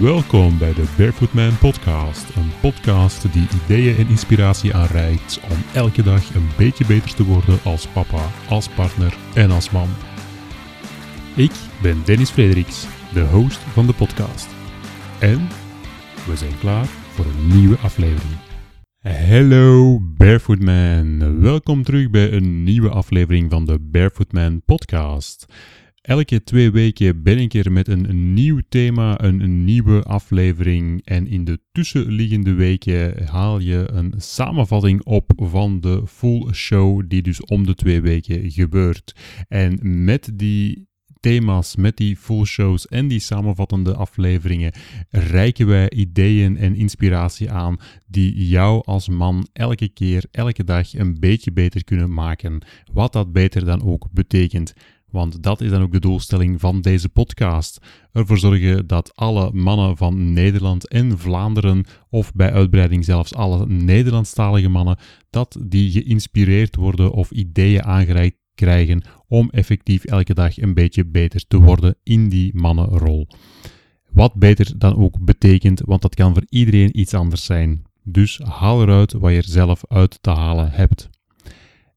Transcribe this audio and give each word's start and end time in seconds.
Welkom 0.00 0.58
bij 0.58 0.74
de 0.74 0.84
Barefoot 0.96 1.32
Man 1.32 1.58
Podcast. 1.58 2.36
Een 2.36 2.50
podcast 2.60 3.32
die 3.32 3.48
ideeën 3.64 3.96
en 3.96 4.08
inspiratie 4.08 4.74
aanreikt 4.74 5.40
om 5.50 5.56
elke 5.74 6.02
dag 6.02 6.34
een 6.34 6.48
beetje 6.56 6.86
beter 6.86 7.14
te 7.14 7.24
worden 7.24 7.58
als 7.64 7.86
papa, 7.86 8.30
als 8.48 8.68
partner 8.68 9.16
en 9.34 9.50
als 9.50 9.70
man. 9.70 9.88
Ik 11.36 11.52
ben 11.82 12.04
Dennis 12.04 12.30
Frederiks, 12.30 12.86
de 13.12 13.20
host 13.20 13.58
van 13.58 13.86
de 13.86 13.92
podcast. 13.92 14.48
En 15.18 15.48
we 16.26 16.36
zijn 16.36 16.58
klaar 16.58 16.86
voor 16.86 17.24
een 17.24 17.60
nieuwe 17.60 17.76
aflevering. 17.76 18.34
Hallo 19.02 19.98
Barefoot 20.00 20.60
Man, 20.60 21.40
welkom 21.40 21.82
terug 21.82 22.10
bij 22.10 22.32
een 22.32 22.62
nieuwe 22.62 22.88
aflevering 22.88 23.50
van 23.50 23.64
de 23.64 23.78
Barefoot 23.80 24.32
Man 24.32 24.62
Podcast. 24.64 25.46
Elke 26.00 26.44
twee 26.44 26.70
weken 26.70 27.22
ben 27.22 27.38
ik 27.38 27.54
er 27.54 27.72
met 27.72 27.88
een, 27.88 28.32
nieuw 28.34 28.60
thema, 28.68 29.22
een, 29.22 29.64
nieuwe 29.64 30.02
aflevering. 30.02 31.04
En 31.04 31.26
in 31.26 31.44
de 31.44 31.60
tussenliggende 31.72 32.52
weken 32.52 33.26
haal 33.26 33.58
je 33.58 33.90
een 33.92 34.14
samenvatting 34.16 35.04
op 35.04 35.32
van 35.36 35.80
de 35.80 36.02
full 36.06 36.52
show, 36.52 37.02
die 37.08 37.22
dus 37.22 37.44
om 37.44 37.66
de 37.66 37.74
twee 37.74 38.00
weken 38.00 38.50
gebeurt. 38.50 39.14
En 39.48 40.04
met 40.04 40.30
die 40.34 40.88
thema's, 41.20 41.76
met 41.76 41.96
die 41.96 42.16
full 42.16 42.44
shows 42.44 42.86
en 42.86 43.08
die 43.08 43.20
samenvattende 43.20 43.94
afleveringen 43.94 44.72
reiken 45.10 45.66
wij 45.66 45.90
ideeën 45.90 46.56
en 46.56 46.74
inspiratie 46.74 47.50
aan 47.50 47.76
die 48.06 48.46
jou 48.46 48.82
als 48.84 49.08
man 49.08 49.48
elke 49.52 49.88
keer, 49.88 50.24
elke 50.30 50.64
dag 50.64 50.94
een 50.94 51.20
beetje 51.20 51.52
beter 51.52 51.84
kunnen 51.84 52.14
maken. 52.14 52.62
Wat 52.92 53.12
dat 53.12 53.32
beter 53.32 53.64
dan 53.64 53.82
ook 53.82 54.06
betekent. 54.12 54.72
Want 55.10 55.42
dat 55.42 55.60
is 55.60 55.70
dan 55.70 55.82
ook 55.82 55.92
de 55.92 56.00
doelstelling 56.00 56.60
van 56.60 56.80
deze 56.80 57.08
podcast. 57.08 57.78
Ervoor 58.12 58.38
zorgen 58.38 58.86
dat 58.86 59.16
alle 59.16 59.52
mannen 59.52 59.96
van 59.96 60.32
Nederland 60.32 60.88
en 60.88 61.18
Vlaanderen, 61.18 61.84
of 62.08 62.32
bij 62.32 62.52
uitbreiding 62.52 63.04
zelfs 63.04 63.34
alle 63.34 63.66
Nederlandstalige 63.66 64.68
mannen, 64.68 64.98
dat 65.30 65.58
die 65.62 65.90
geïnspireerd 65.90 66.76
worden 66.76 67.12
of 67.12 67.30
ideeën 67.30 67.84
aangereikt 67.84 68.38
krijgen 68.54 69.02
om 69.26 69.50
effectief 69.50 70.04
elke 70.04 70.34
dag 70.34 70.58
een 70.58 70.74
beetje 70.74 71.06
beter 71.06 71.46
te 71.46 71.60
worden 71.60 71.96
in 72.02 72.28
die 72.28 72.54
mannenrol. 72.54 73.26
Wat 74.12 74.34
beter 74.34 74.78
dan 74.78 74.96
ook 74.96 75.24
betekent, 75.24 75.82
want 75.84 76.02
dat 76.02 76.14
kan 76.14 76.34
voor 76.34 76.46
iedereen 76.48 76.98
iets 77.00 77.14
anders 77.14 77.44
zijn. 77.44 77.82
Dus 78.02 78.38
haal 78.38 78.82
eruit 78.82 79.12
wat 79.12 79.30
je 79.30 79.36
er 79.36 79.44
zelf 79.44 79.82
uit 79.88 80.18
te 80.20 80.30
halen 80.30 80.70
hebt. 80.70 81.08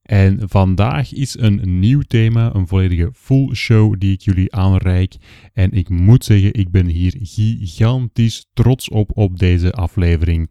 En 0.04 0.50
vandaag 0.50 1.14
is 1.14 1.38
een 1.40 1.80
nieuw 1.80 2.02
thema, 2.02 2.56
een 2.56 2.68
volledige 2.68 3.09
full 3.14 3.54
show 3.54 3.96
die 4.00 4.14
ik 4.14 4.22
jullie 4.22 4.56
aanreik. 4.56 5.16
En 5.54 5.72
ik 5.72 5.90
moet 5.90 6.26
zeggen, 6.26 6.54
ik 6.54 6.72
ben 6.72 6.86
hier 6.86 7.16
gigantisch 7.20 8.45
trots 8.54 8.90
op 8.90 9.18
op 9.18 9.40
deze 9.40 9.72
aflevering. 9.72 10.50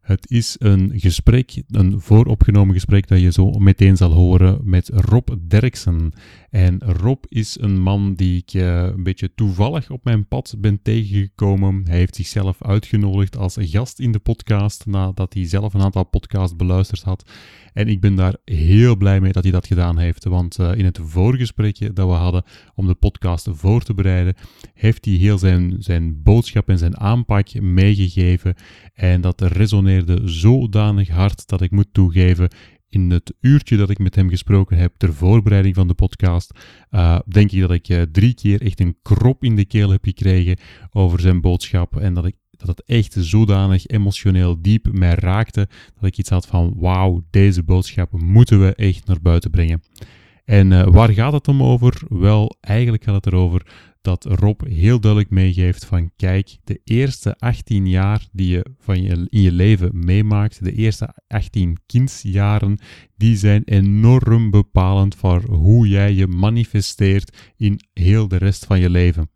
Het 0.00 0.30
is 0.30 0.56
een 0.58 0.92
gesprek, 0.94 1.62
een 1.68 2.00
vooropgenomen 2.00 2.74
gesprek 2.74 3.08
dat 3.08 3.20
je 3.20 3.32
zo 3.32 3.50
meteen 3.50 3.96
zal 3.96 4.10
horen 4.10 4.60
met 4.62 4.90
Rob 4.94 5.28
Derksen. 5.48 6.12
En 6.50 6.78
Rob 6.78 7.24
is 7.28 7.60
een 7.60 7.80
man 7.80 8.14
die 8.14 8.36
ik 8.36 8.54
uh, 8.54 8.82
een 8.82 9.02
beetje 9.02 9.34
toevallig 9.34 9.90
op 9.90 10.04
mijn 10.04 10.28
pad 10.28 10.54
ben 10.58 10.82
tegengekomen. 10.82 11.82
Hij 11.86 11.98
heeft 11.98 12.16
zichzelf 12.16 12.62
uitgenodigd 12.62 13.36
als 13.36 13.56
gast 13.60 14.00
in 14.00 14.12
de 14.12 14.18
podcast 14.18 14.86
nadat 14.86 15.34
hij 15.34 15.48
zelf 15.48 15.74
een 15.74 15.82
aantal 15.82 16.04
podcasts 16.04 16.56
beluisterd 16.56 17.02
had. 17.02 17.30
En 17.72 17.88
ik 17.88 18.00
ben 18.00 18.14
daar 18.14 18.36
heel 18.44 18.96
blij 18.96 19.20
mee 19.20 19.32
dat 19.32 19.42
hij 19.42 19.52
dat 19.52 19.66
gedaan 19.66 19.98
heeft. 19.98 20.24
Want 20.24 20.58
uh, 20.58 20.74
in 20.74 20.84
het 20.84 20.98
voorgesprekje 21.02 21.92
dat 21.92 22.08
we 22.08 22.14
hadden 22.14 22.44
om 22.74 22.86
de 22.86 22.94
podcast 22.94 23.48
voor 23.50 23.82
te 23.82 23.94
bereiden, 23.94 24.34
heeft 24.74 25.04
hij 25.04 25.14
heel 25.14 25.38
zijn, 25.38 25.76
zijn 25.78 26.22
boodschap 26.22 26.68
en 26.68 26.78
zijn 26.78 26.98
aanpak 26.98 27.60
meegegeven. 27.60 28.54
En 28.94 29.20
dat 29.20 29.40
resoneerde 29.40 30.20
zodanig 30.24 31.08
hard 31.08 31.48
dat 31.48 31.60
ik 31.60 31.70
moet 31.70 31.88
toegeven 31.92 32.48
in 32.90 33.10
het 33.10 33.34
uurtje 33.40 33.76
dat 33.76 33.90
ik 33.90 33.98
met 33.98 34.14
hem 34.14 34.28
gesproken 34.28 34.76
heb 34.76 34.94
ter 34.96 35.14
voorbereiding 35.14 35.74
van 35.74 35.88
de 35.88 35.94
podcast, 35.94 36.58
uh, 36.90 37.18
denk 37.26 37.52
ik 37.52 37.60
dat 37.60 37.70
ik 37.70 37.88
uh, 37.88 38.02
drie 38.02 38.34
keer 38.34 38.62
echt 38.62 38.80
een 38.80 38.96
krop 39.02 39.44
in 39.44 39.56
de 39.56 39.64
keel 39.64 39.90
heb 39.90 40.04
gekregen 40.04 40.58
over 40.90 41.20
zijn 41.20 41.40
boodschap. 41.40 41.96
En 41.96 42.14
dat 42.14 42.24
ik 42.26 42.34
dat 42.50 42.68
het 42.68 42.82
echt 42.86 43.16
zodanig 43.18 43.86
emotioneel 43.86 44.62
diep 44.62 44.92
mij 44.92 45.14
raakte, 45.14 45.68
dat 45.94 46.04
ik 46.04 46.18
iets 46.18 46.30
had 46.30 46.46
van 46.46 46.74
wauw, 46.76 47.22
deze 47.30 47.62
boodschap 47.62 48.20
moeten 48.20 48.60
we 48.60 48.74
echt 48.74 49.06
naar 49.06 49.20
buiten 49.22 49.50
brengen. 49.50 49.82
En 50.44 50.70
uh, 50.70 50.86
waar 50.86 51.12
gaat 51.12 51.32
het 51.32 51.48
om 51.48 51.62
over? 51.62 52.02
Wel, 52.08 52.56
eigenlijk 52.60 53.04
gaat 53.04 53.14
het 53.14 53.26
erover 53.26 53.66
dat 54.00 54.24
Rob 54.24 54.60
heel 54.66 55.00
duidelijk 55.00 55.30
meegeeft 55.32 55.84
van 55.84 56.10
kijk, 56.16 56.58
de 56.64 56.80
eerste 56.84 57.36
18 57.38 57.88
jaar 57.88 58.28
die 58.32 58.48
je, 58.48 58.66
van 58.78 59.02
je 59.02 59.26
in 59.28 59.40
je 59.40 59.52
leven 59.52 59.90
meemaakt, 59.92 60.64
de 60.64 60.72
eerste 60.72 61.14
18 61.26 61.76
kindsjaren, 61.86 62.78
die 63.16 63.36
zijn 63.36 63.62
enorm 63.64 64.50
bepalend 64.50 65.14
voor 65.14 65.42
hoe 65.42 65.88
jij 65.88 66.12
je 66.12 66.26
manifesteert 66.26 67.52
in 67.56 67.80
heel 67.92 68.28
de 68.28 68.36
rest 68.36 68.66
van 68.66 68.80
je 68.80 68.90
leven. 68.90 69.30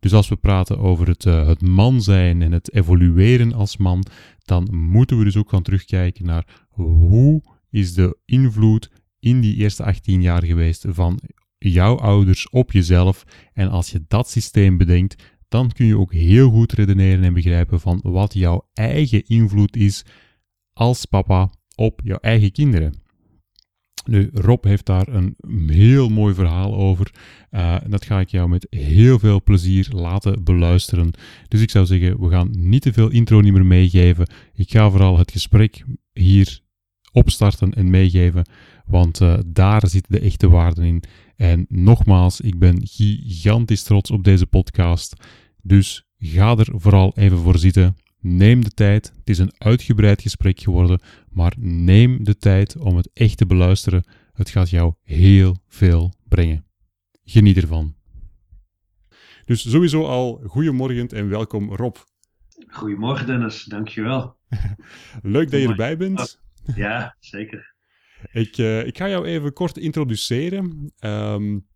Dus 0.00 0.12
als 0.12 0.28
we 0.28 0.36
praten 0.36 0.78
over 0.78 1.08
het, 1.08 1.24
uh, 1.24 1.46
het 1.46 1.62
man 1.62 2.02
zijn 2.02 2.42
en 2.42 2.52
het 2.52 2.74
evolueren 2.74 3.52
als 3.52 3.76
man, 3.76 4.04
dan 4.44 4.68
moeten 4.74 5.18
we 5.18 5.24
dus 5.24 5.36
ook 5.36 5.50
gaan 5.50 5.62
terugkijken 5.62 6.24
naar 6.24 6.66
hoe 6.68 7.42
is 7.70 7.94
de 7.94 8.18
invloed 8.24 8.90
in 9.20 9.40
die 9.40 9.56
eerste 9.56 9.84
18 9.84 10.22
jaar 10.22 10.44
geweest 10.44 10.84
van 10.88 11.20
jouw 11.58 11.98
ouders 11.98 12.50
op 12.50 12.72
jezelf. 12.72 13.24
En 13.52 13.68
als 13.68 13.90
je 13.90 14.04
dat 14.08 14.30
systeem 14.30 14.76
bedenkt, 14.76 15.22
dan 15.48 15.72
kun 15.72 15.86
je 15.86 15.98
ook 15.98 16.12
heel 16.12 16.50
goed 16.50 16.72
redeneren 16.72 17.24
en 17.24 17.34
begrijpen 17.34 17.80
van 17.80 18.00
wat 18.02 18.34
jouw 18.34 18.68
eigen 18.72 19.26
invloed 19.26 19.76
is 19.76 20.04
als 20.72 21.04
papa 21.04 21.50
op 21.74 22.00
jouw 22.04 22.18
eigen 22.20 22.52
kinderen. 22.52 22.94
Nu, 24.04 24.30
Rob 24.32 24.64
heeft 24.64 24.86
daar 24.86 25.08
een 25.08 25.36
heel 25.66 26.08
mooi 26.08 26.34
verhaal 26.34 26.74
over. 26.74 27.10
Uh, 27.50 27.76
dat 27.88 28.04
ga 28.04 28.20
ik 28.20 28.28
jou 28.28 28.48
met 28.48 28.66
heel 28.70 29.18
veel 29.18 29.42
plezier 29.42 29.88
laten 29.90 30.44
beluisteren. 30.44 31.10
Dus 31.48 31.60
ik 31.60 31.70
zou 31.70 31.86
zeggen, 31.86 32.20
we 32.20 32.30
gaan 32.30 32.50
niet 32.52 32.82
te 32.82 32.92
veel 32.92 33.10
intro 33.10 33.40
niet 33.40 33.52
meer 33.52 33.66
meegeven. 33.66 34.26
Ik 34.54 34.70
ga 34.70 34.90
vooral 34.90 35.18
het 35.18 35.30
gesprek 35.30 35.84
hier 36.12 36.60
opstarten 37.12 37.72
en 37.72 37.90
meegeven, 37.90 38.44
want 38.88 39.20
uh, 39.20 39.38
daar 39.46 39.88
zitten 39.88 40.12
de 40.12 40.20
echte 40.20 40.48
waarden 40.48 40.84
in. 40.84 41.02
En 41.36 41.66
nogmaals, 41.68 42.40
ik 42.40 42.58
ben 42.58 42.86
gigantisch 42.86 43.82
trots 43.82 44.10
op 44.10 44.24
deze 44.24 44.46
podcast. 44.46 45.24
Dus 45.62 46.06
ga 46.18 46.56
er 46.56 46.68
vooral 46.72 47.12
even 47.14 47.38
voor 47.38 47.58
zitten. 47.58 47.96
Neem 48.20 48.64
de 48.64 48.70
tijd. 48.70 49.12
Het 49.18 49.28
is 49.28 49.38
een 49.38 49.52
uitgebreid 49.58 50.22
gesprek 50.22 50.60
geworden, 50.60 51.00
maar 51.30 51.54
neem 51.58 52.24
de 52.24 52.36
tijd 52.36 52.78
om 52.78 52.96
het 52.96 53.10
echt 53.12 53.36
te 53.36 53.46
beluisteren. 53.46 54.04
Het 54.32 54.50
gaat 54.50 54.70
jou 54.70 54.94
heel 55.02 55.56
veel 55.68 56.12
brengen. 56.28 56.64
Geniet 57.24 57.56
ervan. 57.56 57.94
Dus 59.44 59.70
sowieso 59.70 60.04
al 60.04 60.40
goedemorgen 60.46 61.08
en 61.08 61.28
welkom 61.28 61.74
Rob. 61.74 61.96
Goedemorgen 62.66 63.26
Dennis, 63.26 63.64
dankjewel. 63.64 64.36
Leuk 65.22 65.50
dat 65.50 65.60
je 65.60 65.68
erbij 65.68 65.96
bent. 65.96 66.40
Ja, 66.74 67.16
zeker. 67.20 67.76
Ik, 68.32 68.58
uh, 68.58 68.86
ik 68.86 68.96
ga 68.98 69.08
jou 69.08 69.26
even 69.26 69.52
kort 69.52 69.78
introduceren. 69.78 70.92
Um, 71.00 71.66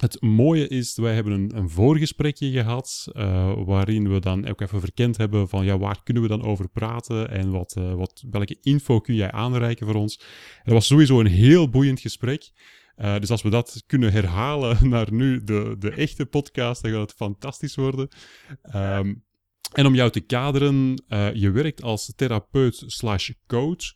het 0.00 0.22
mooie 0.22 0.68
is, 0.68 0.96
wij 0.96 1.14
hebben 1.14 1.32
een, 1.32 1.56
een 1.56 1.70
voorgesprekje 1.70 2.50
gehad, 2.50 3.06
uh, 3.12 3.52
waarin 3.64 4.12
we 4.12 4.20
dan 4.20 4.48
ook 4.48 4.60
even 4.60 4.80
verkend 4.80 5.16
hebben 5.16 5.48
van 5.48 5.64
ja, 5.64 5.78
waar 5.78 6.02
kunnen 6.02 6.22
we 6.22 6.28
dan 6.28 6.42
over 6.42 6.68
praten 6.68 7.30
en 7.30 7.50
wat, 7.50 7.74
uh, 7.78 7.94
wat, 7.94 8.24
welke 8.30 8.58
info 8.60 9.00
kun 9.00 9.14
jij 9.14 9.30
aanreiken 9.30 9.86
voor 9.86 9.94
ons. 9.94 10.20
Het 10.62 10.72
was 10.72 10.86
sowieso 10.86 11.20
een 11.20 11.26
heel 11.26 11.68
boeiend 11.68 12.00
gesprek. 12.00 12.50
Dus 12.94 13.30
als 13.30 13.42
we 13.42 13.50
dat 13.50 13.82
kunnen 13.86 14.12
herhalen 14.12 14.78
naar 14.88 15.12
nu 15.12 15.44
de, 15.44 15.76
de 15.78 15.90
echte 15.90 16.26
podcast, 16.26 16.82
dan 16.82 16.90
gaat 16.90 17.00
het 17.00 17.12
fantastisch 17.12 17.74
worden. 17.74 18.08
Um, 18.74 19.24
en 19.72 19.86
om 19.86 19.94
jou 19.94 20.10
te 20.10 20.20
kaderen, 20.20 21.02
je 21.34 21.50
werkt 21.50 21.82
als 21.82 22.12
therapeut 22.16 22.82
slash 22.86 23.30
coach. 23.46 23.94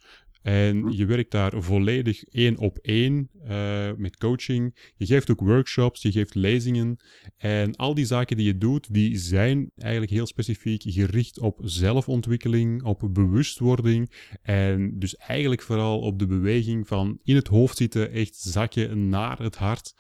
En 0.49 0.93
je 0.97 1.06
werkt 1.06 1.31
daar 1.31 1.62
volledig 1.62 2.25
één 2.25 2.59
op 2.59 2.79
één 2.79 3.31
uh, 3.49 3.91
met 3.97 4.17
coaching. 4.17 4.93
Je 4.97 5.06
geeft 5.06 5.31
ook 5.31 5.41
workshops, 5.41 6.03
je 6.03 6.12
geeft 6.12 6.35
lezingen. 6.35 6.97
En 7.37 7.77
al 7.77 7.95
die 7.95 8.05
zaken 8.05 8.37
die 8.37 8.47
je 8.47 8.59
doet, 8.59 8.95
die 8.95 9.19
zijn 9.19 9.71
eigenlijk 9.77 10.12
heel 10.12 10.27
specifiek 10.27 10.83
gericht 10.87 11.39
op 11.39 11.61
zelfontwikkeling, 11.62 12.83
op 12.83 13.09
bewustwording. 13.12 14.12
En 14.43 14.99
dus 14.99 15.17
eigenlijk 15.17 15.62
vooral 15.62 16.00
op 16.00 16.19
de 16.19 16.27
beweging 16.27 16.87
van 16.87 17.19
in 17.23 17.35
het 17.35 17.49
hoofd 17.49 17.77
zitten, 17.77 18.11
echt 18.11 18.37
zakken 18.37 19.09
naar 19.09 19.39
het 19.39 19.56
hart. 19.56 19.95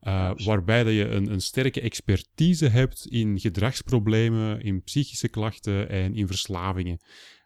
Uh, 0.00 0.30
waarbij 0.44 0.84
dat 0.84 0.92
je 0.92 1.08
een, 1.08 1.32
een, 1.32 1.40
sterke 1.40 1.80
expertise 1.80 2.68
hebt 2.68 3.06
in 3.06 3.40
gedragsproblemen, 3.40 4.62
in 4.62 4.82
psychische 4.82 5.28
klachten 5.28 5.88
en 5.88 6.14
in 6.14 6.26
verslavingen. 6.26 6.98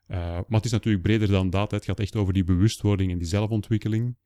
Uh, 0.09 0.19
maar 0.19 0.45
het 0.49 0.65
is 0.65 0.71
natuurlijk 0.71 1.03
breder 1.03 1.29
dan 1.29 1.51
dat. 1.51 1.71
Het 1.71 1.85
gaat 1.85 2.01
echt 2.01 2.17
over 2.17 2.33
die 2.33 2.45
bewustwording 2.45 3.13
en 3.13 3.19
die 3.19 3.27
zelfontwikkeling. 3.27 4.17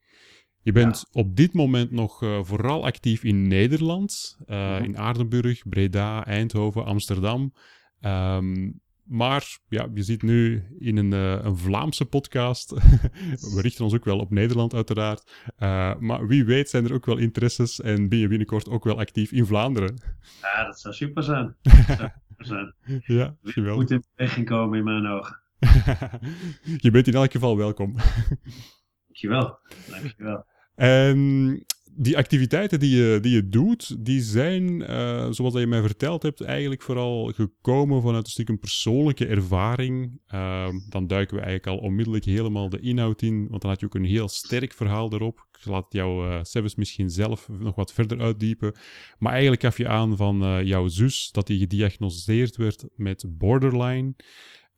Je 0.63 0.73
bent 0.73 1.05
ja. 1.11 1.21
op 1.21 1.37
dit 1.37 1.53
moment 1.53 1.91
nog 1.91 2.23
uh, 2.23 2.43
vooral 2.43 2.85
actief 2.85 3.25
in 3.25 3.49
Nederland, 3.49 4.39
uh, 4.47 4.57
mm 4.57 4.77
-hmm. 4.77 4.85
in 4.85 4.99
Aardenburg, 4.99 5.69
Breda, 5.69 6.27
Eindhoven, 6.27 6.85
Amsterdam. 6.85 7.53
Ehm, 8.01 8.71
maar 9.05 9.59
ja, 9.69 9.89
je 9.95 10.03
ziet 10.03 10.23
nu 10.23 10.65
in 10.79 10.97
een, 10.97 11.13
uh, 11.13 11.45
een 11.45 11.57
Vlaamse 11.57 12.05
podcast. 12.05 12.71
we 13.55 13.61
richten 13.61 13.85
ons 13.85 13.95
ook 13.95 14.05
wel 14.05 14.19
op 14.19 14.31
Nederland, 14.31 14.75
uiteraard. 14.75 15.31
Maar 15.99 16.27
wie 16.27 16.45
weet 16.45 16.71
zijn 16.71 16.85
er 16.85 16.93
ook 16.93 17.07
wel 17.07 17.17
interesses 17.17 17.81
en 17.81 18.09
ben 18.09 18.19
je 18.19 18.29
binnenkort 18.29 18.69
ook 18.69 18.85
wel 18.85 18.99
actief 18.99 19.33
in 19.33 19.47
Vlaanderen. 19.47 20.03
Ja, 20.41 20.65
dat 20.65 20.81
zou 20.81 20.95
super 20.95 21.23
zijn. 21.23 21.57
Dat 21.63 21.73
zou 21.87 22.11
super 22.29 22.47
zijn. 22.47 22.75
ja. 23.05 23.37
Moet 23.75 23.91
in 23.91 24.05
beweging 24.17 24.47
komen 24.47 24.79
in 24.79 24.85
mijn 24.85 25.07
ogen. 25.07 25.40
je 26.85 26.91
bent 26.91 27.07
in 27.07 27.15
elk 27.15 27.33
geval 27.33 27.57
welkom. 27.57 27.97
dankjewel. 29.07 29.59
Dankjewel. 29.91 30.45
En 30.75 31.65
die 31.95 32.17
activiteiten 32.17 32.81
die 32.81 32.97
je, 32.97 33.19
die 33.21 33.35
je 33.35 33.49
doet, 33.49 34.05
die 34.05 34.21
zijn, 34.21 34.81
uh, 34.81 35.27
zoals 35.31 35.55
je 35.55 35.67
mij 35.67 35.83
verteld 35.83 36.23
hebt, 36.23 36.41
eigenlijk 36.41 36.83
vooral 36.83 37.33
gekomen 37.33 38.03
vanuit 38.03 38.25
een 38.25 38.31
stuk 38.31 38.49
een 38.49 38.59
persoonlijke 38.59 39.27
ervaring. 39.27 40.21
Uh, 40.35 40.69
dan 40.89 41.07
duiken 41.07 41.37
we 41.37 41.43
eigenlijk 41.43 41.81
al 41.81 41.87
onmiddellijk 41.89 42.25
helemaal 42.25 42.69
de 42.69 42.81
inhoud 42.81 43.23
in, 43.23 43.49
want 43.49 43.63
dan 43.63 43.71
had 43.71 43.81
je 43.81 43.87
ook 43.87 43.95
een 43.95 44.05
heel 44.05 44.29
sterk 44.29 44.73
verhaal 44.73 45.13
erop. 45.13 45.49
Ik 45.59 45.67
laat 45.67 45.87
jou, 45.89 46.43
uh, 46.55 46.65
misschien 46.77 47.11
zelf 47.11 47.49
nog 47.49 47.75
wat 47.75 47.93
verder 47.93 48.21
uitdiepen. 48.21 48.75
Maar 49.19 49.33
eigenlijk 49.33 49.63
gaf 49.63 49.77
je 49.77 49.89
aan 49.89 50.17
van 50.17 50.45
uh, 50.45 50.63
jouw 50.63 50.89
zus 50.89 51.31
dat 51.33 51.47
die 51.47 51.59
gediagnoseerd 51.59 52.57
werd 52.57 52.85
met 52.97 53.25
borderline. 53.29 54.15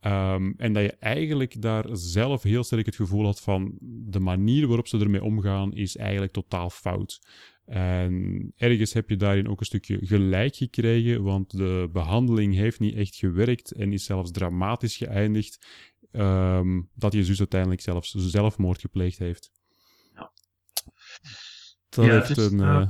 Um, 0.05 0.53
en 0.57 0.73
dat 0.73 0.83
je 0.83 0.95
eigenlijk 0.99 1.61
daar 1.61 1.85
zelf 1.91 2.43
heel 2.43 2.63
sterk 2.63 2.85
het 2.85 2.95
gevoel 2.95 3.25
had 3.25 3.41
van 3.41 3.77
de 3.81 4.19
manier 4.19 4.67
waarop 4.67 4.87
ze 4.87 4.99
ermee 4.99 5.23
omgaan 5.23 5.73
is 5.73 5.97
eigenlijk 5.97 6.33
totaal 6.33 6.69
fout. 6.69 7.21
En 7.65 8.51
ergens 8.55 8.93
heb 8.93 9.09
je 9.09 9.15
daarin 9.15 9.49
ook 9.49 9.59
een 9.59 9.65
stukje 9.65 10.05
gelijk 10.05 10.55
gekregen, 10.55 11.23
want 11.23 11.57
de 11.57 11.89
behandeling 11.91 12.55
heeft 12.55 12.79
niet 12.79 12.95
echt 12.95 13.15
gewerkt 13.15 13.71
en 13.71 13.93
is 13.93 14.05
zelfs 14.05 14.31
dramatisch 14.31 14.97
geëindigd 14.97 15.65
um, 16.11 16.89
dat 16.93 17.13
je 17.13 17.25
zus 17.25 17.39
uiteindelijk 17.39 17.81
zelfs 17.81 18.11
zelfmoord 18.11 18.81
gepleegd 18.81 19.17
heeft. 19.17 19.51
Ja. 20.13 20.31
Dat 21.89 22.05
ja, 22.05 22.11
heeft, 22.11 22.37
een, 22.37 22.59
uh, 22.59 22.89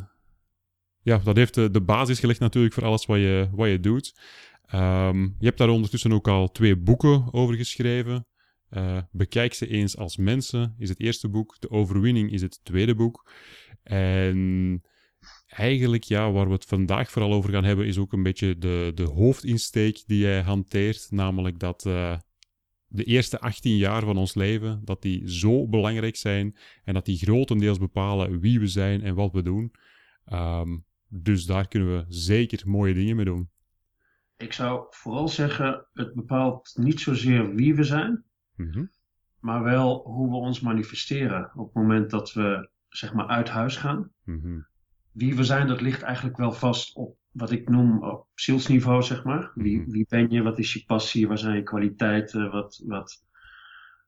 ja, 1.02 1.18
dat 1.18 1.36
heeft 1.36 1.54
de, 1.54 1.72
de 1.72 1.82
basis 1.82 2.20
gelegd 2.20 2.40
natuurlijk 2.40 2.74
voor 2.74 2.86
alles 2.86 3.06
wat 3.06 3.18
je, 3.18 3.50
wat 3.52 3.70
je 3.70 3.80
doet. 3.80 4.16
Um, 4.72 5.36
je 5.40 5.46
hebt 5.46 5.58
daar 5.58 5.70
ondertussen 5.70 6.12
ook 6.12 6.28
al 6.28 6.52
twee 6.52 6.76
boeken 6.76 7.34
over 7.34 7.56
geschreven. 7.56 8.28
Uh, 8.70 9.02
bekijk 9.12 9.54
ze 9.54 9.68
eens 9.68 9.98
als 9.98 10.18
mensen 10.18 10.76
is 10.78 10.90
het 10.90 11.00
eerste 11.00 11.30
boek. 11.30 11.56
De 11.60 11.70
overwinning 11.70 12.32
is 12.32 12.42
het 12.42 12.60
tweede 12.64 12.96
boek. 12.96 13.32
En 13.84 14.82
eigenlijk, 15.48 16.04
ja, 16.04 16.32
waar 16.32 16.48
we 16.48 16.54
het 16.54 16.66
vandaag 16.66 17.12
vooral 17.12 17.34
over 17.34 17.52
gaan 17.52 17.64
hebben, 17.64 17.86
is 17.86 17.98
ook 17.98 18.14
een 18.14 18.24
beetje 18.24 18.58
de, 18.58 18.92
de 18.96 19.04
hoofdinsteek 19.04 20.04
die 20.06 20.20
jij 20.20 20.42
hanteert. 20.42 21.08
Namelijk 21.10 21.60
dat 21.60 21.86
uh, 21.86 22.18
de 22.88 23.04
eerste 23.04 23.40
18 23.40 23.78
jaar 23.78 24.02
van 24.04 24.18
ons 24.18 24.34
leven, 24.34 24.82
dat 24.84 25.02
die 25.02 25.32
zo 25.32 25.68
belangrijk 25.68 26.16
zijn 26.16 26.58
en 26.84 26.94
dat 26.94 27.06
die 27.06 27.18
grotendeels 27.18 27.78
bepalen 27.78 28.40
wie 28.40 28.60
we 28.60 28.68
zijn 28.68 29.02
en 29.02 29.16
wat 29.16 29.32
we 29.32 29.42
doen. 29.42 29.72
Um, 30.34 30.86
dus 31.08 31.46
daar 31.46 31.68
kunnen 31.68 31.98
we 31.98 32.06
zeker 32.08 32.62
mooie 32.66 32.94
dingen 32.94 33.16
mee 33.16 33.26
doen 33.26 33.52
ik 34.38 34.54
zou 34.54 34.86
vooral 34.90 35.28
zeggen, 35.28 35.88
het 35.94 36.14
bepaalt 36.14 36.72
niet 36.76 37.00
zozeer 37.00 37.56
wie 37.56 37.76
we 37.76 37.84
zijn, 37.84 38.24
mm-hmm. 38.56 38.92
maar 39.40 39.64
wel 39.64 40.04
hoe 40.06 40.30
we 40.30 40.36
ons 40.36 40.60
manifesteren 40.60 41.52
op 41.56 41.66
het 41.66 41.74
moment 41.74 42.10
dat 42.10 42.34
we 42.34 42.70
zeg 42.90 43.14
maar 43.14 43.28
uit 43.28 43.50
huis 43.50 43.76
gaan. 43.76 44.12
Mm-hmm. 44.24 44.68
Wie 45.12 45.36
we 45.36 45.44
zijn, 45.44 45.68
dat 45.68 45.82
ligt 45.82 46.02
eigenlijk 46.02 46.38
wel 46.38 46.52
vast 46.52 46.96
op 46.96 47.18
wat 47.32 47.52
ik 47.52 47.70
noem 47.70 48.04
op 48.04 48.28
zielsniveau, 48.34 49.04
zeg 49.04 49.24
maar. 49.24 49.52
Wie, 49.56 49.78
Mm-hmm. 49.78 49.92
wie 49.92 50.06
ben 50.10 50.30
je, 50.30 50.42
wat 50.42 50.60
is 50.60 50.74
je 50.74 50.84
passie, 50.86 51.28
waar 51.28 51.38
zijn 51.38 51.56
je 51.56 51.64
kwaliteiten, 51.64 52.52
wat, 52.52 52.84
wat, 52.86 53.26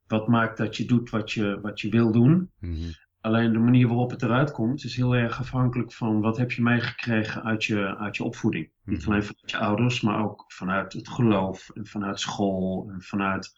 wat 0.07 0.28
maakt 0.28 0.57
dat 0.57 0.78
je 0.78 0.86
doet 0.86 1.10
wat 1.10 1.31
je, 1.31 1.60
wat 1.62 1.81
je 1.81 1.89
wil 1.89 2.12
doen. 2.12 2.51
Mm-hmm. 2.60 2.92
Alleen 3.25 3.54
de 3.54 3.60
manier 3.60 3.88
waarop 3.88 4.10
het 4.10 4.22
eruit 4.22 4.51
komt 4.51 4.83
is 4.83 4.95
heel 4.95 5.16
erg 5.16 5.39
afhankelijk 5.39 5.94
van 5.94 6.22
wat 6.22 6.38
heb 6.38 6.51
je 6.51 6.62
meegekregen 6.62 7.44
uit 7.44 7.63
je, 7.63 7.98
uit 7.98 8.18
je 8.18 8.24
opvoeding. 8.24 8.72
Niet 8.83 9.00
Mhm. 9.00 9.10
alleen 9.10 9.24
vanuit 9.24 9.51
je 9.51 9.57
ouders, 9.57 10.01
maar 10.01 10.24
ook 10.24 10.44
vanuit 10.48 10.94
het 10.94 11.10
geloof 11.10 11.69
en 11.69 11.86
vanuit 11.86 12.19
school 12.19 12.89
en 12.89 13.01
vanuit. 13.01 13.54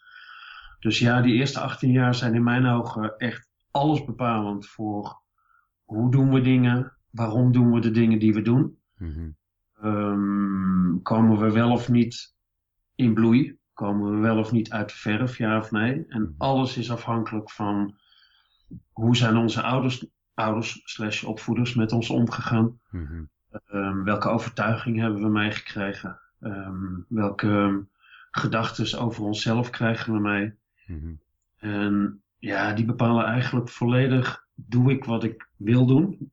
Dus 0.80 0.98
ja, 0.98 1.20
die 1.20 1.34
eerste 1.34 1.60
18 1.60 1.90
jaar 1.90 2.14
zijn 2.14 2.34
in 2.34 2.42
mijn 2.42 2.66
ogen 2.66 3.16
echt 3.16 3.48
alles 3.70 4.04
bepalend 4.04 4.66
voor 4.66 5.22
hoe 5.84 6.10
doen 6.10 6.32
we 6.32 6.40
dingen, 6.40 6.92
waarom 7.10 7.52
doen 7.52 7.72
we 7.72 7.80
de 7.80 7.90
dingen 7.90 8.18
die 8.18 8.34
we 8.34 8.42
doen. 8.42 8.78
Mm-hmm. 8.96 9.36
Ehm, 9.80 11.02
komen 11.02 11.38
we 11.38 11.52
wel 11.52 11.70
of 11.72 11.88
niet 11.88 12.34
in 12.94 13.14
bloei? 13.14 13.58
Komen 13.72 14.10
we 14.10 14.16
wel 14.16 14.38
of 14.38 14.52
niet 14.52 14.70
uit 14.70 14.88
de 14.88 14.96
verf, 14.96 15.38
ja 15.38 15.58
of 15.58 15.70
nee? 15.70 16.04
En 16.08 16.34
alles 16.38 16.76
is 16.76 16.90
afhankelijk 16.90 17.50
van 17.50 17.94
hoe 18.92 19.16
zijn 19.16 19.36
onze 19.36 19.62
ouders, 19.62 20.06
ouders 20.34 20.80
slash 20.84 21.24
opvoeders 21.24 21.74
met 21.74 21.92
ons 21.92 22.10
omgegaan? 22.10 22.80
Mm-hmm. 22.90 23.28
Um, 23.72 24.04
welke 24.04 24.28
overtuiging 24.28 24.98
hebben 24.98 25.22
we 25.22 25.28
meegekregen? 25.28 26.20
Um, 26.40 27.04
welke 27.08 27.86
gedachten 28.30 29.00
over 29.00 29.24
onszelf 29.24 29.70
krijgen 29.70 30.12
we 30.12 30.20
mee? 30.20 30.54
Mm-hmm. 30.86 31.20
En 31.58 32.22
ja, 32.38 32.72
die 32.72 32.84
bepalen 32.84 33.24
eigenlijk 33.24 33.68
volledig, 33.68 34.46
doe 34.54 34.90
ik 34.90 35.04
wat 35.04 35.24
ik 35.24 35.48
wil 35.56 35.86
doen? 35.86 36.32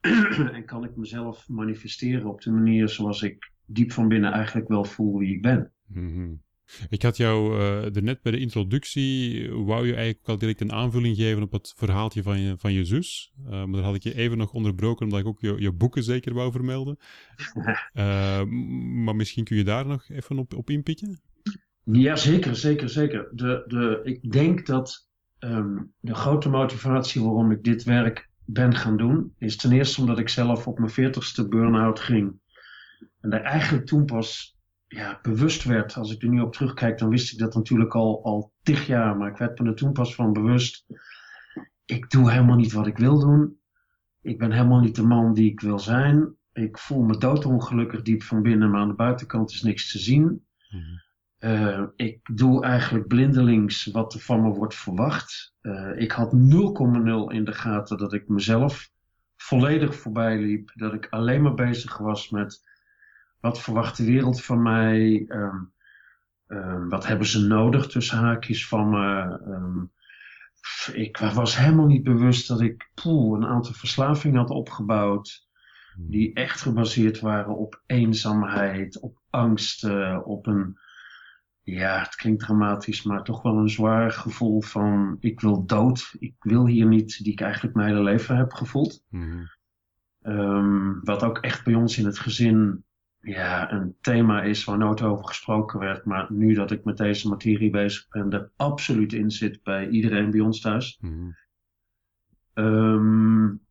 en 0.52 0.64
kan 0.64 0.84
ik 0.84 0.96
mezelf 0.96 1.48
manifesteren 1.48 2.26
op 2.26 2.40
de 2.40 2.50
manier 2.50 2.88
zoals 2.88 3.22
ik 3.22 3.52
diep 3.66 3.92
van 3.92 4.08
binnen 4.08 4.32
eigenlijk 4.32 4.68
wel 4.68 4.84
voel 4.84 5.18
wie 5.18 5.34
ik 5.34 5.42
ben? 5.42 5.72
Mm-hmm. 5.86 6.42
Ik 6.88 7.02
had 7.02 7.16
jou 7.16 7.60
uh, 7.60 8.02
net 8.02 8.22
bij 8.22 8.32
de 8.32 8.38
introductie, 8.38 9.50
wou 9.50 9.86
je 9.86 9.94
eigenlijk 9.94 10.18
ook 10.22 10.28
al 10.28 10.38
direct 10.38 10.60
een 10.60 10.72
aanvulling 10.72 11.16
geven 11.16 11.42
op 11.42 11.52
het 11.52 11.72
verhaaltje 11.76 12.22
van 12.22 12.40
je, 12.40 12.54
van 12.58 12.72
je 12.72 12.84
zus. 12.84 13.32
Uh, 13.44 13.50
maar 13.50 13.72
daar 13.72 13.82
had 13.82 13.94
ik 13.94 14.02
je 14.02 14.14
even 14.14 14.38
nog 14.38 14.52
onderbroken, 14.52 15.04
omdat 15.04 15.20
ik 15.20 15.26
ook 15.26 15.40
je, 15.40 15.54
je 15.58 15.72
boeken 15.72 16.02
zeker 16.02 16.34
wou 16.34 16.52
vermelden. 16.52 16.96
Uh, 17.94 18.42
maar 19.04 19.16
misschien 19.16 19.44
kun 19.44 19.56
je 19.56 19.64
daar 19.64 19.86
nog 19.86 20.08
even 20.08 20.38
op, 20.38 20.54
op 20.54 20.70
inpikken? 20.70 21.20
Ja, 21.84 22.16
zeker, 22.16 22.56
zeker, 22.56 22.88
zeker. 22.88 23.28
De, 23.32 23.64
de, 23.66 24.00
ik 24.04 24.32
denk 24.32 24.66
dat 24.66 25.08
um, 25.38 25.92
de 26.00 26.14
grote 26.14 26.48
motivatie 26.48 27.22
waarom 27.22 27.50
ik 27.50 27.64
dit 27.64 27.82
werk 27.82 28.28
ben 28.44 28.74
gaan 28.74 28.96
doen, 28.96 29.34
is 29.38 29.56
ten 29.56 29.72
eerste 29.72 30.00
omdat 30.00 30.18
ik 30.18 30.28
zelf 30.28 30.66
op 30.66 30.78
mijn 30.78 30.90
veertigste 30.90 31.48
burn-out 31.48 32.00
ging. 32.00 32.40
En 33.20 33.30
daar 33.30 33.42
eigenlijk 33.42 33.86
toen 33.86 34.04
pas 34.04 34.53
ja, 34.94 35.18
bewust 35.22 35.64
werd. 35.64 35.96
Als 35.96 36.12
ik 36.14 36.22
er 36.22 36.28
nu 36.28 36.40
op 36.40 36.52
terugkijk, 36.52 36.98
dan 36.98 37.08
wist 37.08 37.32
ik 37.32 37.38
dat 37.38 37.54
natuurlijk 37.54 37.94
al, 37.94 38.24
al 38.24 38.52
tig 38.62 38.86
jaar. 38.86 39.16
Maar 39.16 39.30
ik 39.30 39.36
werd 39.36 39.58
me 39.58 39.68
er 39.68 39.74
toen 39.74 39.92
pas 39.92 40.14
van 40.14 40.32
bewust. 40.32 40.86
Ik 41.84 42.10
doe 42.10 42.30
helemaal 42.30 42.56
niet 42.56 42.72
wat 42.72 42.86
ik 42.86 42.98
wil 42.98 43.18
doen. 43.18 43.58
Ik 44.22 44.38
ben 44.38 44.52
helemaal 44.52 44.80
niet 44.80 44.96
de 44.96 45.02
man 45.02 45.34
die 45.34 45.50
ik 45.50 45.60
wil 45.60 45.78
zijn. 45.78 46.34
Ik 46.52 46.78
voel 46.78 47.02
me 47.02 47.18
doodongelukkig 47.18 48.02
diep 48.02 48.22
van 48.22 48.42
binnen, 48.42 48.70
maar 48.70 48.80
aan 48.80 48.88
de 48.88 48.94
buitenkant 48.94 49.50
is 49.50 49.62
niks 49.62 49.92
te 49.92 49.98
zien. 49.98 50.46
Mm-hmm. 50.70 51.02
Uh, 51.38 51.82
ik 51.96 52.20
doe 52.32 52.64
eigenlijk 52.64 53.06
blindelings 53.06 53.86
wat 53.86 54.14
er 54.14 54.20
van 54.20 54.42
me 54.42 54.48
wordt 54.48 54.74
verwacht. 54.74 55.54
Uh, 55.62 56.00
ik 56.00 56.12
had 56.12 56.32
0,0 56.32 56.38
in 57.28 57.44
de 57.44 57.52
gaten 57.52 57.98
dat 57.98 58.12
ik 58.12 58.28
mezelf 58.28 58.90
volledig 59.36 59.94
voorbij 59.94 60.38
liep. 60.38 60.70
Dat 60.74 60.92
ik 60.92 61.06
alleen 61.10 61.42
maar 61.42 61.54
bezig 61.54 61.98
was 61.98 62.30
met 62.30 62.62
wat 63.44 63.60
verwacht 63.60 63.96
de 63.96 64.04
wereld 64.04 64.42
van 64.42 64.62
mij? 64.62 65.26
Um, 65.28 65.72
um, 66.46 66.88
wat 66.88 67.06
hebben 67.06 67.26
ze 67.26 67.46
nodig 67.46 67.86
tussen 67.86 68.18
haakjes 68.18 68.68
van 68.68 68.90
me? 68.90 69.40
Um, 69.46 69.92
ik 70.92 71.16
was 71.16 71.56
helemaal 71.56 71.86
niet 71.86 72.02
bewust 72.02 72.48
dat 72.48 72.60
ik 72.60 72.90
poeh, 72.94 73.38
een 73.38 73.46
aantal 73.46 73.72
verslavingen 73.72 74.38
had 74.38 74.50
opgebouwd. 74.50 75.48
Die 75.96 76.34
echt 76.34 76.60
gebaseerd 76.60 77.20
waren 77.20 77.56
op 77.56 77.82
eenzaamheid, 77.86 79.00
op 79.00 79.22
angsten, 79.30 80.24
op 80.24 80.46
een, 80.46 80.78
ja, 81.62 81.98
het 81.98 82.14
klinkt 82.14 82.42
dramatisch, 82.42 83.02
maar 83.02 83.22
toch 83.22 83.42
wel 83.42 83.56
een 83.56 83.70
zwaar 83.70 84.10
gevoel 84.10 84.60
van 84.60 85.16
ik 85.20 85.40
wil 85.40 85.66
dood. 85.66 86.14
Ik 86.18 86.34
wil 86.38 86.66
hier 86.66 86.86
niet, 86.86 87.24
die 87.24 87.32
ik 87.32 87.40
eigenlijk 87.40 87.74
mijn 87.74 87.88
hele 87.88 88.02
leven 88.02 88.36
heb 88.36 88.52
gevoeld. 88.52 89.04
Um, 90.22 91.00
wat 91.02 91.22
ook 91.22 91.38
echt 91.38 91.64
bij 91.64 91.74
ons 91.74 91.98
in 91.98 92.04
het 92.04 92.18
gezin 92.18 92.84
ja, 93.24 93.72
een 93.72 93.96
thema 94.00 94.42
is 94.42 94.64
waar 94.64 94.78
nooit 94.78 95.02
over 95.02 95.26
gesproken 95.26 95.78
werd. 95.78 96.04
Maar 96.04 96.32
nu 96.32 96.54
dat 96.54 96.70
ik 96.70 96.84
met 96.84 96.96
deze 96.96 97.28
materie 97.28 97.70
bezig 97.70 98.08
ben, 98.08 98.32
er 98.32 98.50
absoluut 98.56 99.12
in 99.12 99.30
zit 99.30 99.62
bij 99.62 99.88
iedereen 99.88 100.30
bij 100.30 100.40
ons 100.40 100.60
thuis. 100.60 100.98
Mm-hmm. 101.00 101.36
Um, 102.54 103.62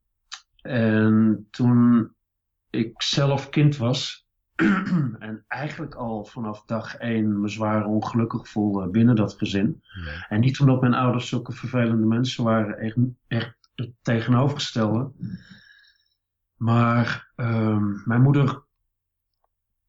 en 0.62 1.48
toen 1.52 2.12
ik 2.70 3.02
zelf 3.02 3.50
kind 3.50 3.78
was 3.78 4.28
en 5.20 5.44
eigenlijk 5.48 5.96
al 5.96 6.26
vanaf 6.26 6.66
dag 6.66 6.96
één 6.96 7.42
me 7.42 7.48
zwaar 7.48 7.86
ongelukkig 7.86 8.48
voelde 8.48 8.90
binnen 8.90 9.16
dat 9.16 9.34
gezin. 9.38 9.84
En 10.30 10.40
niet 10.40 10.60
omdat 10.60 10.82
mijn 10.82 10.94
ouders 10.94 11.28
zulke 11.28 11.52
vervelende 11.52 12.06
mensen 12.06 12.44
waren, 12.44 12.78
echt, 12.78 12.98
echt 13.28 13.58
het 13.76 13.92
tegenovergestelde. 14.02 15.12
Maar 16.56 17.32
um, 17.36 18.02
mijn 18.06 18.22
moeder 18.22 18.64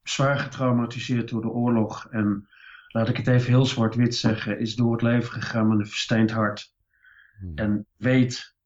zwaar 0.04 0.38
getraumatiseerd 0.38 1.28
door 1.28 1.42
de 1.42 1.48
oorlog. 1.48 2.06
En 2.10 2.48
laat 2.88 3.08
ik 3.08 3.16
het 3.16 3.26
even 3.26 3.48
heel 3.48 3.66
zwart-wit 3.66 4.14
zeggen, 4.14 4.58
is 4.58 4.74
door 4.74 4.92
het 4.92 5.02
leven 5.02 5.32
gegaan 5.32 5.68
met 5.68 5.78
een 5.78 5.86
versteend 5.86 6.30
hart. 6.30 6.74
Hmm. 7.38 7.52
En 7.54 7.86
weet 7.96 8.56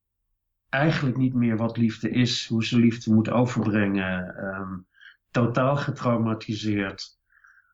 eigenlijk 0.69 1.17
niet 1.17 1.35
meer 1.35 1.57
wat 1.57 1.77
liefde 1.77 2.11
is, 2.11 2.47
hoe 2.47 2.65
ze 2.65 2.79
liefde 2.79 3.15
moet 3.15 3.31
overbrengen. 3.31 4.37
Ehm, 4.37 4.77
totaal 5.31 5.77
getraumatiseerd, 5.77 7.19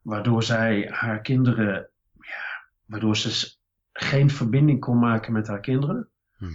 waardoor 0.02 0.42
zij 0.42 0.88
haar 0.92 1.20
kinderen, 1.20 1.90
ja, 2.12 2.70
waardoor 2.84 3.16
ze 3.16 3.56
geen 3.92 4.30
verbinding 4.30 4.80
kon 4.80 4.98
maken 4.98 5.32
met 5.32 5.46
haar 5.46 5.60
kinderen. 5.60 6.08
Mhm. 6.38 6.52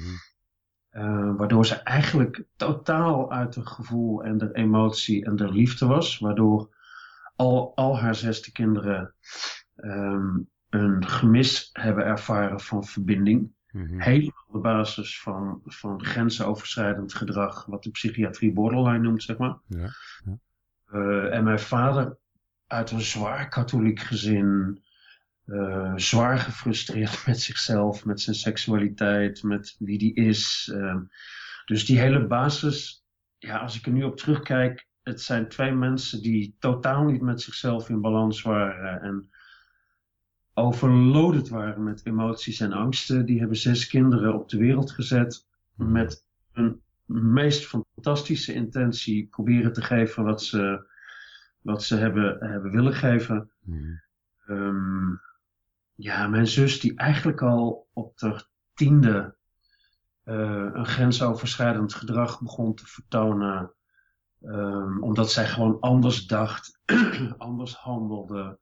Eh, 0.89 1.35
waardoor 1.35 1.65
ze 1.65 1.75
eigenlijk 1.75 2.43
totaal 2.55 3.31
uit 3.31 3.55
het 3.55 3.67
gevoel 3.67 4.23
en 4.23 4.37
de 4.37 4.53
emotie 4.53 5.25
en 5.25 5.35
de 5.35 5.51
liefde 5.51 5.85
was. 5.85 6.19
Waardoor 6.19 6.75
al, 7.39 7.75
al 7.75 7.99
haar 7.99 8.15
zesde 8.15 8.51
kinderen 8.51 9.15
ehm, 9.75 10.37
een 10.69 11.07
gemis 11.07 11.69
hebben 11.73 12.05
ervaren 12.05 12.59
van 12.59 12.83
verbinding. 12.83 13.51
Mm 13.71 13.99
Helemaal 13.99 14.43
op 14.47 14.53
de 14.53 14.59
basis 14.59 15.21
van, 15.21 15.61
van 15.65 16.05
grensoverschrijdend 16.05 17.13
gedrag, 17.13 17.65
wat 17.65 17.83
de 17.83 17.91
psychiatrie 17.91 18.53
borderline 18.53 18.99
noemt, 18.99 19.23
zeg 19.23 19.37
maar. 19.37 19.57
Ja, 19.67 19.89
ja. 20.25 20.39
Uh, 20.91 21.35
en 21.35 21.43
mijn 21.43 21.59
vader 21.59 22.17
uit 22.67 22.91
een 22.91 23.01
zwaar 23.01 23.49
katholiek 23.49 23.99
gezin, 23.99 24.81
uh, 25.45 25.93
zwaar 25.95 26.39
gefrustreerd 26.39 27.23
met 27.27 27.39
zichzelf, 27.39 28.05
met 28.05 28.21
zijn 28.21 28.35
seksualiteit, 28.35 29.43
met 29.43 29.75
wie 29.79 29.97
die 29.97 30.13
is. 30.13 30.71
Uh, 30.73 30.95
dus 31.65 31.85
die 31.85 31.99
hele 31.99 32.27
basis, 32.27 33.05
ja, 33.37 33.57
als 33.57 33.77
ik 33.77 33.85
er 33.85 33.91
nu 33.91 34.03
op 34.03 34.17
terugkijk, 34.17 34.88
het 35.09 35.21
zijn 35.21 35.47
twee 35.47 35.71
mensen 35.71 36.21
die 36.21 36.55
totaal 36.59 37.03
niet 37.03 37.21
met 37.21 37.41
zichzelf 37.41 37.89
in 37.89 38.01
balans 38.01 38.41
waren 38.41 39.01
en 39.01 39.29
overloaded 40.53 41.49
waren 41.49 41.83
met 41.83 42.05
emoties 42.05 42.59
en 42.59 42.71
angsten. 42.71 43.25
Die 43.25 43.39
hebben 43.39 43.57
zes 43.57 43.87
kinderen 43.87 44.33
op 44.33 44.49
de 44.49 44.57
wereld 44.57 44.91
gezet 44.91 45.47
met 45.75 46.25
een 46.53 46.81
meest 47.05 47.65
fantastische 47.65 48.53
intentie 48.53 49.27
proberen 49.27 49.73
te 49.73 49.81
geven 49.81 50.23
wat 50.23 50.43
ze, 50.43 50.87
wat 51.61 51.83
ze 51.83 51.95
hebben, 51.95 52.37
hebben 52.39 52.71
willen 52.71 52.93
geven. 52.93 53.51
Mm. 53.63 54.01
Um, 54.47 55.21
ja, 55.95 56.27
mijn 56.27 56.47
zus 56.47 56.79
die 56.79 56.95
eigenlijk 56.95 57.41
al 57.41 57.87
op 57.93 58.17
de 58.17 58.43
tiende 58.73 59.35
uh, 60.25 60.69
een 60.73 60.85
grensoverschrijdend 60.85 61.93
gedrag 61.93 62.41
begon 62.41 62.75
te 62.75 62.87
vertonen. 62.87 63.73
Um, 64.41 65.03
omdat 65.03 65.31
zij 65.31 65.45
gewoon 65.45 65.79
anders 65.79 66.27
dacht, 66.27 66.79
anders 67.37 67.75
handelde. 67.75 68.59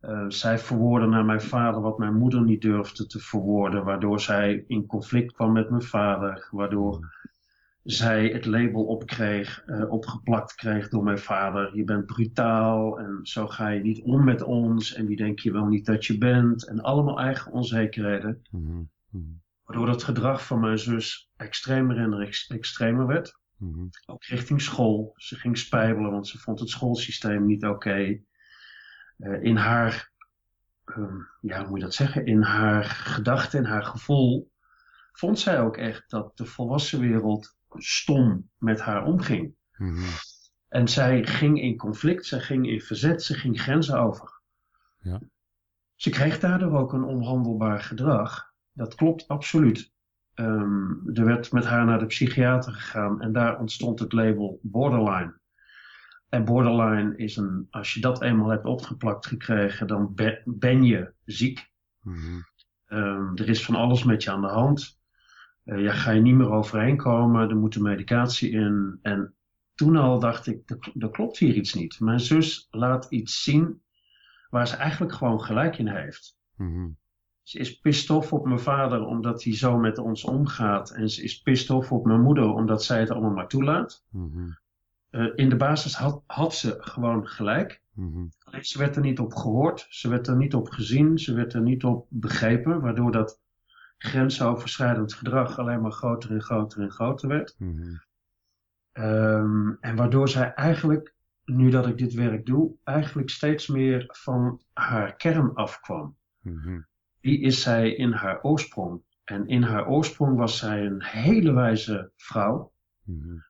Uh, 0.00 0.24
zij 0.28 0.58
verwoordde 0.58 1.08
naar 1.08 1.24
mijn 1.24 1.40
vader 1.40 1.80
wat 1.80 1.98
mijn 1.98 2.14
moeder 2.14 2.42
niet 2.42 2.62
durfde 2.62 3.06
te 3.06 3.18
verwoorden, 3.18 3.84
waardoor 3.84 4.20
zij 4.20 4.64
in 4.66 4.86
conflict 4.86 5.32
kwam 5.32 5.52
met 5.52 5.70
mijn 5.70 5.82
vader, 5.82 6.48
waardoor 6.50 7.12
zij 7.82 8.26
het 8.28 8.44
label 8.44 8.84
opkreeg, 8.84 9.62
uh, 9.66 9.90
opgeplakt 9.92 10.54
kreeg 10.54 10.88
door 10.88 11.02
mijn 11.02 11.18
vader. 11.18 11.76
Je 11.76 11.84
bent 11.84 12.06
brutaal 12.06 12.98
en 12.98 13.18
zo 13.22 13.46
ga 13.46 13.68
je 13.68 13.80
niet 13.80 14.02
om 14.02 14.24
met 14.24 14.42
ons 14.42 14.94
en 14.94 15.06
wie 15.06 15.16
denk 15.16 15.38
je 15.38 15.52
wel 15.52 15.66
niet 15.66 15.86
dat 15.86 16.04
je 16.04 16.18
bent. 16.18 16.68
En 16.68 16.80
allemaal 16.80 17.20
eigen 17.20 17.52
onzekerheden. 17.52 18.42
Mm 18.50 18.90
-hmm. 19.10 19.42
Waardoor 19.64 19.88
het 19.88 20.02
gedrag 20.02 20.46
van 20.46 20.60
mijn 20.60 20.78
zus 20.78 21.30
extremer 21.36 21.96
en 21.96 22.12
ex 22.12 22.46
extremer 22.46 23.06
werd. 23.06 23.42
Mm 23.56 23.72
-hmm. 23.72 23.90
Ook 24.06 24.24
richting 24.24 24.62
school. 24.62 25.12
Ze 25.16 25.36
ging 25.36 25.58
spijbelen, 25.58 26.10
want 26.10 26.28
ze 26.28 26.38
vond 26.38 26.60
het 26.60 26.68
schoolsysteem 26.68 27.46
niet 27.46 27.64
oké. 27.64 27.74
Okay. 27.74 28.24
Uh, 29.18 29.42
in 29.42 29.56
haar, 29.56 30.12
um, 30.84 31.28
ja, 31.40 31.58
hoe 31.58 31.68
moet 31.68 31.78
je 31.78 31.84
dat 31.84 31.94
zeggen? 31.94 32.26
In 32.26 32.42
haar 32.42 32.84
gedachten, 32.84 33.58
in 33.58 33.64
haar 33.64 33.84
gevoel, 33.84 34.52
vond 35.12 35.38
zij 35.38 35.60
ook 35.60 35.76
echt 35.76 36.10
dat 36.10 36.36
de 36.36 36.44
volwassen 36.44 37.00
wereld 37.00 37.56
stom 37.76 38.50
met 38.58 38.80
haar 38.80 39.04
omging. 39.04 39.54
Mhm. 39.76 40.08
En 40.68 40.88
zij 40.88 41.24
ging 41.26 41.60
in 41.60 41.76
conflict, 41.76 42.26
zij 42.26 42.40
ging 42.40 42.68
in 42.68 42.80
verzet, 42.80 43.22
ze 43.22 43.34
ging 43.34 43.60
grenzen 43.60 44.00
over. 44.00 44.40
Ja. 45.00 45.20
Ze 45.94 46.10
kreeg 46.10 46.38
daardoor 46.40 46.78
ook 46.78 46.92
een 46.92 47.04
onhandelbaar 47.04 47.80
gedrag. 47.80 48.52
Dat 48.72 48.94
klopt 48.94 49.28
absoluut. 49.28 49.92
Um, 50.34 51.10
er 51.12 51.24
werd 51.24 51.52
met 51.52 51.64
haar 51.64 51.84
naar 51.84 51.98
de 51.98 52.06
psychiater 52.06 52.72
gegaan 52.72 53.20
en 53.20 53.32
daar 53.32 53.58
ontstond 53.58 53.98
het 53.98 54.12
label 54.12 54.58
borderline. 54.62 55.38
En 56.28 56.44
borderline 56.44 57.16
is 57.16 57.36
een, 57.36 57.66
als 57.70 57.94
je 57.94 58.00
dat 58.00 58.22
eenmaal 58.22 58.48
hebt 58.48 58.64
opgeplakt 58.64 59.26
gekregen, 59.26 59.86
dan 59.86 60.14
ben 60.44 60.84
je 60.84 61.12
ziek. 61.24 61.70
Mm 62.00 62.44
er 63.34 63.48
is 63.48 63.64
van 63.64 63.74
alles 63.74 64.04
met 64.04 64.22
je 64.22 64.30
aan 64.30 64.40
de 64.40 64.46
hand. 64.46 64.98
Uh, 65.64 65.82
ja, 65.82 65.92
ga 65.92 66.10
je 66.10 66.20
niet 66.20 66.34
meer 66.34 66.50
overheen 66.50 66.96
komen, 66.96 67.48
er 67.48 67.56
moet 67.56 67.78
medicatie 67.78 68.50
in. 68.50 68.98
En 69.02 69.34
toen 69.74 69.96
al 69.96 70.18
dacht 70.18 70.46
ik, 70.46 70.70
er, 70.98 71.10
klopt 71.10 71.38
hier 71.38 71.54
iets 71.54 71.74
niet. 71.74 72.00
Mijn 72.00 72.20
zus 72.20 72.66
laat 72.70 73.06
iets 73.10 73.42
zien 73.42 73.82
waar 74.50 74.68
ze 74.68 74.76
eigenlijk 74.76 75.12
gewoon 75.12 75.40
gelijk 75.40 75.78
in 75.78 75.88
heeft. 75.88 76.36
Mm 76.56 76.96
Ze 77.44 77.58
is 77.58 77.80
pissed 77.80 78.30
op 78.32 78.46
mijn 78.46 78.60
vader 78.60 79.04
omdat 79.04 79.42
hij 79.42 79.56
zo 79.56 79.78
met 79.78 79.98
ons 79.98 80.24
omgaat. 80.24 80.90
En 80.90 81.10
ze 81.10 81.22
is 81.22 81.42
pissed 81.42 81.90
op 81.90 82.04
mijn 82.04 82.22
moeder 82.22 82.52
omdat 82.52 82.84
zij 82.84 83.00
het 83.00 83.10
allemaal 83.10 83.34
maar 83.34 83.48
toelaat. 83.48 84.04
Mm 84.10 84.62
uh, 85.14 85.32
in 85.34 85.48
de 85.48 85.56
basis 85.56 85.96
had, 85.96 86.22
had 86.26 86.54
ze 86.54 86.76
gewoon 86.78 87.26
gelijk. 87.26 87.82
Mm 87.92 88.32
Alleen 88.44 88.64
ze 88.64 88.78
werd 88.78 88.96
er 88.96 89.02
niet 89.02 89.18
op 89.18 89.34
gehoord, 89.34 89.86
ze 89.88 90.08
werd 90.08 90.26
er 90.26 90.36
niet 90.36 90.54
op 90.54 90.68
gezien, 90.68 91.18
ze 91.18 91.34
werd 91.34 91.52
er 91.52 91.60
niet 91.60 91.84
op 91.84 92.06
begrepen. 92.08 92.80
Waardoor 92.80 93.12
dat 93.12 93.40
grensoverschrijdend 93.98 95.14
gedrag 95.14 95.58
alleen 95.58 95.80
maar 95.80 95.92
groter 95.92 96.30
en 96.30 96.42
groter 96.42 96.80
en 96.80 96.90
groter 96.90 97.28
werd. 97.28 97.54
Mm 97.58 98.02
um, 98.92 99.78
en 99.80 99.96
waardoor 99.96 100.28
zij 100.28 100.54
eigenlijk, 100.54 101.14
nu 101.44 101.70
dat 101.70 101.86
ik 101.86 101.98
dit 101.98 102.12
werk 102.12 102.46
doe, 102.46 102.74
eigenlijk 102.84 103.30
steeds 103.30 103.66
meer 103.66 104.04
van 104.08 104.60
haar 104.72 105.16
kern 105.16 105.54
afkwam. 105.54 106.16
Mm 106.40 106.86
Wie 107.24 107.40
is 107.40 107.62
zij 107.62 107.90
in 107.90 108.12
haar 108.12 108.42
oorsprong? 108.42 109.02
En 109.24 109.46
in 109.46 109.62
haar 109.62 109.88
oorsprong 109.88 110.36
was 110.36 110.58
zij 110.58 110.86
een 110.86 111.02
hele 111.02 111.52
wijze 111.52 112.12
vrouw. 112.16 112.72
Mm 113.02 113.44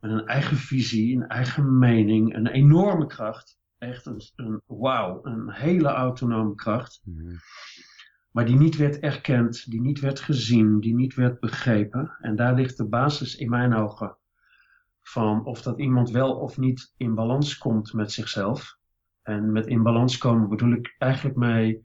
Met 0.00 0.10
een 0.10 0.26
eigen 0.26 0.56
visie, 0.56 1.16
een 1.16 1.28
eigen 1.28 1.78
mening, 1.78 2.34
een 2.34 2.46
enorme 2.46 3.06
kracht. 3.06 3.58
Echt 3.78 4.06
een, 4.06 4.20
een 4.36 4.62
wauw, 4.66 5.20
een 5.22 5.52
hele 5.52 5.88
autonome 5.88 6.54
kracht. 6.54 7.00
Mm 7.04 7.38
maar 8.34 8.46
die 8.46 8.56
niet 8.56 8.76
werd 8.76 8.98
erkend, 8.98 9.70
die 9.70 9.80
niet 9.80 10.00
werd 10.00 10.20
gezien, 10.20 10.80
die 10.80 10.94
niet 10.94 11.14
werd 11.14 11.40
begrepen. 11.40 12.16
En 12.20 12.36
daar 12.36 12.54
ligt 12.54 12.76
de 12.76 12.88
basis 12.88 13.36
in 13.36 13.50
mijn 13.50 13.74
ogen 13.74 14.16
van 15.02 15.44
of 15.44 15.62
dat 15.62 15.78
iemand 15.78 16.10
wel 16.10 16.36
of 16.36 16.58
niet 16.58 16.94
in 16.96 17.14
balans 17.14 17.58
komt 17.58 17.92
met 17.92 18.12
zichzelf. 18.12 18.78
En 19.22 19.52
met 19.52 19.66
in 19.66 19.82
balans 19.82 20.18
komen 20.18 20.48
bedoel 20.48 20.72
ik 20.72 20.94
eigenlijk 20.98 21.36
mee, 21.36 21.82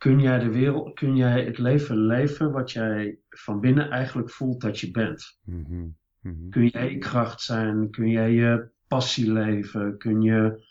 kun 0.00 0.20
jij 0.20 0.38
de 0.38 0.50
wereld, 0.50 0.94
kun 0.94 1.16
jij 1.16 1.44
het 1.44 1.58
leven 1.58 2.06
leven 2.06 2.52
wat 2.52 2.70
jij 2.72 3.18
van 3.28 3.60
binnen 3.60 3.90
eigenlijk 3.90 4.30
voelt 4.30 4.60
dat 4.60 4.78
je 4.78 4.90
bent? 4.90 5.38
Mm 5.44 5.64
-hmm. 5.64 6.50
Kun 6.50 6.66
jij 6.66 6.90
je 6.90 6.98
kracht 6.98 7.40
zijn? 7.40 7.90
Kun 7.90 8.08
jij 8.08 8.30
je 8.30 8.70
passie 8.86 9.32
leven? 9.32 9.98
Kun 9.98 10.22
je 10.22 10.64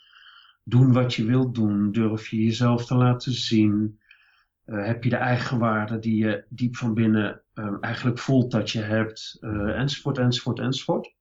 doen 0.63 0.93
wat 0.93 1.13
je 1.13 1.25
wilt 1.25 1.55
doen? 1.55 1.91
Durf 1.91 2.27
je 2.27 2.43
jezelf 2.43 2.85
te 2.85 2.95
laten 2.95 3.31
zien? 3.31 3.99
Uh, 4.65 4.85
heb 4.85 5.03
je 5.03 5.09
de 5.09 5.15
eigenwaarde 5.15 5.99
die 5.99 6.25
je 6.25 6.45
diep 6.49 6.75
van 6.75 6.93
binnen 6.93 7.41
uh, 7.53 7.77
eigenlijk 7.81 8.19
voelt 8.19 8.51
dat 8.51 8.71
je 8.71 8.81
hebt, 8.81 9.37
uh, 9.41 9.79
enzovoort, 9.79 10.17
enzovoort, 10.17 10.59
enzovoort. 10.59 11.15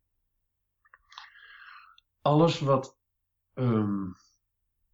Alles 2.22 2.60
wat, 2.60 2.98
um, 3.54 4.16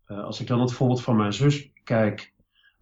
als 0.06 0.40
ik 0.40 0.46
dan 0.46 0.60
het 0.60 0.72
voorbeeld 0.72 1.02
van 1.02 1.16
mijn 1.16 1.32
zus 1.32 1.70
kijk, 1.84 2.33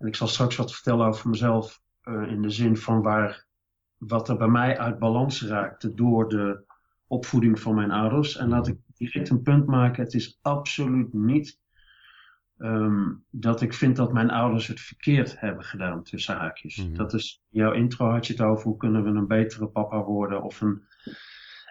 en 0.03 0.09
ik 0.09 0.17
zal 0.17 0.27
straks 0.27 0.57
wat 0.57 0.73
vertellen 0.73 1.07
over 1.07 1.29
mezelf, 1.29 1.81
in 2.05 2.43
de 2.43 2.51
zin 2.51 2.77
van 2.77 3.03
waar, 3.03 3.47
wat 3.97 4.29
er 4.29 4.37
bij 4.37 4.49
mij 4.49 4.79
uit 4.79 4.99
balans 4.99 5.43
raakte 5.43 5.95
door 5.95 6.29
de 6.29 6.65
opvoeding 7.07 7.61
van 7.61 7.75
mijn 7.75 7.91
ouders. 7.91 8.37
En 8.37 8.49
laat 8.49 8.69
ik 8.69 8.79
direct 8.97 9.31
een 9.31 9.43
punt 9.43 9.67
maken, 9.67 10.05
het 10.05 10.15
is 10.15 10.39
absoluut 10.43 11.13
niet 11.13 11.61
Um, 12.59 13.25
dat 13.31 13.61
ik 13.61 13.75
vind 13.75 13.97
dat 13.97 14.13
mijn 14.13 14.31
ouders 14.31 14.67
het 14.67 14.81
verkeerd 14.81 15.41
hebben 15.41 15.65
gedaan, 15.65 16.03
tussen 16.03 16.37
haakjes. 16.37 16.77
Mm 16.77 16.97
Dat 16.97 17.15
is, 17.15 17.43
jouw 17.49 17.73
intro 17.73 18.11
had 18.11 18.27
je 18.27 18.33
het 18.33 18.43
over, 18.43 18.65
hoe 18.65 18.77
kunnen 18.77 19.05
we 19.05 19.09
een 19.09 19.27
betere 19.27 19.67
papa 19.67 20.03
worden 20.03 20.43
of 20.43 20.61
een... 20.61 20.83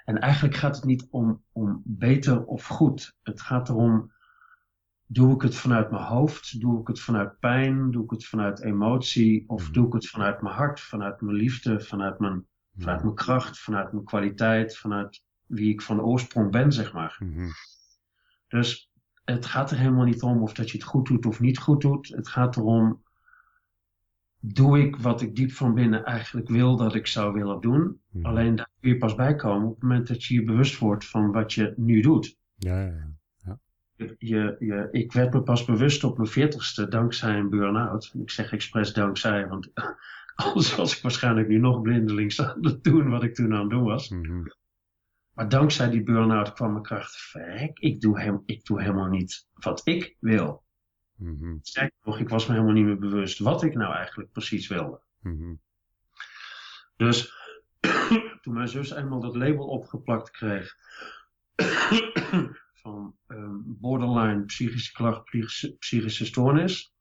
En 0.06 0.20
eigenlijk 0.20 0.56
gaat 0.56 0.76
het 0.76 0.86
niet 0.86 1.08
om, 1.10 1.44
om 1.52 1.82
beter 1.86 2.46
of 2.46 2.66
goed. 2.66 3.18
Het 3.24 3.42
gaat 3.42 3.70
erom, 3.70 4.12
doe 5.12 5.34
ik 5.34 5.42
het 5.42 5.56
vanuit 5.56 5.92
mijn 5.92 6.04
hoofd? 6.04 6.60
Doe 6.60 6.82
ik 6.82 6.88
het 6.88 7.00
vanuit 7.00 7.40
pijn? 7.40 7.92
Doe 7.92 8.04
ik 8.04 8.10
het 8.10 8.26
vanuit 8.26 8.62
emotie? 8.62 9.44
Of 9.48 9.68
mm 9.68 9.74
doe 9.74 9.88
ik 9.88 9.94
het 9.94 10.08
vanuit 10.08 10.42
mijn 10.42 10.56
hart, 10.56 10.80
vanuit 10.80 11.22
mijn 11.22 11.36
liefde, 11.36 11.80
vanuit 11.80 12.20
mijn, 12.20 12.46
vanuit 12.78 13.04
mijn 13.04 13.16
kracht, 13.16 13.60
vanuit 13.60 13.92
mijn 13.92 14.06
kwaliteit, 14.06 14.78
vanuit 14.78 15.24
wie 15.46 15.70
ik 15.70 15.82
van 15.82 16.02
oorsprong 16.02 16.52
ben, 16.52 16.72
zeg 16.72 16.94
maar. 16.94 17.16
-hmm. 17.20 17.50
Dus 18.48 18.92
het 19.24 19.46
gaat 19.46 19.72
er 19.72 19.78
helemaal 19.78 20.06
niet 20.06 20.22
om 20.22 20.42
of 20.42 20.54
dat 20.54 20.70
je 20.70 20.78
het 20.78 20.88
goed 20.88 21.08
doet 21.08 21.26
of 21.26 21.40
niet 21.40 21.58
goed 21.58 21.82
doet. 21.82 22.08
Het 22.08 22.28
gaat 22.28 22.56
erom, 22.56 23.04
doe 24.40 24.80
ik 24.80 24.96
wat 24.96 25.22
ik 25.22 25.36
diep 25.36 25.52
van 25.52 25.74
binnen 25.74 26.04
eigenlijk 26.04 26.50
wil 26.50 26.78
dat 26.78 26.96
ik 26.96 27.08
zou 27.08 27.34
willen 27.34 27.62
doen. 27.62 28.00
Mhm. 28.10 28.26
Alleen 28.26 28.56
daar 28.56 28.70
kun 28.80 28.90
je 28.90 28.98
pas 28.98 29.16
bij 29.16 29.36
komen 29.36 29.68
op 29.68 29.74
het 29.74 29.84
moment 29.84 30.08
dat 30.08 30.24
je 30.24 30.34
je 30.34 30.44
bewust 30.44 30.78
wordt 30.78 31.06
van 31.06 31.32
wat 31.32 31.54
je 31.54 31.74
nu 31.78 32.02
doet. 32.02 32.38
Ja, 32.56 32.82
ja. 32.82 33.20
Je, 34.18 34.56
je, 34.60 34.88
ik 34.92 35.12
werd 35.12 35.34
me 35.34 35.42
pas 35.42 35.66
bewust 35.66 36.04
op 36.04 36.18
mijn 36.18 36.30
veertigste 36.30 36.88
dankzij 36.88 37.38
een 37.38 37.50
burn-out. 37.50 38.14
Ik 38.22 38.30
zeg 38.30 38.52
expres 38.52 38.94
dankzij, 38.94 39.48
want 39.48 39.72
anders 40.36 40.76
was 40.76 40.96
ik 40.96 41.02
waarschijnlijk 41.02 41.48
nu 41.48 41.58
nog 41.58 41.82
blindelings 41.82 42.42
aan 42.42 42.58
het 42.66 42.84
doen 42.84 43.10
wat 43.10 43.24
ik 43.24 43.36
toen 43.36 43.54
aan 43.54 43.62
het 43.62 43.70
doen 43.70 43.84
was. 43.84 44.10
Mhm. 44.10 44.44
Maar 45.34 45.50
dankzij 45.50 45.90
die 45.90 46.04
burn-out 46.04 46.54
kwam 46.54 46.72
mijn 46.72 46.84
kracht. 46.84 47.16
Verrek, 47.16 47.80
ik 47.80 48.02
doe, 48.02 48.20
hem, 48.20 48.44
ik 48.46 48.66
doe 48.66 48.82
helemaal 48.82 49.10
niet 49.10 49.48
wat 49.54 49.82
ik 49.84 50.16
wil. 50.20 50.64
Sterker 51.62 51.98
nog, 52.04 52.20
ik 52.20 52.30
was 52.30 52.48
me 52.48 52.54
helemaal 52.54 52.74
niet 52.74 52.86
meer 52.86 53.00
bewust 53.00 53.40
wat 53.40 53.64
ik 53.64 53.74
nou 53.74 53.94
eigenlijk 53.94 54.32
precies 54.32 54.68
wilde. 54.68 55.02
Mhm. 55.20 55.54
Dus 56.96 57.34
toen 58.42 58.54
mijn 58.54 58.68
zus 58.68 58.92
eenmaal 58.92 59.20
dat 59.20 59.36
label 59.36 59.66
opgeplakt 59.66 60.32
kreeg 60.32 60.76
van 62.82 63.16
ehm, 63.28 63.56
borderline 63.64 64.44
psychische 64.46 64.94
klacht, 64.94 65.24
psychische, 65.24 65.76
psychische 65.76 66.26
stoornis, 66.26 66.94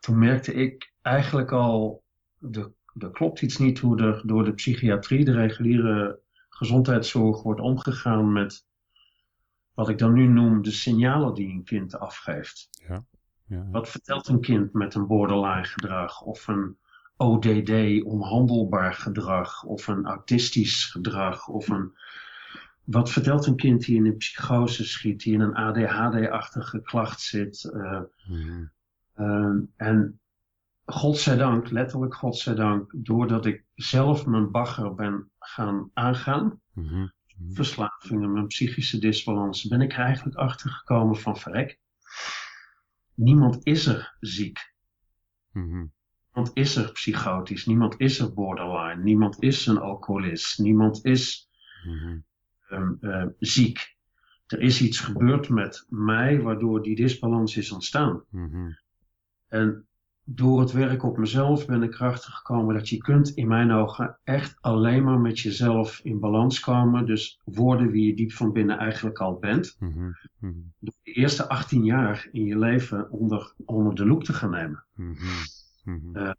toen 0.00 0.18
merkte 0.18 0.54
ik 0.54 0.92
eigenlijk 1.02 1.52
al, 1.52 2.04
er, 2.50 2.72
er 2.98 3.10
klopt 3.10 3.42
iets 3.42 3.58
niet 3.58 3.78
hoe 3.78 4.02
er 4.02 4.22
door 4.26 4.44
de 4.44 4.54
psychiatrie, 4.54 5.24
de 5.24 5.32
reguliere 5.32 6.20
gezondheidszorg, 6.48 7.42
wordt 7.42 7.60
omgegaan 7.60 8.32
met 8.32 8.66
wat 9.74 9.88
ik 9.88 9.98
dan 9.98 10.12
nu 10.12 10.26
noem 10.26 10.62
de 10.62 10.70
signalen 10.70 11.34
die 11.34 11.48
een 11.48 11.64
kind 11.64 11.98
afgeeft. 11.98 12.68
Ja, 12.88 13.04
ja. 13.46 13.66
Wat 13.70 13.88
vertelt 13.88 14.28
een 14.28 14.40
kind 14.40 14.72
met 14.72 14.94
een 14.94 15.06
borderline 15.06 15.64
gedrag 15.64 16.22
of 16.22 16.48
een 16.48 16.78
ODD, 17.16 18.02
onhandelbaar 18.04 18.94
gedrag 18.94 19.64
of 19.64 19.86
een 19.86 20.06
autistisch 20.06 20.84
gedrag 20.84 21.48
of 21.48 21.68
een... 21.68 21.92
Wat 22.86 23.10
vertelt 23.10 23.46
een 23.46 23.56
kind 23.56 23.84
die 23.84 23.96
in 23.96 24.06
een 24.06 24.16
psychose 24.16 24.84
schiet, 24.84 25.20
die 25.22 25.34
in 25.34 25.40
een 25.40 25.54
ADHD-achtige 25.54 26.82
klacht 26.82 27.20
zit? 27.20 27.64
eh, 27.64 28.00
Mhm. 28.28 28.64
eh, 29.14 29.54
en 29.76 30.20
godzijdank, 30.84 31.70
letterlijk 31.70 32.14
godzijdank, 32.14 32.92
doordat 32.96 33.46
ik 33.46 33.64
zelf 33.74 34.26
mijn 34.26 34.50
bagger 34.50 34.94
ben 34.94 35.30
gaan 35.38 35.90
aangaan, 35.94 36.60
Mhm. 36.72 37.06
verslavingen, 37.48 38.32
mijn 38.32 38.46
psychische 38.46 38.98
disbalans, 38.98 39.66
ben 39.66 39.80
ik 39.80 39.92
er 39.92 39.98
eigenlijk 39.98 40.36
achter 40.36 40.70
gekomen 40.70 41.16
van 41.16 41.36
verrek. 41.36 41.78
Niemand 43.14 43.58
is 43.66 43.86
er 43.86 44.16
ziek. 44.20 44.74
Mhm. 45.52 45.86
Niemand 46.32 46.50
is 46.56 46.76
er 46.76 46.92
psychotisch. 46.92 47.66
Niemand 47.66 47.94
is 48.00 48.18
er 48.18 48.34
borderline. 48.34 49.02
Niemand 49.02 49.42
is 49.42 49.66
een 49.66 49.78
alcoholist. 49.78 50.58
Niemand 50.58 51.04
is 51.04 51.48
Mhm. 51.84 52.18
Ehm, 52.68 52.92
eh, 53.00 53.26
ziek. 53.38 53.96
Er 54.46 54.60
is 54.60 54.82
iets 54.82 55.00
gebeurd 55.00 55.48
met 55.48 55.86
mij 55.88 56.40
waardoor 56.40 56.82
die 56.82 56.96
disbalans 56.96 57.56
is 57.56 57.72
ontstaan. 57.72 58.22
Mhm. 58.30 58.70
En 59.48 59.86
door 60.28 60.60
het 60.60 60.72
werk 60.72 61.02
op 61.02 61.16
mezelf 61.16 61.66
ben 61.66 61.82
ik 61.82 61.94
erachter 61.94 62.32
gekomen 62.32 62.74
dat 62.74 62.88
je 62.88 62.96
kunt 62.96 63.30
in 63.30 63.48
mijn 63.48 63.70
ogen 63.70 64.18
echt 64.24 64.56
alleen 64.60 65.04
maar 65.04 65.20
met 65.20 65.40
jezelf 65.40 66.00
in 66.02 66.20
balans 66.20 66.60
komen. 66.60 67.06
Dus 67.06 67.40
worden 67.44 67.90
wie 67.90 68.06
je 68.06 68.14
diep 68.14 68.32
van 68.32 68.52
binnen 68.52 68.78
eigenlijk 68.78 69.18
al 69.18 69.38
bent. 69.38 69.76
Mhm. 69.78 70.10
Mhm. 70.38 70.52
Door 70.78 70.94
de 71.02 71.12
eerste 71.12 71.48
18 71.48 71.84
jaar 71.84 72.28
in 72.32 72.44
je 72.44 72.58
leven 72.58 73.10
onder, 73.10 73.54
onder 73.64 73.94
de 73.94 74.06
loep 74.06 74.24
te 74.24 74.32
gaan 74.32 74.50
nemen. 74.50 74.84
Eh, 76.12 76.30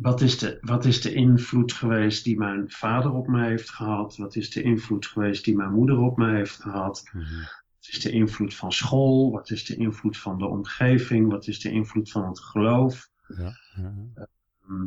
Wat 0.00 0.20
is, 0.20 0.38
de, 0.38 0.58
wat 0.60 0.84
is 0.84 1.00
de 1.00 1.14
invloed 1.14 1.72
geweest 1.72 2.24
die 2.24 2.38
mijn 2.38 2.70
vader 2.70 3.12
op 3.12 3.26
mij 3.26 3.48
heeft 3.48 3.70
gehad? 3.70 4.16
Wat 4.16 4.36
is 4.36 4.50
de 4.50 4.62
invloed 4.62 5.06
geweest 5.06 5.44
die 5.44 5.56
mijn 5.56 5.72
moeder 5.72 5.98
op 5.98 6.16
mij 6.16 6.34
heeft 6.34 6.62
gehad? 6.62 7.02
Mhm. 7.12 7.40
Wat 7.76 7.88
is 7.88 8.00
de 8.00 8.10
invloed 8.10 8.54
van 8.54 8.72
school? 8.72 9.30
Wat 9.30 9.50
is 9.50 9.64
de 9.64 9.76
invloed 9.76 10.18
van 10.18 10.38
de 10.38 10.46
omgeving? 10.46 11.30
Wat 11.30 11.46
is 11.46 11.60
de 11.60 11.70
invloed 11.70 12.10
van 12.10 12.28
het 12.28 12.40
geloof? 12.40 13.10
Ja, 13.26 13.52
ja. 13.76 13.94
Ehm, 14.14 14.86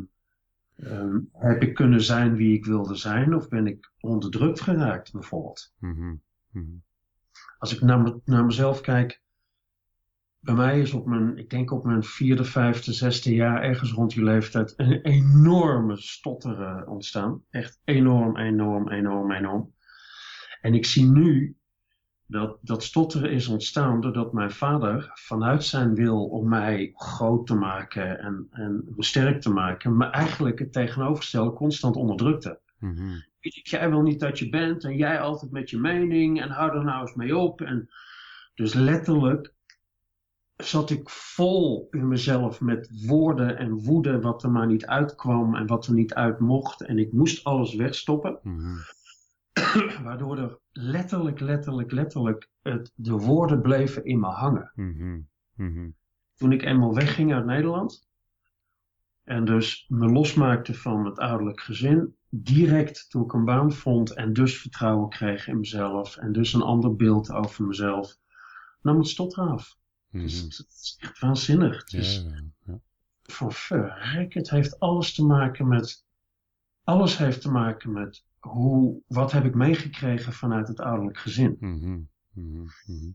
ehm, 0.76 1.18
heb 1.32 1.62
ik 1.62 1.74
kunnen 1.74 2.02
zijn 2.02 2.36
wie 2.36 2.56
ik 2.56 2.64
wilde 2.64 2.94
zijn? 2.94 3.34
Of 3.34 3.48
ben 3.48 3.66
ik 3.66 3.92
onderdrukt 4.00 4.60
geraakt 4.60 5.12
bijvoorbeeld? 5.12 5.72
Mhm. 5.78 6.14
Mhm. 6.50 6.76
Als 7.58 7.74
ik 7.74 7.80
naar, 7.80 8.14
naar 8.24 8.44
mezelf 8.44 8.80
kijk, 8.80 9.20
bij 10.44 10.54
mij 10.54 10.80
is 10.80 10.92
op 10.92 11.06
mijn, 11.06 11.38
ik 11.38 11.50
denk 11.50 11.70
op 11.70 11.84
mijn 11.84 12.02
vierde, 12.02 12.44
vijfde, 12.44 12.92
zesde 12.92 13.34
jaar, 13.34 13.62
ergens 13.62 13.92
rond 13.92 14.14
die 14.14 14.24
leeftijd, 14.24 14.74
een 14.76 15.00
enorme 15.00 15.96
stotteren 15.96 16.88
ontstaan. 16.88 17.42
Echt 17.50 17.80
enorm, 17.84 18.36
enorm, 18.36 18.90
enorm, 18.90 19.32
enorm. 19.32 19.72
En 20.60 20.74
ik 20.74 20.86
zie 20.86 21.04
nu 21.04 21.56
dat 22.26 22.58
dat 22.60 22.82
stotteren 22.82 23.30
is 23.30 23.48
ontstaan 23.48 24.00
doordat 24.00 24.32
mijn 24.32 24.50
vader 24.50 25.10
vanuit 25.14 25.64
zijn 25.64 25.94
wil 25.94 26.24
om 26.24 26.48
mij 26.48 26.92
groot 26.94 27.46
te 27.46 27.54
maken 27.54 28.18
en, 28.18 28.46
en 28.50 28.84
sterk 28.96 29.40
te 29.40 29.50
maken, 29.50 29.96
me 29.96 30.06
eigenlijk 30.06 30.58
het 30.58 30.72
tegenovergestelde 30.72 31.52
constant 31.52 31.96
onderdrukte. 31.96 32.60
Mhm. 32.78 33.20
Jij 33.40 33.90
wil 33.90 34.02
niet 34.02 34.20
dat 34.20 34.38
je 34.38 34.48
bent 34.48 34.84
en 34.84 34.96
jij 34.96 35.20
altijd 35.20 35.50
met 35.50 35.70
je 35.70 35.78
mening 35.78 36.40
en 36.40 36.50
hou 36.50 36.76
er 36.76 36.84
nou 36.84 37.00
eens 37.00 37.14
mee 37.14 37.36
op. 37.36 37.60
En 37.60 37.88
dus 38.54 38.74
letterlijk 38.74 39.53
zat 40.56 40.90
ik 40.90 41.10
vol 41.10 41.88
in 41.90 42.08
mezelf 42.08 42.60
met 42.60 43.06
woorden 43.06 43.58
en 43.58 43.84
woede 43.84 44.20
wat 44.20 44.42
er 44.42 44.50
maar 44.50 44.66
niet 44.66 44.86
uitkwam 44.86 45.54
en 45.54 45.66
wat 45.66 45.86
er 45.86 45.94
niet 45.94 46.14
uit 46.14 46.38
mocht. 46.38 46.82
En 46.82 46.98
ik 46.98 47.12
moest 47.12 47.44
alles 47.44 47.74
wegstoppen, 47.74 48.38
Mhm. 48.42 48.76
waardoor 50.04 50.38
er 50.38 50.58
letterlijk, 50.70 51.40
letterlijk, 51.40 51.92
letterlijk 51.92 52.50
het, 52.62 52.92
de 52.94 53.12
woorden 53.12 53.62
bleven 53.62 54.04
in 54.04 54.20
me 54.20 54.26
hangen. 54.26 54.72
Mhm. 54.74 55.20
Mhm. 55.54 55.90
Toen 56.34 56.52
ik 56.52 56.62
eenmaal 56.62 56.94
wegging 56.94 57.34
uit 57.34 57.44
Nederland 57.44 58.08
en 59.24 59.44
dus 59.44 59.84
me 59.88 60.06
losmaakte 60.06 60.74
van 60.74 61.04
het 61.04 61.18
ouderlijk 61.18 61.60
gezin, 61.60 62.16
direct 62.28 63.10
toen 63.10 63.22
ik 63.24 63.32
een 63.32 63.44
baan 63.44 63.72
vond 63.72 64.10
en 64.14 64.32
dus 64.32 64.60
vertrouwen 64.60 65.08
kreeg 65.08 65.48
in 65.48 65.58
mezelf 65.58 66.16
en 66.16 66.32
dus 66.32 66.52
een 66.52 66.62
ander 66.62 66.96
beeld 66.96 67.30
over 67.30 67.64
mezelf, 67.64 68.16
nam 68.82 68.98
het 68.98 69.08
stotteren 69.08 69.50
af. 69.50 69.76
Mhm. 70.14 70.22
Dus 70.22 70.40
het 70.40 70.78
is 70.82 70.96
echt 71.00 71.18
waanzinnig. 71.18 71.76
Het 71.76 71.92
is 71.92 72.26
ja, 72.66 72.80
verrek, 73.48 74.34
het 74.34 74.50
heeft 74.50 74.80
alles 74.80 75.14
te 75.14 75.24
maken 75.24 75.68
met, 75.68 76.04
alles 76.84 77.18
heeft 77.18 77.40
te 77.40 77.50
maken 77.50 77.92
met 77.92 78.24
hoe, 78.38 79.02
wat 79.06 79.32
heb 79.32 79.44
ik 79.44 79.54
meegekregen 79.54 80.32
vanuit 80.32 80.68
het 80.68 80.80
ouderlijk 80.80 81.18
gezin. 81.18 81.56
Mhm. 81.60 82.00
Mhm. 82.32 83.12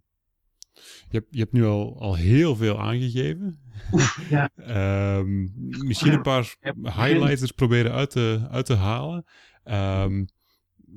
Je 1.10 1.18
hebt, 1.18 1.28
je 1.30 1.40
hebt 1.40 1.52
nu 1.52 1.66
al, 1.66 2.00
al 2.00 2.16
heel 2.16 2.56
veel 2.56 2.80
aangegeven. 2.80 3.60
Ja. 4.30 4.50
Ehm, 4.56 5.48
misschien 5.86 6.14
een 6.14 6.22
paar 6.22 6.56
highlighters 6.82 7.52
proberen 7.52 7.92
uit 7.92 8.10
te, 8.10 8.48
uit 8.52 8.66
te 8.66 8.76
halen. 8.76 9.26
Ehm, 9.64 10.20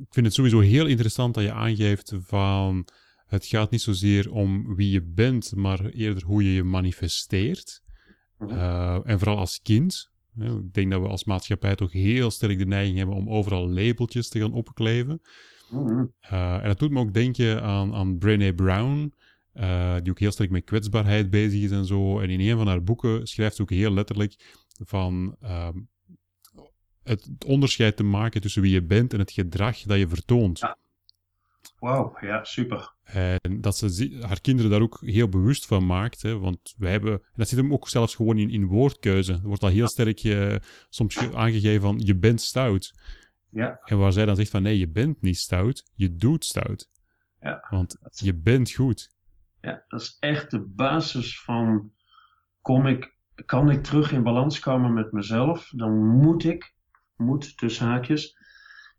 ik 0.01 0.09
vind 0.11 0.27
het 0.27 0.35
sowieso 0.35 0.61
heel 0.61 0.87
interessant 0.87 1.35
dat 1.35 1.45
je 1.45 1.53
aangeeft 1.53 2.15
van 2.21 2.87
het 3.33 3.47
gaat 3.47 3.71
niet 3.71 3.83
zozeer 3.83 4.33
om 4.33 4.75
wie 4.75 4.91
je 4.91 5.03
bent, 5.03 5.53
maar 5.57 5.87
eerder 5.87 6.25
hoe 6.25 6.45
je 6.45 6.53
je 6.53 6.63
manifesteert. 6.63 7.83
Mhm. 8.39 8.51
Eh, 8.51 9.01
en 9.05 9.19
vooral 9.19 9.39
als 9.39 9.63
kind. 9.63 10.11
Ik 10.39 10.75
denk 10.75 10.91
dat 10.91 11.01
we 11.01 11.09
als 11.09 11.25
maatschappij 11.25 11.75
toch 11.75 11.93
heel 11.93 12.31
sterk 12.31 12.59
de 12.59 12.67
neiging 12.67 12.97
hebben 12.97 13.17
om 13.17 13.31
overal 13.31 13.69
labeltjes 13.69 14.29
te 14.29 14.41
gaan 14.41 14.53
opkleven. 14.53 15.21
Mhm. 15.71 16.05
Uh, 16.33 16.55
en 16.55 16.69
dat 16.69 16.79
doet 16.79 16.91
me 16.91 17.01
ook 17.01 17.15
denken 17.15 17.63
aan, 17.63 17.95
aan 17.95 18.19
Brené 18.19 18.55
Brown, 18.55 19.15
uh, 19.55 19.97
die 20.03 20.11
ook 20.11 20.19
heel 20.19 20.33
sterk 20.33 20.51
met 20.51 20.65
kwetsbaarheid 20.65 21.31
bezig 21.31 21.63
is 21.63 21.71
en 21.71 21.85
zo. 21.85 22.21
En 22.21 22.31
in 22.31 22.41
een 22.41 22.57
van 22.57 22.67
haar 22.67 22.83
boeken 22.83 23.27
schrijft 23.27 23.57
ze 23.57 23.63
ook 23.63 23.71
heel 23.71 23.93
letterlijk 23.93 24.61
van 24.85 25.37
het, 25.41 25.77
het, 27.03 27.45
onderscheid 27.45 27.97
te 27.97 28.03
maken 28.03 28.41
tussen 28.41 28.63
wie 28.63 28.73
je 28.73 28.83
bent 28.83 29.13
en 29.13 29.19
het 29.19 29.33
gedrag 29.33 29.79
dat 29.79 29.99
je 29.99 30.09
vertoont. 30.09 30.59
Ja. 30.59 30.77
Wauw, 31.83 32.17
ja, 32.21 32.45
super. 32.45 32.95
En 33.03 33.61
dat 33.61 33.77
ze 33.77 34.19
haar 34.21 34.41
kinderen 34.41 34.71
daar 34.71 34.81
ook 34.81 35.01
heel 35.01 35.29
bewust 35.29 35.67
van 35.67 35.87
maakt. 35.87 36.23
Hè, 36.23 36.39
want 36.39 36.75
wij 36.77 36.91
hebben, 36.91 37.13
en 37.13 37.33
dat 37.35 37.49
zit 37.49 37.59
hem 37.59 37.73
ook 37.73 37.89
zelfs 37.89 38.15
gewoon 38.15 38.39
in, 38.39 38.51
in 38.51 38.67
woordkeuze. 38.67 39.33
Er 39.33 39.43
wordt 39.43 39.63
al 39.63 39.69
heel 39.69 39.89
sterk 39.89 40.25
uh, 40.25 40.57
soms 40.89 41.19
aangegeven 41.35 41.81
van 41.81 41.99
je 41.99 42.17
bent 42.17 42.41
stout. 42.41 42.95
Ja. 43.49 43.81
En 43.85 43.99
waar 43.99 44.13
zij 44.13 44.25
dan 44.25 44.37
zegt 44.37 44.51
van 44.51 44.63
nee, 44.63 44.79
je 44.79 44.89
bent 44.89 45.23
niet 45.23 45.37
stout, 45.37 45.91
je 45.95 46.17
doet 46.17 46.45
stout. 46.45 46.91
Ja. 47.41 47.67
Want 47.71 47.97
je 48.15 48.35
bent 48.35 48.71
goed. 48.71 49.11
Ja, 49.61 49.85
dat 49.89 50.01
is 50.01 50.17
echt 50.21 50.51
de 50.51 50.61
basis 50.61 51.41
van 51.41 51.93
kom 52.61 52.87
ik, 52.87 53.17
kan 53.45 53.71
ik 53.71 53.83
terug 53.83 54.13
in 54.13 54.23
balans 54.23 54.59
komen 54.59 54.93
met 54.93 55.13
mezelf, 55.13 55.71
dan 55.77 56.07
moet 56.07 56.45
ik, 56.45 56.75
moet 57.17 57.57
tussen 57.57 57.87
haakjes, 57.87 58.37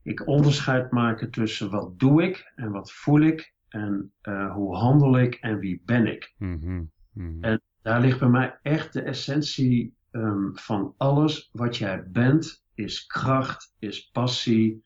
ik 0.04 0.28
onderscheid 0.28 0.92
maken 0.92 1.32
tussen 1.32 1.70
wat 1.70 2.00
doe 2.00 2.24
ik 2.24 2.52
en 2.56 2.72
wat 2.72 2.92
voel 2.92 3.22
ik 3.22 3.54
en 3.70 4.14
uh, 4.24 4.54
hoe 4.54 4.76
handel 4.76 5.20
ik 5.20 5.36
en 5.36 5.60
wie 5.60 5.82
ben 5.86 6.08
ik. 6.08 6.34
Mhm, 6.38 6.84
mhm. 7.14 7.44
En 7.44 7.62
daar 7.82 8.02
ligt 8.02 8.20
bij 8.20 8.30
mij 8.30 8.60
echt 8.62 8.94
de 8.94 9.02
essentie 9.02 9.96
um, 10.12 10.52
van 10.58 10.94
alles 10.98 11.50
wat 11.52 11.78
jij 11.78 12.04
bent, 12.12 12.64
is 12.76 13.06
kracht, 13.06 13.76
is 13.80 14.10
passie, 14.12 14.84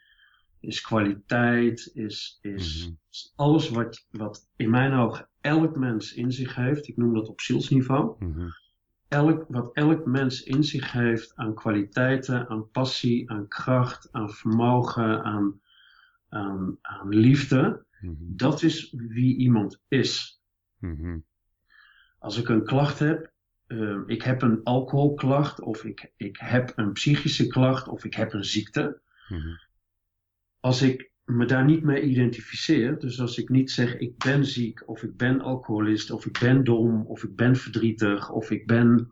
is 0.60 0.82
kwaliteit, 0.82 1.92
is, 1.94 2.40
is, 2.42 2.86
Mhm. 2.86 2.94
is 3.10 3.34
alles 3.36 3.70
wat, 3.70 4.08
wat 4.12 4.50
in 4.56 4.70
mijn 4.70 4.94
ogen 4.94 5.30
elk 5.42 5.76
mens 5.78 6.14
in 6.14 6.32
zich 6.32 6.56
heeft. 6.56 6.88
Ik 6.88 6.98
noem 6.98 7.14
dat 7.14 7.28
op 7.30 7.42
zielsniveau. 7.42 8.16
Elk, 9.08 9.46
wat 9.48 9.74
elk 9.74 10.06
mens 10.06 10.44
in 10.44 10.64
zich 10.64 10.92
heeft 10.92 11.36
aan 11.36 11.54
kwaliteiten, 11.54 12.48
aan 12.48 12.70
passie, 12.70 13.32
aan 13.32 13.48
kracht, 13.48 14.12
aan 14.12 14.30
vermogen, 14.30 15.24
aan, 15.24 15.62
aan, 16.30 16.78
aan 16.82 17.10
liefde. 17.10 17.86
Mhm. 18.02 18.16
Dat 18.20 18.64
is 18.64 18.94
wie 18.98 19.38
iemand 19.38 19.82
is. 19.88 20.42
Mhm. 20.78 21.20
Als 22.20 22.38
ik 22.38 22.50
een 22.50 22.64
klacht 22.64 23.00
heb, 23.00 23.32
eh, 23.68 24.02
ik 24.06 24.22
heb 24.22 24.42
een 24.42 24.64
alcoholklacht, 24.64 25.60
of 25.60 25.84
ik, 25.84 26.12
ik 26.18 26.38
heb 26.38 26.74
een 26.76 26.92
psychische 26.92 27.48
klacht, 27.48 27.88
of 27.88 28.06
ik 28.06 28.14
heb 28.14 28.34
een 28.34 28.46
ziekte. 28.46 29.02
Mhm. 29.28 29.56
Als 30.60 30.82
ik 30.82 31.12
me 31.28 31.46
daar 31.46 31.66
niet 31.66 31.84
mee 31.84 32.02
identificeer, 32.02 33.00
dus 33.00 33.22
als 33.22 33.38
ik 33.38 33.50
niet 33.50 33.72
zeg 33.72 33.98
ik 33.98 34.18
ben 34.18 34.46
ziek, 34.46 34.84
of 34.86 35.04
ik 35.04 35.18
ben 35.18 35.42
alcoholist, 35.42 36.12
of 36.12 36.26
ik 36.26 36.40
ben 36.40 36.64
dom, 36.64 37.06
of 37.06 37.24
ik 37.24 37.36
ben 37.36 37.56
verdrietig, 37.56 38.30
of 38.30 38.52
ik 38.52 38.68
ben 38.68 39.12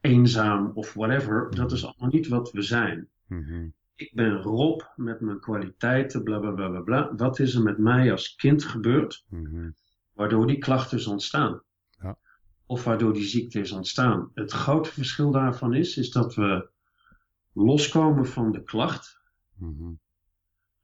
eenzaam, 0.00 0.70
of 0.74 0.94
whatever, 0.94 1.50
dat 1.54 1.72
is 1.72 1.84
allemaal 1.84 2.10
niet 2.10 2.28
wat 2.28 2.50
we 2.50 2.62
zijn. 2.62 3.08
Mhm. 3.26 3.68
Ik 3.94 4.14
ben 4.14 4.36
Rob 4.36 4.80
met 4.96 5.20
mijn 5.20 5.40
kwaliteiten, 5.40 6.22
bla 6.22 6.38
bla 6.38 6.50
bla 6.50 6.68
bla 6.68 6.80
bla. 6.80 7.14
Wat 7.16 7.38
is 7.38 7.54
er 7.54 7.62
met 7.62 7.78
mij 7.78 8.12
als 8.12 8.34
kind 8.34 8.64
gebeurd? 8.64 9.24
Mhm. 9.28 9.70
waardoor 10.12 10.46
die 10.46 10.58
klachten 10.58 10.98
is 10.98 11.06
ontstaan. 11.06 11.62
Ja. 12.02 12.18
Of 12.66 12.84
waardoor 12.84 13.12
die 13.12 13.24
ziekte 13.24 13.60
is 13.60 13.72
ontstaan. 13.72 14.30
Het 14.34 14.52
grote 14.52 14.92
verschil 14.92 15.30
daarvan 15.30 15.74
is, 15.74 15.96
is 15.96 16.10
dat 16.10 16.34
we 16.34 16.68
loskomen 17.52 18.26
van 18.26 18.52
de 18.52 18.62
klacht. 18.62 19.20
Mhm. 19.56 19.92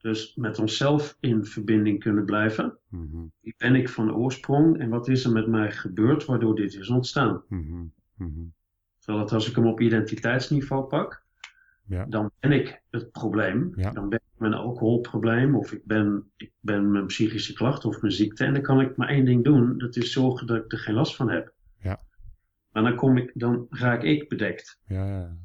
Dus 0.06 0.34
met 0.34 0.58
onszelf 0.58 1.16
in 1.20 1.44
verbinding 1.44 2.00
kunnen 2.00 2.24
blijven. 2.24 2.78
Mhm. 2.88 3.24
Wie 3.40 3.54
ben 3.58 3.74
ik 3.74 3.88
van 3.88 4.14
oorsprong 4.14 4.78
en 4.78 4.88
wat 4.88 5.08
is 5.08 5.24
er 5.24 5.32
met 5.32 5.46
mij 5.46 5.72
gebeurd 5.72 6.24
waardoor 6.24 6.54
dit 6.54 6.74
is 6.74 6.88
ontstaan? 6.88 7.42
Mhm. 7.48 7.84
Terwijl 8.98 9.24
dat 9.24 9.32
als 9.32 9.48
ik 9.48 9.56
hem 9.56 9.66
op 9.66 9.80
identiteitsniveau 9.80 10.86
pak, 10.86 11.24
Ja. 11.86 12.04
dan 12.04 12.30
ben 12.40 12.52
ik 12.52 12.82
het 12.90 13.10
probleem. 13.10 13.72
Ja. 13.76 13.90
Dan 13.90 14.08
ben 14.08 14.18
ik 14.18 14.40
mijn 14.40 14.54
alcoholprobleem 14.54 15.56
of 15.56 15.72
ik 15.72 15.84
ben, 15.84 16.30
ik 16.36 16.52
ben 16.60 16.90
mijn 16.90 17.06
psychische 17.06 17.52
klacht 17.52 17.84
of 17.84 18.00
mijn 18.00 18.12
ziekte. 18.12 18.44
En 18.44 18.52
dan 18.52 18.62
kan 18.62 18.80
ik 18.80 18.96
maar 18.96 19.08
één 19.08 19.24
ding 19.24 19.44
doen, 19.44 19.78
dat 19.78 19.96
is 19.96 20.12
zorgen 20.12 20.46
dat 20.46 20.64
ik 20.64 20.72
er 20.72 20.78
geen 20.78 20.94
last 20.94 21.16
van 21.16 21.30
heb. 21.30 21.52
Ja. 21.78 22.00
Maar 22.72 22.82
dan, 22.82 22.94
kom 22.94 23.16
ik, 23.16 23.30
dan 23.34 23.66
raak 23.70 24.02
ik 24.02 24.28
bedekt. 24.28 24.80
Ja, 24.86 25.06
ja. 25.06 25.36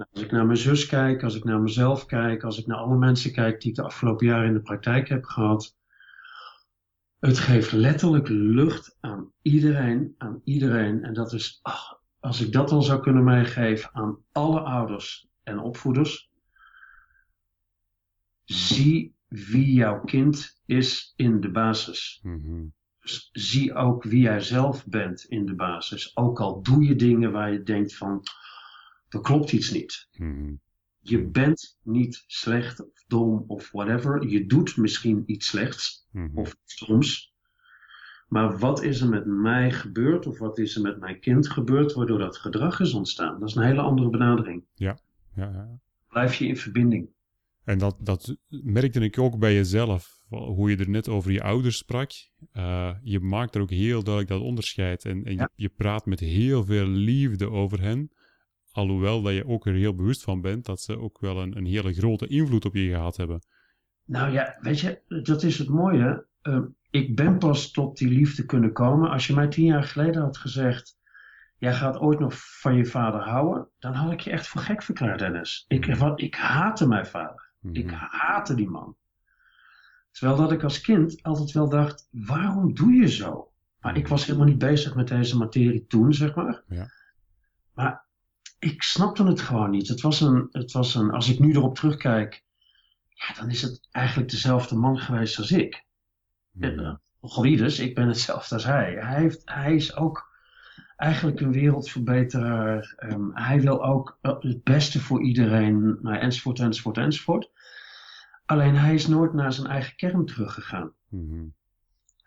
Nou, 0.00 0.12
als 0.12 0.22
ik 0.22 0.30
naar 0.30 0.46
mijn 0.46 0.58
zus 0.58 0.86
kijk, 0.86 1.22
als 1.22 1.34
ik 1.34 1.44
naar 1.44 1.60
mezelf 1.60 2.06
kijk, 2.06 2.42
als 2.42 2.58
ik 2.58 2.66
naar 2.66 2.76
alle 2.76 2.96
mensen 2.96 3.32
kijk 3.32 3.60
die 3.60 3.70
ik 3.70 3.76
de 3.76 3.82
afgelopen 3.82 4.26
jaren 4.26 4.46
in 4.46 4.52
de 4.52 4.60
praktijk 4.60 5.08
heb 5.08 5.24
gehad. 5.24 5.76
Het 7.18 7.38
geeft 7.38 7.72
letterlijk 7.72 8.28
lucht 8.28 8.96
aan 9.00 9.32
iedereen, 9.42 10.14
aan 10.18 10.40
iedereen. 10.44 11.04
En 11.04 11.14
dat 11.14 11.32
is, 11.32 11.58
ach, 11.62 12.00
als 12.20 12.40
ik 12.40 12.52
dat 12.52 12.68
dan 12.68 12.82
zou 12.82 13.00
kunnen 13.00 13.24
meegeven 13.24 13.90
aan 13.92 14.18
alle 14.32 14.60
ouders 14.60 15.28
en 15.42 15.58
opvoeders. 15.58 16.30
Zie 18.44 19.14
wie 19.28 19.72
jouw 19.72 20.00
kind 20.00 20.60
is 20.66 21.12
in 21.16 21.40
de 21.40 21.50
basis. 21.50 22.20
Mhm. 22.22 22.64
Dus 23.00 23.28
zie 23.32 23.74
ook 23.74 24.04
wie 24.04 24.20
jij 24.20 24.40
zelf 24.40 24.86
bent 24.86 25.24
in 25.24 25.46
de 25.46 25.54
basis. 25.54 26.16
Ook 26.16 26.40
al 26.40 26.62
doe 26.62 26.84
je 26.84 26.96
dingen 26.96 27.32
waar 27.32 27.52
je 27.52 27.62
denkt 27.62 27.96
van, 27.96 28.22
er 29.10 29.20
klopt 29.20 29.52
iets 29.52 29.70
niet. 29.70 30.08
Mhm. 30.16 30.52
Je 31.02 31.22
bent 31.28 31.78
niet 31.82 32.24
slecht 32.26 32.80
of 32.80 33.04
dom 33.06 33.44
of 33.46 33.70
whatever. 33.70 34.28
Je 34.28 34.46
doet 34.46 34.76
misschien 34.76 35.22
iets 35.26 35.46
slechts 35.46 36.06
Mhm. 36.10 36.38
of 36.38 36.56
iets 36.64 36.86
doms. 36.86 37.34
Maar 38.28 38.58
wat 38.58 38.82
is 38.82 39.00
er 39.00 39.08
met 39.08 39.26
mij 39.26 39.72
gebeurd 39.72 40.26
of 40.26 40.38
wat 40.38 40.58
is 40.58 40.76
er 40.76 40.82
met 40.82 41.00
mijn 41.00 41.20
kind 41.20 41.48
gebeurd 41.48 41.92
waardoor 41.92 42.18
dat 42.18 42.36
gedrag 42.36 42.80
is 42.80 42.92
ontstaan? 42.94 43.40
Dat 43.40 43.48
is 43.48 43.54
een 43.54 43.62
hele 43.64 43.80
andere 43.80 44.10
benadering. 44.10 44.64
Ja, 44.74 44.98
ja. 45.34 45.80
Blijf 46.08 46.34
je 46.34 46.46
in 46.46 46.56
verbinding. 46.56 47.08
En 47.64 47.78
dat, 47.78 47.96
dat 48.00 48.36
merkte 48.48 49.00
ik 49.00 49.18
ook 49.18 49.38
bij 49.38 49.54
jezelf, 49.54 50.18
hoe 50.28 50.70
je 50.70 50.76
er 50.76 50.88
net 50.88 51.08
over 51.08 51.32
je 51.32 51.42
ouders 51.42 51.76
sprak. 51.76 52.10
Eh, 52.52 52.94
je 53.02 53.20
maakt 53.20 53.54
er 53.54 53.60
ook 53.60 53.70
heel 53.70 54.02
duidelijk 54.02 54.28
dat 54.28 54.40
onderscheid. 54.48 55.04
En, 55.04 55.24
en 55.24 55.34
Ja. 55.34 55.50
je, 55.54 55.62
je 55.62 55.68
praat 55.68 56.06
met 56.06 56.20
heel 56.20 56.64
veel 56.64 56.86
liefde 56.86 57.50
over 57.50 57.80
hen. 57.80 58.10
Alhoewel 58.72 59.22
dat 59.22 59.34
je 59.34 59.46
ook 59.46 59.66
er 59.66 59.74
heel 59.74 59.94
bewust 59.94 60.22
van 60.22 60.40
bent 60.40 60.66
dat 60.66 60.80
ze 60.80 60.98
ook 60.98 61.18
wel 61.18 61.42
een, 61.42 61.56
een 61.56 61.66
hele 61.66 61.92
grote 61.92 62.26
invloed 62.26 62.64
op 62.64 62.74
je 62.74 62.88
gehad 62.88 63.16
hebben. 63.16 63.42
Nou 64.04 64.32
ja, 64.32 64.56
weet 64.60 64.80
je, 64.80 65.02
dat 65.22 65.42
is 65.42 65.58
het 65.58 65.68
mooie. 65.68 66.26
Uh, 66.42 66.60
ik 66.90 67.16
ben 67.16 67.38
pas 67.38 67.70
tot 67.70 67.98
die 67.98 68.08
liefde 68.08 68.44
kunnen 68.44 68.72
komen. 68.72 69.10
Als 69.10 69.26
je 69.26 69.34
mij 69.34 69.48
tien 69.48 69.64
jaar 69.64 69.82
geleden 69.82 70.22
had 70.22 70.36
gezegd, 70.36 70.98
jij 71.58 71.74
gaat 71.74 71.98
ooit 71.98 72.18
nog 72.18 72.34
van 72.36 72.74
je 72.74 72.84
vader 72.84 73.20
houden, 73.20 73.68
dan 73.78 73.92
had 73.92 74.12
ik 74.12 74.20
je 74.20 74.30
echt 74.30 74.48
voor 74.48 74.60
gek 74.60 74.82
verklaard, 74.82 75.18
Dennis. 75.18 75.64
Ik, 75.68 75.94
wat, 75.94 76.20
ik 76.20 76.34
haatte 76.34 76.88
mijn 76.88 77.06
vader. 77.06 77.52
Mhm. 77.60 77.74
Ik 77.74 77.90
haatte 77.90 78.54
die 78.54 78.70
man. 78.70 78.96
Terwijl 80.10 80.38
dat 80.38 80.52
ik 80.52 80.62
als 80.62 80.80
kind 80.80 81.22
altijd 81.22 81.52
wel 81.52 81.68
dacht, 81.68 82.08
waarom 82.10 82.74
doe 82.74 82.92
je 82.92 83.08
zo? 83.08 83.52
Maar 83.80 83.96
ik 83.96 84.08
was 84.08 84.26
helemaal 84.26 84.46
niet 84.46 84.58
bezig 84.58 84.94
met 84.94 85.08
deze 85.08 85.36
materie 85.36 85.86
toen, 85.86 86.14
zeg 86.14 86.34
maar. 86.34 86.62
Ja. 86.68 86.86
Maar 87.74 88.08
ik 88.60 88.82
snapte 88.82 89.24
het 89.24 89.40
gewoon 89.40 89.70
niet. 89.70 89.88
Het 89.88 90.00
was 90.00 90.20
een, 90.20 90.48
het 90.50 90.72
was 90.72 90.94
een, 90.94 91.10
als 91.10 91.28
ik 91.28 91.38
nu 91.38 91.50
erop 91.50 91.74
terugkijk, 91.74 92.44
ja, 93.08 93.34
dan 93.34 93.50
is 93.50 93.62
het 93.62 93.88
eigenlijk 93.90 94.30
dezelfde 94.30 94.76
man 94.76 94.98
geweest 94.98 95.38
als 95.38 95.50
ik. 95.50 95.84
Golides, 97.20 97.78
ik 97.78 97.94
ben 97.94 98.08
hetzelfde 98.08 98.54
als 98.54 98.64
hij. 98.64 98.94
Hij, 98.94 99.20
heeft, 99.20 99.42
hij 99.44 99.74
is 99.74 99.96
ook 99.96 100.28
eigenlijk 100.96 101.40
een 101.40 101.52
wereldverbeteraar. 101.52 102.94
Um, 102.98 103.30
hij 103.34 103.60
wil 103.60 103.84
ook 103.84 104.18
het 104.20 104.64
beste 104.64 105.00
voor 105.00 105.22
iedereen, 105.22 105.98
nou, 106.02 106.16
enzovoort, 106.16 106.58
enzovoort, 106.58 106.96
enzovoort. 106.96 107.50
Alleen 108.46 108.76
hij 108.76 108.94
is 108.94 109.06
nooit 109.06 109.32
naar 109.32 109.52
zijn 109.52 109.66
eigen 109.66 109.96
kern 109.96 110.26
teruggegaan. 110.26 110.92
Mhm. 111.08 111.44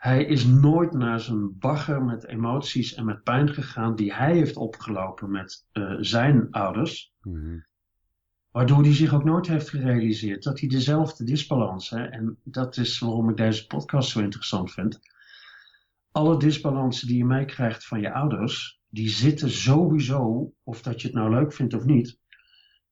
Hij 0.03 0.25
is 0.25 0.45
nooit 0.45 0.93
naar 0.93 1.19
zijn 1.19 1.59
bagger 1.59 2.03
met 2.03 2.27
emoties 2.27 2.93
en 2.93 3.05
met 3.05 3.23
pijn 3.23 3.53
gegaan 3.53 3.95
die 3.95 4.13
hij 4.13 4.35
heeft 4.35 4.57
opgelopen 4.57 5.31
met 5.31 5.65
uh, 5.73 5.95
zijn 5.99 6.51
ouders. 6.51 7.13
Mhm. 7.21 7.59
Waardoor 8.51 8.81
hij 8.81 8.93
zich 8.93 9.13
ook 9.13 9.23
nooit 9.23 9.47
heeft 9.47 9.69
gerealiseerd 9.69 10.43
dat 10.43 10.59
hij 10.59 10.69
dezelfde 10.69 11.23
disbalans, 11.23 11.89
hè, 11.89 12.03
en 12.03 12.37
dat 12.43 12.77
is 12.77 12.99
waarom 12.99 13.29
ik 13.29 13.37
deze 13.37 13.67
podcast 13.67 14.09
zo 14.09 14.19
interessant 14.19 14.71
vind. 14.71 14.99
Alle 16.11 16.39
disbalansen 16.39 17.07
die 17.07 17.17
je 17.17 17.25
meekrijgt 17.25 17.85
van 17.85 18.01
je 18.01 18.13
ouders, 18.13 18.81
die 18.89 19.09
zitten 19.09 19.49
sowieso, 19.49 20.53
of 20.63 20.81
dat 20.81 21.01
je 21.01 21.07
het 21.07 21.15
nou 21.15 21.29
leuk 21.29 21.53
vindt 21.53 21.73
of 21.73 21.85
niet, 21.85 22.19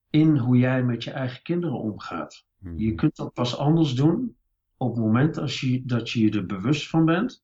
in 0.10 0.38
hoe 0.38 0.58
jij 0.58 0.84
met 0.84 1.04
je 1.04 1.12
eigen 1.12 1.44
kinderen 1.44 1.80
omgaat. 1.80 2.46
Mhm. 2.58 2.78
Je 2.78 2.96
kunt 2.96 3.16
dat 3.16 3.34
pas 3.34 3.58
anders 3.58 3.96
doen 3.96 4.36
op 4.82 4.96
het 4.96 5.04
moment 5.06 5.38
als 5.38 5.60
je, 5.60 5.86
dat 5.86 6.10
je 6.10 6.22
je 6.22 6.32
er 6.32 6.46
bewust 6.46 6.90
van 6.90 7.06
bent. 7.06 7.44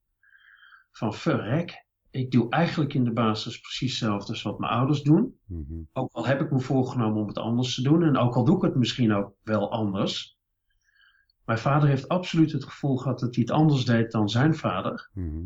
Van 0.91 1.13
verrek, 1.13 1.86
ik 2.10 2.32
doe 2.32 2.50
eigenlijk 2.50 2.93
in 2.93 3.04
de 3.04 3.12
basis 3.12 3.60
precies 3.60 4.00
hetzelfde 4.00 4.32
als 4.32 4.41
wat 4.41 4.60
mijn 4.60 4.71
ouders 4.71 5.02
doen. 5.02 5.39
Mhm. 5.45 5.82
Ook 5.93 6.12
al 6.12 6.26
heb 6.26 6.41
ik 6.41 6.52
me 6.52 6.60
voorgenomen 6.60 7.21
om 7.21 7.28
het 7.28 7.38
anders 7.38 7.76
te 7.76 7.82
doen. 7.82 8.04
En 8.04 8.17
ook 8.17 8.36
al 8.36 8.45
doe 8.45 8.56
ik 8.56 8.62
het 8.62 8.76
misschien 8.76 9.13
ook 9.13 9.34
wel 9.43 9.71
anders. 9.71 10.38
Mijn 11.45 11.58
vader 11.58 11.89
heeft 11.89 12.08
absoluut 12.08 12.52
het 12.52 12.63
gevoel 12.63 12.97
gehad 12.97 13.19
dat 13.19 13.36
hij 13.36 13.43
het 13.47 13.54
anders 13.54 13.86
deed 13.86 14.12
dan 14.12 14.30
zijn 14.30 14.56
vader. 14.56 15.10
Mhm. 15.13 15.45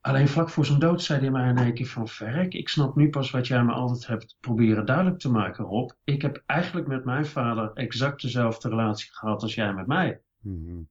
Alleen 0.00 0.28
vlak 0.28 0.50
voor 0.50 0.66
zijn 0.66 0.78
dood 0.78 1.02
zei 1.02 1.20
hij 1.20 1.30
mij 1.30 1.48
in 1.48 1.58
één 1.58 1.74
keer 1.74 1.86
van 1.86 2.08
verrek, 2.08 2.54
ik 2.54 2.68
snap 2.68 2.96
nu 2.96 3.10
pas 3.10 3.30
wat 3.30 3.46
jij 3.46 3.64
me 3.64 3.72
altijd 3.72 4.06
hebt 4.06 4.36
proberen 4.40 4.86
duidelijk 4.86 5.18
te 5.18 5.30
maken, 5.30 5.64
Rob. 5.64 5.90
Ik 6.04 6.22
heb 6.22 6.42
eigenlijk 6.46 6.86
met 6.86 7.04
mijn 7.04 7.26
vader 7.26 7.70
exact 7.72 8.22
dezelfde 8.22 8.68
relatie 8.68 9.08
gehad 9.12 9.42
als 9.42 9.54
jij 9.54 9.74
met 9.74 9.86
mij. 9.86 10.22
Mhm. 10.40 10.82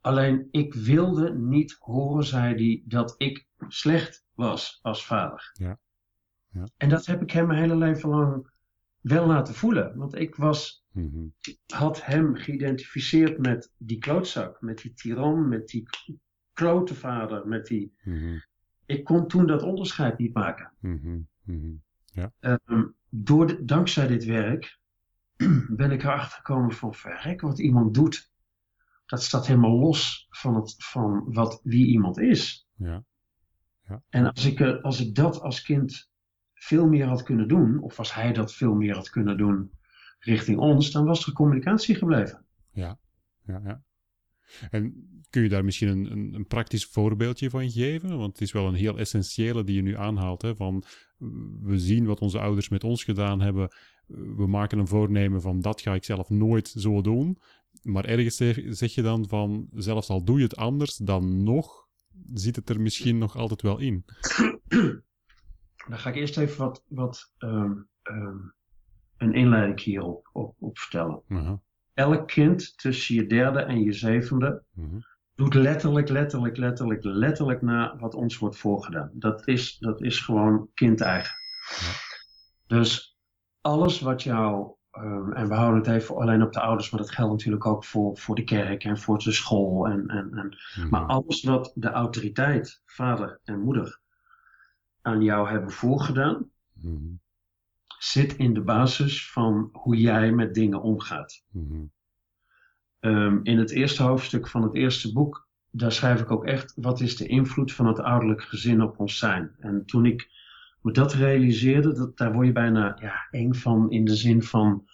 Alleen 0.00 0.48
ik 0.50 0.74
wilde 0.74 1.34
niet 1.34 1.76
horen, 1.78 2.24
zei 2.24 2.54
hij, 2.54 2.82
dat 2.84 3.14
ik 3.18 3.46
slecht 3.68 4.24
was 4.34 4.78
als 4.82 5.06
vader. 5.06 5.50
Ja. 5.52 5.78
Ja. 6.52 6.68
En 6.76 6.88
dat 6.88 7.06
heb 7.06 7.22
ik 7.22 7.30
hem 7.30 7.46
mijn 7.46 7.60
hele 7.60 7.76
leven 7.76 8.08
lang 8.08 8.50
wel 9.00 9.26
laten 9.26 9.54
voelen. 9.54 9.96
Want 9.96 10.14
ik 10.14 10.34
was, 10.34 10.84
Mhm. 10.92 11.26
had 11.66 12.04
hem 12.04 12.34
geïdentificeerd 12.34 13.38
met 13.38 13.72
die 13.76 13.98
klootzak, 13.98 14.60
met 14.60 14.78
die 14.78 14.94
tiran, 14.94 15.48
met 15.48 15.68
die 15.68 15.88
klote 16.52 16.94
vader, 16.94 17.48
met 17.48 17.66
die... 17.66 17.94
Mhm. 18.02 18.38
Ik 18.86 19.04
kon 19.04 19.28
toen 19.28 19.46
dat 19.46 19.62
onderscheid 19.62 20.18
niet 20.18 20.34
maken. 20.34 20.72
Mhm. 20.80 21.20
Um, 22.40 22.94
door 23.08 23.46
de, 23.46 23.64
dankzij 23.64 24.06
dit 24.06 24.24
werk 24.24 24.78
ben 25.76 25.90
ik 25.90 26.02
erachter 26.02 26.36
gekomen 26.36 26.72
van 26.72 26.94
verrek 26.94 27.40
wat 27.40 27.58
iemand 27.58 27.94
doet 27.94 28.30
dat 29.06 29.22
staat 29.22 29.46
helemaal 29.46 29.78
los 29.78 30.26
van, 30.30 30.54
het, 30.54 30.74
van 30.78 31.32
wat, 31.32 31.60
wie 31.62 31.86
iemand 31.86 32.18
is. 32.18 32.68
Ja. 32.74 33.04
ja. 33.88 34.02
En 34.08 34.32
als 34.32 34.44
ik, 34.44 34.60
eh, 34.60 34.82
als 34.82 35.00
ik 35.00 35.14
dat 35.14 35.40
als 35.40 35.62
kind 35.62 36.10
veel 36.54 36.86
meer 36.86 37.06
had 37.06 37.22
kunnen 37.22 37.48
doen, 37.48 37.82
of 37.82 37.98
als 37.98 38.14
hij 38.14 38.32
dat 38.32 38.54
veel 38.54 38.74
meer 38.74 38.94
had 38.94 39.10
kunnen 39.10 39.36
doen 39.36 39.70
richting 40.18 40.58
ons, 40.58 40.90
dan 40.90 41.04
was 41.04 41.26
er 41.26 41.32
communicatie 41.32 41.94
gebleven. 41.94 42.44
Ja, 42.72 42.98
ja, 43.46 43.60
ja. 43.64 43.82
En 44.70 45.10
kun 45.30 45.42
je 45.42 45.48
daar 45.48 45.64
misschien 45.64 45.88
een, 45.88 46.12
een, 46.12 46.34
een, 46.34 46.46
praktisch 46.46 46.84
voorbeeldje 46.84 47.50
van 47.50 47.70
geven? 47.70 48.18
Want 48.18 48.32
het 48.32 48.40
is 48.40 48.52
wel 48.52 48.66
een 48.66 48.74
heel 48.74 48.98
essentiële 48.98 49.64
die 49.64 49.76
je 49.76 49.82
nu 49.82 49.96
aanhaalt. 49.96 50.42
Hè? 50.42 50.56
Van, 50.56 50.84
we 51.62 51.78
zien 51.78 52.06
wat 52.06 52.20
onze 52.20 52.38
ouders 52.38 52.68
met 52.68 52.84
ons 52.84 53.04
gedaan 53.04 53.40
hebben. 53.40 53.68
We 54.36 54.46
maken 54.46 54.78
een 54.78 54.86
voornemen 54.86 55.40
van 55.40 55.60
dat 55.60 55.80
ga 55.80 55.94
ik 55.94 56.04
zelf 56.04 56.28
nooit 56.28 56.68
zo 56.68 57.00
doen. 57.00 57.38
Maar 57.86 58.04
ergens 58.04 58.36
zeg, 58.78 58.94
je 58.94 59.02
dan 59.02 59.28
van, 59.28 59.68
zelfs 59.74 60.08
al 60.08 60.24
doe 60.24 60.36
je 60.36 60.44
het 60.44 60.56
anders, 60.56 60.96
dan 60.96 61.42
nog 61.42 61.86
zit 62.34 62.56
het 62.56 62.68
er 62.68 62.80
misschien 62.80 63.18
nog 63.18 63.36
altijd 63.36 63.62
wel 63.62 63.78
in. 63.78 64.04
Dan 65.88 65.98
ga 65.98 66.08
ik 66.08 66.16
eerst 66.16 66.38
even 66.38 66.58
wat, 66.58 66.84
wat 66.88 67.32
um, 67.38 67.88
um, 68.02 68.54
een 69.16 69.34
inleiding 69.34 69.80
hierop 69.80 70.28
op, 70.32 70.54
op 70.58 70.78
vertellen. 70.78 71.22
Uh 71.28 71.52
Elk 71.94 72.28
kind 72.28 72.78
tussen 72.78 73.14
je 73.14 73.26
derde 73.26 73.60
en 73.60 73.82
je 73.82 73.92
zevende 73.92 74.62
uh 74.74 74.84
doet 75.36 75.54
letterlijk, 75.54 76.08
letterlijk, 76.08 76.56
letterlijk, 76.56 77.04
letterlijk 77.04 77.62
na 77.62 77.96
wat 77.98 78.14
ons 78.14 78.38
wordt 78.38 78.56
voorgedaan. 78.56 79.10
Dat 79.12 79.48
is, 79.48 79.78
dat 79.78 80.02
is 80.02 80.20
gewoon 80.20 80.68
kind-eigen. 80.74 81.34
Ja. 81.68 81.92
Dus 82.66 83.18
alles 83.60 84.00
wat 84.00 84.22
jou 84.22 84.74
Um, 84.98 85.32
en 85.32 85.48
we 85.48 85.54
houden 85.54 85.78
het 85.78 86.02
even 86.02 86.16
alleen 86.16 86.42
op 86.42 86.52
de 86.52 86.60
ouders, 86.60 86.90
maar 86.90 87.00
dat 87.00 87.10
geldt 87.10 87.32
natuurlijk 87.32 87.66
ook 87.66 87.84
voor, 87.84 88.16
voor 88.16 88.34
de 88.34 88.44
kerk 88.44 88.84
en 88.84 88.98
voor 88.98 89.18
de 89.18 89.32
school. 89.32 89.86
En, 89.86 90.08
en, 90.08 90.30
en. 90.34 90.56
Mhm. 90.76 90.88
Maar 90.88 91.06
alles 91.06 91.42
wat 91.42 91.72
de 91.74 91.90
autoriteit, 91.90 92.82
vader 92.84 93.40
en 93.44 93.60
moeder, 93.60 94.00
aan 95.02 95.22
jou 95.22 95.48
hebben 95.48 95.70
voorgedaan, 95.70 96.50
Mhm. 96.72 97.14
zit 97.98 98.36
in 98.36 98.54
de 98.54 98.60
basis 98.60 99.30
van 99.30 99.68
hoe 99.72 99.96
jij 99.96 100.32
met 100.32 100.54
dingen 100.54 100.82
omgaat. 100.82 101.44
Mhm. 101.50 101.84
Um, 103.00 103.40
in 103.42 103.58
het 103.58 103.70
eerste 103.70 104.02
hoofdstuk 104.02 104.48
van 104.48 104.62
het 104.62 104.74
eerste 104.74 105.12
boek, 105.12 105.48
daar 105.70 105.92
schrijf 105.92 106.20
ik 106.20 106.30
ook 106.30 106.44
echt, 106.44 106.72
wat 106.76 107.00
is 107.00 107.16
de 107.16 107.26
invloed 107.26 107.72
van 107.72 107.86
het 107.86 108.00
ouderlijk 108.00 108.42
gezin 108.42 108.82
op 108.82 108.98
ons 108.98 109.18
zijn? 109.18 109.54
En 109.58 109.84
toen 109.84 110.06
ik 110.06 110.30
dat 110.94 111.12
realiseerde, 111.12 111.92
dat, 111.92 112.16
daar 112.16 112.32
word 112.32 112.46
je 112.46 112.52
bijna 112.52 112.96
ja, 113.00 113.26
eng 113.30 113.52
van 113.52 113.90
in 113.90 114.04
de 114.04 114.16
zin 114.16 114.42
van, 114.42 114.84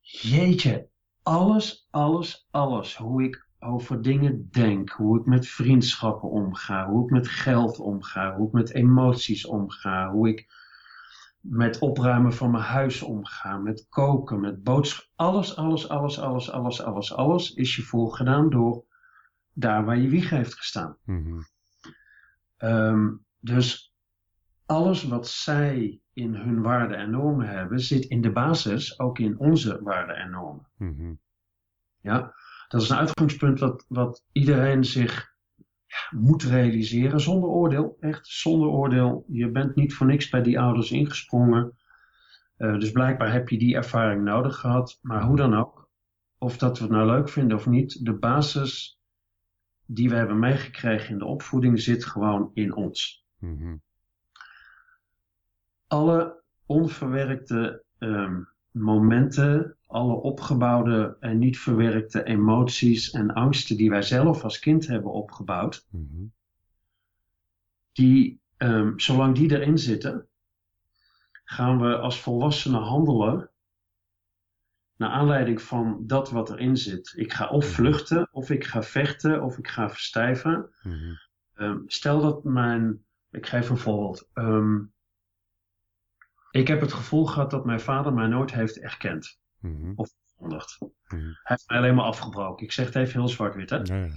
jeetje, 0.00 0.88
alles, 1.22 1.88
alles, 1.90 2.46
alles, 2.50 2.96
hoe 2.96 3.22
ik 3.22 3.46
over 3.58 4.02
dingen 4.02 4.48
denk, 4.50 4.90
hoe 4.90 5.20
ik 5.20 5.26
met 5.26 5.46
vriendschappen 5.46 6.30
omga, 6.30 6.88
hoe 6.88 7.04
ik 7.04 7.10
met 7.10 7.28
geld 7.28 7.78
omga, 7.78 8.36
hoe 8.36 8.46
ik 8.46 8.52
met 8.52 8.70
emoties 8.70 9.46
omga, 9.46 10.10
hoe 10.10 10.28
ik 10.28 10.46
met 11.40 11.78
opruimen 11.78 12.32
van 12.32 12.50
mijn 12.50 12.64
huis 12.64 13.02
omga, 13.02 13.56
met 13.56 13.86
koken, 13.88 14.40
met 14.40 14.62
boodschappen. 14.62 15.12
Alles, 15.16 15.56
alles, 15.56 15.88
alles, 15.88 16.18
alles, 16.18 16.50
alles, 16.50 16.82
alles, 16.82 17.14
alles 17.14 17.54
is 17.54 17.76
je 17.76 17.82
voorgedaan 17.82 18.50
door 18.50 18.84
daar 19.52 19.84
waar 19.84 19.98
je 19.98 20.08
wieg 20.08 20.30
heeft 20.30 20.54
gestaan. 20.54 20.96
Mhm. 21.04 21.40
Um, 22.58 23.24
dus 23.38 23.91
alles 24.72 25.02
wat 25.02 25.28
zij 25.28 26.00
in 26.12 26.34
hun 26.34 26.62
waarden 26.62 26.98
en 26.98 27.10
normen 27.10 27.48
hebben, 27.48 27.80
zit 27.80 28.04
in 28.04 28.20
de 28.20 28.32
basis 28.32 28.98
ook 28.98 29.18
in 29.18 29.38
onze 29.38 29.82
waarden 29.82 30.16
en 30.16 30.30
normen. 30.30 30.66
Mhm. 30.76 31.14
Ja, 32.00 32.34
dat 32.68 32.82
is 32.82 32.88
een 32.88 32.96
uitgangspunt 32.96 33.60
wat, 33.60 33.84
wat 33.88 34.24
iedereen 34.32 34.84
zich 34.84 35.34
ja, 35.86 36.18
moet 36.18 36.42
realiseren 36.42 37.20
zonder 37.20 37.48
oordeel. 37.48 37.96
Echt 38.00 38.26
zonder 38.26 38.68
oordeel. 38.68 39.24
Je 39.28 39.50
bent 39.50 39.74
niet 39.74 39.94
voor 39.94 40.06
niks 40.06 40.28
bij 40.28 40.42
die 40.42 40.60
ouders 40.60 40.90
ingesprongen. 40.90 41.76
Uh, 42.58 42.78
dus 42.78 42.90
blijkbaar 42.90 43.32
heb 43.32 43.48
je 43.48 43.58
die 43.58 43.74
ervaring 43.74 44.24
nodig 44.24 44.56
gehad. 44.56 44.98
Maar 45.02 45.22
hoe 45.22 45.36
dan 45.36 45.54
ook, 45.54 45.90
of 46.38 46.58
dat 46.58 46.78
we 46.78 46.84
het 46.84 46.92
nou 46.92 47.06
leuk 47.06 47.28
vinden 47.28 47.56
of 47.56 47.66
niet, 47.66 48.04
de 48.04 48.14
basis 48.14 49.00
die 49.86 50.08
we 50.08 50.14
hebben 50.14 50.38
meegekregen 50.38 51.10
in 51.10 51.18
de 51.18 51.24
opvoeding 51.24 51.80
zit 51.80 52.04
gewoon 52.04 52.50
in 52.54 52.74
ons. 52.74 53.26
Mhm. 53.38 53.74
Alle 55.92 56.42
onverwerkte 56.66 57.82
um, 57.98 58.48
momenten, 58.70 59.76
alle 59.86 60.14
opgebouwde 60.14 61.16
en 61.20 61.38
niet 61.38 61.58
verwerkte 61.58 62.24
emoties 62.24 63.10
en 63.10 63.34
angsten 63.34 63.76
die 63.76 63.90
wij 63.90 64.02
zelf 64.02 64.44
als 64.44 64.58
kind 64.58 64.86
hebben 64.86 65.12
opgebouwd, 65.12 65.86
Mhm. 65.90 66.24
die, 67.92 68.40
um, 68.58 69.00
zolang 69.00 69.34
die 69.34 69.50
erin 69.50 69.78
zitten, 69.78 70.26
gaan 71.44 71.80
we 71.80 71.98
als 71.98 72.20
volwassenen 72.20 72.82
handelen 72.82 73.50
naar 74.96 75.10
aanleiding 75.10 75.62
van 75.62 76.02
dat 76.06 76.30
wat 76.30 76.50
erin 76.50 76.76
zit. 76.76 77.12
Ik 77.16 77.32
ga 77.32 77.48
of 77.48 77.66
vluchten, 77.66 78.28
of 78.32 78.50
ik 78.50 78.64
ga 78.64 78.82
vechten, 78.82 79.42
of 79.42 79.58
ik 79.58 79.68
ga 79.68 79.90
verstijven. 79.90 80.70
Mhm. 80.82 81.14
Um, 81.54 81.82
stel 81.86 82.20
dat 82.20 82.44
mijn, 82.44 83.04
ik 83.30 83.46
geef 83.46 83.70
een 83.70 83.76
voorbeeld. 83.76 84.28
Um, 84.34 84.92
ik 86.52 86.68
heb 86.68 86.80
het 86.80 86.92
gevoel 86.92 87.26
gehad 87.26 87.50
dat 87.50 87.64
mijn 87.64 87.80
vader 87.80 88.12
mij 88.12 88.26
nooit 88.26 88.52
heeft 88.52 88.78
erkend. 88.80 89.38
Mhm. 89.60 89.92
Of 89.94 90.10
verkondigd. 90.26 90.78
Mhm. 90.80 91.20
Hij 91.20 91.32
heeft 91.42 91.68
mij 91.68 91.78
alleen 91.78 91.94
maar 91.94 92.04
afgebroken. 92.04 92.64
Ik 92.64 92.72
zeg 92.72 92.86
het 92.86 92.94
even 92.96 93.20
heel 93.20 93.28
zwart-wit, 93.28 93.70
hè? 93.70 93.76
Ja. 93.76 94.08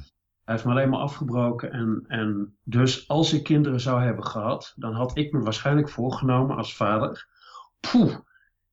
Hij 0.43 0.53
heeft 0.53 0.65
me 0.65 0.71
alleen 0.71 0.89
maar 0.89 0.99
afgebroken. 0.99 1.71
En, 1.71 2.03
en 2.07 2.57
dus 2.63 3.07
als 3.07 3.33
ik 3.33 3.43
kinderen 3.43 3.79
zou 3.79 4.01
hebben 4.01 4.25
gehad, 4.25 4.73
dan 4.75 4.93
had 4.93 5.17
ik 5.17 5.31
me 5.31 5.39
waarschijnlijk 5.39 5.89
voorgenomen 5.89 6.57
als 6.57 6.75
vader. 6.75 7.27
Poeh, 7.79 8.17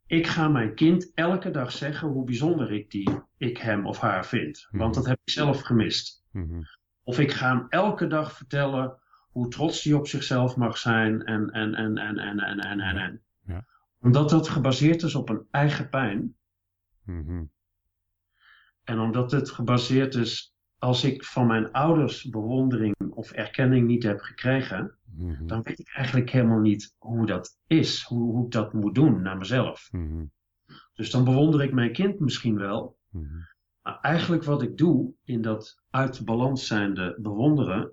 ik 0.07 0.27
ga 0.27 0.48
mijn 0.48 0.75
kind 0.75 1.11
elke 1.14 1.51
dag 1.51 1.72
zeggen 1.72 2.09
hoe 2.09 2.25
bijzonder 2.25 2.72
ik, 2.72 2.90
die, 2.90 3.11
ik 3.37 3.59
hem 3.59 3.87
of 3.87 3.98
haar 3.98 4.27
vind. 4.27 4.68
Want 4.70 4.94
Mhm. 4.94 5.01
dat 5.03 5.07
heb 5.07 5.18
ik 5.25 5.33
zelf 5.33 5.61
gemist. 5.61 6.25
Mhm. 6.31 6.62
Of 7.03 7.18
ik 7.18 7.33
ga 7.33 7.48
hem 7.48 7.66
elke 7.68 8.07
dag 8.07 8.33
vertellen 8.33 8.98
hoe 9.31 9.48
trots 9.48 9.85
hij 9.85 9.92
op 9.92 10.07
zichzelf 10.07 10.57
mag 10.57 10.79
zijn. 10.79 11.22
En, 11.25 11.51
en, 11.51 11.75
en, 11.75 11.98
en, 11.98 12.18
en, 12.18 12.38
en, 12.38 12.59
en, 12.59 12.81
en. 12.81 12.96
en. 12.96 13.22
Omdat 14.03 14.31
dat 14.31 14.49
gebaseerd 14.49 15.03
is 15.03 15.15
op 15.15 15.29
een 15.29 15.47
eigen 15.51 15.88
pijn. 15.88 16.37
Mhm. 17.05 17.45
En 18.85 18.99
omdat 18.99 19.31
het 19.31 19.51
gebaseerd 19.51 20.15
is, 20.15 20.55
als 20.79 21.05
ik 21.05 21.25
van 21.25 21.47
mijn 21.47 21.73
ouders 21.73 22.25
bewondering 22.25 22.95
of 23.11 23.31
erkenning 23.31 23.87
niet 23.87 24.03
heb 24.03 24.21
gekregen, 24.21 24.97
Mhm. 25.17 25.47
dan 25.47 25.62
weet 25.62 25.79
ik 25.79 25.88
eigenlijk 25.95 26.31
helemaal 26.31 26.61
niet 26.61 26.95
hoe 26.99 27.27
dat 27.27 27.59
is, 27.67 28.03
hoe, 28.03 28.33
hoe 28.33 28.45
ik 28.45 28.51
dat 28.51 28.73
moet 28.73 28.95
doen 28.95 29.23
naar 29.23 29.37
mezelf. 29.38 29.88
Mhm. 29.93 30.25
Dus 30.95 31.11
dan 31.11 31.25
bewonder 31.25 31.62
ik 31.62 31.73
mijn 31.73 31.93
kind 31.93 32.19
misschien 32.21 32.57
wel, 32.57 32.99
maar 33.83 33.99
eigenlijk 34.01 34.45
wat 34.45 34.62
ik 34.62 34.77
doe 34.77 35.12
in 35.25 35.43
dat 35.43 35.83
uit 35.91 36.25
balans 36.25 36.67
zijnde 36.67 37.17
bewonderen, 37.21 37.93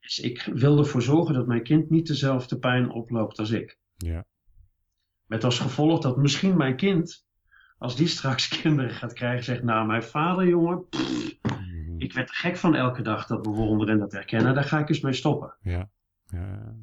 is 0.00 0.18
ik 0.18 0.50
wil 0.54 0.78
ervoor 0.78 1.02
zorgen 1.02 1.34
dat 1.34 1.46
mijn 1.46 1.62
kind 1.62 1.90
niet 1.90 2.06
dezelfde 2.06 2.58
pijn 2.58 2.90
oploopt 2.90 3.38
als 3.38 3.50
ik. 3.50 3.78
Ja. 3.96 4.24
Met 5.28 5.44
als 5.44 5.58
gevolg 5.58 6.00
dat 6.00 6.16
misschien 6.16 6.56
mijn 6.56 6.76
kind, 6.76 7.26
als 7.78 7.96
die 7.96 8.06
straks 8.06 8.48
kinderen 8.60 8.90
gaat 8.90 9.12
krijgen, 9.12 9.44
zegt, 9.44 9.62
nou 9.62 9.86
mijn 9.86 10.02
vader 10.02 10.48
jongen, 10.48 10.88
pff, 10.88 11.36
ik 11.96 12.12
werd 12.12 12.28
er 12.28 12.34
gek 12.34 12.56
van 12.56 12.74
elke 12.74 13.02
dag 13.02 13.26
dat 13.26 13.42
bewonderen 13.42 13.94
en 13.94 14.00
dat 14.00 14.14
erkennen, 14.14 14.54
daar 14.54 14.64
ga 14.64 14.78
ik 14.78 14.88
eens 14.88 15.00
mee 15.00 15.12
stoppen. 15.12 15.56
Ja. 15.60 15.90
Ja. 16.26 16.74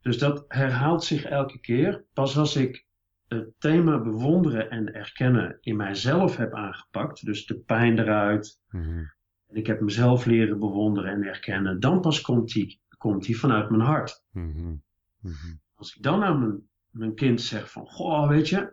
Dus 0.00 0.18
dat 0.18 0.44
herhaalt 0.48 1.04
zich 1.04 1.24
elke 1.24 1.58
keer. 1.58 2.04
Pas 2.12 2.36
als 2.36 2.56
ik 2.56 2.86
het 3.28 3.52
thema 3.58 3.98
bewonderen 3.98 4.70
en 4.70 4.94
erkennen 4.94 5.58
in 5.60 5.76
mijzelf 5.76 6.36
heb 6.36 6.54
aangepakt, 6.54 7.24
dus 7.24 7.46
de 7.46 7.58
pijn 7.58 7.98
eruit, 7.98 8.60
Mhm. 8.68 8.98
en 9.46 9.56
ik 9.56 9.66
heb 9.66 9.80
mezelf 9.80 10.24
leren 10.24 10.58
bewonderen 10.58 11.10
en 11.12 11.22
erkennen, 11.22 11.80
dan 11.80 12.00
pas 12.00 12.20
komt 12.20 12.52
die, 12.52 12.80
komt 12.98 13.24
die 13.24 13.38
vanuit 13.38 13.70
mijn 13.70 13.82
hart. 13.82 14.24
Mhm. 14.30 14.74
Mhm. 15.20 15.54
Als 15.74 15.96
ik 15.96 16.02
dan 16.02 16.22
aan 16.24 16.38
mijn, 16.38 16.68
mijn 16.90 17.14
kind 17.14 17.40
zeg 17.40 17.70
van, 17.70 17.86
goh, 17.86 18.28
weet 18.28 18.48
je, 18.48 18.72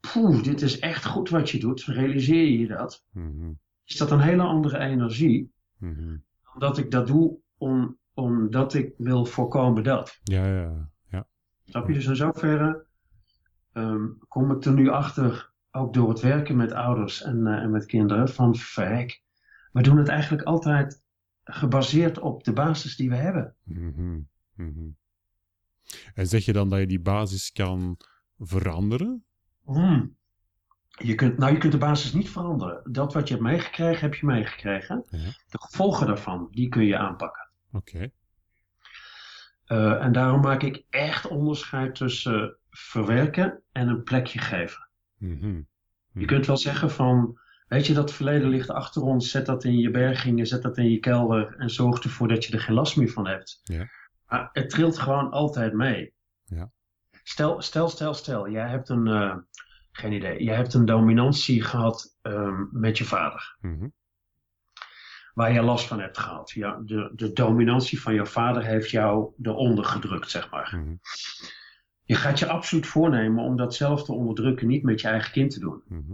poeh, 0.00 0.42
dit 0.42 0.62
is 0.62 0.78
echt 0.78 1.04
goed 1.04 1.28
wat 1.28 1.50
je 1.50 1.58
doet, 1.58 1.84
realiseer 1.84 2.48
je 2.58 2.66
dat? 2.66 3.04
Mhm. 3.10 3.52
Is 3.84 3.96
dat 3.96 4.10
een 4.10 4.20
hele 4.20 4.42
andere 4.42 4.78
energie, 4.78 5.52
Mhm. 5.76 6.16
omdat 6.54 6.78
ik 6.78 6.90
dat 6.90 7.06
doe 7.06 7.38
om, 7.56 7.98
omdat 8.14 8.74
ik 8.74 8.94
wil 8.96 9.24
voorkomen 9.24 9.82
dat. 9.82 10.18
Ja, 10.22 10.46
ja. 10.46 10.90
Ja. 11.08 11.26
Snap 11.64 11.88
je? 11.88 11.94
Dus 11.94 12.06
in 12.06 12.16
zoverre 12.16 12.84
ehm, 13.72 14.06
kom 14.28 14.50
ik 14.50 14.64
er 14.64 14.72
nu 14.72 14.88
achter, 14.88 15.52
ook 15.70 15.94
door 15.94 16.08
het 16.08 16.20
werken 16.20 16.56
met 16.56 16.72
ouders 16.72 17.22
en, 17.22 17.46
eh, 17.46 17.62
en 17.62 17.70
met 17.70 17.86
kinderen, 17.86 18.28
van 18.28 18.54
verrek. 18.56 19.22
We 19.72 19.82
doen 19.82 19.96
het 19.96 20.08
eigenlijk 20.08 20.42
altijd 20.42 21.02
gebaseerd 21.44 22.18
op 22.18 22.44
de 22.44 22.52
basis 22.52 22.96
die 22.96 23.08
we 23.08 23.16
hebben. 23.16 23.54
Mhm. 23.64 24.18
En 26.14 26.26
zeg 26.26 26.44
je 26.44 26.52
dan 26.52 26.68
dat 26.68 26.78
je 26.78 26.86
die 26.86 27.00
basis 27.00 27.52
kan 27.52 27.98
veranderen? 28.38 29.24
Hmm. 29.64 30.16
je 30.88 31.14
kunt, 31.14 31.38
nou, 31.38 31.52
je 31.52 31.58
kunt 31.58 31.72
de 31.72 31.78
basis 31.78 32.12
niet 32.12 32.30
veranderen. 32.30 32.92
Dat 32.92 33.12
wat 33.12 33.28
je 33.28 33.34
hebt 33.34 33.46
meegekregen, 33.46 34.00
heb 34.00 34.14
je 34.14 34.26
meegekregen. 34.26 35.04
Ja. 35.10 35.18
De 35.48 35.60
gevolgen 35.60 36.06
daarvan, 36.06 36.48
die 36.50 36.68
kun 36.68 36.84
je 36.84 36.98
aanpakken. 36.98 37.48
Oké. 37.72 38.10
Uh, 39.68 40.04
en 40.04 40.12
daarom 40.12 40.40
maak 40.40 40.62
ik 40.62 40.84
echt 40.90 41.26
onderscheid 41.26 41.94
tussen 41.94 42.56
verwerken 42.70 43.62
en 43.72 43.88
een 43.88 44.02
plekje 44.02 44.38
geven. 44.38 44.88
Mhm. 45.18 45.60
Je 46.12 46.24
kunt 46.24 46.46
wel 46.46 46.56
zeggen 46.56 46.90
van, 46.90 47.38
weet 47.68 47.86
je, 47.86 47.94
dat 47.94 48.12
verleden 48.12 48.48
ligt 48.48 48.70
achter 48.70 49.02
ons, 49.02 49.30
zet 49.30 49.46
dat 49.46 49.64
in 49.64 49.78
je 49.78 49.90
bergingen, 49.90 50.46
zet 50.46 50.62
dat 50.62 50.78
in 50.78 50.90
je 50.90 50.98
kelder 50.98 51.54
en 51.56 51.70
zorg 51.70 52.02
ervoor 52.02 52.28
dat 52.28 52.44
je 52.44 52.52
er 52.52 52.60
geen 52.60 52.74
last 52.74 52.96
meer 52.96 53.08
van 53.08 53.26
hebt. 53.26 53.60
Ja. 53.62 53.88
Maar 54.32 54.48
het 54.52 54.70
trilt 54.70 54.98
gewoon 54.98 55.30
altijd 55.30 55.72
mee. 55.72 56.14
Ja. 56.44 56.70
Stel, 57.22 57.62
stel, 57.62 57.88
stel, 57.88 58.14
stel, 58.14 58.48
jij 58.48 58.68
hebt 58.68 58.88
een, 58.88 59.06
uh, 59.06 59.36
geen 59.90 60.12
idee, 60.12 60.44
jij 60.44 60.56
hebt 60.56 60.74
een 60.74 60.84
dominantie 60.84 61.62
gehad 61.62 62.16
um, 62.22 62.68
met 62.72 62.98
je 62.98 63.04
vader. 63.04 63.56
Mhm. 63.60 63.88
Waar 65.34 65.52
je 65.52 65.62
last 65.62 65.86
van 65.86 66.00
hebt 66.00 66.18
gehad. 66.18 66.50
Ja, 66.50 66.80
de, 66.84 67.12
de 67.14 67.32
dominantie 67.32 68.00
van 68.00 68.14
jouw 68.14 68.24
vader 68.24 68.64
heeft 68.64 68.90
jou 68.90 69.34
eronder 69.42 69.84
gedrukt, 69.84 70.30
zeg 70.30 70.50
maar. 70.50 70.76
Mhm. 70.76 70.94
Je 72.02 72.14
gaat 72.14 72.38
je 72.38 72.48
absoluut 72.48 72.86
voornemen 72.86 73.44
om 73.44 73.56
dat 73.56 73.74
zelf 73.74 74.04
te 74.04 74.12
onderdrukken, 74.12 74.66
niet 74.66 74.82
met 74.82 75.00
je 75.00 75.08
eigen 75.08 75.32
kind 75.32 75.50
te 75.50 75.60
doen. 75.60 75.82
Mhm. 75.88 76.12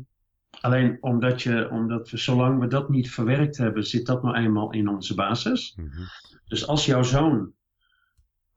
Alleen 0.61 0.99
omdat, 1.01 1.43
je, 1.43 1.71
omdat 1.71 2.11
we, 2.11 2.17
zolang 2.17 2.61
we 2.61 2.67
dat 2.67 2.89
niet 2.89 3.11
verwerkt 3.11 3.57
hebben, 3.57 3.85
zit 3.85 4.07
dat 4.07 4.23
nou 4.23 4.37
eenmaal 4.37 4.73
in 4.73 4.89
onze 4.89 5.15
basis. 5.15 5.79
Dus 6.47 6.67
als 6.67 6.87
jouw 6.87 7.03
zoon 7.03 7.57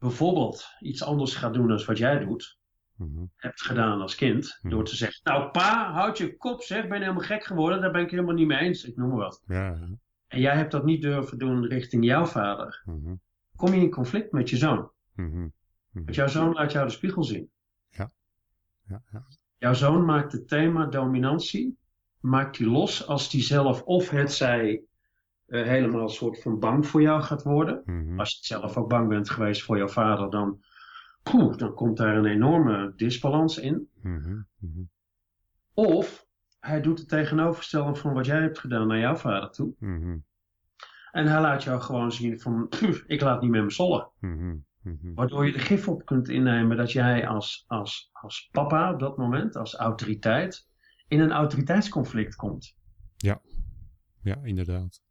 bijvoorbeeld 0.01 0.65
iets 0.79 1.03
anders 1.03 1.35
gaat 1.35 1.53
doen 1.53 1.67
dan 1.67 1.85
wat 1.85 1.97
jij 1.97 2.19
doet, 2.19 2.59
Mhm. 2.95 3.25
hebt 3.35 3.61
gedaan 3.61 4.01
als 4.01 4.15
kind, 4.15 4.57
Mhm. 4.61 4.73
door 4.73 4.85
te 4.85 4.95
zeggen, 4.95 5.19
nou 5.23 5.51
pa, 5.51 5.91
houd 5.91 6.17
je 6.17 6.37
kop 6.37 6.61
zeg, 6.61 6.81
ben 6.87 6.97
je 6.97 7.03
helemaal 7.03 7.23
gek 7.23 7.43
geworden, 7.43 7.81
daar 7.81 7.91
ben 7.91 8.01
ik 8.01 8.11
helemaal 8.11 8.33
niet 8.33 8.47
mee 8.47 8.57
eens, 8.59 8.83
ik 8.83 8.95
noem 8.95 9.09
maar 9.09 9.17
wat. 9.17 9.41
Ja. 9.47 9.77
En 10.27 10.39
jij 10.39 10.55
hebt 10.55 10.71
dat 10.71 10.85
niet 10.85 11.01
durven 11.01 11.37
doen 11.37 11.65
richting 11.65 12.05
jouw 12.05 12.25
vader, 12.25 12.81
Mhm. 12.85 13.13
kom 13.55 13.73
je 13.73 13.81
in 13.81 13.89
conflict 13.91 14.31
met 14.31 14.49
je 14.49 14.57
zoon. 14.57 14.91
Want 15.91 16.15
jouw 16.15 16.27
zoon 16.27 16.53
laat 16.53 16.71
jou 16.71 16.85
de 16.85 16.91
spiegel 16.91 17.23
zien. 17.23 17.49
Ja, 17.89 18.11
ja. 18.87 19.01
Jouw 19.57 19.73
zoon 19.73 20.05
maakt 20.05 20.31
het 20.31 20.47
thema 20.47 20.85
dominantie, 20.85 21.77
maakt 22.19 22.57
die 22.57 22.67
los 22.67 23.07
als 23.07 23.29
die 23.29 23.41
zelf 23.43 23.81
of 23.83 24.09
het 24.09 24.31
zij 24.33 24.83
eh, 25.51 25.63
helemaal 25.63 26.01
een 26.01 26.09
soort 26.09 26.41
van 26.41 26.59
bang 26.59 26.87
voor 26.87 27.01
jou 27.01 27.21
gaat 27.21 27.43
worden. 27.43 27.81
Mhm. 27.85 28.19
Als 28.19 28.31
je 28.31 28.45
zelf 28.45 28.77
ook 28.77 28.89
bang 28.89 29.07
bent 29.07 29.29
geweest 29.29 29.63
voor 29.63 29.77
jouw 29.77 29.87
vader, 29.87 30.29
dan, 30.29 30.63
poeh, 31.23 31.57
dan 31.57 31.73
komt 31.73 31.97
daar 31.97 32.17
een 32.17 32.25
enorme 32.25 32.93
disbalans 32.95 33.57
in. 33.57 33.89
Mhm. 34.01 34.41
Mhm. 34.57 34.81
Of 35.73 36.27
hij 36.59 36.81
doet 36.81 36.99
het 36.99 37.07
tegenovergestelde 37.07 37.95
van 37.95 38.13
wat 38.13 38.25
jij 38.25 38.41
hebt 38.41 38.59
gedaan 38.59 38.87
naar 38.87 38.99
jouw 38.99 39.15
vader 39.15 39.49
toe. 39.49 39.73
En 41.11 41.27
hij 41.27 41.41
laat 41.41 41.63
jou 41.63 41.81
gewoon 41.81 42.11
zien 42.11 42.39
van, 42.39 42.67
"Pff, 42.69 43.03
ik 43.07 43.21
laat 43.21 43.41
niet 43.41 43.51
met 43.51 43.63
me 43.63 43.71
sollen. 43.71 44.09
Mhm. 44.19 44.55
Waardoor 45.15 45.45
je 45.45 45.51
de 45.51 45.59
gif 45.59 45.87
op 45.87 46.05
kunt 46.05 46.29
innemen 46.29 46.77
dat 46.77 46.91
jij 46.91 47.27
als, 47.27 47.63
als, 47.67 48.09
als 48.11 48.49
papa 48.51 48.93
op 48.93 48.99
dat 48.99 49.17
moment, 49.17 49.55
als 49.55 49.75
autoriteit, 49.75 50.67
in 51.07 51.19
een 51.19 51.31
autoriteitsconflict 51.31 52.35
komt. 52.35 52.75
Ja, 54.21 54.39
inderdaad. 54.43 55.01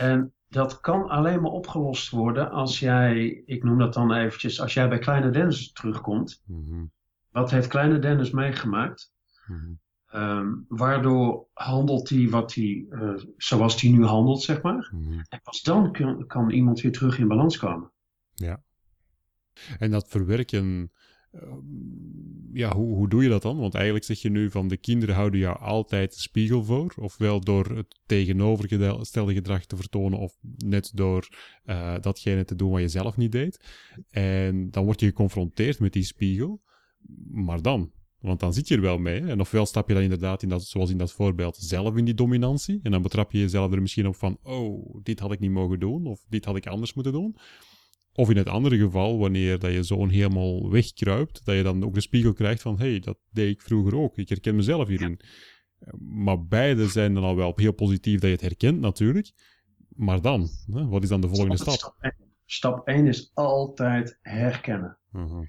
En 0.00 0.32
dat 0.48 0.80
kan 0.80 1.08
alleen 1.08 1.40
maar 1.42 1.50
opgelost 1.50 2.10
worden 2.10 2.50
als 2.50 2.78
jij, 2.78 3.42
ik 3.46 3.62
noem 3.64 3.78
dat 3.78 3.94
dan 3.94 4.12
eventjes, 4.12 4.60
als 4.60 4.74
jij 4.74 4.88
bij 4.88 4.98
Kleine 4.98 5.30
Dennis 5.30 5.72
terugkomt. 5.72 6.42
Mhm. 6.46 6.84
Wat 7.30 7.50
heeft 7.50 7.68
Kleine 7.68 7.98
Dennis 7.98 8.30
meegemaakt? 8.30 9.12
Mhm. 9.46 9.72
Ehm, 10.06 10.48
waardoor 10.68 11.46
handelt 11.52 12.08
hij 12.08 12.28
wat 12.28 12.54
hij, 12.54 12.86
eh, 12.90 13.14
zoals 13.36 13.80
hij 13.80 13.90
nu 13.90 14.04
handelt, 14.04 14.42
zeg 14.42 14.62
maar. 14.62 14.90
Mhm. 14.94 15.20
En 15.28 15.40
pas 15.42 15.62
dan 15.62 15.92
kun- 15.92 16.26
kan 16.26 16.50
iemand 16.50 16.80
weer 16.80 16.92
terug 16.92 17.18
in 17.18 17.28
balans 17.28 17.56
komen. 17.58 17.92
En 19.78 19.90
dat 19.90 20.08
verwerken, 20.08 20.92
ja, 22.52 22.74
hoe, 22.74 22.94
hoe 22.94 23.08
doe 23.08 23.22
je 23.22 23.28
dat 23.28 23.42
dan? 23.42 23.58
Want 23.58 23.74
eigenlijk 23.74 24.04
zeg 24.04 24.22
je 24.22 24.30
nu 24.30 24.50
van 24.50 24.68
de 24.68 24.76
kinderen 24.76 25.14
houden 25.14 25.40
jou 25.40 25.58
altijd 25.58 26.14
de 26.14 26.20
spiegel 26.20 26.64
voor. 26.64 26.94
Ofwel 26.98 27.40
door 27.40 27.76
het 27.76 28.00
tegenovergestelde 28.06 29.34
gedrag 29.34 29.64
te 29.64 29.76
vertonen, 29.76 30.18
of 30.18 30.38
net 30.56 30.90
door 30.94 31.28
eh, 31.64 31.94
datgene 32.00 32.44
te 32.44 32.54
doen 32.54 32.70
wat 32.70 32.80
je 32.80 32.88
zelf 32.88 33.16
niet 33.16 33.32
deed. 33.32 33.64
En 34.10 34.70
dan 34.70 34.84
word 34.84 35.00
je 35.00 35.06
geconfronteerd 35.06 35.78
met 35.78 35.92
die 35.92 36.04
spiegel. 36.04 36.62
Maar 37.30 37.62
dan? 37.62 37.92
Want 38.20 38.40
dan 38.40 38.52
zit 38.52 38.68
je 38.68 38.74
er 38.74 38.80
wel 38.80 38.98
mee. 38.98 39.20
En 39.20 39.40
ofwel 39.40 39.66
stap 39.66 39.88
je 39.88 39.94
dan 39.94 40.02
inderdaad, 40.02 40.42
in 40.42 40.48
dat, 40.48 40.64
zoals 40.64 40.90
in 40.90 40.98
dat 40.98 41.12
voorbeeld, 41.12 41.56
zelf 41.56 41.96
in 41.96 42.04
die 42.04 42.14
dominantie. 42.14 42.80
En 42.82 42.90
dan 42.90 43.02
betrap 43.02 43.32
je 43.32 43.38
jezelf 43.38 43.72
er 43.72 43.80
misschien 43.80 44.06
op 44.06 44.16
van, 44.16 44.38
oh, 44.42 45.02
dit 45.02 45.20
had 45.20 45.32
ik 45.32 45.40
niet 45.40 45.50
mogen 45.50 45.80
doen. 45.80 46.06
Of 46.06 46.24
dit 46.28 46.44
had 46.44 46.56
ik 46.56 46.66
anders 46.66 46.94
moeten 46.94 47.12
doen. 47.12 47.36
Of 48.12 48.30
in 48.30 48.36
het 48.36 48.48
andere 48.48 48.78
geval, 48.78 49.18
wanneer 49.18 49.58
dat 49.58 49.72
je 49.72 49.82
zo'n 49.82 50.08
helemaal 50.08 50.70
wegkruipt, 50.70 51.44
dat 51.44 51.54
je 51.54 51.62
dan 51.62 51.84
ook 51.84 51.94
de 51.94 52.00
spiegel 52.00 52.32
krijgt 52.32 52.62
van, 52.62 52.78
hey, 52.78 52.98
dat 52.98 53.18
deed 53.30 53.50
ik 53.50 53.62
vroeger 53.62 53.96
ook. 53.96 54.16
Ik 54.16 54.28
herken 54.28 54.56
mezelf 54.56 54.88
hierin. 54.88 55.20
Maar 55.98 56.46
beide 56.46 56.88
zijn 56.88 57.14
dan 57.14 57.24
al 57.24 57.36
wel 57.36 57.52
heel 57.56 57.72
positief 57.72 58.20
dat 58.20 58.28
je 58.28 58.36
het 58.36 58.40
herkent 58.40 58.80
natuurlijk. 58.80 59.32
Maar 59.88 60.20
dan, 60.20 60.48
hè, 60.72 60.86
wat 60.86 61.02
is 61.02 61.08
dan 61.08 61.20
de 61.20 61.28
volgende 61.28 61.56
stap? 61.56 61.74
Stap 61.74 61.96
1. 62.00 62.14
Stap 62.44 62.86
1 62.86 63.06
is 63.06 63.30
altijd 63.34 64.18
herkennen. 64.22 64.98
Mhm. 65.10 65.42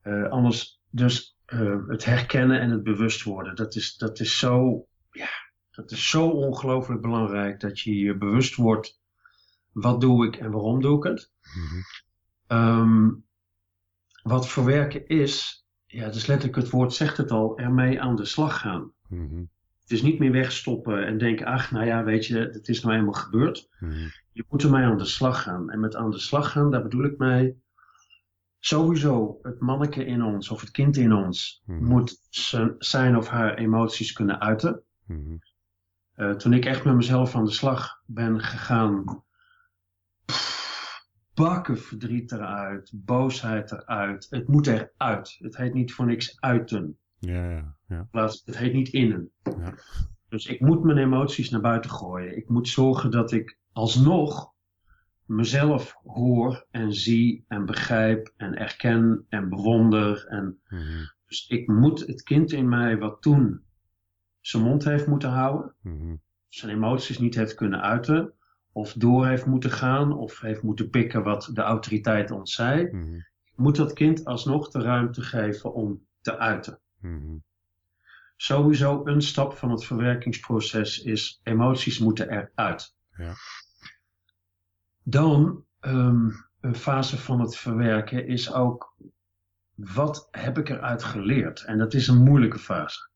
Eh, 0.00 0.30
anders, 0.30 0.80
dus 0.90 1.38
eh, 1.44 1.88
het 1.88 2.04
herkennen 2.04 2.60
en 2.60 2.70
het 2.70 2.82
bewust 2.82 3.22
worden, 3.22 3.56
dat 3.56 3.74
is, 3.74 3.96
dat 3.96 4.20
is 4.20 4.38
zo, 4.38 4.86
ja, 5.10 5.28
dat 5.70 5.90
is 5.90 6.10
zo 6.10 6.28
ongelooflijk 6.28 7.00
belangrijk 7.00 7.60
dat 7.60 7.80
je 7.80 7.96
je 7.96 8.16
bewust 8.16 8.54
wordt, 8.54 9.00
wat 9.72 10.00
doe 10.00 10.26
ik 10.26 10.36
en 10.36 10.50
waarom 10.50 10.80
doe 10.80 10.96
ik 10.96 11.02
het. 11.02 11.32
Mhm. 11.54 11.80
Ehm, 12.46 13.10
wat 14.22 14.48
verwerken 14.48 15.06
is, 15.06 15.66
ja, 15.86 16.08
dus 16.08 16.26
letterlijk 16.26 16.58
het 16.60 16.70
woord 16.70 16.92
zegt 16.92 17.16
het 17.16 17.30
al, 17.30 17.58
ermee 17.58 18.00
aan 18.00 18.16
de 18.16 18.24
slag 18.24 18.60
gaan. 18.60 18.92
Mhm. 19.08 19.44
Het 19.80 19.92
is 19.92 20.02
niet 20.02 20.18
meer 20.18 20.32
wegstoppen 20.32 21.06
en 21.06 21.18
denken, 21.18 21.46
ach, 21.46 21.70
nou 21.70 21.86
ja, 21.86 22.04
weet 22.04 22.26
je, 22.26 22.38
het 22.38 22.68
is 22.68 22.82
nou 22.82 22.96
eenmaal 22.96 23.12
gebeurd. 23.12 23.68
Mhm. 23.78 24.08
Je 24.32 24.44
moet 24.48 24.62
ermee 24.62 24.84
aan 24.84 24.98
de 24.98 25.04
slag 25.04 25.42
gaan. 25.42 25.70
En 25.70 25.80
met 25.80 25.94
aan 25.96 26.10
de 26.10 26.18
slag 26.18 26.50
gaan, 26.50 26.70
daar 26.70 26.82
bedoel 26.82 27.04
ik 27.04 27.18
mee. 27.18 27.62
Sowieso, 28.58 29.38
het 29.42 29.60
manneke 29.60 30.04
in 30.04 30.22
ons 30.22 30.50
of 30.50 30.60
het 30.60 30.70
kind 30.70 30.96
in 30.96 31.12
ons 31.12 31.62
Mhm. 31.64 31.84
moet 31.84 32.18
zijn- 32.78 33.16
of 33.16 33.28
haar 33.28 33.54
emoties 33.54 34.12
kunnen 34.12 34.40
uiten. 34.40 34.82
Mhm. 35.06 35.36
Eh, 36.14 36.30
toen 36.30 36.52
ik 36.52 36.64
echt 36.64 36.84
met 36.84 36.94
mezelf 36.94 37.34
aan 37.34 37.44
de 37.44 37.50
slag 37.50 38.02
ben 38.06 38.40
gegaan, 38.40 39.23
bakken 41.34 41.78
verdriet 41.78 42.32
eruit, 42.32 42.90
boosheid 42.94 43.72
eruit. 43.72 44.26
Het 44.30 44.48
moet 44.48 44.66
eruit. 44.66 45.36
Het 45.38 45.56
heet 45.56 45.74
niet 45.74 45.92
voor 45.92 46.06
niks 46.06 46.40
uiten. 46.40 46.98
Ja, 47.18 47.50
ja, 47.50 47.76
ja. 47.88 48.08
Plaats- 48.10 48.42
Het 48.44 48.58
heet 48.58 48.72
niet 48.72 48.88
innen. 48.88 49.30
Ja. 49.42 49.74
Dus 50.28 50.46
ik 50.46 50.60
moet 50.60 50.82
mijn 50.84 50.98
emoties 50.98 51.50
naar 51.50 51.60
buiten 51.60 51.90
gooien. 51.90 52.36
Ik 52.36 52.48
moet 52.48 52.68
zorgen 52.68 53.10
dat 53.10 53.32
ik 53.32 53.58
alsnog 53.72 54.52
mezelf 55.24 55.96
hoor 56.04 56.66
en 56.70 56.92
zie 56.92 57.44
en 57.48 57.64
begrijp 57.66 58.32
en 58.36 58.54
erken 58.58 59.26
en 59.28 59.48
bewonder. 59.48 60.26
En 60.26 60.60
Mhm. 60.68 60.82
dus 61.26 61.46
ik 61.48 61.68
moet 61.68 62.06
het 62.06 62.22
kind 62.22 62.52
in 62.52 62.68
mij 62.68 62.98
wat 62.98 63.22
toen 63.22 63.62
zijn 64.40 64.62
mond 64.62 64.84
heeft 64.84 65.06
moeten 65.06 65.30
houden, 65.30 65.74
Mhm. 65.80 66.14
zijn 66.48 66.72
emoties 66.74 67.18
niet 67.18 67.34
heeft 67.34 67.54
kunnen 67.54 67.80
uiten, 67.82 68.32
of 68.74 68.92
door 68.92 69.26
heeft 69.26 69.46
moeten 69.46 69.70
gaan, 69.70 70.12
of 70.12 70.40
heeft 70.40 70.62
moeten 70.62 70.90
pikken 70.90 71.22
wat 71.22 71.50
de 71.52 71.60
autoriteit 71.60 72.30
ons 72.30 72.54
zei, 72.54 72.88
Mhm. 72.92 73.20
moet 73.54 73.76
dat 73.76 73.92
kind 73.92 74.24
alsnog 74.24 74.70
de 74.70 74.80
ruimte 74.80 75.22
geven 75.22 75.74
om 75.74 76.06
te 76.20 76.38
uiten. 76.38 76.80
Mhm. 77.00 77.36
Sowieso 78.36 79.06
een 79.06 79.22
stap 79.22 79.52
van 79.52 79.70
het 79.70 79.84
verwerkingsproces 79.84 81.02
is 81.02 81.40
emoties 81.42 81.98
moeten 81.98 82.30
eruit. 82.30 82.94
Ja. 83.16 83.32
Dan 85.02 85.64
ehm, 85.80 86.30
een 86.60 86.74
fase 86.74 87.18
van 87.18 87.40
het 87.40 87.56
verwerken 87.56 88.26
is 88.26 88.52
ook 88.52 88.94
wat 89.74 90.28
heb 90.30 90.58
ik 90.58 90.68
eruit 90.68 91.04
geleerd? 91.04 91.64
En 91.64 91.78
dat 91.78 91.94
is 91.94 92.08
een 92.08 92.22
moeilijke 92.22 92.58
fase. 92.58 93.08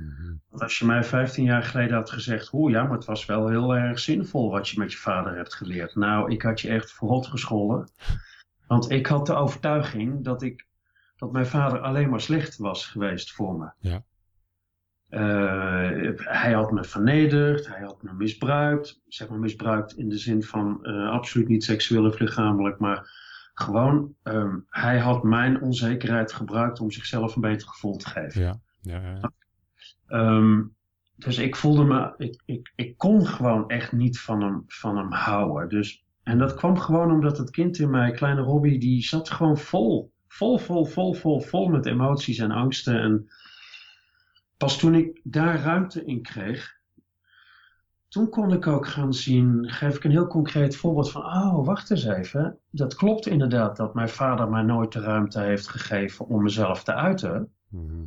Mhm. 0.00 0.34
Want 0.48 0.62
als 0.62 0.78
je 0.78 0.86
mij 0.86 1.04
15 1.04 1.44
jaar 1.44 1.62
geleden 1.62 1.96
had 1.96 2.10
gezegd, 2.10 2.52
oeh 2.52 2.72
ja, 2.72 2.82
maar 2.82 2.96
het 2.96 3.04
was 3.04 3.26
wel 3.26 3.48
heel 3.48 3.76
erg 3.76 3.98
zinvol 3.98 4.50
wat 4.50 4.68
je 4.68 4.78
met 4.78 4.92
je 4.92 4.98
vader 4.98 5.36
hebt 5.36 5.54
geleerd. 5.54 5.94
Nou, 5.94 6.32
ik 6.32 6.42
had 6.42 6.60
je 6.60 6.68
echt 6.68 6.92
verrot 6.92 7.26
gescholden. 7.26 7.88
Want 8.66 8.90
ik 8.90 9.06
had 9.06 9.26
de 9.26 9.34
overtuiging 9.34 10.24
dat 10.24 10.42
ik, 10.42 10.66
dat 11.16 11.32
mijn 11.32 11.46
vader 11.46 11.80
alleen 11.80 12.10
maar 12.10 12.20
slecht 12.20 12.56
was 12.56 12.86
geweest 12.86 13.32
voor 13.32 13.58
me. 13.58 13.70
Ja. 13.78 14.02
Eh, 15.08 16.10
hij 16.14 16.52
had 16.52 16.70
me 16.70 16.84
vernederd, 16.84 17.68
hij 17.68 17.80
had 17.80 18.02
me 18.02 18.12
misbruikt. 18.12 19.00
Zeg 19.08 19.28
maar 19.28 19.38
misbruikt 19.38 19.96
in 19.96 20.08
de 20.08 20.18
zin 20.18 20.42
van 20.42 20.84
eh, 20.84 21.10
absoluut 21.10 21.48
niet 21.48 21.64
seksueel 21.64 22.06
of 22.06 22.18
lichamelijk, 22.18 22.78
maar 22.78 23.10
gewoon, 23.54 24.14
ehm, 24.22 24.58
hij 24.68 24.98
had 24.98 25.22
mijn 25.22 25.60
onzekerheid 25.60 26.32
gebruikt 26.32 26.80
om 26.80 26.90
zichzelf 26.90 27.34
een 27.34 27.40
beter 27.40 27.68
gevoel 27.68 27.96
te 27.96 28.08
geven. 28.08 28.40
Ja, 28.42 28.60
ja, 28.80 29.00
ja. 29.00 29.32
Ehm, 30.10 30.62
dus 31.16 31.38
ik 31.38 31.56
voelde 31.56 31.84
me, 31.84 32.14
ik, 32.16 32.42
ik, 32.44 32.72
ik 32.76 32.98
kon 32.98 33.26
gewoon 33.26 33.68
echt 33.68 33.92
niet 33.92 34.20
van 34.20 34.42
hem, 34.42 34.64
van 34.66 34.96
hem 34.96 35.12
houden. 35.12 35.68
Dus, 35.68 36.04
en 36.22 36.38
dat 36.38 36.54
kwam 36.54 36.78
gewoon 36.78 37.10
omdat 37.10 37.38
het 37.38 37.50
kind 37.50 37.78
in 37.78 37.90
mij, 37.90 38.10
kleine 38.10 38.40
Robbie, 38.40 38.78
die 38.78 39.02
zat 39.02 39.30
gewoon 39.30 39.58
vol. 39.58 40.12
Vol, 40.28 40.58
vol, 40.58 40.84
vol, 40.84 41.14
vol, 41.14 41.40
vol 41.40 41.68
met 41.68 41.86
emoties 41.86 42.38
en 42.38 42.50
angsten. 42.50 43.00
En 43.00 43.30
pas 44.56 44.78
toen 44.78 44.94
ik 44.94 45.20
daar 45.24 45.60
ruimte 45.60 46.04
in 46.04 46.22
kreeg, 46.22 46.78
toen 48.08 48.28
kon 48.28 48.52
ik 48.52 48.66
ook 48.66 48.86
gaan 48.86 49.14
zien, 49.14 49.70
geef 49.70 49.96
ik 49.96 50.04
een 50.04 50.10
heel 50.10 50.26
concreet 50.26 50.76
voorbeeld 50.76 51.10
van, 51.10 51.22
oh, 51.24 51.66
wacht 51.66 51.90
eens 51.90 52.04
even. 52.04 52.58
Dat 52.70 52.94
klopt 52.94 53.26
inderdaad 53.26 53.76
dat 53.76 53.94
mijn 53.94 54.08
vader 54.08 54.48
mij 54.48 54.62
nooit 54.62 54.92
de 54.92 55.00
ruimte 55.00 55.40
heeft 55.40 55.68
gegeven 55.68 56.26
om 56.26 56.42
mezelf 56.42 56.84
te 56.84 56.94
uiten. 56.94 57.52
Mhm. 57.68 58.04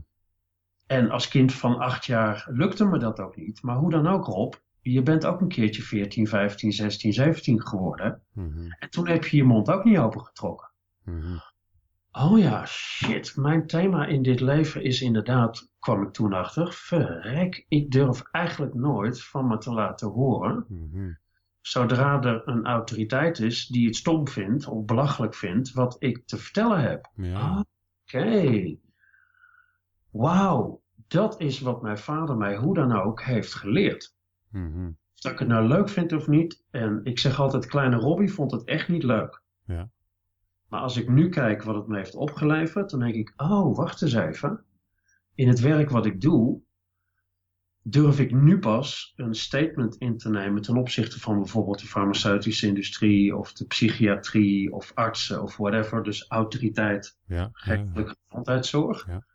En 0.94 1.10
als 1.10 1.28
kind 1.28 1.54
van 1.54 1.78
acht 1.78 2.06
jaar 2.06 2.48
lukte 2.50 2.86
me 2.86 2.98
dat 2.98 3.20
ook 3.20 3.36
niet. 3.36 3.62
Maar 3.62 3.76
hoe 3.76 3.90
dan 3.90 4.08
ook, 4.08 4.26
Rob, 4.26 4.54
je 4.82 5.02
bent 5.02 5.26
ook 5.26 5.42
een 5.42 5.48
keertje 5.48 5.82
14, 5.82 6.28
15, 6.28 6.72
16, 6.72 7.14
17 7.14 7.68
geworden. 7.68 8.22
Mhm. 8.34 8.72
En 8.80 8.90
toen 8.90 9.08
heb 9.08 9.26
je 9.26 9.38
je 9.38 9.44
mond 9.44 9.70
ook 9.70 9.84
niet 9.84 9.98
opengetrokken. 9.98 10.72
Mm 11.04 11.42
Oh 12.16 12.40
ja, 12.40 12.66
shit. 12.66 13.36
Mijn 13.36 13.68
thema 13.68 14.06
in 14.06 14.22
dit 14.22 14.40
leven 14.40 14.84
is 14.84 15.02
inderdaad, 15.02 15.70
kwam 15.80 16.04
ik 16.04 16.12
toen 16.14 16.34
achter, 16.34 16.74
verrek, 16.74 17.66
ik 17.68 17.92
durf 17.92 18.22
eigenlijk 18.32 18.74
nooit 18.74 19.24
van 19.24 19.48
me 19.48 19.58
te 19.58 19.72
laten 19.72 20.08
horen. 20.08 20.66
Mhm. 20.68 21.12
Zodra 21.62 22.22
er 22.22 22.42
een 22.48 22.66
autoriteit 22.66 23.40
is 23.40 23.68
die 23.68 23.86
het 23.86 23.96
stom 23.96 24.28
vindt 24.28 24.68
of 24.68 24.86
belachelijk 24.86 25.36
vindt 25.36 25.72
wat 25.72 25.96
ik 26.00 26.28
te 26.28 26.38
vertellen 26.38 26.82
heb. 26.82 27.12
Ja. 27.16 27.66
Oké. 28.04 28.76
Wauw, 30.12 30.83
dat 31.14 31.40
is 31.40 31.60
wat 31.60 31.82
mijn 31.82 31.98
vader 31.98 32.38
mij 32.38 32.56
hoe 32.56 32.74
dan 32.74 32.92
ook 33.02 33.22
heeft 33.22 33.54
geleerd. 33.54 34.16
Mm 34.50 34.98
Of 35.24 35.32
ik 35.32 35.40
het 35.40 35.48
nou 35.48 35.68
leuk 35.68 35.90
vind 35.90 36.14
of 36.14 36.28
niet. 36.28 36.64
En 36.72 37.00
ik 37.04 37.20
zeg 37.20 37.40
altijd, 37.40 37.66
kleine 37.66 37.96
Robbie 37.96 38.34
vond 38.34 38.52
het 38.52 38.64
echt 38.64 38.88
niet 38.88 39.04
leuk. 39.04 39.42
Ja. 39.66 39.90
Maar 40.68 40.82
als 40.82 40.98
ik 40.98 41.10
nu 41.10 41.30
kijk 41.30 41.64
wat 41.64 41.76
het 41.76 41.88
me 41.88 41.98
heeft 41.98 42.16
opgeleverd, 42.16 42.90
dan 42.90 43.00
denk 43.00 43.16
ik, 43.16 43.34
oh, 43.36 43.76
wacht 43.76 44.02
eens 44.02 44.14
even. 44.14 44.64
In 45.36 45.48
het 45.48 45.60
werk 45.60 45.90
wat 45.90 46.06
ik 46.06 46.22
doe, 46.22 46.62
durf 47.82 48.20
ik 48.20 48.32
nu 48.32 48.60
pas 48.60 49.14
een 49.16 49.36
statement 49.36 49.96
in 49.96 50.18
te 50.18 50.30
nemen 50.30 50.62
ten 50.62 50.78
opzichte 50.78 51.20
van 51.20 51.38
bijvoorbeeld 51.38 51.80
de 51.80 51.88
farmaceutische 51.88 52.68
industrie 52.68 53.36
of 53.38 53.54
de 53.54 53.66
psychiatrie 53.66 54.74
of 54.74 54.92
artsen 54.94 55.42
of 55.42 55.58
whatever. 55.58 56.04
Dus 56.04 56.28
autoriteit, 56.28 57.18
ja, 57.26 57.50
geestelijke 57.52 58.16
gezondheidszorg. 58.28 59.08
Ja. 59.08 59.26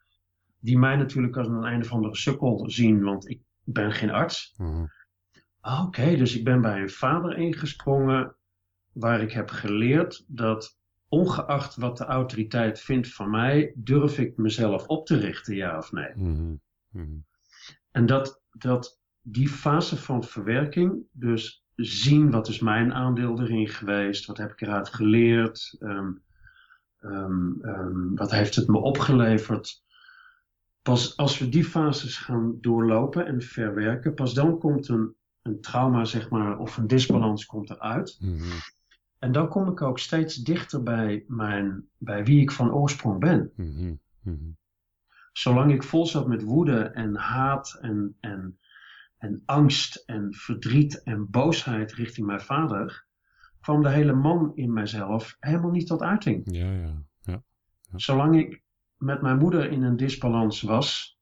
Die 0.61 0.78
mij 0.78 0.96
natuurlijk 0.96 1.36
als 1.36 1.48
een 1.48 1.64
einde 1.64 1.84
van 1.84 2.02
de 2.02 2.16
sukkel 2.16 2.70
zien, 2.70 3.02
want 3.02 3.28
ik 3.28 3.40
ben 3.64 3.92
geen 3.92 4.11
arts. 4.11 4.54
Mhm. 4.56 4.84
Oké, 5.62 6.16
dus 6.16 6.36
ik 6.36 6.44
ben 6.44 6.61
bij 6.61 6.80
een 6.80 6.90
vader 6.90 7.36
ingesprongen 7.36 8.36
waar 8.92 9.20
ik 9.20 9.32
heb 9.32 9.50
geleerd 9.50 10.24
dat 10.26 10.78
ongeacht 11.09 11.76
wat 11.76 11.96
de 11.96 12.04
autoriteit 12.04 12.80
vindt 12.80 13.12
van 13.12 13.30
mij, 13.30 13.72
durf 13.76 14.18
ik 14.18 14.36
mezelf 14.36 14.86
op 14.86 15.06
te 15.06 15.16
richten, 15.16 15.54
ja 15.54 15.78
of 15.78 15.92
nee? 15.92 16.12
Mhm. 16.14 16.54
Mhm. 16.88 17.16
En 17.90 18.06
dat, 18.06 18.42
dat 18.52 19.00
die 19.22 19.48
fase 19.48 19.96
van 19.96 20.24
verwerking, 20.24 21.02
dus 21.12 21.64
zien 21.76 22.30
wat 22.30 22.48
is 22.48 22.61
mijn 22.61 22.94
aandeel 22.94 23.40
erin 23.40 23.68
geweest, 23.68 24.26
wat 24.26 24.36
heb 24.36 24.52
ik 24.52 24.61
eruit 24.61 24.88
geleerd, 24.88 25.76
ehm, 25.78 26.12
ehm, 26.98 27.61
ehm, 27.61 28.14
wat 28.14 28.30
heeft 28.30 28.54
het 28.54 28.68
me 28.68 28.78
opgeleverd. 28.78 29.82
Pas 30.89 31.16
als 31.16 31.39
we 31.39 31.49
die 31.49 31.64
fases 31.64 32.16
gaan 32.16 32.59
doorlopen 32.61 33.26
en 33.26 33.43
verwerken, 33.43 34.14
pas 34.14 34.34
dan 34.34 34.59
komt 34.59 34.89
een, 34.89 35.14
een 35.43 35.61
trauma, 35.61 36.05
zeg 36.05 36.30
maar, 36.30 36.59
of 36.59 36.76
een 36.76 36.86
disbalans 36.86 37.47
komt 37.47 37.70
eruit. 37.70 38.18
Mm 38.20 38.41
en 39.18 39.32
dan 39.32 39.49
kom 39.49 39.68
ik 39.68 39.82
ook 39.82 39.99
steeds 39.99 40.36
dichter 40.36 40.82
bij, 40.82 41.24
mijn, 41.26 41.89
bij 41.97 42.24
wie 42.24 42.41
ik 42.41 42.51
van 42.51 42.72
oorsprong 42.72 43.20
ben. 43.20 43.53
Mhm, 43.57 43.95
mhm. 44.22 44.51
Zolang 45.32 45.72
ik 45.72 45.82
vol 45.82 46.07
zat 46.07 46.26
met 46.26 46.43
woede 46.43 46.80
en 46.80 47.14
haat 47.14 47.78
en, 47.80 48.16
en, 48.20 48.59
en 49.18 49.43
angst 49.45 50.03
en 50.07 50.34
verdriet 50.34 51.03
en 51.03 51.30
boosheid 51.30 51.93
richting 51.93 52.26
mijn 52.26 52.41
vader, 52.41 53.07
kwam 53.61 53.82
de 53.82 53.91
hele 53.91 54.12
man 54.12 54.53
in 54.55 54.72
mijzelf 54.72 55.36
helemaal 55.41 55.70
niet 55.70 55.86
tot 55.86 56.03
uiting. 56.03 56.43
Ja, 56.45 56.72
ja, 56.72 57.03
ja, 57.20 57.43
Zolang 57.95 58.39
ik 58.39 58.62
met 58.99 59.22
mijn 59.22 59.38
moeder 59.38 59.70
in 59.70 59.82
een 59.82 59.96
disbalans 59.96 60.62
was. 60.62 61.18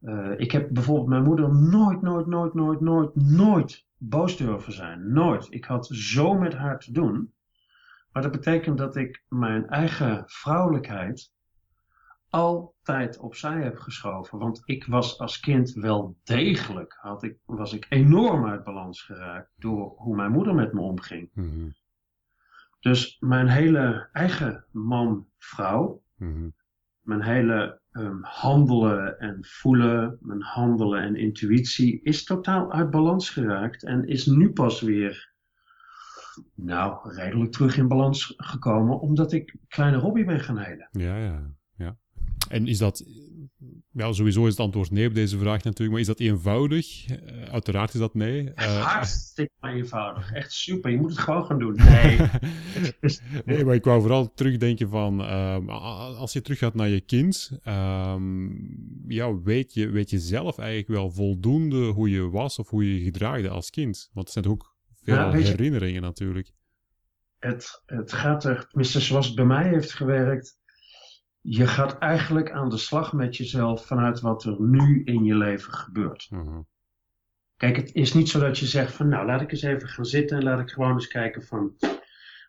Uh, 0.00 0.32
ik 0.36 0.50
heb 0.52 0.68
bijvoorbeeld 0.72 1.08
mijn 1.08 1.22
moeder 1.22 1.54
nooit, 1.54 2.02
nooit, 2.02 2.26
nooit, 2.26 2.54
nooit, 2.54 2.80
nooit, 2.80 3.14
nooit 3.14 3.86
boos 3.96 4.36
durven 4.36 4.72
zijn. 4.72 5.12
Nooit. 5.12 5.46
Ik 5.50 5.64
had 5.64 5.86
zo 5.86 6.34
met 6.34 6.54
haar 6.54 6.78
te 6.78 6.92
doen. 6.92 7.34
Maar 8.12 8.22
dat 8.22 8.32
betekent 8.32 8.78
dat 8.78 8.96
ik 8.96 9.24
mijn 9.28 9.68
eigen 9.68 10.22
vrouwelijkheid 10.26 11.32
altijd 12.28 13.18
opzij 13.18 13.62
heb 13.62 13.78
geschoven. 13.78 14.38
Want 14.38 14.62
ik 14.64 14.84
was 14.84 15.18
als 15.18 15.40
kind 15.40 15.72
wel 15.72 16.16
degelijk, 16.24 16.96
had 17.00 17.22
ik, 17.22 17.38
was 17.44 17.72
ik 17.72 17.86
enorm 17.88 18.46
uit 18.46 18.64
balans 18.64 19.02
geraakt 19.02 19.50
door 19.56 19.94
hoe 19.96 20.16
mijn 20.16 20.32
moeder 20.32 20.54
met 20.54 20.72
me 20.72 20.80
omging. 20.80 21.30
Mhm. 21.32 21.68
Dus 22.80 23.16
mijn 23.20 23.48
hele 23.48 24.08
eigen 24.12 24.64
man-vrouw, 24.72 26.02
mhm. 26.16 26.48
Mijn 27.06 27.22
hele 27.22 27.80
um, 27.92 28.18
handelen 28.22 29.18
en 29.18 29.38
voelen, 29.40 30.18
mijn 30.20 30.42
handelen 30.42 31.02
en 31.02 31.16
intuïtie 31.16 32.00
is 32.02 32.24
totaal 32.24 32.72
uit 32.72 32.90
balans 32.90 33.30
geraakt 33.30 33.84
en 33.84 34.04
is 34.04 34.26
nu 34.26 34.52
pas 34.52 34.80
weer, 34.80 35.32
nou, 36.54 37.14
redelijk 37.14 37.52
terug 37.52 37.76
in 37.76 37.88
balans 37.88 38.34
gekomen, 38.36 39.00
omdat 39.00 39.32
ik 39.32 39.56
kleine 39.68 39.96
hobby 39.98 40.24
ben 40.24 40.40
gaan 40.40 40.58
helen. 40.58 40.88
Ja, 40.90 41.16
ja, 41.16 41.50
ja. 41.76 41.96
En 42.48 42.66
is 42.66 42.78
dat, 42.78 43.04
ja, 43.96 44.12
sowieso 44.12 44.44
is 44.44 44.50
het 44.50 44.60
antwoord 44.60 44.90
nee 44.90 45.08
op 45.08 45.14
deze 45.14 45.38
vraag 45.38 45.62
natuurlijk, 45.62 45.90
maar 45.90 46.00
is 46.00 46.06
dat 46.06 46.20
eenvoudig? 46.20 47.10
Uh, 47.10 47.42
uiteraard 47.42 47.94
is 47.94 48.00
dat 48.00 48.14
nee. 48.14 48.42
Uh, 48.42 48.84
Hartstikke 48.86 49.52
eenvoudig. 49.60 50.32
Echt 50.32 50.52
super. 50.52 50.90
Je 50.90 50.96
moet 50.96 51.10
het 51.10 51.18
gewoon 51.18 51.46
gaan 51.46 51.58
doen. 51.58 51.74
Nee. 51.86 52.18
nee, 53.44 53.64
maar 53.64 53.74
ik 53.74 53.84
wou 53.84 54.00
vooral 54.00 54.32
terugdenken 54.34 54.88
van, 54.88 55.20
uh, 55.20 56.18
als 56.18 56.32
je 56.32 56.40
teruggaat 56.40 56.74
naar 56.74 56.88
je 56.88 57.00
kind, 57.00 57.58
um, 57.64 59.04
ja, 59.08 59.40
weet 59.42 59.74
je, 59.74 59.88
weet 59.88 60.10
je 60.10 60.18
zelf 60.18 60.58
eigenlijk 60.58 60.88
wel 60.88 61.10
voldoende 61.10 61.86
hoe 61.86 62.10
je 62.10 62.30
was 62.30 62.58
of 62.58 62.68
hoe 62.68 62.84
je 62.84 62.98
je 62.98 63.04
gedraagde 63.04 63.48
als 63.48 63.70
kind? 63.70 64.10
Want 64.12 64.26
het 64.26 64.44
zijn 64.44 64.54
ook 64.54 64.74
veel 65.02 65.32
herinneringen 65.32 66.02
natuurlijk. 66.02 66.52
Het, 67.38 67.82
het 67.86 68.12
gaat 68.12 68.44
er, 68.44 68.66
tenminste 68.68 69.00
zoals 69.00 69.26
het 69.26 69.36
bij 69.36 69.44
mij 69.44 69.68
heeft 69.68 69.92
gewerkt, 69.92 70.58
je 71.48 71.66
gaat 71.66 71.98
eigenlijk 71.98 72.50
aan 72.50 72.68
de 72.68 72.76
slag 72.76 73.12
met 73.12 73.36
jezelf 73.36 73.86
vanuit 73.86 74.20
wat 74.20 74.44
er 74.44 74.56
nu 74.60 75.02
in 75.04 75.24
je 75.24 75.34
leven 75.34 75.72
gebeurt. 75.72 76.26
Mhm. 76.30 76.60
Kijk, 77.56 77.76
het 77.76 77.94
is 77.94 78.14
niet 78.14 78.28
zo 78.28 78.40
dat 78.40 78.58
je 78.58 78.66
zegt 78.66 78.94
van 78.94 79.08
nou 79.08 79.26
laat 79.26 79.40
ik 79.40 79.50
eens 79.50 79.62
even 79.62 79.88
gaan 79.88 80.04
zitten 80.04 80.36
en 80.36 80.44
laat 80.44 80.60
ik 80.60 80.70
gewoon 80.70 80.92
eens 80.92 81.08
kijken 81.08 81.42
van. 81.42 81.76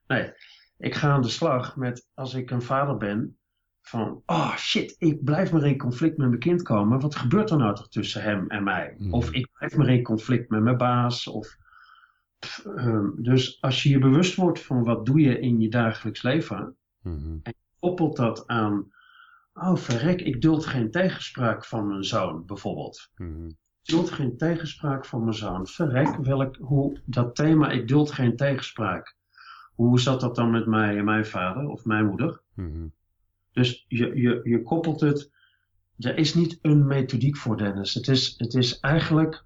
Nee, 0.08 0.32
ik 0.78 0.96
ga 0.96 1.10
aan 1.10 1.22
de 1.22 1.30
slag 1.30 1.76
met 1.76 2.08
als 2.14 2.34
ik 2.34 2.52
een 2.52 2.62
vader 2.62 2.98
ben 2.98 3.38
van 3.82 4.24
oh 4.26 4.56
shit, 4.56 4.96
ik 4.98 5.24
blijf 5.24 5.52
maar 5.52 5.66
in 5.66 5.78
conflict 5.78 6.18
met 6.18 6.28
mijn 6.28 6.40
kind 6.40 6.62
komen. 6.62 7.00
Wat 7.00 7.16
gebeurt 7.16 7.50
er 7.50 7.58
nou 7.58 7.76
toch 7.76 7.90
tussen 7.90 8.22
hem 8.22 8.48
en 8.48 8.64
mij? 8.64 8.96
Mhm. 8.98 9.14
Of 9.14 9.32
ik 9.32 9.50
blijf 9.58 9.76
maar 9.76 9.90
in 9.90 10.04
conflict 10.04 10.50
met 10.50 10.62
mijn 10.62 10.78
baas. 10.78 11.28
Of, 11.28 11.58
ehm, 12.76 13.10
dus 13.16 13.62
als 13.62 13.84
je 13.84 13.90
je 13.90 14.00
bewust 14.00 14.36
wordt 14.36 14.62
van 14.62 14.84
wat 14.84 15.06
doe 15.06 15.20
je 15.20 15.40
in 15.40 15.60
je 15.60 15.70
dagelijks 15.70 16.22
leven. 16.22 16.78
Mm 17.02 17.42
koppelt 17.80 18.16
dat 18.16 18.48
aan, 18.48 18.92
oh 19.54 19.76
verrek, 19.76 20.22
ik 20.22 20.42
duld 20.42 20.66
geen 20.66 20.92
tegenspraak 20.92 21.66
van 21.66 21.88
mijn 21.88 22.04
zoon 22.04 22.46
bijvoorbeeld. 22.46 23.12
Mm 23.16 23.48
Ik 23.48 23.94
duld 23.94 24.12
geen 24.12 24.38
tegenspraak 24.38 25.06
van 25.06 25.24
mijn 25.24 25.36
zoon. 25.36 25.68
Verrek, 25.68 26.16
welk, 26.16 26.56
hoe, 26.56 27.02
dat 27.06 27.36
thema, 27.36 27.70
ik 27.70 27.88
duld 27.88 28.12
geen 28.12 28.36
tegenspraak. 28.36 29.16
Hoe 29.76 30.00
zat 30.00 30.22
dat 30.22 30.36
dan 30.36 30.52
met 30.52 30.66
mij 30.66 30.98
en 30.98 31.06
mijn 31.06 31.26
vader 31.26 31.68
of 31.68 31.86
mijn 31.86 32.06
moeder? 32.06 32.42
Mhm. 32.54 32.88
Dus 33.52 33.86
je, 33.88 34.16
je, 34.16 34.40
je 34.44 34.64
koppelt 34.64 35.00
het, 35.00 35.32
er 35.98 36.18
is 36.18 36.34
niet 36.34 36.60
een 36.62 36.88
methodiek 36.88 37.38
voor 37.38 37.58
Dennis. 37.58 37.94
Het 37.94 38.08
is, 38.08 38.34
het 38.38 38.54
is 38.54 38.80
eigenlijk 38.80 39.46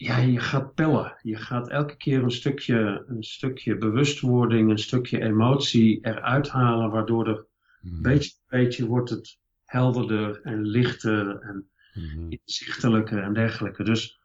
ja, 0.00 0.16
je 0.16 0.38
gaat 0.38 0.74
pellen. 0.74 1.18
Je 1.22 1.36
gaat 1.36 1.68
elke 1.68 1.96
keer 1.96 2.22
een 2.22 2.30
stukje, 2.30 3.04
een 3.06 3.22
stukje 3.22 3.78
bewustwording, 3.78 4.70
een 4.70 4.78
stukje 4.78 5.22
emotie 5.22 5.98
eruit 6.06 6.48
halen, 6.48 6.90
waardoor 6.90 7.28
er 7.28 7.46
mm. 7.80 8.02
beetje 8.02 8.32
bij 8.48 8.60
beetje 8.60 8.86
wordt 8.86 9.10
het 9.10 9.38
helderder 9.64 10.40
en 10.42 10.62
lichter 10.66 11.40
en 11.40 11.70
mm. 11.94 12.26
inzichtelijker 12.44 13.22
en 13.22 13.32
dergelijke. 13.32 13.84
Dus 13.84 14.20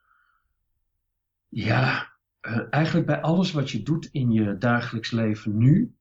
ja, 1.50 2.12
uh, 2.42 2.60
eigenlijk 2.70 3.06
bij 3.06 3.22
alles 3.22 3.52
wat 3.52 3.70
je 3.70 3.84
doet 3.84 4.10
in 4.12 4.32
je 4.32 4.58
dagelijks 4.58 5.12
leven 5.12 5.58
nu, 5.58 5.96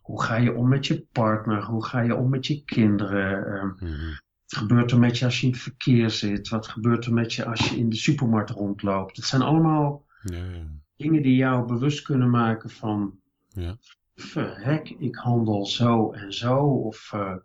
hoe 0.00 0.22
ga 0.22 0.36
je 0.36 0.54
om 0.54 0.68
met 0.68 0.86
je 0.86 1.06
partner, 1.12 1.64
hoe 1.64 1.84
ga 1.84 2.00
je 2.00 2.14
om 2.14 2.30
met 2.30 2.46
je 2.46 2.64
kinderen, 2.64 3.46
uh, 3.80 3.88
mm. 3.90 4.20
Wat 4.46 4.58
gebeurt 4.58 4.90
er 4.90 4.98
met 4.98 5.18
je 5.18 5.24
als 5.24 5.40
je 5.40 5.46
in 5.46 5.52
het 5.52 5.62
verkeer 5.62 6.10
zit? 6.10 6.48
Wat 6.48 6.66
gebeurt 6.68 7.04
er 7.04 7.12
met 7.12 7.32
je 7.32 7.44
als 7.44 7.68
je 7.68 7.76
in 7.76 7.88
de 7.88 7.96
supermarkt 7.96 8.50
rondloopt? 8.50 9.16
Het 9.16 9.24
zijn 9.24 9.42
allemaal 9.42 10.04
Ja, 10.22 10.36
ja. 10.36 10.66
dingen 10.96 11.22
die 11.22 11.36
jou 11.36 11.66
bewust 11.66 12.02
kunnen 12.02 12.30
maken 12.30 12.70
van... 12.70 13.18
Ja. 13.48 13.76
Verrek, 14.14 14.90
ik 14.98 15.16
handel 15.16 15.66
zo 15.66 16.12
en 16.12 16.32
zo. 16.32 16.56
Of 16.58 17.12
eh, 17.12 17.36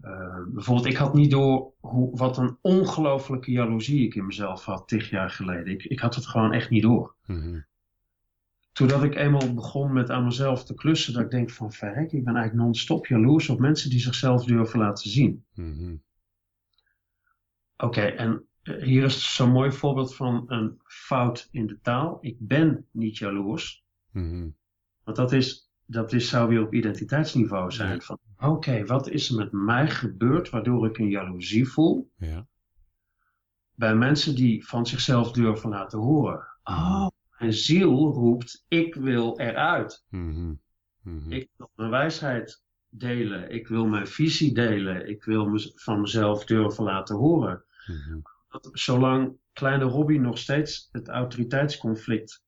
eh, 0.00 0.42
bijvoorbeeld, 0.48 0.86
ik 0.86 0.96
had 0.96 1.14
niet 1.14 1.30
door 1.30 1.72
hoe, 1.80 2.16
wat 2.16 2.38
een 2.38 2.58
ongelofelijke 2.60 3.50
jaloezie 3.50 4.04
ik 4.04 4.14
in 4.14 4.26
mezelf 4.26 4.64
had 4.64 4.88
tig 4.88 5.10
jaar 5.10 5.30
geleden. 5.30 5.72
Ik, 5.72 5.84
ik 5.84 6.00
had 6.00 6.14
het 6.14 6.26
gewoon 6.26 6.52
echt 6.52 6.70
niet 6.70 6.82
door. 6.82 7.14
Mhm. 7.26 7.60
Toen 8.72 9.04
ik 9.04 9.14
eenmaal 9.14 9.54
begon 9.54 9.92
met 9.92 10.10
aan 10.10 10.24
mezelf 10.24 10.64
te 10.64 10.74
klussen, 10.74 11.12
dat 11.12 11.22
ik 11.22 11.30
denk 11.30 11.50
van 11.50 11.72
verrek, 11.72 12.12
ik 12.12 12.24
ben 12.24 12.34
eigenlijk 12.34 12.64
non-stop 12.66 13.06
jaloers 13.06 13.48
op 13.48 13.58
mensen 13.58 13.90
die 13.90 14.00
zichzelf 14.00 14.44
durven 14.44 14.78
laten 14.78 15.10
zien. 15.10 15.44
Mhm. 15.54 15.94
Oké, 17.76 18.00
en 18.00 18.44
eh, 18.62 18.82
hier 18.82 19.04
is 19.04 19.34
zo'n 19.34 19.50
mooi 19.50 19.72
voorbeeld 19.72 20.14
van 20.14 20.44
een 20.46 20.80
fout 20.84 21.48
in 21.50 21.66
de 21.66 21.78
taal. 21.82 22.18
Ik 22.20 22.36
ben 22.38 22.86
niet 22.90 23.16
jaloers, 23.18 23.84
Mhm. 24.10 24.48
want 25.04 25.16
dat, 25.16 25.32
is, 25.32 25.70
dat 25.84 26.12
is, 26.12 26.28
zou 26.28 26.48
weer 26.48 26.62
op 26.62 26.74
identiteitsniveau 26.74 27.70
zijn. 27.72 27.94
Ja. 27.94 28.00
Van 28.00 28.18
oké, 28.38 28.84
wat 28.84 29.08
is 29.08 29.30
er 29.30 29.36
met 29.36 29.52
mij 29.52 29.90
gebeurd 29.90 30.50
waardoor 30.50 30.86
ik 30.86 30.98
een 30.98 31.08
jaloezie 31.08 31.68
voel 31.68 32.10
Ja. 32.16 32.46
bij 33.74 33.94
mensen 33.94 34.34
die 34.34 34.66
van 34.66 34.86
zichzelf 34.86 35.32
durven 35.32 35.70
laten 35.70 35.98
horen? 35.98 36.46
Oh, 36.64 37.06
mijn 37.38 37.52
ziel 37.52 38.12
roept, 38.12 38.64
ik 38.68 38.94
wil 38.94 39.38
eruit. 39.38 40.04
Mhm. 40.08 40.54
Mhm. 41.02 41.32
Ik 41.32 41.50
wil 41.56 41.70
mijn 41.74 41.90
wijsheid 41.90 42.64
delen. 42.98 43.50
Ik 43.50 43.68
wil 43.68 43.86
mijn 43.86 44.06
visie 44.06 44.54
delen. 44.54 45.08
Ik 45.08 45.24
wil 45.24 45.46
me, 45.48 45.72
van 45.74 46.00
mezelf 46.00 46.44
durven 46.44 46.84
laten 46.84 47.16
horen. 47.16 47.64
Mhm. 47.86 48.18
Dat, 48.48 48.68
zolang 48.72 49.36
kleine 49.52 49.84
Robbie 49.84 50.20
nog 50.20 50.38
steeds 50.38 50.88
het 50.92 51.08
autoriteitsconflict 51.08 52.44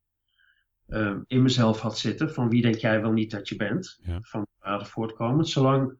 eh, 0.87 1.17
in 1.27 1.43
mezelf 1.43 1.81
had 1.81 1.99
zitten, 1.99 2.33
van 2.33 2.49
wie 2.49 2.63
denk 2.63 2.77
jij 2.77 3.01
wel 3.01 3.13
niet 3.13 3.31
dat 3.31 3.49
je 3.49 3.57
bent, 3.57 3.99
Ja. 4.03 4.19
van 4.23 4.47
vader 4.61 4.87
voortkomend, 4.87 5.49
zolang, 5.49 5.99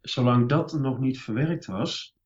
zolang 0.00 0.48
dat 0.48 0.72
nog 0.72 0.98
niet 0.98 1.20
verwerkt 1.20 1.66
was, 1.66 2.16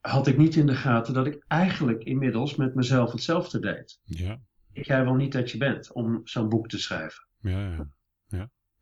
had 0.00 0.26
ik 0.26 0.36
niet 0.36 0.56
in 0.56 0.66
de 0.66 0.74
gaten 0.74 1.14
dat 1.14 1.26
ik 1.26 1.44
eigenlijk 1.46 2.04
inmiddels 2.04 2.54
met 2.54 2.74
mezelf 2.74 3.12
hetzelfde 3.12 3.58
deed. 3.60 4.00
Ja. 4.02 4.40
Ik 4.72 4.86
jij 4.86 5.04
wel 5.04 5.14
niet 5.14 5.32
dat 5.32 5.50
je 5.50 5.58
bent 5.58 5.92
om 5.92 6.20
zo'n 6.24 6.48
boek 6.48 6.68
te 6.68 6.78
schrijven. 6.78 7.26
Ja, 7.40 7.70
ja. 7.70 7.88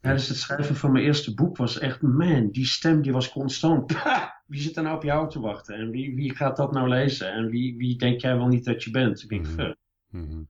Tijdens 0.07 0.28
het 0.28 0.36
schrijven 0.38 0.76
van 0.76 0.92
mijn 0.92 1.04
eerste 1.04 1.34
boek 1.34 1.57
was 1.57 1.78
echt, 1.78 2.02
man, 2.02 2.50
die 2.50 2.66
stem 2.66 3.02
die 3.02 3.12
was 3.12 3.30
constant. 3.32 3.92
wie 4.46 4.61
zit 4.61 4.76
er 4.76 4.82
nou 4.82 4.96
op 4.96 5.02
jou 5.02 5.30
te 5.30 5.40
wachten? 5.40 5.74
En 5.76 5.90
wie, 5.90 6.14
wie 6.14 6.34
gaat 6.34 6.57
dat 6.57 6.72
nou 6.72 6.88
lezen? 6.88 7.32
En 7.32 7.48
wie, 7.50 7.76
wie 7.76 7.96
denk 7.98 8.20
jij 8.20 8.36
wel 8.36 8.46
niet 8.48 8.64
dat 8.64 8.82
je 8.84 8.90
bent? 8.90 9.22
Ik 9.22 9.28
denk, 9.28 9.46
Mhm. 9.46 9.54
"Fuck, 9.54 9.76
Mhm. 10.11 10.42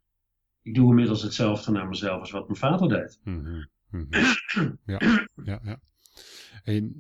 ik 0.62 0.74
doe 0.74 0.88
inmiddels 0.88 1.22
hetzelfde 1.22 1.72
naar 1.72 1.88
mezelf 1.88 2.20
als 2.20 2.30
wat 2.30 2.46
mijn 2.46 2.58
vader 2.58 2.88
deed. 2.88 3.20
Mhm. 3.24 3.62
Ja, 4.86 4.98
ja, 5.44 5.60
ja. 5.64 5.80
En 6.64 6.94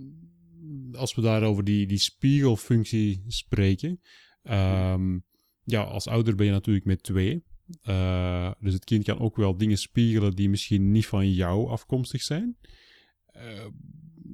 als 0.92 1.14
we 1.14 1.22
daar 1.22 1.42
over 1.42 1.64
die, 1.64 1.86
die 1.86 1.98
spiegelfunctie 1.98 3.24
spreken. 3.26 4.00
ehm, 4.42 5.18
ja, 5.64 5.82
als 5.82 6.06
ouder 6.08 6.34
ben 6.34 6.46
je 6.46 6.52
natuurlijk 6.52 6.86
met 6.86 7.02
twee. 7.02 7.44
Eh, 7.82 8.50
dus 8.60 8.72
het 8.72 8.84
kind 8.84 9.04
kan 9.04 9.18
ook 9.18 9.36
wel 9.36 9.56
dingen 9.56 9.76
spiegelen 9.76 10.34
die 10.34 10.48
misschien 10.48 10.92
niet 10.92 11.06
van 11.06 11.32
jou 11.32 11.68
afkomstig 11.68 12.22
zijn. 12.22 12.56
Eh, 13.26 13.66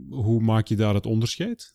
hoe 0.08 0.40
maak 0.40 0.66
je 0.66 0.76
daar 0.76 0.94
het 0.94 1.06
onderscheid? 1.06 1.74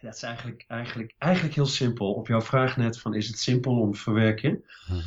Ja, 0.00 0.08
het 0.08 0.16
is 0.16 0.22
eigenlijk, 0.22 0.64
eigenlijk, 0.68 1.14
eigenlijk 1.18 1.54
heel 1.54 1.66
simpel. 1.66 2.12
Op 2.12 2.26
jouw 2.26 2.40
vraag 2.40 2.76
net 2.76 2.98
van 2.98 3.14
is 3.14 3.26
het 3.26 3.38
simpel 3.38 3.80
om 3.80 3.92
te 3.92 3.98
verwerken? 3.98 4.64
Mhm. 4.88 5.00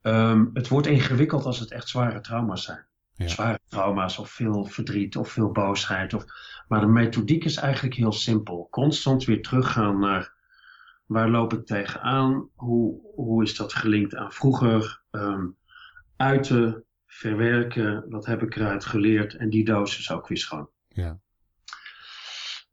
Ehm, 0.00 0.46
het 0.52 0.68
wordt 0.68 0.86
ingewikkeld 0.86 1.44
als 1.44 1.58
het 1.58 1.70
echt 1.70 1.88
zware 1.88 2.20
trauma's 2.20 2.64
zijn. 2.64 2.86
Ja. 3.14 3.28
Zware 3.28 3.60
trauma's 3.68 4.18
of 4.18 4.30
veel 4.30 4.64
verdriet 4.64 5.16
of 5.16 5.30
veel 5.30 5.50
boosheid. 5.50 6.14
Of... 6.14 6.24
Maar 6.68 6.80
de 6.80 6.86
methodiek 6.86 7.44
is 7.44 7.56
eigenlijk 7.56 7.94
heel 7.94 8.12
simpel. 8.12 8.68
Constant 8.70 9.24
weer 9.24 9.42
teruggaan 9.42 9.98
naar 9.98 10.35
waar 11.06 11.28
loop 11.28 11.52
ik 11.52 11.66
tegenaan? 11.66 12.48
Hoe, 12.54 13.00
hoe 13.14 13.42
is 13.42 13.56
dat 13.56 13.72
gelinkt 13.72 14.14
aan 14.14 14.32
vroeger? 14.32 15.02
Ehm, 15.10 15.46
uiten, 16.16 16.84
verwerken, 17.06 18.04
wat 18.08 18.26
heb 18.26 18.42
ik 18.42 18.56
eruit 18.56 18.84
geleerd? 18.84 19.34
En 19.34 19.50
die 19.50 19.64
doos 19.64 19.98
is 19.98 20.10
ook 20.10 20.28
weer 20.28 20.38
schoon. 20.38 20.68
Ja. 20.88 21.18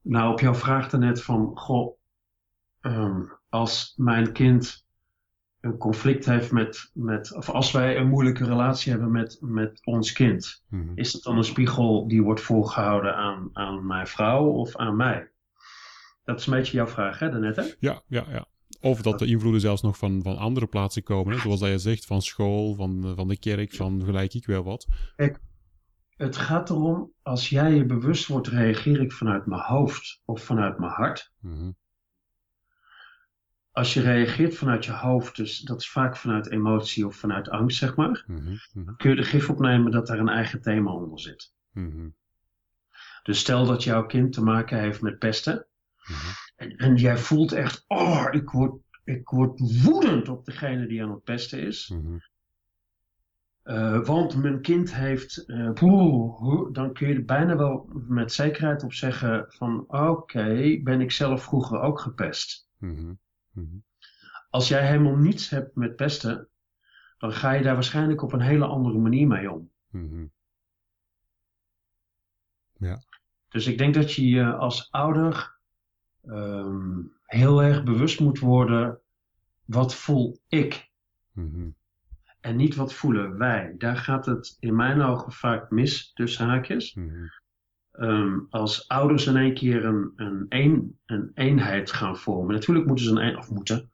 Nou, 0.01 0.31
op 0.31 0.39
jouw 0.39 0.53
vraag 0.55 0.89
daarnet 0.89 1.23
van, 1.23 1.51
goh, 1.57 1.97
ehm, 2.81 3.21
als 3.49 3.93
mijn 3.97 4.31
kind 4.31 4.85
een 5.59 5.77
conflict 5.77 6.25
heeft 6.25 6.51
met, 6.51 6.89
met, 6.93 7.33
of 7.35 7.49
als 7.49 7.71
wij 7.71 7.97
een 7.97 8.07
moeilijke 8.07 8.45
relatie 8.45 8.91
hebben 8.91 9.11
met, 9.11 9.37
met 9.41 9.79
ons 9.83 10.11
kind, 10.11 10.63
Mhm. 10.69 10.91
is 10.95 11.11
dat 11.11 11.23
dan 11.23 11.37
een 11.37 11.43
spiegel 11.43 12.07
die 12.07 12.23
wordt 12.23 12.41
voorgehouden 12.41 13.15
aan, 13.15 13.49
aan 13.53 13.85
mijn 13.85 14.07
vrouw 14.07 14.45
of 14.45 14.75
aan 14.75 14.95
mij? 14.95 15.31
Dat 16.23 16.39
is 16.39 16.45
een 16.47 16.53
beetje 16.53 16.77
jouw 16.77 16.87
vraag, 16.87 17.19
hè, 17.19 17.29
daarnet, 17.29 17.55
hè? 17.55 17.63
Ja, 17.79 18.01
ja, 18.07 18.25
ja. 18.29 18.45
Of 18.81 19.01
dat 19.01 19.19
de 19.19 19.25
invloeden 19.25 19.61
zelfs 19.61 19.81
nog 19.81 19.97
van, 19.97 20.21
van 20.21 20.37
andere 20.37 20.67
plaatsen 20.67 21.03
komen. 21.03 21.33
Hè? 21.33 21.39
Zoals 21.39 21.59
dat 21.59 21.69
je 21.69 21.77
zegt, 21.77 22.05
van 22.05 22.21
school, 22.21 22.75
van, 22.75 23.03
eh, 23.03 23.11
van 23.15 23.27
de 23.27 23.39
kerk, 23.39 23.73
van 23.73 24.03
gelijk 24.05 24.33
ik 24.33 24.45
wel 24.45 24.63
wat. 24.63 24.87
Het 26.15 26.37
gaat 26.37 26.69
erom, 26.69 27.11
als 27.21 27.49
jij 27.49 27.73
je 27.73 27.85
bewust 27.85 28.27
wordt, 28.27 28.47
reageer 28.47 29.01
ik 29.01 29.11
vanuit 29.11 29.45
mijn 29.45 29.61
hoofd 29.61 30.21
of 30.25 30.43
vanuit 30.43 30.79
mijn 30.79 30.91
hart. 30.91 31.31
Mhm. 31.39 31.71
Als 33.71 33.93
je 33.93 34.01
reageert 34.01 34.55
vanuit 34.55 34.85
je 34.85 34.91
hoofd, 34.91 35.35
dus 35.35 35.59
dat 35.59 35.79
is 35.81 35.89
vaak 35.89 36.17
vanuit 36.17 36.51
emotie 36.51 37.05
of 37.05 37.15
vanuit 37.15 37.49
angst, 37.49 37.77
zeg 37.77 37.95
maar, 37.95 38.23
Mhm. 38.27 38.55
Mhm. 38.73 38.95
kun 38.95 39.09
je 39.09 39.15
er 39.15 39.25
gif 39.25 39.49
opnemen 39.49 39.91
dat 39.91 40.07
daar 40.07 40.19
een 40.19 40.29
eigen 40.29 40.61
thema 40.61 40.91
onder 40.91 41.19
zit. 41.19 41.53
Dus 43.23 43.39
stel 43.39 43.65
dat 43.65 43.83
jouw 43.83 44.05
kind 44.05 44.33
te 44.33 44.43
maken 44.43 44.79
heeft 44.79 45.01
met 45.01 45.19
pesten. 45.19 45.65
Mhm. 46.07 46.31
En, 46.55 46.75
en 46.77 46.95
jij 46.95 47.17
voelt 47.17 47.51
echt, 47.51 47.83
oh, 47.87 48.27
ik 48.31 48.49
word, 48.49 48.81
ik 49.03 49.29
word 49.29 49.59
woedend 49.83 50.29
op 50.29 50.45
degene 50.45 50.87
die 50.87 51.03
aan 51.03 51.11
het 51.11 51.23
pesten 51.23 51.59
is. 51.59 51.89
Mhm. 51.89 52.17
Eh, 53.63 54.05
want 54.05 54.35
mijn 54.35 54.61
kind 54.61 54.95
heeft, 54.95 55.45
poeh, 55.73 56.37
hoe- 56.37 56.73
dan 56.73 56.93
kun 56.93 57.07
je 57.07 57.13
er 57.15 57.25
bijna 57.25 57.57
wel 57.57 57.89
met 58.07 58.33
zekerheid 58.33 58.83
op 58.83 58.93
zeggen 58.93 59.45
van, 59.47 59.83
oké, 59.87 60.79
ben 60.83 61.01
ik 61.01 61.11
zelf 61.11 61.43
vroeger 61.43 61.79
ook 61.79 61.99
gepest. 61.99 62.67
Mhm. 62.77 63.13
Als 64.49 64.67
jij 64.67 64.87
helemaal 64.87 65.15
niets 65.15 65.49
hebt 65.49 65.75
met 65.75 65.95
pesten, 65.95 66.47
dan 67.17 67.31
ga 67.31 67.51
je 67.51 67.63
daar 67.63 67.73
waarschijnlijk 67.73 68.21
op 68.21 68.33
een 68.33 68.41
hele 68.41 68.65
andere 68.65 68.97
manier 68.97 69.27
mee 69.27 69.51
om. 69.51 69.71
Mhm. 69.89 70.25
Dus 73.49 73.67
ik 73.67 73.77
denk 73.77 73.93
dat 73.93 74.13
je 74.13 74.27
je 74.27 74.53
als 74.55 74.91
ouder 74.91 75.52
ehm, 76.23 76.99
heel 77.25 77.63
erg 77.63 77.83
bewust 77.83 78.19
moet 78.19 78.39
worden, 78.39 78.99
wat 79.65 79.95
voel 79.95 80.39
ik? 80.47 80.91
Mhm. 81.31 81.69
En 82.39 82.55
niet 82.55 82.75
wat 82.75 82.93
voelen 82.93 83.37
wij. 83.37 83.75
Daar 83.77 83.97
gaat 83.97 84.25
het 84.25 84.57
in 84.59 84.75
mijn 84.75 85.01
ogen 85.01 85.31
vaak 85.31 85.69
mis, 85.69 86.13
tussen 86.13 86.47
haakjes. 86.47 86.93
Mhm. 86.93 87.25
Ehm, 87.91 88.39
als 88.49 88.87
ouders 88.87 89.27
in 89.27 89.37
één 89.37 89.53
keer 89.53 89.85
een, 89.85 90.11
een, 90.15 90.45
een, 90.49 90.99
een 91.05 91.31
eenheid 91.33 91.91
gaan 91.91 92.17
vormen. 92.17 92.53
Natuurlijk 92.53 92.87
moeten 92.87 93.05
ze 93.05 93.11
een 93.11 93.37
of 93.37 93.49
moeten. 93.49 93.91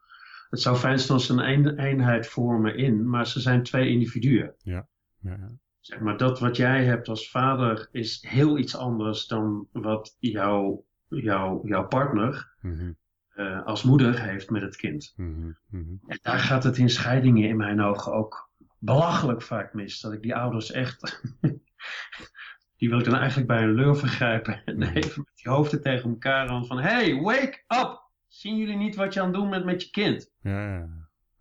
Het 0.50 0.62
zou 0.62 0.78
fijn 0.78 1.00
zijn 1.00 1.12
als 1.12 1.26
ze 1.26 1.34
een, 1.34 1.68
een 1.68 1.78
eenheid 1.78 2.28
vormen 2.28 2.78
in, 2.78 3.10
maar 3.10 3.28
ze 3.28 3.40
zijn 3.40 3.64
twee 3.64 3.90
individuen. 3.90 4.54
Ja, 4.58 4.88
ja. 5.20 5.58
Zeg 5.80 6.00
maar, 6.00 6.18
dat 6.18 6.40
wat 6.40 6.58
jij 6.58 6.86
hebt 6.86 7.08
als 7.08 7.30
vader 7.30 7.90
is 7.92 8.26
heel 8.28 8.58
iets 8.58 8.76
anders 8.76 9.28
dan 9.28 9.68
wat 9.72 10.16
jouw, 10.20 10.86
jouw, 11.10 11.62
jouw 11.68 11.88
partner 11.88 12.54
Mhm. 12.62 12.92
eh, 13.30 13.66
als 13.66 13.84
moeder 13.84 14.22
heeft 14.22 14.50
met 14.50 14.62
het 14.62 14.76
kind. 14.76 15.14
Mhm. 15.16 15.52
Mhm. 15.70 15.94
En 16.08 16.20
daar 16.22 16.40
gaat 16.40 16.64
het 16.64 16.78
in 16.78 16.90
scheidingen 16.90 17.50
in 17.50 17.58
mijn 17.58 17.82
ogen 17.82 18.14
ook 18.14 18.50
belachelijk 18.80 19.42
vaak 19.42 19.74
mis. 19.74 20.00
Dat 20.00 20.14
ik 20.14 20.22
die 20.22 20.36
ouders 20.36 20.72
echt. 20.72 21.22
die 22.78 22.90
wil 22.90 23.00
ik 23.00 23.06
dan 23.06 23.16
eigenlijk 23.16 23.48
bij 23.48 23.64
een 23.64 23.74
leur 23.76 23.96
vergrijpen. 23.98 24.62
En 24.66 24.82
even 24.84 25.22
met 25.26 25.36
die 25.36 25.52
hoofden 25.52 25.82
tegen 25.82 26.10
elkaar 26.10 26.48
aan 26.48 26.66
van: 26.66 26.80
hey, 26.80 27.16
wake 27.16 27.64
up! 27.68 28.08
Zien 28.28 28.58
jullie 28.58 28.78
niet 28.78 28.96
wat 28.96 29.14
je 29.14 29.20
aan 29.20 29.26
het 29.28 29.36
doen 29.36 29.50
bent 29.50 29.66
met 29.66 29.84
je 29.84 29.90
kind? 29.90 30.32
Ja, 30.42 30.88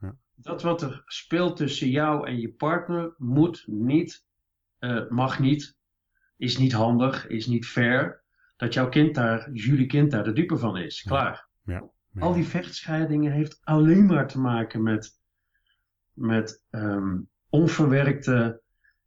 ja. 0.01 0.17
Dat 0.35 0.63
wat 0.63 0.83
er 0.83 1.03
speelt 1.07 1.57
tussen 1.57 1.91
jou 1.91 2.27
en 2.27 2.41
je 2.41 2.53
partner 2.53 3.15
moet 3.17 3.65
niet, 3.67 4.25
eh, 4.79 5.09
mag 5.09 5.39
niet, 5.39 5.77
is 6.37 6.59
niet 6.59 6.73
handig, 6.73 7.27
is 7.27 7.47
niet 7.47 7.67
fair. 7.67 8.23
Dat 8.59 8.75
jouw 8.75 8.89
kind 8.89 9.15
daar, 9.15 9.51
jullie 9.53 9.87
kind 9.87 10.11
daar 10.11 10.25
de 10.25 10.33
dupe 10.33 10.57
van 10.57 10.77
is. 10.77 11.03
Klaar. 11.03 11.49
Ja. 11.65 11.91
Al 12.19 12.33
die 12.33 12.47
vechtscheidingen 12.47 13.33
heeft 13.33 13.61
alleen 13.63 14.07
maar 14.07 14.29
te 14.29 14.41
maken 14.41 14.83
met, 14.83 15.21
met 16.13 16.65
ehm, 16.71 17.19
onverwerkte 17.49 18.63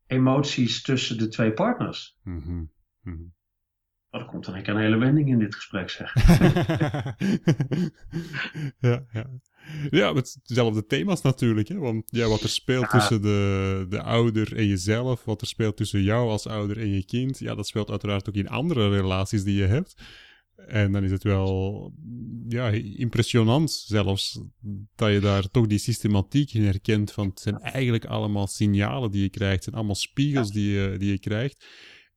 emoties 0.08 0.82
tussen 0.82 1.18
de 1.18 1.28
twee 1.28 1.54
partners. 1.54 2.18
Er 4.10 4.26
komt 4.26 4.46
dan 4.46 4.56
een 4.56 4.78
hele 4.78 4.98
wending 4.98 5.30
in 5.30 5.40
dit 5.40 5.56
gesprek, 5.56 5.90
zeg. 5.90 6.14
ja, 8.88 9.06
ja. 9.12 9.26
Ja, 9.90 10.14
met 10.14 10.40
dezelfde 10.44 10.86
thema's 10.86 11.22
natuurlijk. 11.22 11.68
Hè? 11.68 11.76
Want 11.76 12.04
ja, 12.06 12.28
wat 12.28 12.42
er 12.42 12.50
speelt 12.50 12.90
tussen 12.90 13.22
de, 13.22 13.86
de 13.90 14.02
ouder 14.02 14.56
en 14.56 14.68
jezelf, 14.68 15.24
wat 15.26 15.42
er 15.42 15.48
speelt 15.48 15.78
tussen 15.78 16.04
jou 16.04 16.30
als 16.30 16.48
ouder 16.48 16.78
en 16.78 16.90
je 16.94 17.06
kind, 17.06 17.40
ja, 17.40 17.56
dat 17.56 17.68
speelt 17.68 17.90
uiteraard 17.90 18.30
ook 18.30 18.36
in 18.36 18.50
andere 18.50 18.90
relaties 18.90 19.44
die 19.44 19.56
je 19.56 19.66
hebt. 19.66 20.02
En 20.68 20.92
dan 20.92 21.04
is 21.04 21.12
het 21.12 21.24
wel 21.24 21.94
ja, 22.48 22.70
impressionant 22.70 23.72
zelfs 23.72 24.42
dat 24.96 25.12
je 25.12 25.20
daar 25.20 25.50
toch 25.50 25.68
die 25.68 25.78
systematiek 25.78 26.54
in 26.54 26.64
herkent. 26.64 27.12
Van 27.12 27.28
het 27.28 27.40
zijn 27.40 27.60
eigenlijk 27.60 28.06
allemaal 28.06 28.48
signalen 28.48 29.12
die 29.12 29.22
je 29.22 29.30
krijgt, 29.30 29.54
het 29.54 29.64
zijn 29.64 29.76
allemaal 29.76 29.96
spiegels 29.96 30.52
die 30.52 30.72
je, 30.72 30.96
die 30.98 31.12
je 31.12 31.20
krijgt. 31.20 31.66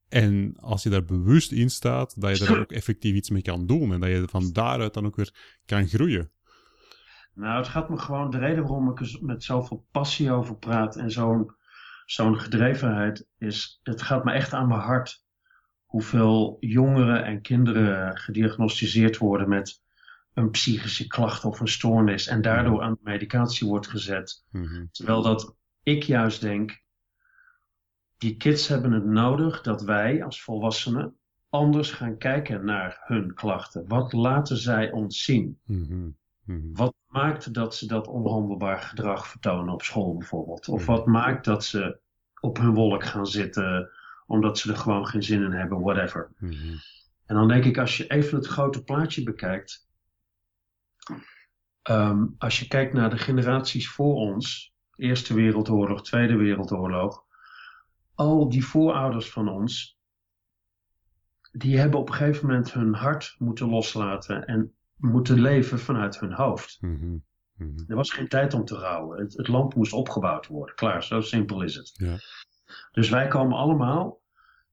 En 0.09 0.57
als 0.57 0.83
je 0.83 0.91
daar 0.91 1.05
bewust 1.05 1.53
in 1.53 1.71
staat, 1.71 2.21
dat 2.21 2.39
je 2.39 2.45
daar 2.45 2.61
ook 2.63 2.73
effectief 2.73 3.15
iets 3.15 3.31
mee 3.31 3.43
kan 3.43 3.67
doen. 3.67 3.93
En 3.93 4.01
dat 4.01 4.11
je 4.11 4.25
van 4.27 4.53
daaruit 4.53 4.95
dan 4.95 5.07
ook 5.07 5.17
weer 5.17 5.59
kan 5.65 5.89
groeien. 5.89 6.31
Nou, 7.35 7.57
het 7.57 7.69
gaat 7.69 7.89
me 7.89 7.99
gewoon, 7.99 8.31
de 8.31 8.39
reden 8.39 8.63
waarom 8.63 8.91
ik 8.91 9.01
er 9.01 9.19
met 9.21 9.45
zoveel 9.45 9.87
passie 9.91 10.33
over 10.33 10.57
praat 10.57 10.97
en 10.97 11.11
zo'n 11.11 11.55
zo'n 12.05 12.39
gedrevenheid 12.39 13.27
is, 13.39 13.81
het 13.83 14.03
gaat 14.03 14.25
me 14.25 14.33
echt 14.33 14.53
aan 14.53 14.69
mijn 14.69 14.81
hart 14.81 15.25
hoeveel 15.85 16.57
jongeren 16.61 17.25
en 17.25 17.41
kinderen 17.41 18.17
gediagnosticeerd 18.17 19.19
worden 19.19 19.49
met 19.49 19.83
een 20.35 20.51
psychische 20.51 21.07
klacht 21.07 21.45
of 21.45 21.61
een 21.61 21.69
stoornis 21.69 22.27
en 22.27 22.43
daardoor 22.43 22.83
aan 22.83 22.99
medicatie 23.03 23.69
wordt 23.69 23.89
gezet. 23.89 24.45
Mhm. 24.51 24.87
Terwijl 24.91 25.23
dat 25.23 25.57
ik 25.83 26.03
juist 26.03 26.41
denk, 26.41 26.83
die 28.19 28.37
kids 28.37 28.69
hebben 28.69 28.93
het 28.93 29.05
nodig 29.05 29.61
dat 29.61 29.83
wij 29.83 30.25
als 30.25 30.43
volwassenen 30.43 31.17
anders 31.49 31.91
gaan 31.91 32.19
kijken 32.19 32.65
naar 32.65 33.03
hun 33.05 33.35
klachten. 33.35 33.89
Wat 33.89 34.13
laten 34.13 34.57
zij 34.57 34.91
ons 34.91 35.25
zien? 35.25 35.61
Mhm. 35.65 36.09
Wat 36.73 36.95
maakt 37.07 37.55
dat 37.55 37.75
ze 37.75 37.87
dat 37.87 38.07
onhandelbaar 38.07 38.79
gedrag 38.79 39.27
vertonen 39.27 39.75
op 39.75 39.83
school 39.83 40.17
bijvoorbeeld? 40.17 40.69
Of 40.69 40.87
wat 40.87 41.07
maakt 41.07 41.45
dat 41.45 41.65
ze 41.65 42.01
op 42.41 42.57
hun 42.57 42.75
wolk 42.75 43.05
gaan 43.05 43.27
zitten 43.27 43.91
omdat 44.27 44.59
ze 44.59 44.71
er 44.71 44.77
gewoon 44.77 45.07
geen 45.07 45.23
zin 45.23 45.43
in 45.43 45.53
hebben, 45.53 45.81
whatever. 45.81 46.33
Mhm. 46.39 46.77
En 47.27 47.35
dan 47.35 47.49
denk 47.49 47.65
ik, 47.65 47.79
als 47.79 47.97
je 47.97 48.07
even 48.07 48.37
het 48.39 48.47
grote 48.47 48.85
plaatje 48.85 49.23
bekijkt, 49.23 49.89
ehm, 51.83 52.27
als 52.39 52.59
je 52.61 52.69
kijkt 52.69 52.93
naar 52.93 53.11
de 53.11 53.19
generaties 53.19 53.89
voor 53.89 54.15
ons, 54.15 54.75
Eerste 54.97 55.35
Wereldoorlog, 55.35 56.03
Tweede 56.03 56.37
Wereldoorlog, 56.37 57.25
al 58.15 58.49
die 58.49 58.65
voorouders 58.65 59.31
van 59.31 59.49
ons, 59.49 59.99
die 61.53 61.79
hebben 61.79 62.01
op 62.01 62.09
een 62.09 62.15
gegeven 62.15 62.47
moment 62.47 62.73
hun 62.73 62.95
hart 62.95 63.35
moeten 63.39 63.69
loslaten 63.69 64.47
en 64.47 64.75
moeten 64.97 65.41
leven 65.41 65.79
vanuit 65.79 66.21
hun 66.21 66.33
hoofd. 66.33 66.77
Mhm. 66.81 67.17
Mhm. 67.55 67.85
Er 67.87 67.97
was 67.97 68.11
geen 68.11 68.29
tijd 68.29 68.55
om 68.55 68.65
te 68.65 68.75
rouwen. 68.75 69.21
Het, 69.21 69.37
het, 69.37 69.49
land 69.49 69.75
moest 69.75 69.93
opgebouwd 69.93 70.47
worden. 70.47 70.75
Klaar, 70.75 71.05
zo 71.05 71.21
simpel 71.21 71.63
is 71.63 71.75
het. 71.75 71.91
Ja. 71.95 72.17
Dus 72.93 73.09
wij 73.09 73.29
komen 73.29 73.57
allemaal 73.57 74.21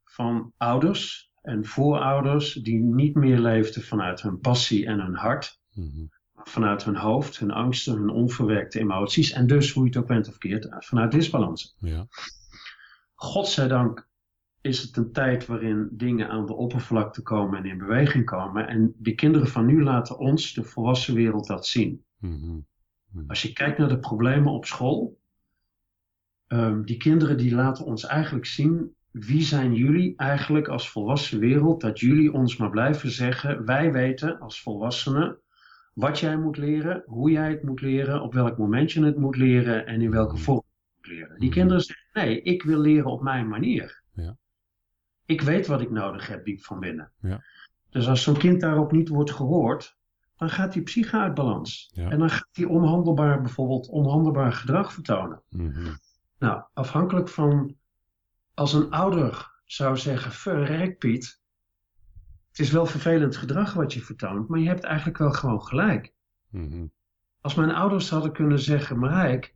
van 0.03 0.53
ouders 0.57 1.32
en 1.41 1.65
voorouders 1.65 2.53
die 2.53 2.80
niet 2.80 3.15
meer 3.15 3.39
leefden 3.39 3.84
vanuit 3.84 4.22
hun 4.22 4.39
passie 4.39 4.86
en 4.86 4.99
hun 4.99 5.15
hart, 5.15 5.59
mhm. 5.74 6.05
maar 6.32 6.47
vanuit 6.47 6.84
hun 6.84 6.95
hoofd, 6.95 7.39
hun 7.39 7.51
angsten, 7.51 7.97
hun 7.97 8.09
onverwerkte 8.09 8.80
emoties 8.80 9.32
en 9.32 9.47
dus, 9.47 9.72
hoe 9.72 9.84
je 9.84 9.89
het 9.89 9.97
ook 9.97 10.07
bent 10.07 10.28
of 10.28 10.38
keert, 10.38 10.67
vanuit 10.86 11.11
disbalans. 11.11 11.76
Ja. 11.80 12.07
Godzijdank 13.13 14.09
is 14.62 14.82
het 14.82 14.97
een 14.97 15.12
tijd 15.12 15.45
waarin 15.45 15.89
dingen 15.91 16.30
aan 16.30 16.45
de 16.45 16.53
oppervlakte 16.53 17.22
komen 17.22 17.57
en 17.57 17.66
in 17.66 17.78
beweging 17.78 18.26
komen. 18.26 18.68
En 18.68 18.93
de 18.97 19.16
kinderen 19.16 19.47
van 19.47 19.66
nu 19.66 19.84
laten 19.84 20.18
ons, 20.18 20.53
de 20.53 20.64
volwassen 20.64 21.14
wereld, 21.14 21.47
dat 21.47 21.68
zien. 21.68 22.03
Mhm. 22.18 22.59
Mhm. 23.12 23.24
Als 23.28 23.41
je 23.41 23.53
kijkt 23.53 23.78
naar 23.78 23.89
de 23.89 23.99
problemen 23.99 24.51
op 24.51 24.66
school, 24.66 25.20
um, 26.47 26.86
die 26.86 26.97
kinderen 26.97 27.38
die 27.38 27.55
laten 27.55 27.86
ons 27.86 28.05
eigenlijk 28.05 28.45
zien 28.45 28.95
wie 29.12 29.41
zijn 29.41 29.74
jullie 29.74 30.14
eigenlijk 30.16 30.68
als 30.68 30.89
volwassen 30.89 31.39
wereld 31.39 31.82
dat 31.82 31.99
jullie 31.99 32.34
ons 32.34 32.57
maar 32.57 32.70
blijven 32.70 33.12
zeggen, 33.12 33.66
wij 33.66 33.91
weten 33.91 34.39
als 34.39 34.62
volwassenen 34.62 35.38
wat 35.93 36.20
jij 36.20 36.38
moet 36.38 36.57
leren, 36.57 37.03
hoe 37.05 37.32
jij 37.32 37.49
het 37.49 37.64
moet 37.64 37.82
leren, 37.82 38.22
op 38.22 38.34
welk 38.34 38.57
moment 38.57 38.91
je 38.91 39.05
het 39.05 39.18
moet 39.18 39.36
leren 39.36 39.86
en 39.86 40.01
in 40.01 40.12
welke 40.12 40.38
vorm 40.38 40.64
je 40.66 40.93
moet 40.95 41.07
leren. 41.07 41.39
Die 41.39 41.49
mhm. 41.49 41.57
kinderen 41.57 41.82
zeggen, 41.84 42.07
nee, 42.14 42.41
ik 42.41 42.64
wil 42.64 42.80
leren 42.80 43.12
op 43.12 43.22
mijn 43.22 43.47
manier. 43.47 44.01
Ik 45.32 45.42
weet 45.42 45.68
wat 45.68 45.82
ik 45.82 45.92
nodig 45.92 46.28
heb 46.28 46.46
diep 46.46 46.64
van 46.64 46.80
binnen. 46.80 47.12
Ja. 47.22 47.44
Dus 47.90 48.08
als 48.08 48.24
zo'n 48.24 48.38
kind 48.38 48.62
daarop 48.62 48.92
niet 48.92 49.10
wordt 49.10 49.32
gehoord, 49.32 49.98
dan 50.38 50.50
gaat 50.50 50.74
die 50.74 50.82
psyche 50.82 51.18
uit 51.18 51.34
balans. 51.34 51.92
En 51.96 52.20
dan 52.20 52.30
gaat 52.30 52.50
hij 52.52 52.66
onhandelbaar, 52.66 53.42
bijvoorbeeld 53.42 53.88
onhandelbaar 53.88 54.54
gedrag 54.54 54.94
vertonen. 54.94 55.42
Mhm. 55.50 55.96
Nou, 56.40 56.64
afhankelijk 56.74 57.30
van 57.30 57.76
als 58.54 58.74
een 58.74 58.90
ouder 58.90 59.52
zou 59.66 59.98
zeggen: 59.98 60.32
Verrek 60.32 60.98
Piet, 60.98 61.42
het 62.50 62.60
is 62.60 62.72
wel 62.72 62.86
vervelend 62.86 63.38
gedrag 63.38 63.74
wat 63.74 63.94
je 63.94 64.02
vertoont, 64.02 64.48
maar 64.48 64.60
je 64.60 64.68
hebt 64.68 64.84
eigenlijk 64.84 65.18
wel 65.18 65.32
gewoon 65.32 65.62
gelijk. 65.62 66.14
Mhm. 66.50 66.86
Als 67.42 67.56
mijn 67.56 67.72
ouders 67.72 68.10
hadden 68.10 68.32
kunnen 68.32 68.60
zeggen: 68.60 69.00
Marijk, 69.00 69.56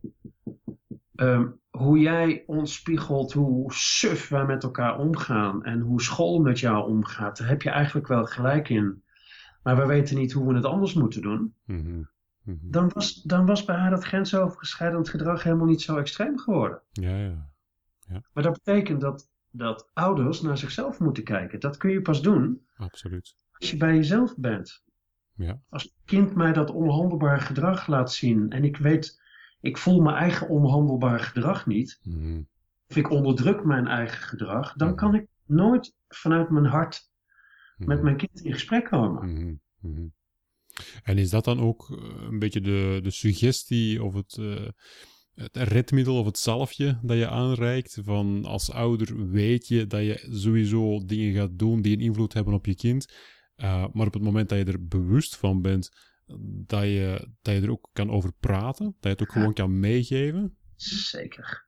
um, 1.16 1.60
hoe 1.70 1.98
jij 1.98 2.44
ons 2.46 2.74
spiegelt, 2.74 3.32
hoe 3.32 3.72
suf 3.72 4.28
wij 4.28 4.46
met 4.46 4.62
elkaar 4.62 4.98
omgaan 4.98 5.64
en 5.64 5.80
hoe 5.80 6.02
school 6.02 6.40
met 6.40 6.60
jou 6.60 6.88
omgaat, 6.88 7.38
daar 7.38 7.48
heb 7.48 7.62
je 7.62 7.70
eigenlijk 7.70 8.06
wel 8.06 8.24
gelijk 8.24 8.68
in. 8.68 9.02
Maar 9.62 9.76
we 9.76 9.86
weten 9.86 10.16
niet 10.16 10.32
hoe 10.32 10.48
we 10.48 10.54
het 10.54 10.64
anders 10.64 10.94
moeten 10.94 11.22
doen. 11.22 11.54
Mhm. 11.64 12.02
Mhm. 12.42 12.56
Dan, 12.70 12.90
was, 12.94 13.22
dan 13.22 13.46
was 13.46 13.64
bij 13.64 13.76
haar 13.76 13.90
dat 13.90 14.04
grensoverschrijdend 14.04 15.08
gedrag 15.08 15.42
helemaal 15.42 15.66
niet 15.66 15.82
zo 15.82 15.96
extreem 15.96 16.38
geworden. 16.38 16.80
Ja, 16.92 17.16
ja. 17.16 17.50
Ja. 18.08 18.22
Maar 18.32 18.42
dat 18.42 18.52
betekent 18.52 19.00
dat, 19.00 19.30
dat 19.50 19.90
ouders 19.92 20.40
naar 20.40 20.58
zichzelf 20.58 20.98
moeten 21.00 21.24
kijken. 21.24 21.60
Dat 21.60 21.76
kun 21.76 21.90
je 21.90 22.02
pas 22.02 22.22
doen 22.22 22.66
Absoluut. 22.76 23.36
als 23.52 23.70
je 23.70 23.76
bij 23.76 23.94
jezelf 23.94 24.36
bent. 24.36 24.84
Ja. 25.34 25.60
Als 25.68 25.84
een 25.84 25.92
kind 26.04 26.34
mij 26.34 26.52
dat 26.52 26.70
onhandelbaar 26.70 27.40
gedrag 27.40 27.86
laat 27.86 28.12
zien 28.12 28.50
en 28.50 28.64
ik 28.64 28.76
weet, 28.76 29.22
ik 29.66 29.78
voel 29.78 30.00
mijn 30.00 30.16
eigen 30.16 30.48
onhandelbaar 30.48 31.20
gedrag 31.20 31.66
niet, 31.66 32.00
mhm. 32.02 32.40
of 32.88 32.96
ik 32.96 33.10
onderdruk 33.10 33.64
mijn 33.64 33.86
eigen 33.86 34.22
gedrag, 34.22 34.72
dan 34.72 34.88
mhm. 34.88 34.96
kan 34.96 35.14
ik 35.14 35.26
nooit 35.46 35.94
vanuit 36.08 36.50
mijn 36.50 36.66
hart 36.66 37.10
met 37.76 37.96
mhm. 37.96 38.04
mijn 38.04 38.16
kind 38.16 38.40
in 38.40 38.52
gesprek 38.52 38.84
komen. 38.84 39.60
En 41.02 41.18
is 41.18 41.30
dat 41.30 41.44
dan 41.44 41.60
ook 41.60 41.90
eh, 41.90 42.26
een 42.28 42.38
beetje 42.38 42.60
de, 42.60 43.00
de 43.02 43.10
suggestie 43.10 44.02
of 44.02 44.14
het. 44.14 44.36
Uh 44.40 44.68
het 45.36 45.56
redmiddel 45.56 46.18
of 46.18 46.26
het 46.26 46.38
zalfje 46.38 46.98
dat 47.02 47.16
je 47.16 47.28
aanreikt. 47.28 47.98
Van 48.02 48.44
als 48.44 48.70
ouder 48.70 49.30
weet 49.30 49.68
je 49.68 49.86
dat 49.86 50.00
je 50.00 50.26
sowieso 50.30 51.04
dingen 51.04 51.34
gaat 51.34 51.58
doen 51.58 51.82
die 51.82 51.96
een 51.96 52.02
invloed 52.02 52.32
hebben 52.32 52.54
op 52.54 52.66
je 52.66 52.74
kind. 52.74 53.12
Uh, 53.56 53.86
maar 53.92 54.06
op 54.06 54.12
het 54.12 54.22
moment 54.22 54.48
dat 54.48 54.58
je 54.58 54.64
er 54.64 54.86
bewust 54.86 55.36
van 55.36 55.62
bent, 55.62 55.90
dat 56.66 56.82
je, 56.82 57.28
dat 57.42 57.54
je 57.54 57.60
er 57.60 57.70
ook 57.70 57.88
kan 57.92 58.10
over 58.10 58.32
praten. 58.40 58.84
Dat 58.84 58.94
je 59.00 59.08
het 59.08 59.22
ook 59.22 59.32
gewoon 59.32 59.54
kan 59.54 59.80
meegeven. 59.80 60.56
Zeker. 60.76 61.64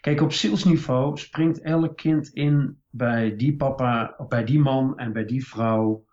Kijk, 0.00 0.20
op 0.20 0.32
zielsniveau 0.32 1.18
springt 1.18 1.60
elk 1.60 1.96
kind 1.96 2.28
in 2.28 2.82
bij 2.90 3.36
die 3.36 3.56
papa, 3.56 4.24
bij 4.28 4.44
die 4.44 4.60
man 4.60 4.98
en 4.98 5.12
bij 5.12 5.24
die 5.24 5.46
vrouw. 5.46 6.04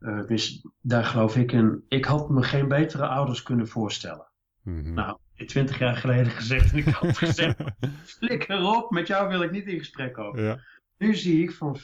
Uh, 0.00 0.26
dus 0.26 0.68
daar 0.80 1.04
geloof 1.04 1.36
ik 1.36 1.52
in. 1.52 1.84
Ik 1.88 2.04
had 2.04 2.30
me 2.30 2.42
geen 2.42 2.68
betere 2.68 3.06
ouders 3.06 3.42
kunnen 3.42 3.68
voorstellen. 3.68 4.30
Mm 4.62 4.94
Nou, 4.94 5.18
twintig 5.46 5.78
jaar 5.78 5.96
geleden 5.96 6.32
gezegd. 6.32 6.72
En 6.72 6.78
ik 6.78 6.84
had 6.84 7.18
gezegd, 7.18 7.62
flikker 8.18 8.62
op, 8.62 8.90
met 8.90 9.06
jou 9.06 9.28
wil 9.28 9.42
ik 9.42 9.50
niet 9.50 9.66
in 9.66 9.78
gesprek 9.78 10.12
komen. 10.12 10.42
Ja. 10.42 10.58
Nu 10.98 11.14
zie 11.14 11.42
ik 11.42 11.52
van, 11.52 11.76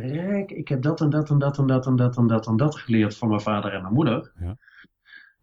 rijk, 0.00 0.50
ik 0.50 0.68
heb 0.68 0.82
dat 0.82 1.00
en 1.00 1.10
dat 1.10 1.30
en 1.30 1.38
dat 1.38 1.58
en 1.58 1.66
dat 1.66 1.86
en 1.86 1.96
dat 1.96 2.16
en 2.16 2.26
dat 2.26 2.46
en 2.46 2.56
dat 2.56 2.76
geleerd 2.76 3.16
van 3.16 3.28
mijn 3.28 3.40
vader 3.40 3.72
en 3.72 3.82
mijn 3.82 3.94
moeder. 3.94 4.32
Ja. 4.40 4.56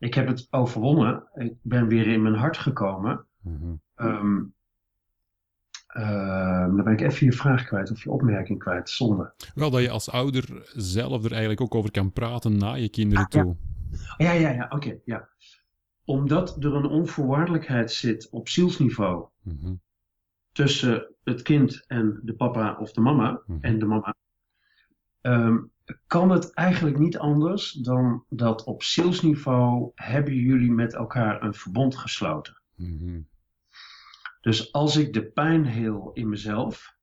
Ik 0.03 0.13
heb 0.13 0.27
het 0.27 0.47
overwonnen. 0.49 1.23
Ik 1.33 1.53
ben 1.61 1.87
weer 1.87 2.07
in 2.07 2.21
mijn 2.21 2.35
hart 2.35 2.57
gekomen. 2.57 3.25
Mm 3.41 3.79
-hmm. 3.95 4.53
dan 6.75 6.83
ben 6.83 6.93
ik 6.93 7.01
even 7.01 7.25
je 7.25 7.31
vraag 7.31 7.65
kwijt 7.65 7.91
of 7.91 8.03
je 8.03 8.11
opmerking 8.11 8.59
kwijt, 8.59 8.89
zonde. 8.89 9.33
Wel 9.55 9.69
dat 9.69 9.81
je 9.81 9.89
als 9.89 10.09
ouder 10.09 10.71
zelf 10.75 11.23
er 11.23 11.31
eigenlijk 11.31 11.61
ook 11.61 11.75
over 11.75 11.91
kan 11.91 12.11
praten 12.11 12.57
na 12.57 12.73
je 12.73 12.89
kinderen 12.89 13.23
ah, 13.23 13.29
toe. 13.29 13.55
Ja, 14.17 14.31
ja, 14.31 14.49
ja, 14.49 14.67
oké, 14.69 14.97
ja 15.05 15.29
omdat 16.05 16.63
er 16.63 16.73
een 16.73 16.85
onvoorwaardelijkheid 16.85 17.91
zit 17.91 18.29
op 18.29 18.49
zielsniveau 18.49 19.27
mhm. 19.41 19.73
tussen 20.51 21.15
het 21.23 21.41
kind 21.41 21.85
en 21.87 22.19
de 22.23 22.33
papa 22.33 22.77
of 22.79 22.91
de 22.91 23.01
mama 23.01 23.41
mhm. 23.45 23.57
en 23.61 23.79
de 23.79 23.85
mama, 23.85 24.15
ehm, 25.21 25.57
kan 26.07 26.29
het 26.29 26.53
eigenlijk 26.53 26.97
niet 26.97 27.17
anders 27.17 27.71
dan 27.71 28.25
dat 28.29 28.63
op 28.63 28.83
zielsniveau 28.83 29.91
hebben 29.95 30.35
jullie 30.35 30.71
met 30.71 30.93
elkaar 30.93 31.43
een 31.43 31.53
verbond 31.53 31.95
gesloten. 31.95 32.61
Mhm. 32.75 33.21
Dus 34.41 34.71
als 34.71 34.95
ik 34.95 35.13
de 35.13 35.25
pijn 35.25 35.65
heel 35.65 36.11
in 36.13 36.29
mezelf 36.29 36.95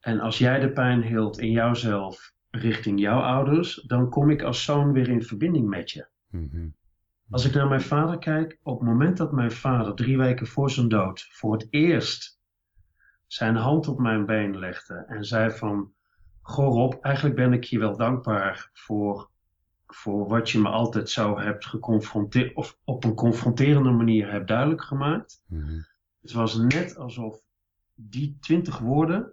en 0.00 0.20
als 0.20 0.38
jij 0.38 0.60
de 0.60 0.72
pijn 0.72 1.02
heelt 1.02 1.38
in 1.38 1.50
jouzelf 1.50 2.32
richting 2.50 3.00
jouw 3.00 3.20
ouders, 3.20 3.74
dan 3.74 4.10
kom 4.10 4.30
ik 4.30 4.42
als 4.42 4.64
zoon 4.64 4.92
weer 4.92 5.08
in 5.08 5.22
verbinding 5.22 5.68
met 5.68 5.90
je. 5.90 6.08
Mhm. 6.30 6.68
Als 7.30 7.44
ik 7.44 7.54
naar 7.54 7.68
mijn 7.68 7.80
vader 7.80 8.18
kijk, 8.18 8.58
op 8.62 8.78
het 8.78 8.88
moment 8.88 9.16
dat 9.16 9.32
mijn 9.32 9.50
vader 9.50 9.94
drie 9.94 10.18
weken 10.18 10.46
voor 10.46 10.70
zijn 10.70 10.88
dood 10.88 11.28
voor 11.30 11.52
het 11.52 11.66
eerst 11.70 12.40
zijn 13.26 13.56
hand 13.56 13.88
op 13.88 13.98
mijn 13.98 14.26
been 14.26 14.58
legde 14.58 14.94
en 14.94 15.24
zei 15.24 15.50
van, 15.50 15.92
goh 16.48 16.74
Rob, 16.74 17.04
eigenlijk 17.04 17.36
ben 17.36 17.52
ik 17.52 17.64
je 17.64 17.78
wel 17.78 17.96
dankbaar 17.96 18.70
voor, 18.72 19.30
voor 19.86 20.28
wat 20.28 20.50
je 20.50 20.58
me 20.58 20.68
altijd 20.68 21.10
zo 21.10 21.38
hebt 21.38 21.66
geconfronteerd, 21.66 22.54
of 22.54 22.78
op 22.84 23.04
een 23.04 23.14
confronterende 23.14 23.90
manier 23.90 24.30
hebt 24.30 24.48
duidelijk 24.48 24.82
gemaakt. 24.82 25.42
Mhm. 25.46 25.80
Het 26.20 26.32
was 26.32 26.56
net 26.56 26.96
alsof 26.96 27.40
die 27.94 28.36
twintig 28.40 28.78
woorden 28.78 29.32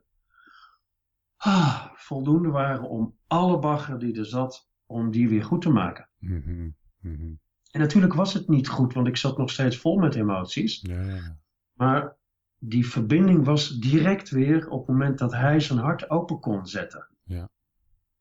ah, 1.38 1.86
voldoende 1.94 2.50
waren 2.50 2.90
om 2.90 3.18
alle 3.28 3.60
bagger 3.60 4.00
die 4.00 4.20
er 4.20 4.26
zat, 4.26 4.70
om 4.86 5.12
die 5.12 5.30
weer 5.30 5.44
goed 5.44 5.62
te 5.62 5.70
maken. 5.70 6.10
Mhm. 6.18 6.70
Mhm. 7.00 7.34
En 7.72 7.80
natuurlijk 7.80 8.14
was 8.14 8.34
het 8.34 8.48
niet 8.48 8.68
goed, 8.68 8.94
want 8.94 9.08
ik 9.08 9.18
zat 9.18 9.38
nog 9.38 9.50
steeds 9.50 9.78
vol 9.78 9.98
met 9.98 10.16
emoties. 10.16 10.82
Ja, 10.82 11.02
ja, 11.02 11.16
ja. 11.16 11.38
Maar 11.74 12.16
die 12.70 12.88
verbinding 12.88 13.46
was 13.46 13.70
direct 13.70 14.30
weer 14.30 14.70
op 14.70 14.80
het 14.80 14.88
moment 14.88 15.18
dat 15.18 15.34
hij 15.34 15.60
zijn 15.60 15.80
hart 15.80 16.10
open 16.10 16.40
kon 16.40 16.66
zetten. 16.68 17.08
Ja. 17.24 17.50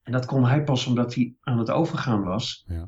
En 0.03 0.12
dat 0.12 0.26
kon 0.26 0.45
hij 0.47 0.64
pas 0.64 0.86
omdat 0.86 1.14
hij 1.14 1.34
aan 1.40 1.59
het 1.59 1.70
overgaan 1.70 2.22
was. 2.22 2.64
Ja. 2.66 2.86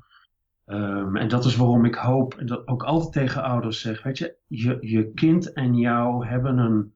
Ehm, 0.65 1.17
en 1.17 1.29
dat 1.29 1.45
is 1.45 1.57
waarom 1.57 1.85
ik 1.85 1.95
hoop, 1.95 2.35
en 2.35 2.47
dat 2.47 2.67
ook 2.67 2.83
altijd 2.83 3.13
tegen 3.13 3.43
ouders 3.43 3.81
zeg, 3.81 4.03
weet 4.03 4.19
je, 4.19 4.37
je, 4.47 4.77
je 4.81 5.13
kind 5.15 5.53
en 5.53 5.75
jou 5.77 6.27
hebben 6.27 6.59
een 6.59 6.95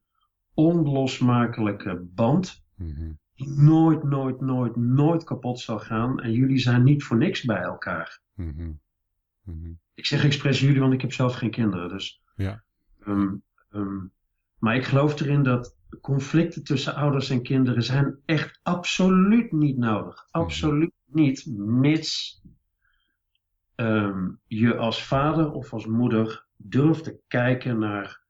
onlosmakelijke 0.54 2.08
band 2.14 2.62
Mhm. 2.74 3.12
die 3.34 3.48
nooit, 3.50 4.02
nooit, 4.02 4.40
nooit, 4.40 4.76
nooit 4.76 5.24
kapot 5.24 5.61
zal 5.61 5.78
gaan. 5.78 6.20
En 6.20 6.32
jullie 6.32 6.58
zijn 6.58 6.82
niet 6.82 7.02
voor 7.04 7.16
niks 7.16 7.44
bij 7.44 7.61
elkaar. 7.62 8.20
Mhm. 8.34 8.70
Mhm. 9.42 9.72
Ik 9.94 10.06
zeg 10.06 10.24
expres 10.24 10.61
jullie, 10.61 10.80
want 10.80 10.92
ik 10.92 11.00
heb 11.00 11.12
zelf 11.12 11.34
geen 11.34 11.50
kinderen. 11.50 11.88
Dus, 11.88 12.22
Ja. 12.36 12.62
Ehm, 13.04 13.34
ehm, 13.70 13.98
maar 14.61 14.76
ik 14.76 14.84
geloof 14.84 15.20
erin 15.20 15.42
dat 15.42 15.76
conflicten 16.00 16.64
tussen 16.64 16.94
ouders 16.94 17.30
en 17.30 17.42
kinderen 17.42 17.82
zijn 17.82 18.18
echt 18.24 18.61
absoluut 18.62 19.52
niet 19.52 19.76
nodig. 19.76 20.26
Absoluut 20.30 20.92
niet, 21.04 21.46
mits 21.56 22.42
ehm, 23.74 24.28
je 24.46 24.76
als 24.76 25.04
vader 25.04 25.52
of 25.52 25.72
als 25.72 25.86
moeder 25.86 26.46
durft 26.56 27.04
te 27.04 27.20
kijken 27.26 27.78
naar 27.78 28.20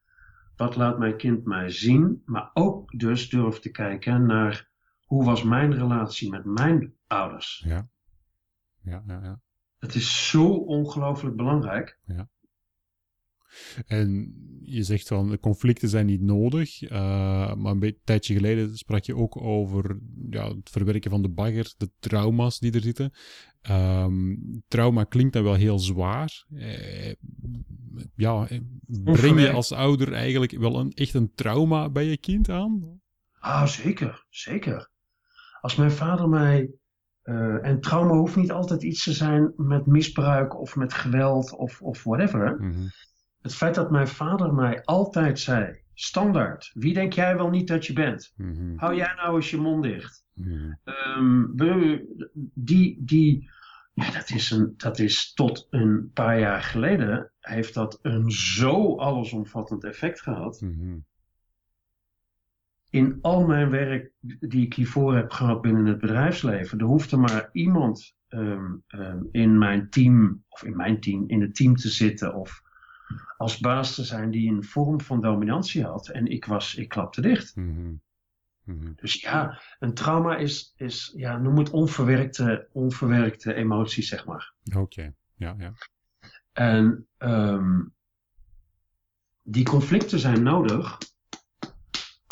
wat 0.56 0.76
laat 0.76 0.98
mijn 0.98 1.16
kind 1.16 1.44
mij 1.44 1.70
zien, 1.70 2.22
maar 2.24 2.50
ook 2.54 2.98
dus 2.98 3.28
durft 3.28 3.62
te 3.62 3.70
kijken 3.70 4.26
naar 4.26 4.68
hoe 5.04 5.24
was 5.24 5.42
mijn 5.42 5.74
relatie 5.74 6.30
met 6.30 6.44
mijn 6.44 6.94
ouders. 7.06 7.64
Ja. 7.66 7.88
Ja, 8.82 9.02
ja, 9.06 9.20
ja. 9.22 9.40
Het 9.78 9.94
is 9.94 10.28
zo 10.28 10.46
ongelooflijk 10.52 11.36
belangrijk. 11.36 11.98
En 13.86 14.34
je 14.62 14.82
zegt 14.82 15.08
van 15.08 15.30
de 15.30 15.38
conflicten 15.38 15.88
zijn 15.88 16.06
niet 16.06 16.20
nodig, 16.20 16.82
eh, 16.82 17.54
maar 17.54 17.72
een 17.72 17.78
beetje- 17.78 18.00
tijdje 18.04 18.34
geleden 18.34 18.76
sprak 18.76 19.04
je 19.04 19.16
ook 19.16 19.40
over 19.42 19.98
ja, 20.30 20.48
het 20.48 20.70
verwerken 20.70 21.10
van 21.10 21.22
de 21.22 21.28
bagger, 21.28 21.72
de 21.76 21.90
trauma's 21.98 22.58
die 22.58 22.72
er 22.72 22.80
zitten. 22.80 23.12
Ehm, 23.60 24.34
trauma 24.68 25.04
klinkt 25.04 25.32
dan 25.32 25.42
wel 25.42 25.54
heel 25.54 25.78
zwaar. 25.78 26.44
Eh, 26.54 27.14
ja, 28.14 28.48
eh, 28.48 28.60
breng 29.04 29.40
je 29.40 29.50
als 29.50 29.72
ouder 29.72 30.12
eigenlijk 30.12 30.58
wel 30.58 30.78
een, 30.78 30.92
echt 30.92 31.14
een 31.14 31.32
trauma 31.34 31.88
bij 31.90 32.04
je 32.04 32.16
kind 32.16 32.48
aan? 32.48 33.00
Ah, 33.38 33.66
zeker, 33.66 34.26
zeker. 34.28 34.90
Als 35.60 35.76
mijn 35.76 35.90
vader 35.92 36.28
mij. 36.28 36.70
en 37.62 37.80
trauma 37.80 38.14
hoeft 38.14 38.36
niet 38.36 38.52
altijd 38.52 38.82
iets 38.82 39.04
te 39.04 39.12
zijn 39.12 39.52
met 39.56 39.86
misbruik 39.86 40.60
of 40.60 40.76
met 40.76 40.92
geweld 40.94 41.52
of, 41.56 41.82
of 41.82 42.04
whatever. 42.04 42.58
Het 43.40 43.54
feit 43.54 43.74
dat 43.74 43.90
mijn 43.90 44.08
vader 44.08 44.54
mij 44.54 44.84
altijd 44.84 45.38
zei: 45.38 45.80
standaard, 45.94 46.70
wie 46.74 46.94
denk 46.94 47.12
jij 47.12 47.36
wel 47.36 47.50
niet 47.50 47.68
dat 47.68 47.86
je 47.86 47.92
bent? 47.92 48.32
Mhm. 48.36 48.76
Hou 48.76 48.94
jij 48.94 49.14
nou 49.16 49.36
eens 49.36 49.50
je 49.50 49.56
mond 49.56 49.82
dicht. 49.82 50.24
Mhm. 50.34 50.72
Ehm, 50.84 51.46
die, 52.54 53.04
die, 53.04 53.50
ja, 53.94 54.10
dat, 54.10 54.30
is 54.30 54.50
een, 54.50 54.74
dat 54.76 54.98
is 54.98 55.32
tot 55.32 55.66
een 55.70 56.10
paar 56.14 56.38
jaar 56.38 56.62
geleden, 56.62 57.32
heeft 57.40 57.74
dat 57.74 57.98
een 58.02 58.30
zo 58.30 58.96
allesomvattend 58.96 59.84
effect 59.84 60.20
gehad. 60.20 60.60
Mhm. 60.60 60.98
in 62.90 63.18
al 63.20 63.46
mijn 63.46 63.70
werk 63.70 64.12
die 64.20 64.64
ik 64.64 64.74
hiervoor 64.74 65.14
heb 65.14 65.30
gehad 65.30 65.60
binnen 65.60 65.86
het 65.86 65.98
bedrijfsleven, 65.98 66.78
er 66.78 66.84
hoefde 66.84 67.16
maar 67.16 67.48
iemand 67.52 68.16
ehm, 68.28 68.74
ehm, 68.86 69.22
in 69.30 69.58
mijn 69.58 69.90
team, 69.90 70.44
of 70.48 70.64
in 70.64 70.76
mijn 70.76 71.00
team, 71.00 71.24
in 71.26 71.40
het 71.40 71.54
team 71.54 71.76
te 71.76 71.88
zitten 71.88 72.34
of 72.34 72.62
als 73.36 73.58
baas 73.58 73.94
te 73.94 74.04
zijn 74.04 74.30
die 74.30 74.50
een 74.50 74.64
vorm 74.64 75.00
van 75.00 75.20
dominantie 75.20 75.84
had. 75.84 76.08
En 76.08 76.26
ik 76.26 76.44
was, 76.44 76.74
ik 76.74 76.88
klapte 76.88 77.20
dicht. 77.20 77.56
Mhm. 77.56 77.92
Mhm. 78.64 78.92
Dus 78.96 79.20
ja, 79.20 79.60
een 79.78 79.94
trauma 79.94 80.36
is, 80.36 80.74
is 80.76 81.12
ja, 81.16 81.38
noem 81.38 81.58
het 81.58 81.70
onverwerkte, 81.70 82.68
onverwerkte 82.72 83.54
emoties, 83.54 84.08
zeg 84.08 84.26
maar. 84.26 84.52
Oké, 84.76 85.14
ja, 85.34 85.54
ja. 85.58 85.72
En 86.52 87.06
ehm, 87.16 87.82
die 89.42 89.64
conflicten 89.64 90.18
zijn 90.18 90.42
nodig 90.42 90.98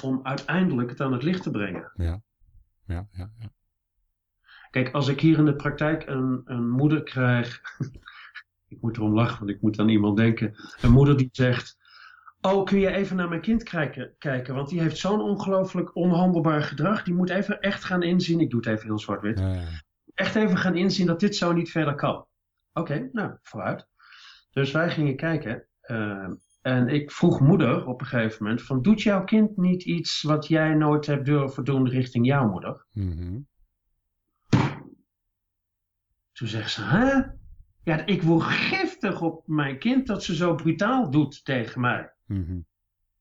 om 0.03 0.21
uiteindelijk 0.23 0.91
het 0.91 1.01
aan 1.01 1.13
het 1.13 1.23
licht 1.23 1.43
te 1.43 1.51
brengen. 1.51 1.93
Ja, 1.95 2.23
ja, 2.85 3.09
ja. 3.13 3.31
ja. 3.39 3.53
Kijk, 4.71 4.91
als 4.91 5.09
ik 5.09 5.21
hier 5.21 5.39
in 5.39 5.45
de 5.45 5.57
praktijk 5.57 6.07
een, 6.07 6.43
een 6.45 6.69
moeder 6.71 7.03
krijg. 7.03 7.61
ik 8.69 8.81
moet 8.81 8.97
erom 8.97 9.15
lachen, 9.15 9.39
want 9.39 9.51
ik 9.51 9.63
moet 9.63 9.79
aan 9.79 9.89
iemand 9.89 10.17
denken. 10.17 10.55
Een 10.81 10.93
moeder 10.93 11.17
die 11.17 11.29
zegt. 11.33 11.77
Oh, 12.41 12.65
kun 12.65 12.79
je 12.79 12.91
even 12.91 13.17
naar 13.17 13.29
mijn 13.29 13.41
kind 13.41 13.63
kijken, 13.63 14.15
kijken? 14.19 14.55
Want 14.55 14.69
die 14.69 14.81
heeft 14.81 14.97
zo'n 14.97 15.21
ongelooflijk 15.21 15.97
onhandelbaar 15.97 16.63
gedrag. 16.63 17.03
Die 17.03 17.15
moet 17.15 17.31
even 17.31 17.61
echt 17.61 17.85
gaan 17.85 18.03
inzien. 18.03 18.41
Ik 18.41 18.51
doe 18.51 18.61
het 18.61 18.69
even 18.69 18.87
heel 18.87 18.99
zwart-wit. 18.99 19.39
Ja, 19.39 19.53
ja. 19.53 19.83
Echt 20.15 20.35
even 20.35 20.57
gaan 20.57 20.77
inzien 20.77 21.07
dat 21.07 21.21
dit 21.21 21.37
zo 21.37 21.53
niet 21.53 21.71
verder 21.71 21.95
kan. 21.95 22.27
Oké, 22.73 23.09
nou, 23.13 23.37
vooruit. 23.43 23.87
Dus 24.51 24.73
wij 24.73 24.91
gingen 24.91 25.17
kijken. 25.17 25.67
eh, 25.81 26.29
en 26.63 26.89
ik 26.89 27.11
vroeg 27.13 27.41
moeder 27.41 27.87
op 27.87 28.01
een 28.01 28.07
gegeven 28.07 28.43
moment: 28.43 28.63
van, 28.63 28.83
Doet 28.83 29.03
jouw 29.03 29.25
kind 29.25 29.57
niet 29.57 29.83
iets 29.85 30.23
wat 30.23 30.47
jij 30.47 30.75
nooit 30.75 31.07
hebt 31.07 31.25
durven 31.25 31.65
doen 31.65 31.89
richting 31.89 32.27
jouw 32.27 32.49
moeder? 32.51 32.87
Mhm. 32.93 33.39
Toen 36.33 36.49
zegt 36.49 36.71
ze, 36.71 36.83
hè? 36.83 37.21
Ja, 37.89 38.07
ik 38.07 38.23
word 38.23 38.43
giftig 38.43 39.21
op 39.21 39.43
mijn 39.47 39.79
kind 39.79 40.07
dat 40.07 40.25
ze 40.25 40.35
zo 40.35 40.55
brutaal 40.55 41.11
doet 41.11 41.45
tegen 41.45 41.81
mij. 41.81 42.13
Mhm. 42.27 42.61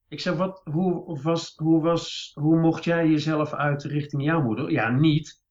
Ik 0.08 0.20
zeg, 0.20 0.36
wat, 0.36 0.62
hoe, 0.64 1.22
was, 1.22 1.54
hoe, 1.56 1.82
was, 1.82 2.32
hoe 2.34 2.60
mocht 2.60 2.84
jij 2.84 3.08
jezelf 3.10 3.54
uiten 3.54 3.90
richting 3.90 4.24
jouw 4.24 4.42
moeder? 4.42 4.72
Ja, 4.72 4.90
niet. 4.90 5.42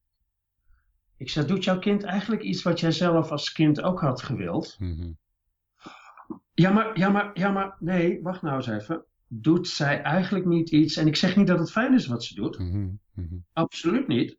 Ik 1.17 1.31
zeg, 1.31 1.47
doet 1.47 1.65
jouw 1.65 1.79
kind 1.79 2.03
eigenlijk 2.03 2.43
iets 2.43 2.63
wat 2.63 2.81
jij 2.81 2.91
zelf 2.91 3.31
als 3.31 3.53
kind 3.53 3.83
ook 3.83 4.01
had 4.01 4.23
gewild? 4.23 4.77
Mhm. 4.79 5.13
Ja, 6.55 6.71
maar, 6.71 6.99
ja, 6.99 7.09
maar, 7.09 7.31
ja, 7.39 7.51
maar, 7.51 7.77
nee, 7.81 8.23
wacht 8.23 8.43
nou 8.43 8.57
eens 8.57 8.67
even. 8.67 9.05
Doet 9.29 9.69
zij 9.69 10.03
eigenlijk 10.03 10.45
niet 10.45 10.71
iets, 10.71 10.97
en 10.97 11.07
ik 11.07 11.17
zeg 11.17 11.37
niet 11.37 11.47
dat 11.47 11.59
het 11.59 11.71
fijn 11.71 11.95
is 11.95 12.07
wat 12.07 12.25
ze 12.25 12.35
doet. 12.35 12.59
Mhm. 12.59 12.89
absoluut 13.53 14.07
niet. 14.07 14.39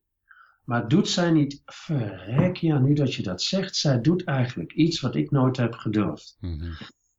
Maar 0.68 0.88
doet 0.88 1.10
zij 1.10 1.32
niet, 1.32 1.62
verrek 1.66 2.56
ja, 2.58 2.80
nu 2.80 2.94
dat 2.94 3.14
je 3.14 3.24
dat 3.24 3.42
zegt, 3.42 3.76
zij 3.76 4.02
doet 4.02 4.24
eigenlijk 4.24 4.74
iets 4.74 5.00
wat 5.00 5.16
ik 5.16 5.32
nooit 5.32 5.58
heb 5.58 5.74
gedurfd. 5.74 6.38
Mhm. 6.40 6.64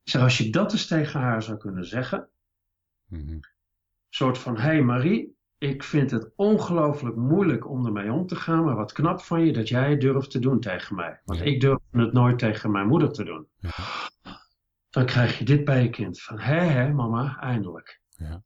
Ik 0.02 0.10
zeg, 0.14 0.22
als 0.22 0.38
je 0.38 0.50
dat 0.50 0.72
eens 0.72 0.86
tegen 0.86 1.20
haar 1.20 1.42
zou 1.42 1.58
kunnen 1.58 1.84
zeggen, 1.84 2.28
Mhm. 3.06 3.38
soort 4.08 4.38
van, 4.38 4.54
hé 4.56 4.60
hey 4.62 4.82
Marie, 4.82 5.36
ik 5.58 5.82
vind 5.82 6.10
het 6.10 6.32
ongelooflijk 6.36 7.16
moeilijk 7.16 7.68
om 7.68 7.86
ermee 7.86 8.12
om 8.12 8.26
te 8.26 8.36
gaan, 8.36 8.64
maar 8.64 8.74
wat 8.76 8.92
knap 8.92 9.20
van 9.20 9.44
je 9.44 9.52
dat 9.52 9.68
jij 9.68 9.90
het 9.90 10.00
durft 10.00 10.30
te 10.30 10.38
doen 10.38 10.60
tegen 10.60 10.96
mij. 10.96 11.20
Want 11.24 11.38
Ja. 11.38 11.44
ik 11.44 11.60
durf 11.60 11.78
het 11.90 12.12
nooit 12.12 12.38
tegen 12.38 12.70
mijn 12.70 12.86
moeder 12.86 13.12
te 13.12 13.24
doen. 13.24 13.48
Ja. 13.58 13.70
Dan 14.90 15.06
krijg 15.06 15.38
je 15.38 15.44
dit 15.44 15.64
bij 15.64 15.82
je 15.82 15.90
kind, 15.90 16.20
van 16.20 16.38
hé 16.38 16.60
hé 16.60 16.92
mama, 16.92 17.38
eindelijk. 17.40 18.00
Ja. 18.08 18.42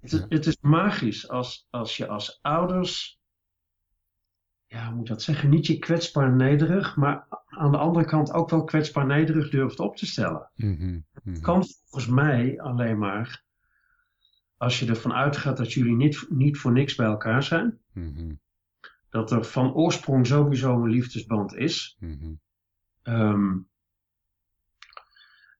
Het, 0.00 0.10
Ja. 0.10 0.26
het 0.28 0.46
is 0.46 0.56
magisch 0.60 1.28
als, 1.28 1.66
als 1.70 1.96
je 1.96 2.06
als 2.06 2.38
ouders, 2.42 3.20
ja, 4.66 4.86
hoe 4.86 4.94
moet 4.94 5.02
ik 5.02 5.08
dat 5.08 5.22
zeggen, 5.22 5.48
niet 5.50 5.66
je 5.66 5.78
kwetsbaar 5.78 6.32
nederig, 6.36 6.96
maar 6.96 7.26
aan 7.46 7.70
de 7.70 7.78
andere 7.78 8.04
kant 8.04 8.32
ook 8.32 8.50
wel 8.50 8.64
kwetsbaar 8.64 9.06
nederig 9.06 9.50
durft 9.50 9.80
op 9.80 9.96
te 9.96 10.06
stellen. 10.06 10.50
Mhm. 10.54 11.00
Mhm. 11.22 11.40
kan 11.40 11.64
volgens 11.64 12.06
mij 12.06 12.60
alleen 12.60 12.98
maar 12.98 13.44
als 14.56 14.78
je 14.80 14.86
ervan 14.86 15.12
uitgaat 15.12 15.56
dat 15.56 15.72
jullie 15.72 15.96
niet, 15.96 16.26
niet 16.28 16.58
voor 16.58 16.72
niks 16.72 16.94
bij 16.94 17.06
elkaar 17.06 17.42
zijn. 17.42 17.78
Mhm. 17.92 18.34
Dat 19.10 19.30
er 19.30 19.44
van 19.44 19.72
oorsprong 19.74 20.26
sowieso 20.26 20.82
een 20.82 20.90
liefdesband 20.90 21.54
is. 21.54 21.96
Ehm, 23.02 23.56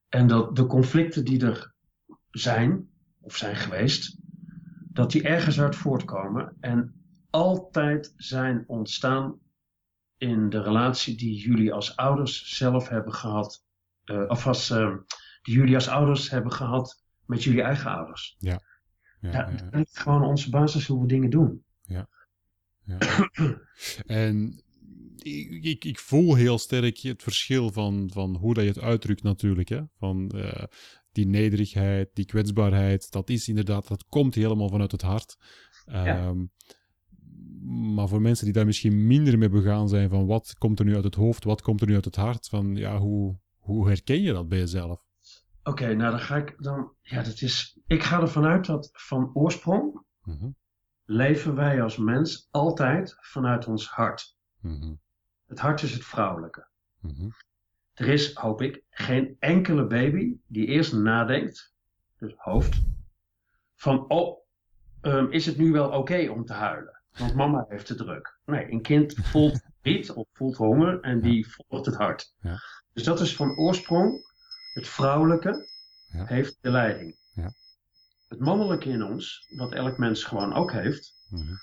en 0.09 0.27
dat 0.27 0.57
de 0.57 0.67
conflicten 0.67 1.25
die 1.25 1.45
er 1.47 1.73
zijn, 2.31 2.89
of 3.21 3.37
zijn 3.37 3.57
geweest, 3.57 4.20
dat 5.01 5.11
die 5.11 5.23
ergens 5.23 5.61
uit 5.61 5.77
voortkomen. 5.77 6.57
En 6.61 6.95
altijd 7.31 8.15
zijn 8.17 8.65
ontstaan 8.67 9.39
in 10.17 10.49
de 10.49 10.63
relatie 10.63 11.17
die 11.17 11.39
jullie 11.39 11.73
als 11.73 11.97
ouders 11.97 12.57
zelf 12.57 12.89
hebben 12.89 13.15
gehad. 13.15 13.65
Uh, 14.05 14.25
of 14.29 14.47
als, 14.47 14.71
uh, 14.71 14.97
die 15.43 15.55
jullie 15.55 15.75
als 15.75 15.89
ouders 15.89 16.31
hebben 16.31 16.53
gehad 16.53 17.05
met 17.27 17.45
jullie 17.45 17.63
eigen 17.63 17.91
ouders. 17.91 18.37
Ja. 18.39 18.61
ja, 19.21 19.31
ja, 19.31 19.49
ja. 19.49 19.71
Dat 19.71 19.87
is 19.87 19.99
gewoon 19.99 20.23
onze 20.23 20.51
basis 20.51 20.87
hoe 20.87 21.01
we 21.01 21.07
dingen 21.07 21.31
doen. 21.31 21.65
Ja. 21.83 22.09
ja. 22.85 22.99
en 24.07 24.63
ik, 25.17 25.65
ik, 25.65 25.85
ik, 25.85 25.99
voel 25.99 26.35
heel 26.35 26.59
sterk 26.59 26.99
het 26.99 27.23
verschil 27.23 27.71
van, 27.71 28.11
van 28.13 28.37
hoe 28.37 28.55
dat 28.55 28.65
je 28.65 28.71
het 28.71 28.81
uitdrukt 28.81 29.23
natuurlijk. 29.23 29.69
Hè? 29.69 29.83
Van 29.99 30.33
uh, 30.35 30.63
die 31.13 31.27
nederigheid, 31.27 32.11
die 32.15 32.25
kwetsbaarheid, 32.25 33.11
dat 33.11 33.31
is 33.31 33.49
inderdaad, 33.49 33.89
dat 33.89 34.05
komt 34.09 34.35
helemaal 34.35 34.69
vanuit 34.69 34.93
het 34.93 35.03
hart. 35.03 35.37
Ja. 35.85 36.27
Um, 36.27 36.51
maar 37.95 38.09
voor 38.09 38.21
mensen 38.21 38.45
die 38.45 38.55
daar 38.55 38.67
misschien 38.67 39.07
minder 39.07 39.39
mee 39.39 39.49
begaan 39.49 39.89
zijn 39.89 40.09
van 40.09 40.27
wat 40.27 40.55
komt 40.59 40.79
er 40.79 40.85
nu 40.85 40.95
uit 40.95 41.05
het 41.05 41.15
hoofd, 41.15 41.45
wat 41.45 41.63
komt 41.63 41.81
er 41.81 41.87
nu 41.87 41.95
uit 41.95 42.05
het 42.05 42.17
hart, 42.17 42.49
van 42.49 42.77
ja, 42.77 42.99
hoe, 42.99 43.39
hoe 43.59 43.89
herken 43.89 44.23
je 44.23 44.33
dat 44.33 44.49
bij 44.49 44.59
jezelf? 44.59 45.05
Oké, 45.63 45.71
okay, 45.71 45.95
nou 45.95 46.11
dan 46.11 46.21
ga 46.21 46.37
ik 46.37 46.55
dan, 46.59 46.93
ja, 47.03 47.23
dat 47.23 47.41
is, 47.41 47.79
ik 47.87 48.03
ga 48.03 48.21
ervan 48.21 48.45
uit 48.45 48.67
dat 48.67 48.91
van 48.93 49.31
oorsprong 49.35 50.05
mm 50.23 50.37
-hmm. 50.39 50.57
leven 51.05 51.55
wij 51.55 51.83
als 51.83 51.97
mens 51.97 52.49
altijd 52.51 53.17
vanuit 53.21 53.67
ons 53.67 53.89
hart. 53.89 54.37
Mm 54.61 54.81
-hmm. 54.81 55.01
Het 55.47 55.59
hart 55.59 55.83
is 55.83 55.93
het 55.93 56.05
vrouwelijke. 56.05 56.69
Mm 57.01 57.15
-hmm. 57.15 57.33
Er 58.01 58.09
is, 58.09 58.35
hoop 58.35 58.63
ik, 58.63 58.83
geen 58.91 59.37
enkele 59.39 59.87
baby 59.87 60.37
die 60.47 60.67
eerst 60.67 60.93
nadenkt, 60.93 61.75
dus 62.19 62.33
hoofd, 62.37 62.83
van 63.75 64.09
oh, 64.09 64.39
um, 65.03 65.33
is 65.33 65.47
het 65.47 65.57
nu 65.57 65.73
wel 65.73 65.87
oké 65.87 65.97
okay 65.97 66.27
om 66.27 66.45
te 66.45 66.53
huilen? 66.53 67.03
Want 67.19 67.35
mama 67.35 67.65
heeft 67.69 67.89
het 67.89 67.99
druk. 67.99 68.39
Nee, 68.45 68.73
een 68.73 68.83
kind 68.83 69.15
voelt 69.15 69.61
niet 69.83 70.11
of 70.11 70.27
voelt 70.33 70.57
honger 70.57 71.01
en 71.01 71.21
die 71.21 71.49
volgt 71.49 71.87
het 71.87 71.97
hart. 71.97 72.35
Ja. 72.41 72.59
Dus 72.93 73.05
dat 73.05 73.21
is 73.21 73.37
van 73.37 73.57
oorsprong 73.57 74.25
het 74.75 74.89
vrouwelijke 74.89 75.69
ja. 76.07 76.25
heeft 76.25 76.59
de 76.61 76.71
leiding. 76.71 77.17
Ja. 77.35 77.53
Het 78.29 78.39
mannelijke 78.39 78.89
in 78.89 79.03
ons, 79.03 79.47
wat 79.57 79.73
elk 79.73 79.99
mens 79.99 80.25
gewoon 80.25 80.55
ook 80.55 80.73
heeft, 80.73 81.15
mm-hmm. 81.29 81.59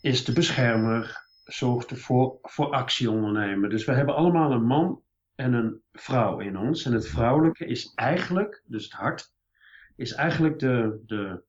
is 0.00 0.24
de 0.24 0.32
beschermer, 0.32 1.27
zorgt 1.48 1.90
ervoor 1.90 2.38
voor 2.42 2.70
actie 2.70 3.10
ondernemen. 3.10 3.70
Dus 3.70 3.84
we 3.84 3.92
hebben 3.92 4.14
allemaal 4.14 4.52
een 4.52 4.66
man 4.66 5.02
en 5.34 5.52
een 5.52 5.80
vrouw 5.92 6.40
in 6.40 6.58
ons. 6.58 6.84
En 6.84 6.92
het 6.92 7.08
vrouwelijke 7.08 7.66
is 7.66 7.92
eigenlijk, 7.94 8.62
dus 8.66 8.84
het 8.84 8.92
hart, 8.92 9.32
is 9.96 10.12
eigenlijk 10.12 10.58
de, 10.58 11.02
de, 11.06 11.42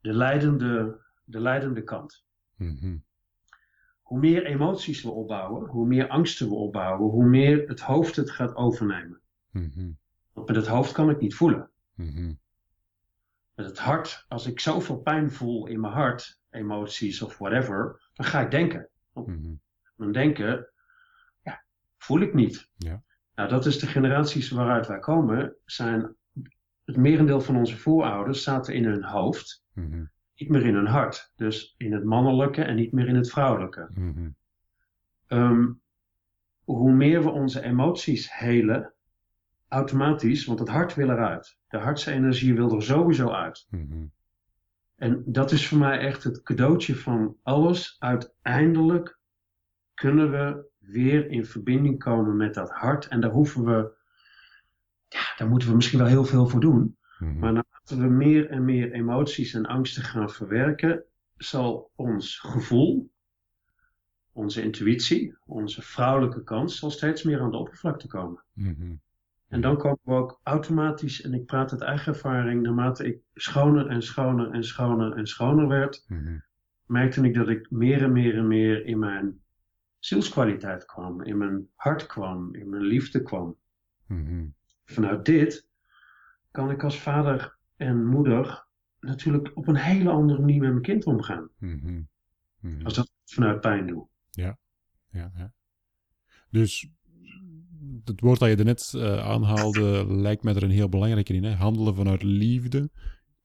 de 0.00 0.12
leidende 0.12 1.06
de 1.28 1.40
leidende 1.40 1.82
kant. 1.82 2.24
Mm-hmm. 2.56 3.04
Hoe 4.02 4.18
meer 4.18 4.46
emoties 4.46 5.02
we 5.02 5.10
opbouwen, 5.10 5.68
hoe 5.68 5.86
meer 5.86 6.08
angsten 6.08 6.48
we 6.48 6.54
opbouwen, 6.54 7.10
hoe 7.10 7.24
meer 7.24 7.68
het 7.68 7.80
hoofd 7.80 8.16
het 8.16 8.30
gaat 8.30 8.54
overnemen. 8.54 9.20
Mm-hmm. 9.50 9.98
Want 10.32 10.46
met 10.46 10.56
het 10.56 10.66
hoofd 10.66 10.92
kan 10.92 11.10
ik 11.10 11.20
niet 11.20 11.34
voelen. 11.34 11.70
Mm-hmm. 11.94 12.38
Met 13.54 13.66
het 13.66 13.78
hart, 13.78 14.24
als 14.28 14.46
ik 14.46 14.60
zoveel 14.60 14.98
pijn 14.98 15.30
voel 15.30 15.66
in 15.66 15.80
mijn 15.80 15.92
hart, 15.92 16.40
emoties 16.50 17.22
of 17.22 17.38
whatever, 17.38 18.10
dan 18.14 18.26
ga 18.26 18.40
ik 18.40 18.50
denken. 18.50 18.88
Dan 19.96 20.12
denken, 20.12 20.70
ja, 21.42 21.64
voel 21.96 22.20
ik 22.20 22.34
niet. 22.34 22.70
Ja. 22.76 23.02
Nou, 23.34 23.48
dat 23.48 23.66
is 23.66 23.78
de 23.78 23.86
generaties 23.86 24.50
waaruit 24.50 24.86
wij 24.86 24.98
komen, 24.98 25.56
zijn 25.64 26.14
het 26.84 26.96
merendeel 26.96 27.40
van 27.40 27.56
onze 27.56 27.76
voorouders 27.76 28.42
zaten 28.42 28.74
in 28.74 28.84
hun 28.84 29.04
hoofd 29.04 29.64
niet 30.38 30.48
meer 30.48 30.66
in 30.66 30.74
hun 30.74 30.86
hart. 30.86 31.32
Dus 31.36 31.74
in 31.76 31.92
het 31.92 32.04
mannelijke 32.04 32.62
en 32.62 32.76
niet 32.76 32.92
meer 32.92 33.08
in 33.08 33.16
het 33.16 33.30
vrouwelijke. 33.30 33.88
Mm-hmm. 33.94 34.36
Um, 35.28 35.80
hoe 36.64 36.92
meer 36.92 37.22
we 37.22 37.30
onze 37.30 37.62
emoties 37.62 38.32
helen, 38.32 38.94
automatisch, 39.68 40.44
want 40.44 40.58
het 40.58 40.68
hart 40.68 40.94
wil 40.94 41.10
eruit. 41.10 41.58
De 41.68 41.78
hartsenergie 41.78 42.54
wil 42.54 42.74
er 42.74 42.82
sowieso 42.82 43.30
uit. 43.30 43.66
Mm-hmm. 43.70 44.12
En 44.98 45.22
dat 45.26 45.52
is 45.52 45.68
voor 45.68 45.78
mij 45.78 45.98
echt 45.98 46.24
het 46.24 46.42
cadeautje 46.42 46.96
van 46.96 47.36
alles. 47.42 47.96
Uiteindelijk 47.98 49.18
kunnen 49.94 50.30
we 50.30 50.66
weer 50.78 51.30
in 51.30 51.46
verbinding 51.46 51.98
komen 51.98 52.36
met 52.36 52.54
dat 52.54 52.70
hart. 52.70 53.08
En 53.08 53.20
daar 53.20 53.30
hoeven 53.30 53.64
we, 53.64 53.92
ja, 55.08 55.34
daar 55.36 55.48
moeten 55.48 55.68
we 55.68 55.74
misschien 55.74 55.98
wel 55.98 56.08
heel 56.08 56.24
veel 56.24 56.48
voor 56.48 56.60
doen. 56.60 56.96
Mm-hmm. 57.18 57.38
Maar 57.38 57.52
naarmate 57.52 57.96
we 57.96 58.14
meer 58.14 58.50
en 58.50 58.64
meer 58.64 58.92
emoties 58.92 59.54
en 59.54 59.66
angsten 59.66 60.02
gaan 60.02 60.30
verwerken, 60.30 61.04
zal 61.36 61.90
ons 61.94 62.38
gevoel, 62.38 63.10
onze 64.32 64.62
intuïtie, 64.62 65.36
onze 65.46 65.82
vrouwelijke 65.82 66.42
kant, 66.42 66.72
zal 66.72 66.90
steeds 66.90 67.22
meer 67.22 67.40
aan 67.40 67.50
de 67.50 67.56
oppervlakte 67.56 68.06
komen. 68.06 68.44
Mm-hmm. 68.52 69.00
En 69.48 69.60
dan 69.60 69.76
komen 69.76 69.98
we 70.02 70.12
ook 70.12 70.40
automatisch, 70.42 71.22
en 71.22 71.34
ik 71.34 71.46
praat 71.46 71.72
uit 71.72 71.80
eigen 71.80 72.12
ervaring, 72.12 72.62
naarmate 72.62 73.06
ik 73.06 73.22
schoner 73.34 73.86
en 73.86 74.02
schoner 74.02 74.50
en 74.50 74.64
schoner 74.64 75.16
en 75.16 75.26
schoner 75.26 75.68
werd, 75.68 76.04
mm-hmm. 76.08 76.44
merkte 76.86 77.22
ik 77.22 77.34
dat 77.34 77.48
ik 77.48 77.70
meer 77.70 78.02
en 78.02 78.12
meer 78.12 78.36
en 78.36 78.46
meer 78.46 78.84
in 78.84 78.98
mijn 78.98 79.40
zielskwaliteit 79.98 80.84
kwam, 80.84 81.22
in 81.22 81.38
mijn 81.38 81.68
hart 81.74 82.06
kwam, 82.06 82.54
in 82.54 82.68
mijn 82.68 82.82
liefde 82.82 83.22
kwam. 83.22 83.56
Mm-hmm. 84.06 84.54
Vanuit 84.84 85.24
dit 85.24 85.68
kan 86.50 86.70
ik 86.70 86.84
als 86.84 87.00
vader 87.00 87.56
en 87.76 88.06
moeder 88.06 88.66
natuurlijk 89.00 89.56
op 89.56 89.68
een 89.68 89.76
hele 89.76 90.10
andere 90.10 90.40
manier 90.40 90.60
met 90.60 90.70
mijn 90.70 90.82
kind 90.82 91.04
omgaan. 91.04 91.50
Mm-hmm. 91.58 92.08
Mm-hmm. 92.60 92.84
Als 92.84 92.94
dat 92.94 93.12
vanuit 93.24 93.60
pijn 93.60 93.86
doe. 93.86 94.08
Ja, 94.30 94.58
ja, 95.10 95.30
ja. 95.34 95.52
Dus 96.50 96.92
het 98.04 98.20
woord 98.20 98.38
dat 98.38 98.48
je 98.48 98.56
er 98.56 98.64
net 98.64 98.92
uh, 98.96 99.18
aanhaalde 99.18 100.06
lijkt 100.08 100.42
mij 100.42 100.54
er 100.54 100.62
een 100.62 100.70
heel 100.70 100.88
belangrijke 100.88 101.34
in. 101.34 101.44
Hè? 101.44 101.54
Handelen 101.54 101.94
vanuit 101.94 102.22
liefde. 102.22 102.90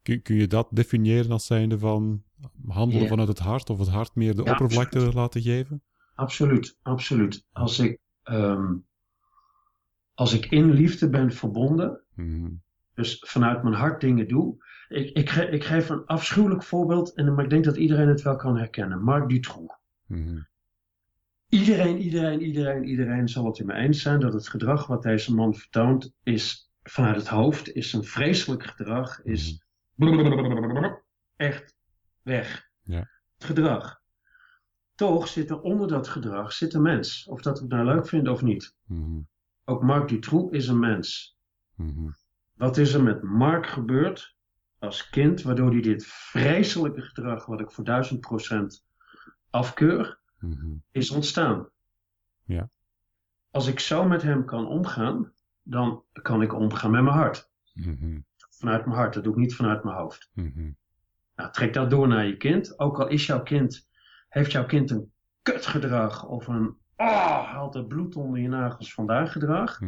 Kun, 0.01 0.21
kun 0.21 0.35
je 0.35 0.47
dat 0.47 0.67
definiëren 0.71 1.31
als 1.31 1.45
zijnde 1.45 1.79
van 1.79 2.23
handelen 2.67 2.97
yeah. 2.97 3.09
vanuit 3.09 3.27
het 3.27 3.39
hart 3.39 3.69
of 3.69 3.79
het 3.79 3.87
hart 3.87 4.15
meer 4.15 4.35
de 4.35 4.43
ja, 4.43 4.51
oppervlakte 4.51 4.97
absoluut. 4.97 5.15
laten 5.15 5.41
geven? 5.41 5.83
Absoluut, 6.15 6.77
absoluut. 6.81 7.45
Als 7.51 7.79
ik, 7.79 7.99
um, 8.23 8.85
als 10.13 10.33
ik 10.33 10.45
in 10.45 10.71
liefde 10.71 11.09
ben 11.09 11.31
verbonden, 11.31 12.03
mm-hmm. 12.15 12.61
dus 12.93 13.23
vanuit 13.27 13.63
mijn 13.63 13.75
hart 13.75 14.01
dingen 14.01 14.27
doe. 14.27 14.65
Ik, 14.87 15.09
ik, 15.09 15.29
ge, 15.29 15.49
ik 15.49 15.63
geef 15.63 15.89
een 15.89 16.05
afschuwelijk 16.05 16.63
voorbeeld, 16.63 17.13
en, 17.13 17.33
maar 17.33 17.43
ik 17.43 17.49
denk 17.49 17.63
dat 17.63 17.77
iedereen 17.77 18.07
het 18.07 18.21
wel 18.21 18.35
kan 18.35 18.57
herkennen. 18.57 19.03
Marc 19.03 19.29
Dutroux. 19.29 19.75
Mm-hmm. 20.07 20.47
Iedereen, 21.53 21.97
iedereen, 21.97 22.41
iedereen, 22.41 22.83
iedereen 22.83 23.29
zal 23.29 23.45
het 23.45 23.59
in 23.59 23.65
me 23.65 23.73
eens 23.73 24.01
zijn 24.01 24.19
dat 24.19 24.33
het 24.33 24.47
gedrag 24.47 24.87
wat 24.87 25.01
deze 25.01 25.33
man 25.33 25.55
vertoont 25.55 26.13
is 26.23 26.71
vanuit 26.83 27.15
het 27.15 27.27
hoofd, 27.27 27.73
is 27.73 27.93
een 27.93 28.03
vreselijk 28.03 28.63
gedrag, 28.63 29.23
is 29.23 29.65
echt 31.35 31.75
weg. 32.21 32.69
Ja. 32.83 33.09
Het 33.37 33.45
gedrag. 33.45 34.01
Toch 34.95 35.27
zit 35.27 35.49
er 35.49 35.61
onder 35.61 35.87
dat 35.87 36.07
gedrag 36.07 36.53
zit 36.53 36.73
een 36.73 36.81
mens. 36.81 37.27
Of 37.27 37.41
dat 37.41 37.57
we 37.57 37.65
het 37.65 37.73
nou 37.73 37.85
leuk 37.85 38.07
vinden 38.07 38.33
of 38.33 38.41
niet. 38.41 38.75
Mm-hmm. 38.85 39.27
Ook 39.65 39.83
Marc 39.83 40.07
Dutroux 40.07 40.55
is 40.55 40.67
een 40.67 40.79
mens. 40.79 41.37
Mm-hmm. 41.75 42.15
Wat 42.53 42.77
is 42.77 42.93
er 42.93 43.03
met 43.03 43.21
Mark 43.21 43.67
gebeurd 43.67 44.35
als 44.79 45.09
kind, 45.09 45.41
waardoor 45.41 45.71
hij 45.71 45.81
dit 45.81 46.05
vreselijke 46.05 47.01
gedrag, 47.01 47.45
wat 47.45 47.59
ik 47.59 47.71
voor 47.71 47.83
duizend 47.83 48.19
procent 48.19 48.85
afkeur, 49.49 50.21
mm-hmm. 50.43 50.83
is 50.91 51.11
ontstaan? 51.11 51.69
Ja. 52.43 52.69
Als 53.51 53.67
ik 53.67 53.79
zo 53.79 54.07
met 54.07 54.21
hem 54.21 54.45
kan 54.45 54.67
omgaan, 54.67 55.33
dan 55.61 56.03
kan 56.21 56.41
ik 56.41 56.53
omgaan 56.53 56.91
met 56.91 57.03
mijn 57.03 57.15
hart. 57.15 57.51
Mm-hmm. 57.73 58.25
Vanuit 58.49 58.85
mijn 58.85 58.97
hart, 58.97 59.13
dat 59.13 59.23
doe 59.23 59.33
ik 59.33 59.39
niet 59.39 59.55
vanuit 59.55 59.83
mijn 59.83 59.97
hoofd. 59.97 60.29
Mm-hmm. 60.33 60.77
Nou, 61.35 61.51
trek 61.51 61.73
dat 61.73 61.89
door 61.89 62.07
naar 62.07 62.25
je 62.25 62.37
kind. 62.37 62.79
Ook 62.79 62.99
al 62.99 63.07
is 63.07 63.25
jouw 63.25 63.43
kind, 63.43 63.87
heeft 64.29 64.51
jouw 64.51 64.65
kind 64.65 64.91
een 64.91 65.11
kutgedrag 65.41 66.25
of 66.25 66.47
een 66.47 66.77
oh, 66.95 67.51
haalt 67.51 67.73
het 67.73 67.87
bloed 67.87 68.15
onder 68.15 68.39
je 68.39 68.47
nagels 68.47 68.93
vandaag 68.93 69.31
gedrag. 69.31 69.79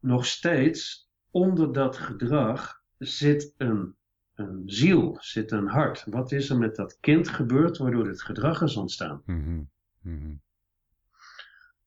Nog 0.00 0.26
steeds 0.26 1.10
onder 1.30 1.72
dat 1.72 1.96
gedrag 1.96 2.82
zit 2.98 3.54
een, 3.56 3.96
een 4.40 4.62
ziel, 4.66 5.16
zit 5.20 5.52
een 5.52 5.68
hart. 5.68 6.04
Wat 6.06 6.32
is 6.32 6.50
er 6.50 6.58
met 6.58 6.76
dat 6.76 6.98
kind 7.00 7.28
gebeurd 7.28 7.78
waardoor 7.78 8.04
dit 8.04 8.22
gedrag 8.22 8.62
is 8.62 8.76
ontstaan? 8.76 9.22
Mm-hmm. 9.26 9.70
Mm-hmm. 10.00 10.40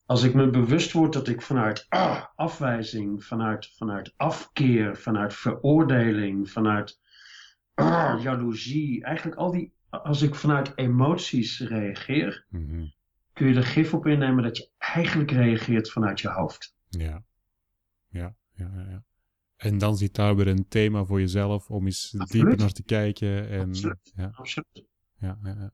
Als 0.05 0.23
ik 0.23 0.33
me 0.33 0.49
bewust 0.49 0.91
word 0.91 1.13
dat 1.13 1.27
ik 1.27 1.41
vanuit 1.41 1.85
ah, 1.89 2.25
afwijzing, 2.35 3.23
vanuit, 3.23 3.67
vanuit 3.75 4.13
afkeer, 4.17 4.97
vanuit 4.97 5.33
veroordeling, 5.33 6.49
vanuit 6.49 6.99
ah, 7.73 8.21
jaloezie, 8.21 9.03
eigenlijk 9.03 9.37
al 9.37 9.51
die, 9.51 9.73
als 9.89 10.21
ik 10.21 10.35
vanuit 10.35 10.71
emoties 10.75 11.59
reageer, 11.59 12.45
mm-hmm. 12.49 12.93
kun 13.33 13.47
je 13.47 13.55
er 13.55 13.63
gif 13.63 13.93
op 13.93 14.05
innemen 14.05 14.43
dat 14.43 14.57
je 14.57 14.69
eigenlijk 14.77 15.31
reageert 15.31 15.91
vanuit 15.91 16.19
je 16.19 16.29
hoofd. 16.29 16.75
Ja, 16.89 17.23
ja, 18.07 18.35
ja, 18.53 18.85
ja. 18.89 19.03
En 19.63 19.77
dan 19.77 19.97
zit 19.97 20.15
daar 20.15 20.35
weer 20.35 20.47
een 20.47 20.67
thema 20.67 21.03
voor 21.05 21.19
jezelf 21.19 21.69
om 21.69 21.85
eens 21.85 22.15
Absoluut. 22.17 22.31
dieper 22.45 22.57
naar 22.65 22.71
te 22.73 22.83
kijken. 22.83 23.49
En, 23.49 23.67
Absoluut. 23.67 24.11
Ja, 24.15 24.31
Absoluut. 24.35 24.85
ja, 25.19 25.37
ja, 25.43 25.55
ja. 25.59 25.71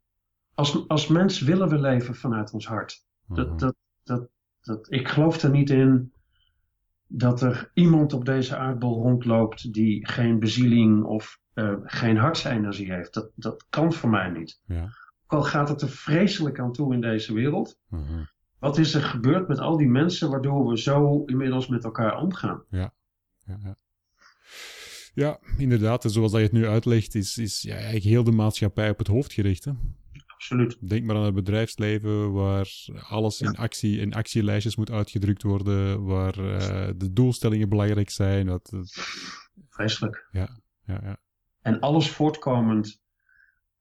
als, 0.54 0.88
als 0.88 1.08
mens 1.08 1.40
willen 1.42 1.70
we 1.70 1.80
leven 1.80 2.16
vanuit 2.16 2.52
ons 2.54 2.68
hart. 2.68 3.06
Dat, 3.28 3.48
Mhm. 3.48 3.58
dat, 3.58 3.76
dat, 4.04 4.30
dat, 4.62 4.92
ik 4.92 5.08
geloof 5.08 5.42
er 5.44 5.50
niet 5.50 5.70
in 5.70 6.14
dat 7.08 7.42
er 7.42 7.72
iemand 7.74 8.14
op 8.14 8.26
deze 8.26 8.58
aardbol 8.58 9.02
rondloopt 9.02 9.74
die 9.74 10.08
geen 10.08 10.40
bezieling 10.40 11.04
of 11.04 11.40
eh, 11.54 11.74
geen 11.84 12.18
hartsenergie 12.18 12.92
heeft. 12.94 13.14
Dat, 13.14 13.32
dat 13.36 13.66
kan 13.70 13.94
voor 13.94 14.10
mij 14.10 14.30
niet. 14.30 14.62
Ja. 14.66 14.84
Ook 15.24 15.40
al 15.40 15.44
gaat 15.44 15.70
het 15.70 15.82
er 15.82 15.90
vreselijk 15.90 16.60
aan 16.60 16.72
toe 16.74 16.94
in 16.94 17.02
deze 17.02 17.34
wereld. 17.34 17.78
Mhm. 17.88 18.24
Wat 18.60 18.78
is 18.78 18.94
er 18.94 19.02
gebeurd 19.02 19.48
met 19.48 19.60
al 19.60 19.78
die 19.78 19.88
mensen 19.88 20.30
waardoor 20.30 20.68
we 20.68 20.78
zo 20.80 21.24
inmiddels 21.26 21.68
met 21.68 21.84
elkaar 21.84 22.18
omgaan? 22.18 22.64
Ja, 22.70 22.94
ja. 23.64 23.78
ja, 25.14 25.40
inderdaad. 25.58 26.04
En 26.04 26.10
zoals 26.10 26.32
dat 26.32 26.40
je 26.40 26.46
het 26.46 26.56
nu 26.56 26.68
uitlegt, 26.68 27.16
is, 27.16 27.38
is 27.38 27.62
ja, 27.62 27.74
eigenlijk 27.74 28.06
heel 28.06 28.24
de 28.24 28.32
maatschappij 28.32 28.90
op 28.90 28.98
het 28.98 29.08
hoofd 29.08 29.34
gericht. 29.34 29.66
Hè? 29.66 29.72
Absoluut. 30.28 30.90
Denk 30.90 31.06
maar 31.06 31.16
aan 31.16 31.24
het 31.24 31.34
bedrijfsleven, 31.34 32.32
waar 32.32 32.70
alles 33.10 33.42
in, 33.42 33.56
actie, 33.56 34.00
in 34.00 34.14
actielijstjes 34.14 34.76
moet 34.76 34.92
uitgedrukt 34.92 35.44
worden, 35.44 36.06
waar 36.06 36.38
eh, 36.40 36.90
de 36.96 37.14
doelstellingen 37.14 37.70
belangrijk 37.70 38.10
zijn. 38.10 38.46
Dat, 38.46 38.74
Vreselijk. 39.70 40.28
ja, 40.32 40.60
ja, 40.86 41.00
ja. 41.04 41.18
En 41.62 41.80
alles 41.80 42.12
voortkomend 42.12 43.02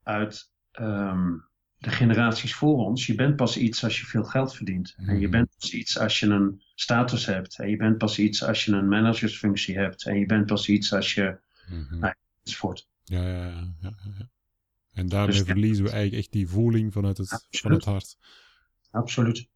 uit 0.02 0.50
ehm, 0.70 1.32
de 1.78 1.90
generaties 1.90 2.54
voor 2.54 2.76
ons. 2.86 3.06
Je 3.06 3.14
bent 3.14 3.36
pas 3.36 3.56
iets 3.56 3.84
als 3.84 4.00
je 4.00 4.06
veel 4.06 4.24
geld 4.24 4.54
verdient. 4.56 4.94
En 4.96 5.14
je 5.14 5.20
Mhm. 5.22 5.30
bent 5.30 5.48
pas 5.58 5.72
iets 5.72 5.98
als 5.98 6.20
je 6.20 6.26
een 6.26 6.62
status 6.74 7.26
hebt. 7.26 7.58
En 7.58 7.68
je 7.70 7.76
bent 7.76 7.98
pas 7.98 8.18
iets 8.18 8.42
als 8.44 8.64
je 8.64 8.72
een 8.72 8.88
managersfunctie 8.88 9.76
hebt. 9.78 10.06
En 10.06 10.18
je 10.18 10.26
bent 10.26 10.46
pas 10.46 10.68
iets 10.68 10.92
als 10.92 11.14
je. 11.14 11.38
Nee. 11.90 12.12
enzovoort. 12.44 12.88
ja, 13.04 13.22
ja, 13.22 13.28
ja, 13.28 13.74
ja, 13.80 13.94
ja, 14.04 14.14
ja. 14.18 14.28
En 14.92 15.08
daarmee 15.08 15.30
Dus 15.30 15.38
ja. 15.38 15.44
verliezen 15.44 15.84
we 15.84 15.90
eigenlijk 15.90 16.22
echt 16.22 16.32
die 16.32 16.48
voeling 16.48 16.92
vanuit 16.92 17.16
het, 17.18 17.28
van 17.28 17.38
Absoluut. 17.50 17.76
het 17.76 17.84
hart. 17.84 18.16
Absoluut. 18.90 19.48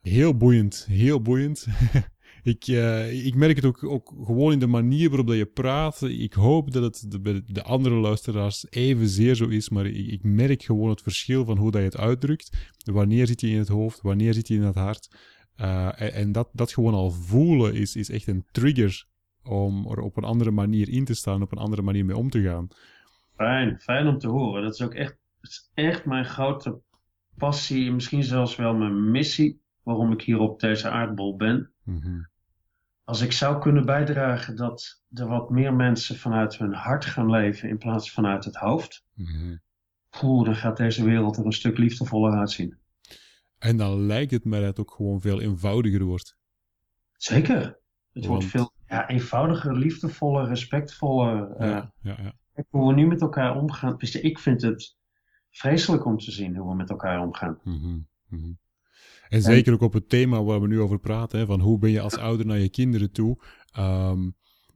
Heel 0.00 0.36
boeiend, 0.36 0.86
heel 0.88 1.20
boeiend. 1.22 1.66
ik, 2.44 2.66
eh, 2.66 3.26
ik 3.26 3.34
merk 3.34 3.56
het 3.56 3.64
ook, 3.64 3.84
ook 3.84 4.14
gewoon 4.24 4.52
in 4.52 4.58
de 4.58 4.66
manier 4.66 5.08
waarop 5.08 5.26
dat 5.26 5.36
je 5.36 5.46
praat. 5.46 6.02
Ik 6.02 6.32
hoop 6.32 6.72
dat 6.72 6.82
het 6.82 7.10
de, 7.10 7.20
bij 7.20 7.42
de 7.46 7.62
andere 7.62 7.94
luisteraars 7.94 8.66
evenzeer 8.70 9.34
zo 9.34 9.48
is, 9.48 9.68
maar 9.68 9.86
ik, 9.86 10.06
ik 10.06 10.22
merk 10.22 10.62
gewoon 10.62 10.90
het 10.90 11.02
verschil 11.02 11.44
van 11.44 11.58
hoe 11.58 11.70
dat 11.70 11.80
je 11.80 11.86
het 11.86 11.96
uitdrukt. 11.96 12.72
Wanneer 12.84 13.26
zit 13.26 13.40
je 13.40 13.48
in 13.48 13.58
het 13.58 13.68
hoofd, 13.68 14.00
wanneer 14.00 14.34
zit 14.34 14.48
je 14.48 14.54
in 14.54 14.62
het 14.62 14.74
hart. 14.74 15.16
Eh, 15.56 16.00
en 16.00 16.12
en 16.12 16.32
dat, 16.32 16.48
dat 16.52 16.72
gewoon 16.72 16.94
al 16.94 17.10
voelen 17.10 17.74
is, 17.74 17.96
is 17.96 18.10
echt 18.10 18.26
een 18.26 18.44
trigger 18.50 19.06
om 19.42 19.86
er 19.90 19.98
op 19.98 20.16
een 20.16 20.24
andere 20.24 20.50
manier 20.50 20.88
in 20.88 21.04
te 21.04 21.14
staan, 21.14 21.42
op 21.42 21.52
een 21.52 21.58
andere 21.58 21.82
manier 21.82 22.04
mee 22.04 22.16
om 22.16 22.30
te 22.30 22.42
gaan. 22.42 22.68
Fijn. 23.36 23.80
Fijn 23.80 24.06
om 24.06 24.18
te 24.18 24.28
horen. 24.28 24.62
Dat 24.62 24.74
is 24.74 24.82
ook 24.82 24.94
echt, 24.94 25.16
is 25.40 25.70
echt 25.74 26.04
mijn 26.04 26.24
grote 26.24 26.80
passie. 27.36 27.92
Misschien 27.92 28.22
zelfs 28.22 28.56
wel 28.56 28.74
mijn 28.74 29.10
missie. 29.10 29.62
Waarom 29.82 30.12
ik 30.12 30.22
hier 30.22 30.38
op 30.38 30.60
deze 30.60 30.88
aardbol 30.88 31.36
ben. 31.36 31.70
Mhm. 31.82 32.20
Als 33.04 33.20
ik 33.20 33.32
zou 33.32 33.60
kunnen 33.60 33.86
bijdragen 33.86 34.56
dat 34.56 35.02
er 35.12 35.26
wat 35.26 35.50
meer 35.50 35.74
mensen 35.74 36.16
vanuit 36.16 36.56
hun 36.58 36.72
hart 36.74 37.04
gaan 37.04 37.30
leven 37.30 37.68
in 37.68 37.78
plaats 37.78 38.12
van 38.12 38.24
vanuit 38.24 38.44
het 38.44 38.56
hoofd. 38.56 39.04
Mhm. 39.14 39.56
Poeh, 40.10 40.44
dan 40.44 40.56
gaat 40.56 40.76
deze 40.76 41.04
wereld 41.04 41.36
er 41.36 41.44
een 41.46 41.52
stuk 41.52 41.78
liefdevoller 41.78 42.38
uitzien. 42.38 42.78
En 43.58 43.76
dan 43.76 44.06
lijkt 44.06 44.30
het 44.30 44.44
mij 44.44 44.58
dat 44.58 44.68
het 44.68 44.78
ook 44.80 44.90
gewoon 44.90 45.20
veel 45.20 45.40
eenvoudiger 45.40 46.02
wordt. 46.04 46.36
Zeker. 47.12 47.78
Het 48.12 48.26
wordt 48.26 48.44
veel 48.44 48.72
ja, 48.86 49.08
eenvoudiger, 49.08 49.76
liefdevoller, 49.76 50.46
respectvoller. 50.48 51.50
eh, 51.50 51.68
Ja, 51.68 51.92
ja, 52.00 52.16
ja. 52.22 52.34
hoe 52.68 52.88
we 52.88 52.94
nu 52.94 53.06
met 53.06 53.20
elkaar 53.20 53.56
omgaan. 53.56 53.96
Dus 53.96 54.14
ik 54.20 54.38
vind 54.38 54.62
het 54.62 54.96
vreselijk 55.50 56.04
om 56.04 56.18
te 56.18 56.30
zien 56.30 56.56
hoe 56.56 56.68
we 56.70 56.74
met 56.76 56.90
elkaar 56.90 57.20
omgaan. 57.20 57.58
Mhm. 57.64 57.98
En 59.28 59.42
zeker 59.42 59.72
ook 59.72 59.80
op 59.80 59.92
het 59.92 60.08
thema 60.08 60.42
waar 60.44 60.60
we 60.60 60.66
nu 60.66 60.80
over 60.80 60.98
praten, 60.98 61.38
hè, 61.38 61.46
van 61.46 61.60
hoe 61.60 61.78
ben 61.78 61.90
je 61.90 62.00
als 62.00 62.16
ouder 62.16 62.46
naar 62.46 62.58
je 62.58 62.68
kinderen 62.68 63.12
toe. 63.12 63.38
Ehm, 63.72 64.30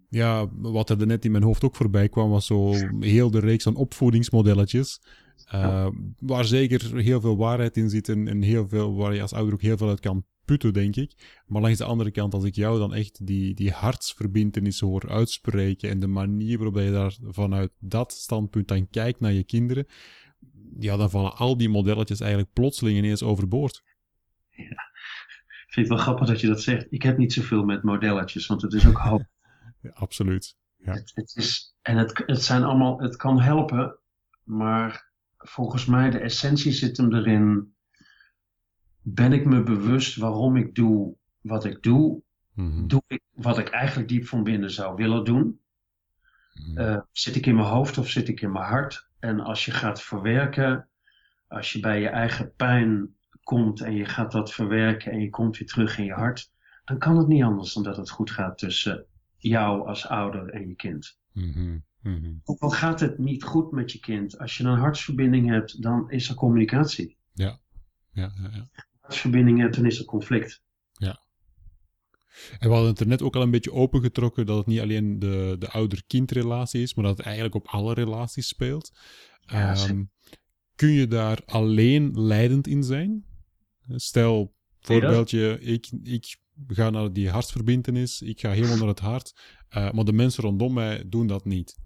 ja, 0.09 0.49
wat 0.53 0.90
er 0.90 1.07
net 1.07 1.24
in 1.24 1.30
mijn 1.30 1.44
hoofd 1.44 1.64
ook 1.64 1.76
voorbij 1.76 2.09
kwam, 2.09 2.30
was 2.30 2.46
zo 2.46 2.72
heel 3.01 3.30
de 3.30 3.40
reeks 3.40 3.66
aan 3.66 3.76
opvoedingsmodelletjes. 3.76 5.01
Ehm, 5.44 5.92
Waar 6.18 6.44
zeker 6.44 6.96
heel 6.96 7.20
veel 7.20 7.36
waarheid 7.36 7.76
in 7.76 7.90
zit 7.90 8.09
en, 8.09 8.28
en 8.28 8.42
heel 8.42 8.68
veel, 8.68 8.94
waar 8.94 9.14
je 9.14 9.22
als 9.22 9.32
ouder 9.32 9.55
ook 9.55 9.62
heel 9.62 9.76
veel 9.76 9.88
uit 9.88 10.01
kan 10.01 10.24
putten, 10.44 10.72
denk 10.72 10.96
ik. 10.96 11.42
Maar 11.46 11.62
langs 11.62 11.78
de 11.78 11.84
andere 11.84 12.11
kant, 12.11 12.34
als 12.34 12.44
ik 12.44 12.55
jou 12.55 12.78
dan 12.78 12.94
echt 12.94 13.26
die, 13.26 13.55
die 13.55 13.70
hartsverbintenis 13.70 14.80
hoor 14.80 15.09
uitspreken 15.09 15.90
en 15.90 16.01
de 16.01 16.07
manier 16.07 16.59
waarop 16.59 16.76
je 16.76 16.90
daar 16.90 17.16
vanuit 17.22 17.70
dat 17.78 18.12
standpunt 18.12 18.68
dan 18.68 18.88
kijkt 18.90 19.20
naar 19.20 19.32
je 19.32 19.44
kinderen, 19.44 19.86
ja, 20.78 20.96
dan 20.96 21.11
vallen 21.11 21.36
al 21.36 21.57
die 21.57 21.68
modelletjes 21.68 22.20
eigenlijk 22.20 22.53
plotseling 22.53 22.99
ineens 22.99 23.22
overboord. 23.22 23.82
Ik 25.68 25.74
vind 25.74 25.88
het 25.88 25.96
wel 25.96 26.04
grappig 26.04 26.26
dat 26.26 26.40
je 26.40 26.46
dat 26.46 26.62
zegt. 26.62 26.86
Ik 26.90 27.02
heb 27.02 27.18
niet 27.18 27.32
zoveel 27.32 27.64
met 27.64 27.82
modelletjes, 27.82 28.46
want 28.46 28.62
het 28.62 28.72
is 28.72 28.86
ook 28.86 28.98
hoop. 28.98 29.26
Ja, 29.80 29.90
absoluut. 29.90 30.56
Ja. 30.76 30.92
Het, 30.92 31.12
het 31.14 31.36
is, 31.36 31.76
en 31.82 31.96
het, 31.96 32.22
het 32.26 32.42
zijn 32.42 32.64
allemaal, 32.64 33.00
het 33.00 33.16
kan 33.16 33.40
helpen, 33.40 33.98
maar 34.42 35.11
volgens 35.36 35.86
mij 35.86 36.11
de 36.11 36.18
essentie 36.18 36.72
zit 36.72 36.96
hem 36.96 37.14
erin. 37.14 37.74
Ben 39.02 39.32
ik 39.32 39.44
me 39.44 39.62
bewust 39.62 40.16
waarom 40.16 40.56
ik 40.56 40.74
doe 40.74 41.16
wat 41.40 41.64
ik 41.64 41.82
doe? 41.82 42.22
Mhm. 42.54 42.86
Doe 42.86 43.02
ik 43.06 43.22
wat 43.30 43.59
ik 43.59 43.68
eigenlijk 43.68 44.09
diep 44.09 44.26
van 44.26 44.42
binnen 44.42 44.70
zou 44.70 44.96
willen 44.96 45.24
doen? 45.24 45.61
Mhm. 46.52 46.78
Eh, 46.78 47.00
zit 47.12 47.36
ik 47.36 47.46
in 47.46 47.54
mijn 47.54 47.68
hoofd 47.68 47.98
of 47.98 48.09
zit 48.09 48.28
ik 48.28 48.40
in 48.40 48.52
mijn 48.52 48.64
hart? 48.64 49.09
En 49.18 49.40
als 49.40 49.64
je 49.64 49.70
gaat 49.70 50.02
verwerken, 50.02 50.88
als 51.48 51.72
je 51.72 51.80
bij 51.80 52.00
je 52.00 52.09
eigen 52.09 52.54
pijn 52.54 53.16
komt 53.49 53.80
en 53.80 53.94
je 53.94 54.05
gaat 54.05 54.32
dat 54.32 54.53
verwerken 54.53 55.12
en 55.12 55.20
je 55.20 55.30
komt 55.30 55.59
weer 55.59 55.68
terug 55.68 55.99
in 55.99 56.05
je 56.05 56.12
hart, 56.12 56.53
dan 56.84 56.99
kan 56.99 57.16
het 57.16 57.26
niet 57.26 57.42
anders 57.42 57.72
dan 57.72 57.82
dat 57.82 57.96
het 57.96 58.11
goed 58.11 58.30
gaat 58.30 58.59
tussen 58.59 59.07
jou 59.36 59.86
als 59.86 60.07
ouder 60.07 60.49
en 60.49 60.68
je 60.68 60.74
kind. 60.74 61.18
Mhm. 61.32 61.78
Mhm. 62.03 62.34
Ook 62.44 62.61
al 62.61 62.70
gaat 62.70 63.01
het 63.01 63.18
niet 63.18 63.44
goed 63.44 63.70
met 63.70 63.92
je 63.92 64.01
kind, 64.01 64.38
als 64.38 64.57
je 64.57 64.64
een 64.64 64.78
hartsverbinding 64.78 65.49
hebt, 65.49 65.82
dan 65.82 66.11
is 66.11 66.28
er 66.28 66.34
communicatie. 66.34 67.16
Ja, 67.32 67.61
ja, 68.12 68.32
ja. 68.36 68.44
Als 68.44 68.55
je 68.55 68.61
een 68.61 68.99
hartsverbinding 69.01 69.61
hebt, 69.61 69.74
dan 69.74 69.86
is 69.86 69.99
er 69.99 70.05
conflict. 70.05 70.62
En 72.59 72.68
we 72.68 72.74
hadden 72.74 72.90
het 72.90 73.01
er 73.01 73.07
net 73.07 73.22
ook 73.22 73.36
al 73.36 73.42
een 73.42 73.51
beetje 73.51 73.72
opengetrokken 73.72 74.46
dat 74.46 74.57
het 74.57 74.66
niet 74.66 74.80
alleen 74.80 75.18
de, 75.18 75.57
de 75.59 75.68
ouder-kindrelatie 75.68 76.82
is, 76.82 76.94
maar 76.94 77.05
dat 77.05 77.16
het 77.16 77.26
eigenlijk 77.26 77.55
op 77.55 77.66
alle 77.66 77.94
relaties 77.94 78.49
speelt. 78.49 78.99
Ja, 79.40 79.74
Ehm, 79.74 80.05
kun 80.74 80.92
je 80.92 81.07
daar 81.07 81.42
alleen 81.44 82.11
leidend 82.20 82.66
in 82.66 82.82
zijn? 82.82 83.27
Stel, 83.89 84.55
voorbeeldje, 84.80 85.61
ik, 85.61 85.89
ik 86.03 86.36
ga 86.66 86.91
naar 86.91 87.12
die 87.12 87.30
hartsverbintenis, 87.30 88.22
ik 88.22 88.41
ga 88.41 88.51
helemaal 88.51 88.76
naar 88.76 88.89
het 88.89 89.01
hart, 89.01 89.34
eh, 89.68 89.91
maar 89.93 90.05
de 90.05 90.12
mensen 90.12 90.43
rondom 90.43 90.72
mij 90.72 91.05
doen 91.07 91.26
dat 91.26 91.45
niet. 91.45 91.76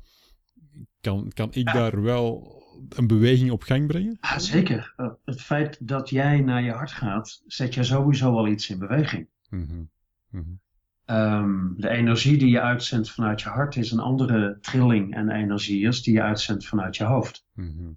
Kan, 1.01 1.31
kan 1.35 1.49
ik 1.53 1.69
Ja. 1.69 1.73
daar 1.73 2.03
wel 2.03 2.61
een 2.89 3.07
beweging 3.07 3.51
op 3.51 3.63
gang 3.63 3.87
brengen? 3.87 4.19
Ja, 4.21 4.39
zeker. 4.39 4.93
Eh, 4.97 5.09
het 5.25 5.41
feit 5.41 5.89
dat 5.89 6.11
jij 6.11 6.41
naar 6.41 6.63
je 6.63 6.71
hart 6.71 6.93
gaat, 6.93 7.43
zet 7.47 7.75
je 7.75 7.85
sowieso 7.85 8.37
al 8.37 8.49
iets 8.49 8.71
in 8.71 8.79
beweging. 8.79 9.29
Mhm. 9.51 9.83
Mhm. 10.29 10.51
Ehm, 11.05 11.75
de 11.77 11.89
energie 11.89 12.39
die 12.39 12.51
je 12.51 12.61
uitzendt 12.61 13.11
vanuit 13.11 13.41
je 13.41 13.49
hart 13.49 13.77
is 13.77 13.91
een 13.91 13.99
andere 13.99 14.59
trilling 14.61 15.15
en 15.15 15.31
energie 15.31 15.87
als 15.87 16.03
die 16.03 16.15
je 16.15 16.23
uitzendt 16.23 16.67
vanuit 16.67 16.97
je 16.97 17.05
hoofd. 17.05 17.47
Mhm. 17.55 17.91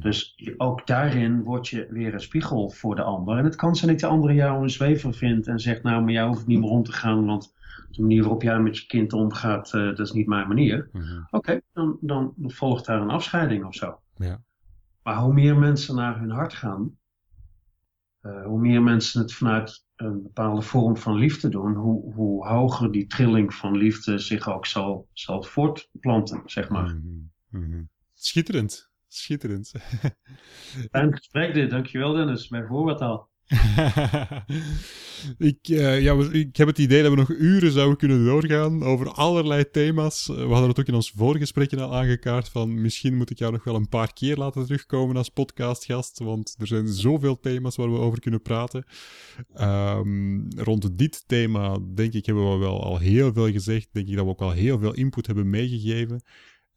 Dus 0.00 0.32
je- 0.36 0.54
ook 0.56 0.86
daarin 0.86 1.42
word 1.42 1.68
je 1.68 1.86
weer 1.90 2.14
een 2.14 2.20
spiegel 2.20 2.70
voor 2.70 2.94
de 2.96 3.02
ander. 3.02 3.38
En 3.38 3.44
het 3.44 3.56
kan 3.56 3.76
zijn 3.76 3.90
dat 3.90 4.00
de 4.00 4.06
ander 4.06 4.32
jou 4.32 4.62
een 4.62 4.70
zwever 4.70 5.14
vindt 5.14 5.46
en 5.46 5.58
zegt, 5.58 5.82
nou, 5.82 6.02
maar 6.04 6.12
jou 6.12 6.28
hoeft 6.28 6.46
niet 6.46 6.60
meer 6.60 6.68
om 6.68 6.82
te 6.82 6.92
gaan, 6.92 7.26
want 7.26 7.54
de 7.90 8.00
manier 8.00 8.20
waarop 8.20 8.42
jij 8.42 8.58
met 8.60 8.78
je 8.78 8.86
kind 8.86 9.12
omgaat, 9.12 9.74
eh, 9.74 9.80
dat 9.86 9.98
is 9.98 10.12
niet 10.12 10.26
mijn 10.26 10.48
manier. 10.48 10.88
Mhm. 10.92 11.22
Oké, 11.30 11.60
dan, 11.72 11.98
dan 12.00 12.34
volgt 12.38 12.86
daar 12.86 13.00
een 13.00 13.10
afscheiding 13.10 13.64
of 13.64 13.74
zo. 13.74 14.00
Ja. 14.16 14.42
Maar 15.02 15.16
hoe 15.16 15.32
meer 15.32 15.58
mensen 15.58 15.94
naar 15.94 16.18
hun 16.20 16.30
hart 16.30 16.54
gaan, 16.54 16.96
eh, 18.20 18.44
hoe 18.44 18.60
meer 18.60 18.82
mensen 18.82 19.20
het 19.20 19.32
vanuit 19.32 19.84
een 19.96 20.22
bepaalde 20.22 20.62
vorm 20.62 20.96
van 20.96 21.14
liefde 21.14 21.48
doen, 21.48 21.74
hoe, 21.74 22.14
hoe 22.14 22.46
hoger 22.46 22.92
die 22.92 23.06
trilling 23.06 23.54
van 23.54 23.76
liefde 23.76 24.18
zich 24.18 24.48
ook 24.48 24.66
zal, 24.66 25.08
zal 25.12 25.42
voortplanten, 25.42 26.42
zeg 26.44 26.68
maar. 26.68 26.94
Mhm. 26.94 27.64
Mhm. 27.64 27.82
Schitterend. 28.14 28.90
Schitterend. 29.14 29.72
Fijn 30.90 31.16
gesprek 31.16 31.54
dit, 31.54 31.70
dankjewel 31.70 32.12
Dennis, 32.12 32.48
voorbeeld 32.68 33.00
al. 33.00 33.30
ik, 35.50 35.58
eh, 35.68 36.02
ja, 36.02 36.16
ik 36.32 36.56
heb 36.56 36.66
het 36.66 36.78
idee 36.78 37.02
dat 37.02 37.10
we 37.10 37.16
nog 37.16 37.28
uren 37.30 37.72
zouden 37.72 37.96
kunnen 37.96 38.24
doorgaan 38.24 38.82
over 38.82 39.10
allerlei 39.10 39.70
thema's. 39.70 40.28
Eh, 40.28 40.36
We 40.36 40.42
hadden 40.42 40.68
het 40.68 40.80
ook 40.80 40.86
in 40.86 40.94
ons 40.94 41.12
voorgesprekje 41.16 41.80
al 41.80 41.94
aangekaart 41.94 42.48
van 42.48 42.80
misschien 42.80 43.16
moet 43.16 43.30
ik 43.30 43.38
jou 43.38 43.52
nog 43.52 43.64
wel 43.64 43.74
een 43.74 43.88
paar 43.88 44.12
keer 44.12 44.36
laten 44.36 44.64
terugkomen 44.64 45.16
als 45.16 45.28
podcastgast, 45.28 46.18
want 46.18 46.54
er 46.58 46.66
zijn 46.66 46.88
zoveel 46.88 47.40
thema's 47.40 47.76
waar 47.76 47.92
we 47.92 47.98
over 47.98 48.20
kunnen 48.20 48.42
praten. 48.42 48.84
Ehm, 49.54 50.50
rond 50.56 50.98
dit 50.98 51.24
thema 51.26 51.78
denk 51.94 52.12
ik 52.12 52.26
hebben 52.26 52.52
we 52.52 52.58
wel 52.58 52.82
al 52.82 52.98
heel 52.98 53.32
veel 53.32 53.50
gezegd. 53.50 53.88
Denk 53.92 54.08
ik 54.08 54.16
dat 54.16 54.24
we 54.24 54.30
ook 54.30 54.40
al 54.40 54.50
heel 54.50 54.78
veel 54.78 54.94
input 54.94 55.26
hebben 55.26 55.50
meegegeven. 55.50 56.22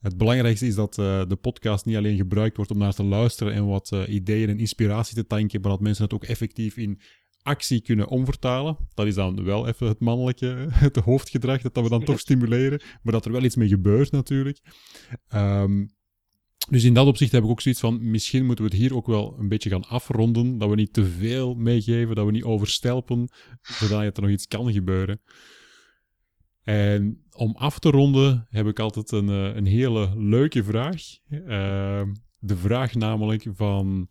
Het 0.01 0.17
belangrijkste 0.17 0.67
is 0.67 0.75
dat 0.75 0.97
uh, 0.97 1.25
de 1.27 1.35
podcast 1.35 1.85
niet 1.85 1.95
alleen 1.95 2.17
gebruikt 2.17 2.55
wordt 2.55 2.71
om 2.71 2.77
naar 2.77 2.93
te 2.93 3.03
luisteren 3.03 3.53
en 3.53 3.65
wat 3.65 3.91
uh, 3.93 4.07
ideeën 4.07 4.49
en 4.49 4.59
inspiratie 4.59 5.15
te 5.15 5.27
tanken, 5.27 5.61
maar 5.61 5.71
dat 5.71 5.79
mensen 5.79 6.03
het 6.03 6.13
ook 6.13 6.23
effectief 6.23 6.77
in 6.77 7.01
actie 7.41 7.81
kunnen 7.81 8.07
omvertalen. 8.07 8.77
Dat 8.93 9.05
is 9.05 9.15
dan 9.15 9.43
wel 9.43 9.67
even 9.67 9.87
het 9.87 9.99
mannelijke, 9.99 10.67
het 10.69 10.95
hoofdgedrag, 10.95 11.61
dat, 11.61 11.73
dat 11.73 11.83
we 11.83 11.89
dan 11.89 12.03
toch 12.03 12.19
stimuleren, 12.19 12.81
maar 13.03 13.13
dat 13.13 13.25
er 13.25 13.31
wel 13.31 13.43
iets 13.43 13.55
mee 13.55 13.67
gebeurt 13.67 14.11
natuurlijk. 14.11 14.59
Um, 15.33 15.93
dus 16.69 16.83
in 16.83 16.93
dat 16.93 17.07
opzicht 17.07 17.31
heb 17.31 17.43
ik 17.43 17.49
ook 17.49 17.61
zoiets 17.61 17.81
van, 17.81 18.09
misschien 18.09 18.45
moeten 18.45 18.65
we 18.65 18.71
het 18.71 18.79
hier 18.79 18.95
ook 18.95 19.07
wel 19.07 19.35
een 19.39 19.47
beetje 19.47 19.69
gaan 19.69 19.87
afronden, 19.87 20.57
dat 20.57 20.69
we 20.69 20.75
niet 20.75 20.93
te 20.93 21.05
veel 21.05 21.55
meegeven, 21.55 22.15
dat 22.15 22.25
we 22.25 22.31
niet 22.31 22.43
overstelpen, 22.43 23.29
zodat 23.61 24.17
er 24.17 24.23
nog 24.23 24.31
iets 24.31 24.47
kan 24.47 24.73
gebeuren. 24.73 25.21
En 26.63 27.24
om 27.35 27.55
af 27.57 27.79
te 27.79 27.89
ronden 27.89 28.47
heb 28.49 28.67
ik 28.67 28.79
altijd 28.79 29.11
een, 29.11 29.29
eh, 29.29 29.55
een 29.55 29.65
hele 29.65 30.17
leuke 30.17 30.63
vraag. 30.63 31.01
Uh, 31.29 32.01
de 32.39 32.57
vraag 32.57 32.93
namelijk 32.93 33.45
van 33.53 34.07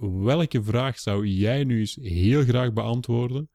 welke 0.00 0.62
vraag 0.62 0.98
zou 0.98 1.26
jij 1.26 1.64
nu 1.64 1.78
eens 1.78 1.98
heel 2.02 2.42
graag 2.42 2.72
beantwoorden, 2.72 3.50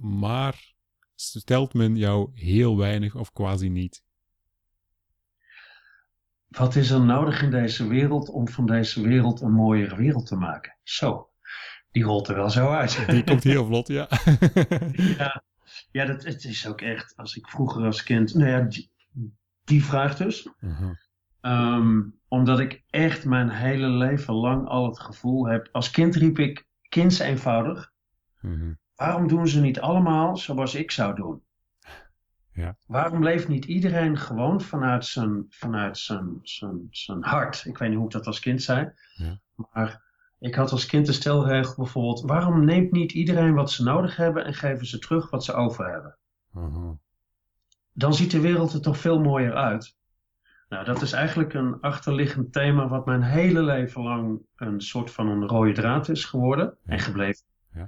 maar 0.00 0.74
stelt 1.14 1.74
men 1.74 1.96
jou 1.96 2.30
heel 2.34 2.76
weinig 2.76 3.14
of 3.14 3.32
quasi 3.32 3.68
niet? 3.68 4.02
Wat 6.48 6.76
is 6.76 6.90
er 6.90 7.00
nodig 7.00 7.42
in 7.42 7.50
deze 7.50 7.86
wereld 7.86 8.28
om 8.28 8.48
van 8.48 8.66
deze 8.66 9.02
wereld 9.02 9.40
een 9.40 9.52
mooiere 9.52 9.96
wereld 9.96 10.26
te 10.26 10.36
maken? 10.36 10.76
Zo, 10.82 11.30
die 11.90 12.02
rolt 12.02 12.28
er 12.28 12.34
wel 12.34 12.50
zo 12.50 12.68
uit. 12.70 13.06
Die 13.06 13.24
komt 13.24 13.44
heel 13.44 13.64
vlot, 13.64 13.88
ja. 13.88 14.08
ja, 15.18 15.42
ja 15.90 16.04
dat, 16.04 16.24
het 16.24 16.44
is 16.44 16.66
ook 16.66 16.80
echt, 16.80 17.16
als 17.16 17.36
ik 17.36 17.48
vroeger 17.48 17.84
als 17.84 18.02
kind, 18.02 18.34
nou 18.34 18.50
ja, 18.50 18.60
die, 18.60 18.90
die 19.64 19.84
vraag 19.84 20.16
dus. 20.16 20.48
Uh-huh. 20.60 20.96
Um, 21.42 22.18
omdat 22.28 22.60
ik 22.60 22.82
echt 22.90 23.24
mijn 23.24 23.50
hele 23.50 23.88
leven 23.88 24.34
lang 24.34 24.68
al 24.68 24.86
het 24.86 25.00
gevoel 25.00 25.48
heb, 25.48 25.68
als 25.72 25.90
kind 25.90 26.14
riep 26.14 26.38
ik, 26.38 26.66
kind 26.88 27.20
eenvoudig. 27.20 27.92
Uh-huh. 28.42 28.74
Waarom 28.94 29.28
doen 29.28 29.48
ze 29.48 29.60
niet 29.60 29.80
allemaal 29.80 30.36
zoals 30.36 30.74
ik 30.74 30.90
zou 30.90 31.14
doen? 31.14 31.42
Ja. 32.52 32.76
Waarom 32.86 33.22
leeft 33.22 33.48
niet 33.48 33.64
iedereen 33.64 34.18
gewoon 34.18 34.60
vanuit 34.60 35.04
zijn, 35.04 35.46
vanuit 35.48 35.98
zijn, 35.98 36.38
zijn, 36.42 36.86
zijn 36.90 37.22
hart? 37.22 37.64
Ik 37.64 37.78
weet 37.78 37.88
niet 37.88 37.98
hoe 37.98 38.06
ik 38.06 38.12
dat 38.12 38.26
als 38.26 38.40
kind 38.40 38.62
zei. 38.62 38.92
Ja. 39.14 39.40
Maar 39.54 40.09
ik 40.40 40.54
had 40.54 40.72
als 40.72 40.86
kind 40.86 41.06
de 41.06 41.12
stelregel 41.12 41.74
bijvoorbeeld: 41.76 42.20
waarom 42.20 42.64
neemt 42.64 42.92
niet 42.92 43.12
iedereen 43.12 43.54
wat 43.54 43.70
ze 43.70 43.82
nodig 43.82 44.16
hebben 44.16 44.44
en 44.44 44.54
geven 44.54 44.86
ze 44.86 44.98
terug 44.98 45.30
wat 45.30 45.44
ze 45.44 45.52
over 45.52 45.90
hebben? 45.92 46.16
Uh-huh. 46.56 46.90
Dan 47.92 48.14
ziet 48.14 48.30
de 48.30 48.40
wereld 48.40 48.72
er 48.72 48.80
toch 48.80 48.98
veel 48.98 49.20
mooier 49.20 49.54
uit. 49.54 49.98
Nou, 50.68 50.84
dat 50.84 51.02
is 51.02 51.12
eigenlijk 51.12 51.54
een 51.54 51.80
achterliggend 51.80 52.52
thema 52.52 52.88
wat 52.88 53.06
mijn 53.06 53.22
hele 53.22 53.62
leven 53.62 54.02
lang 54.02 54.40
een 54.56 54.80
soort 54.80 55.10
van 55.10 55.28
een 55.28 55.48
rode 55.48 55.72
draad 55.72 56.08
is 56.08 56.24
geworden 56.24 56.76
en 56.84 56.98
gebleven. 56.98 57.44
Ja. 57.74 57.86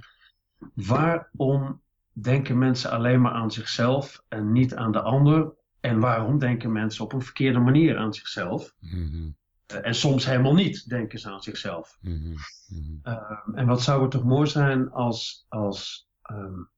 Waarom 0.73 1.81
denken 2.11 2.57
mensen 2.57 2.91
alleen 2.91 3.21
maar 3.21 3.31
aan 3.31 3.51
zichzelf 3.51 4.23
en 4.27 4.51
niet 4.51 4.75
aan 4.75 4.91
de 4.91 5.01
ander? 5.01 5.53
En 5.79 5.99
waarom 5.99 6.39
denken 6.39 6.71
mensen 6.71 7.03
op 7.03 7.13
een 7.13 7.21
verkeerde 7.21 7.59
manier 7.59 7.97
aan 7.97 8.13
zichzelf? 8.13 8.75
Uh, 8.81 9.25
en 9.65 9.95
soms 9.95 10.25
helemaal 10.25 10.53
niet 10.53 10.89
denken 10.89 11.19
ze 11.19 11.29
aan 11.29 11.41
zichzelf. 11.41 11.97
Mm-hmm. 12.01 12.35
Mm-hmm. 12.67 12.99
Uh, 13.03 13.39
en 13.53 13.65
wat 13.65 13.81
zou 13.81 14.01
het 14.01 14.11
toch 14.11 14.23
mooi 14.23 14.49
zijn 14.49 14.91
als, 14.91 15.45
als, 15.47 16.09
um, 16.31 16.69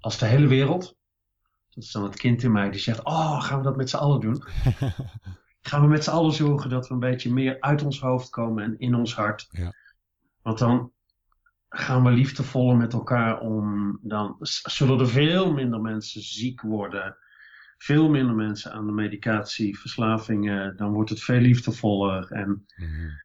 als 0.00 0.18
de 0.18 0.26
hele 0.26 0.46
wereld, 0.46 0.96
dat 1.70 1.84
is 1.84 1.92
dan 1.92 2.02
het 2.02 2.16
kind 2.16 2.42
in 2.42 2.52
mij, 2.52 2.70
die 2.70 2.80
zegt: 2.80 3.04
Oh, 3.04 3.42
gaan 3.42 3.58
we 3.58 3.64
dat 3.64 3.76
met 3.76 3.90
z'n 3.90 3.96
allen 3.96 4.20
doen? 4.20 4.44
gaan 5.68 5.80
we 5.80 5.86
met 5.86 6.04
z'n 6.04 6.10
allen 6.10 6.32
zorgen 6.32 6.70
dat 6.70 6.88
we 6.88 6.94
een 6.94 7.00
beetje 7.00 7.32
meer 7.32 7.60
uit 7.60 7.82
ons 7.82 8.00
hoofd 8.00 8.30
komen 8.30 8.64
en 8.64 8.78
in 8.78 8.94
ons 8.94 9.14
hart? 9.14 9.46
Ja. 9.50 9.72
Want 10.42 10.58
dan, 10.58 10.92
gaan 11.76 12.04
we 12.04 12.10
liefdevoller 12.10 12.76
met 12.76 12.92
elkaar 12.92 13.40
om, 13.40 13.98
dan 14.02 14.36
zullen 14.40 15.00
er 15.00 15.08
veel 15.08 15.52
minder 15.52 15.80
mensen 15.80 16.22
ziek 16.22 16.60
worden. 16.60 17.16
Veel 17.78 18.10
minder 18.10 18.34
mensen 18.34 18.72
aan 18.72 18.86
de 18.86 18.92
medicatie, 18.92 19.78
verslavingen. 19.78 20.76
Dan 20.76 20.92
wordt 20.92 21.10
het 21.10 21.22
veel 21.22 21.40
liefdevoller. 21.40 22.30
En, 22.30 22.66
mm 22.76 23.22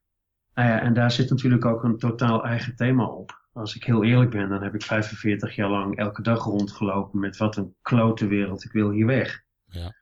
nou 0.60 0.72
ja, 0.72 0.82
en 0.82 0.94
daar 0.94 1.12
zit 1.12 1.30
natuurlijk 1.30 1.66
ook 1.66 1.84
een 1.84 1.98
totaal 1.98 2.46
eigen 2.46 2.76
thema 2.76 3.06
op. 3.06 3.48
Als 3.54 3.76
ik 3.76 3.84
heel 3.84 4.04
eerlijk 4.04 4.32
ben, 4.32 4.50
dan 4.50 4.64
heb 4.64 4.74
ik 4.76 4.84
45 4.84 5.56
jaar 5.56 5.70
lang 5.70 5.98
elke 5.98 6.22
dag 6.22 6.44
rondgelopen 6.44 7.20
met 7.20 7.38
wat 7.38 7.58
een 7.58 7.76
klote 7.82 8.28
wereld, 8.28 8.64
ik 8.64 8.72
wil 8.72 8.92
hier 8.92 9.06
weg. 9.06 9.44
Ja. 9.66 9.96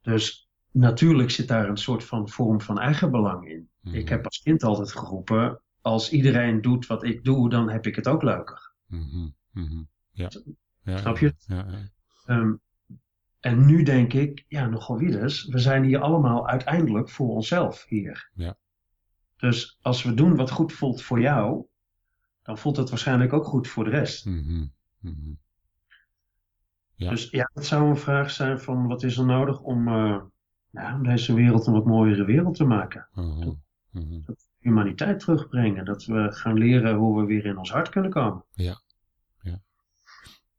Dus 0.00 0.50
natuurlijk 0.70 1.30
zit 1.30 1.48
daar 1.48 1.68
een 1.68 1.76
soort 1.76 2.04
van 2.04 2.28
vorm 2.28 2.60
van 2.60 2.78
eigenbelang 2.78 3.48
in. 3.48 3.68
Ik 3.82 4.04
mhm. 4.04 4.12
heb 4.12 4.24
als 4.24 4.42
kind 4.42 4.62
altijd 4.62 4.92
geroepen, 4.92 5.62
als 5.80 6.10
iedereen 6.10 6.60
doet 6.60 6.86
wat 6.86 7.04
ik 7.04 7.24
doe, 7.24 7.48
dan 7.48 7.68
heb 7.68 7.86
ik 7.86 7.96
het 7.96 8.08
ook 8.08 8.22
leuker. 8.22 8.72
Mm 8.86 9.34
-hmm. 9.52 9.88
Ja. 10.10 10.30
ja. 10.82 10.96
Snap 10.96 11.18
je? 11.18 11.34
Ja, 11.46 11.66
um, 12.26 12.60
en 13.42 13.66
nu 13.66 13.82
denk 13.82 14.12
ik, 14.12 14.44
ja, 14.48 14.66
nogal 14.66 14.98
wie 14.98 15.10
dus, 15.10 15.44
we 15.44 15.58
zijn 15.58 15.84
hier 15.84 16.00
allemaal 16.00 16.48
uiteindelijk 16.48 17.08
voor 17.08 17.28
onszelf 17.28 17.84
hier. 17.88 18.30
Ja. 18.34 18.56
Dus 19.36 19.78
als 19.80 20.02
we 20.02 20.14
doen 20.14 20.36
wat 20.36 20.50
goed 20.50 20.72
voelt 20.72 21.02
voor 21.02 21.20
jou, 21.20 21.66
dan 22.42 22.58
voelt 22.58 22.76
het 22.76 22.90
waarschijnlijk 22.90 23.32
ook 23.32 23.44
goed 23.44 23.68
voor 23.68 23.84
de 23.84 23.90
rest. 23.90 24.26
Mm 24.26 24.70
-hmm. 25.00 25.38
Ja. 26.94 27.10
Dus 27.10 27.30
ja, 27.30 27.50
dat 27.54 27.66
zou 27.66 27.88
een 27.88 27.96
vraag 27.96 28.30
zijn 28.30 28.60
van 28.60 28.86
wat 28.86 29.02
is 29.02 29.16
er 29.16 29.24
nodig 29.24 29.60
om, 29.60 29.88
uh, 29.88 30.20
ja, 30.70 30.94
om 30.94 31.02
deze 31.02 31.34
wereld 31.34 31.66
een 31.66 31.72
wat 31.72 31.84
mooiere 31.84 32.24
wereld 32.24 32.56
te 32.56 32.64
maken. 32.64 33.08
-huh. 33.12 33.40
dat, 33.40 33.56
dat, 34.26 34.50
humaniteit 34.58 35.20
terugbrengen. 35.20 35.84
Dat 35.84 36.04
we 36.04 36.32
gaan 36.32 36.58
leren 36.58 36.94
hoe 36.94 37.20
we 37.20 37.26
weer 37.26 37.44
in 37.44 37.58
ons 37.58 37.70
hart 37.70 37.88
kunnen 37.88 38.10
komen. 38.10 38.44
Ja. 38.50 38.81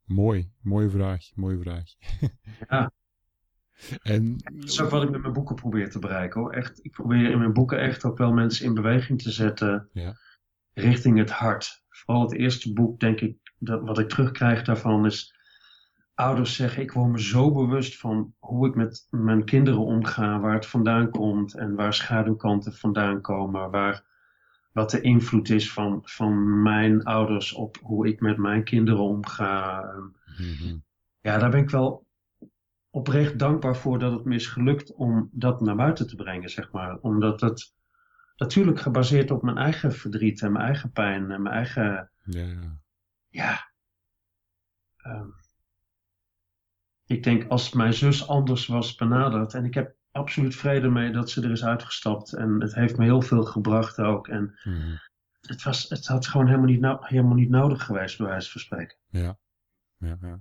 Mooi, 0.04 0.50
mooie 0.60 0.90
vraag, 0.90 1.30
mooie 1.34 1.58
vraag. 1.58 1.84
ja. 2.68 2.92
En... 4.02 4.36
Dat 4.36 4.64
is 4.64 4.80
ook 4.80 4.90
wat 4.90 5.02
ik 5.02 5.10
met 5.10 5.20
mijn 5.20 5.32
boeken 5.32 5.54
probeer 5.54 5.90
te 5.90 5.98
bereiken 5.98 6.40
hoor. 6.40 6.52
Echt, 6.52 6.84
ik 6.84 6.90
probeer 6.90 7.30
in 7.30 7.38
mijn 7.38 7.52
boeken 7.52 7.80
echt 7.80 8.04
ook 8.04 8.18
wel 8.18 8.32
mensen 8.32 8.66
in 8.66 8.74
beweging 8.74 9.22
te 9.22 9.30
zetten 9.30 9.88
ja. 9.92 10.16
richting 10.72 11.18
het 11.18 11.30
hart. 11.30 11.84
Vooral 11.88 12.22
het 12.22 12.32
eerste 12.34 12.72
boek, 12.72 13.00
denk 13.00 13.20
ik, 13.20 13.36
dat 13.58 13.82
wat 13.82 13.98
ik 13.98 14.08
terugkrijg 14.08 14.64
daarvan 14.64 15.06
is 15.06 15.34
ouders 16.14 16.56
zeggen: 16.56 16.82
Ik 16.82 16.92
word 16.92 17.10
me 17.10 17.20
zo 17.20 17.52
bewust 17.52 17.98
van 17.98 18.34
hoe 18.38 18.68
ik 18.68 18.74
met 18.74 19.06
mijn 19.10 19.44
kinderen 19.44 19.80
omga, 19.80 20.40
waar 20.40 20.54
het 20.54 20.66
vandaan 20.66 21.10
komt 21.10 21.54
en 21.54 21.74
waar 21.74 21.94
schaduwkanten 21.94 22.72
vandaan 22.72 23.20
komen, 23.20 23.70
waar, 23.70 24.04
wat 24.74 24.90
de 24.90 25.00
invloed 25.00 25.48
is 25.48 25.72
van, 25.72 26.00
van 26.04 26.62
mijn 26.62 27.04
ouders 27.04 27.52
op 27.52 27.78
hoe 27.82 28.08
ik 28.08 28.20
met 28.20 28.36
mijn 28.36 28.64
kinderen 28.64 29.02
omga. 29.02 29.82
Mm-hmm. 30.38 30.84
Ja, 31.20 31.38
daar 31.38 31.50
ben 31.50 31.60
ik 31.60 31.70
wel 31.70 32.06
oprecht 32.90 33.38
dankbaar 33.38 33.76
voor 33.76 33.98
dat 33.98 34.12
het 34.12 34.24
me 34.24 34.34
is 34.34 34.46
gelukt 34.46 34.94
om 34.94 35.28
dat 35.32 35.60
naar 35.60 35.76
buiten 35.76 36.06
te 36.06 36.16
brengen, 36.16 36.50
zeg 36.50 36.72
maar. 36.72 36.98
Omdat 36.98 37.40
het 37.40 37.74
natuurlijk 38.36 38.80
gebaseerd 38.80 39.30
op 39.30 39.42
mijn 39.42 39.56
eigen 39.56 39.92
verdriet 39.92 40.42
en 40.42 40.52
mijn 40.52 40.64
eigen 40.64 40.92
pijn 40.92 41.30
en 41.30 41.42
mijn 41.42 41.54
eigen. 41.54 42.10
Ja. 42.24 42.78
ja 43.28 43.72
um, 45.06 45.34
ik 47.06 47.22
denk 47.22 47.48
als 47.48 47.72
mijn 47.72 47.94
zus 47.94 48.28
anders 48.28 48.66
was 48.66 48.94
benaderd. 48.94 49.54
En 49.54 49.64
ik 49.64 49.74
heb 49.74 49.96
absoluut 50.14 50.56
vrede 50.56 50.88
mee 50.88 51.12
dat 51.12 51.30
ze 51.30 51.42
er 51.42 51.50
is 51.50 51.64
uitgestapt. 51.64 52.32
En 52.32 52.60
het 52.60 52.74
heeft 52.74 52.96
me 52.96 53.04
heel 53.04 53.22
veel 53.22 53.44
gebracht 53.44 53.98
ook. 53.98 54.28
En 54.28 54.58
mhm. 54.64 54.96
het, 55.40 55.62
was, 55.62 55.88
het 55.88 56.06
had 56.06 56.26
gewoon 56.26 56.46
helemaal 56.46 56.68
niet, 56.68 56.80
no 56.80 56.98
helemaal 57.00 57.34
niet 57.34 57.48
nodig 57.50 57.84
geweest, 57.84 58.18
bij 58.18 58.26
wijze 58.26 58.50
van 58.50 58.60
spreken. 58.60 58.96
Ja, 59.06 59.38
ja, 59.96 60.18
ja. 60.20 60.40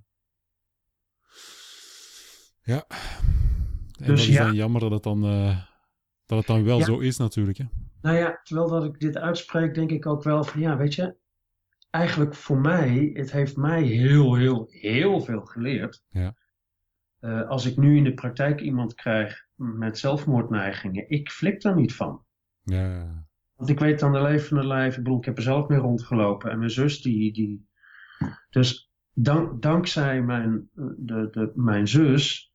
Ja. 2.62 2.86
En 4.00 4.06
dus 4.06 4.28
is 4.28 4.36
ja. 4.36 4.45
dan 4.45 4.56
jammer 4.56 4.82
dat 4.82 4.91
het 4.91 5.04
dan, 5.04 5.26
uh, 5.26 5.64
dat 6.26 6.38
het 6.38 6.48
dan 6.48 6.64
wel 6.64 6.82
zo 6.82 7.00
is 7.00 7.18
natuurlijk. 7.18 7.58
Hè? 7.58 7.66
Nou 8.02 8.18
ja, 8.18 8.40
terwijl 8.44 8.68
dat 8.68 8.84
ik 8.84 9.00
dit 9.00 9.18
uitspreek, 9.18 9.74
denk 9.74 9.91
ik 9.91 10.06
ook 10.06 10.24
wel 10.24 10.44
van 10.44 10.62
ja, 10.62 10.78
weet 10.78 10.95
je, 10.95 11.16
eigenlijk 11.90 12.36
voor 12.36 12.58
mij, 12.58 13.10
het 13.14 13.32
heeft 13.32 13.58
mij 13.58 13.84
heel, 13.84 14.36
heel, 14.36 14.68
heel 14.70 15.22
veel 15.22 15.41
geleerd. 15.41 16.04
Ja. 16.10 16.36
Uh, 17.20 17.50
als 17.50 17.66
ik 17.66 17.78
nu 17.78 17.98
in 17.98 18.04
de 18.04 18.14
praktijk 18.14 18.62
iemand 18.62 18.94
krijg 18.94 19.45
met 19.56 19.98
zelfmoordneigingen, 19.98 21.10
ik 21.10 21.32
flik 21.32 21.62
daar 21.62 21.76
niet 21.76 21.96
van. 21.96 22.26
Ja. 22.64 23.26
Want 23.56 23.70
ik 23.70 23.80
weet 23.80 24.00
dan 24.00 24.12
de 24.12 24.22
levende 24.22 24.68
lijf, 24.68 24.98
ik 24.98 25.04
bedoel, 25.04 25.18
ik 25.18 25.26
heb 25.26 25.38
er 25.38 25.44
zelf 25.44 25.68
mee 25.68 25.80
rondgelopen. 25.80 26.52
En 26.52 26.58
mijn 26.58 26.70
zus, 26.70 27.02
die. 27.02 27.34
die 27.34 27.68
dus 28.50 28.92
dank, 29.14 29.62
dankzij 29.62 30.22
mijn, 30.22 30.70
de, 30.98 31.28
de, 31.32 31.52
mijn 31.56 31.88
zus 31.88 32.54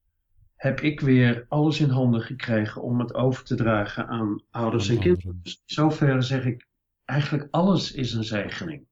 heb 0.55 0.81
ik 0.81 1.01
weer 1.01 1.47
alles 1.49 1.81
in 1.81 1.89
handen 1.89 2.21
gekregen 2.21 2.83
om 2.83 2.99
het 2.99 3.15
over 3.15 3.45
te 3.45 3.55
dragen 3.55 4.07
aan 4.07 4.43
ouders 4.51 4.89
en 4.89 4.99
kinderen. 4.99 5.41
Dus 5.43 5.63
zover 5.65 6.23
zeg 6.23 6.45
ik, 6.45 6.69
eigenlijk 7.05 7.49
alles 7.51 7.93
is 7.93 8.13
een 8.13 8.25
zegening. 8.25 8.87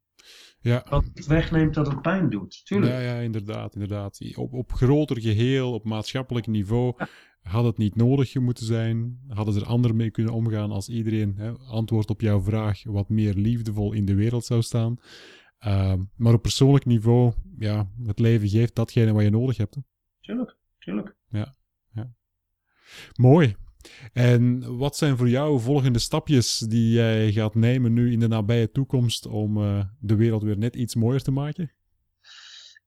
Ja. 0.60 0.86
Wat 0.88 1.04
het 1.14 1.26
wegneemt 1.26 1.74
dat 1.74 1.86
het 1.86 2.02
pijn 2.02 2.30
doet, 2.30 2.66
tuurlijk. 2.66 2.92
Ja, 2.92 2.98
ja 2.98 3.18
inderdaad, 3.18 3.74
inderdaad. 3.74 4.20
Op, 4.34 4.52
op 4.52 4.72
groter 4.72 5.20
geheel, 5.20 5.72
op 5.72 5.84
maatschappelijk 5.84 6.46
niveau, 6.46 6.94
Had 7.46 7.64
het 7.64 7.78
niet 7.78 7.96
nodig 7.96 8.34
moeten 8.34 8.66
zijn? 8.66 9.20
Hadden 9.28 9.54
ze 9.54 9.60
er 9.60 9.66
anders 9.66 9.94
mee 9.94 10.10
kunnen 10.10 10.32
omgaan 10.32 10.70
als 10.70 10.88
iedereen, 10.88 11.34
hè, 11.36 11.52
antwoord 11.52 12.10
op 12.10 12.20
jouw 12.20 12.40
vraag, 12.40 12.82
wat 12.84 13.08
meer 13.08 13.34
liefdevol 13.34 13.92
in 13.92 14.04
de 14.04 14.14
wereld 14.14 14.44
zou 14.44 14.62
staan? 14.62 14.98
Ehm, 15.58 16.02
maar 16.16 16.32
op 16.32 16.42
persoonlijk 16.42 16.84
niveau, 16.84 17.32
ja, 17.58 17.88
het 18.04 18.18
leven 18.18 18.48
geeft 18.48 18.74
datgene 18.74 19.12
wat 19.12 19.22
je 19.22 19.30
nodig 19.30 19.56
hebt. 19.56 19.74
Hè. 19.74 19.80
Tuurlijk, 20.20 20.56
tuurlijk. 20.78 21.14
Ja, 21.28 21.54
ja. 21.92 22.12
Mooi. 23.14 23.54
En 24.12 24.76
wat 24.76 24.96
zijn 24.96 25.16
voor 25.16 25.28
jou 25.28 25.60
volgende 25.60 25.98
stapjes 25.98 26.58
die 26.58 26.90
jij 26.90 27.32
gaat 27.32 27.54
nemen 27.54 27.92
nu 27.92 28.12
in 28.12 28.20
de 28.20 28.28
nabije 28.28 28.70
toekomst 28.70 29.26
om 29.26 29.56
uh, 29.56 29.84
de 30.00 30.16
wereld 30.16 30.42
weer 30.42 30.58
net 30.58 30.76
iets 30.76 30.94
mooier 30.94 31.22
te 31.22 31.30
maken? 31.30 31.70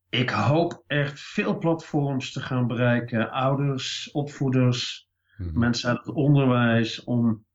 Ik 0.10 0.30
hoop 0.30 0.84
echt 0.88 1.20
veel 1.20 1.58
platforms 1.58 2.32
te 2.32 2.42
gaan 2.42 2.68
bereiken. 2.68 3.32
Ouders, 3.32 4.12
opvoeders, 4.12 5.10
mm-hmm. 5.38 5.60
mensen 5.60 5.90
uit 5.90 6.06
het 6.06 6.16
onderwijs. 6.16 7.04
Om 7.04 7.46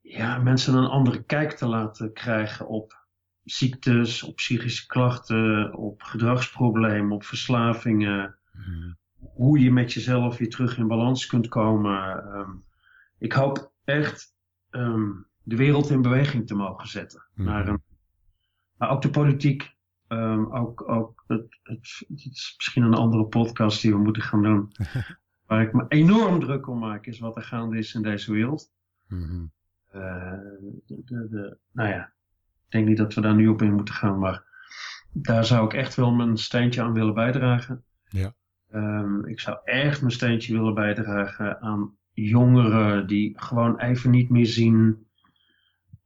ja, 0.00 0.38
mensen 0.38 0.74
een 0.74 0.88
andere 0.88 1.24
kijk 1.24 1.52
te 1.52 1.66
laten 1.66 2.12
krijgen 2.12 2.68
op 2.68 3.06
ziektes, 3.44 4.22
op 4.22 4.36
psychische 4.36 4.86
klachten, 4.86 5.74
op 5.74 6.02
gedragsproblemen, 6.02 7.12
op 7.12 7.24
verslavingen. 7.24 8.38
Mm-hmm. 8.52 8.96
Hoe 9.18 9.58
je 9.58 9.72
met 9.72 9.92
jezelf 9.92 10.38
weer 10.38 10.50
terug 10.50 10.76
in 10.76 10.88
balans 10.88 11.26
kunt 11.26 11.48
komen. 11.48 12.26
Um, 12.34 12.64
ik 13.18 13.32
hoop 13.32 13.72
echt 13.84 14.34
um, 14.70 15.26
de 15.42 15.56
wereld 15.56 15.90
in 15.90 16.02
beweging 16.02 16.46
te 16.46 16.54
mogen 16.54 16.88
zetten. 16.88 17.26
Mm-hmm. 17.34 17.52
Naar 17.52 17.68
een, 17.68 17.82
maar 18.76 18.90
ook 18.90 19.02
de 19.02 19.10
politiek. 19.10 19.76
Um, 20.08 20.54
ook, 20.54 20.88
ook 20.88 21.24
het, 21.26 21.58
het, 21.62 22.04
het, 22.08 22.24
is 22.24 22.54
misschien 22.56 22.82
een 22.82 22.94
andere 22.94 23.24
podcast 23.24 23.82
die 23.82 23.92
we 23.92 23.98
moeten 23.98 24.22
gaan 24.22 24.42
doen. 24.42 24.72
waar 25.46 25.62
ik 25.62 25.72
me 25.72 25.84
enorm 25.88 26.40
druk 26.40 26.68
om 26.68 26.78
maak, 26.78 27.06
is 27.06 27.18
wat 27.18 27.36
er 27.36 27.42
gaande 27.42 27.78
is 27.78 27.94
in 27.94 28.02
deze 28.02 28.32
wereld. 28.32 28.72
Mm-hmm. 29.06 29.52
Uh, 29.94 30.32
de, 30.86 31.02
de, 31.04 31.28
de, 31.30 31.58
nou 31.72 31.88
ja, 31.88 32.04
ik 32.66 32.70
denk 32.70 32.86
niet 32.86 32.96
dat 32.96 33.14
we 33.14 33.20
daar 33.20 33.34
nu 33.34 33.48
op 33.48 33.62
in 33.62 33.74
moeten 33.74 33.94
gaan, 33.94 34.18
maar 34.18 34.44
daar 35.12 35.44
zou 35.44 35.64
ik 35.64 35.72
echt 35.72 35.94
wel 35.94 36.12
mijn 36.12 36.36
steentje 36.36 36.82
aan 36.82 36.92
willen 36.92 37.14
bijdragen. 37.14 37.84
Ja. 38.08 38.34
Um, 38.72 39.26
ik 39.26 39.40
zou 39.40 39.58
echt 39.64 40.00
mijn 40.00 40.12
steentje 40.12 40.52
willen 40.52 40.74
bijdragen 40.74 41.60
aan 41.60 41.96
jongeren 42.12 43.06
die 43.06 43.40
gewoon 43.40 43.78
even 43.80 44.10
niet 44.10 44.30
meer 44.30 44.46
zien 44.46 45.06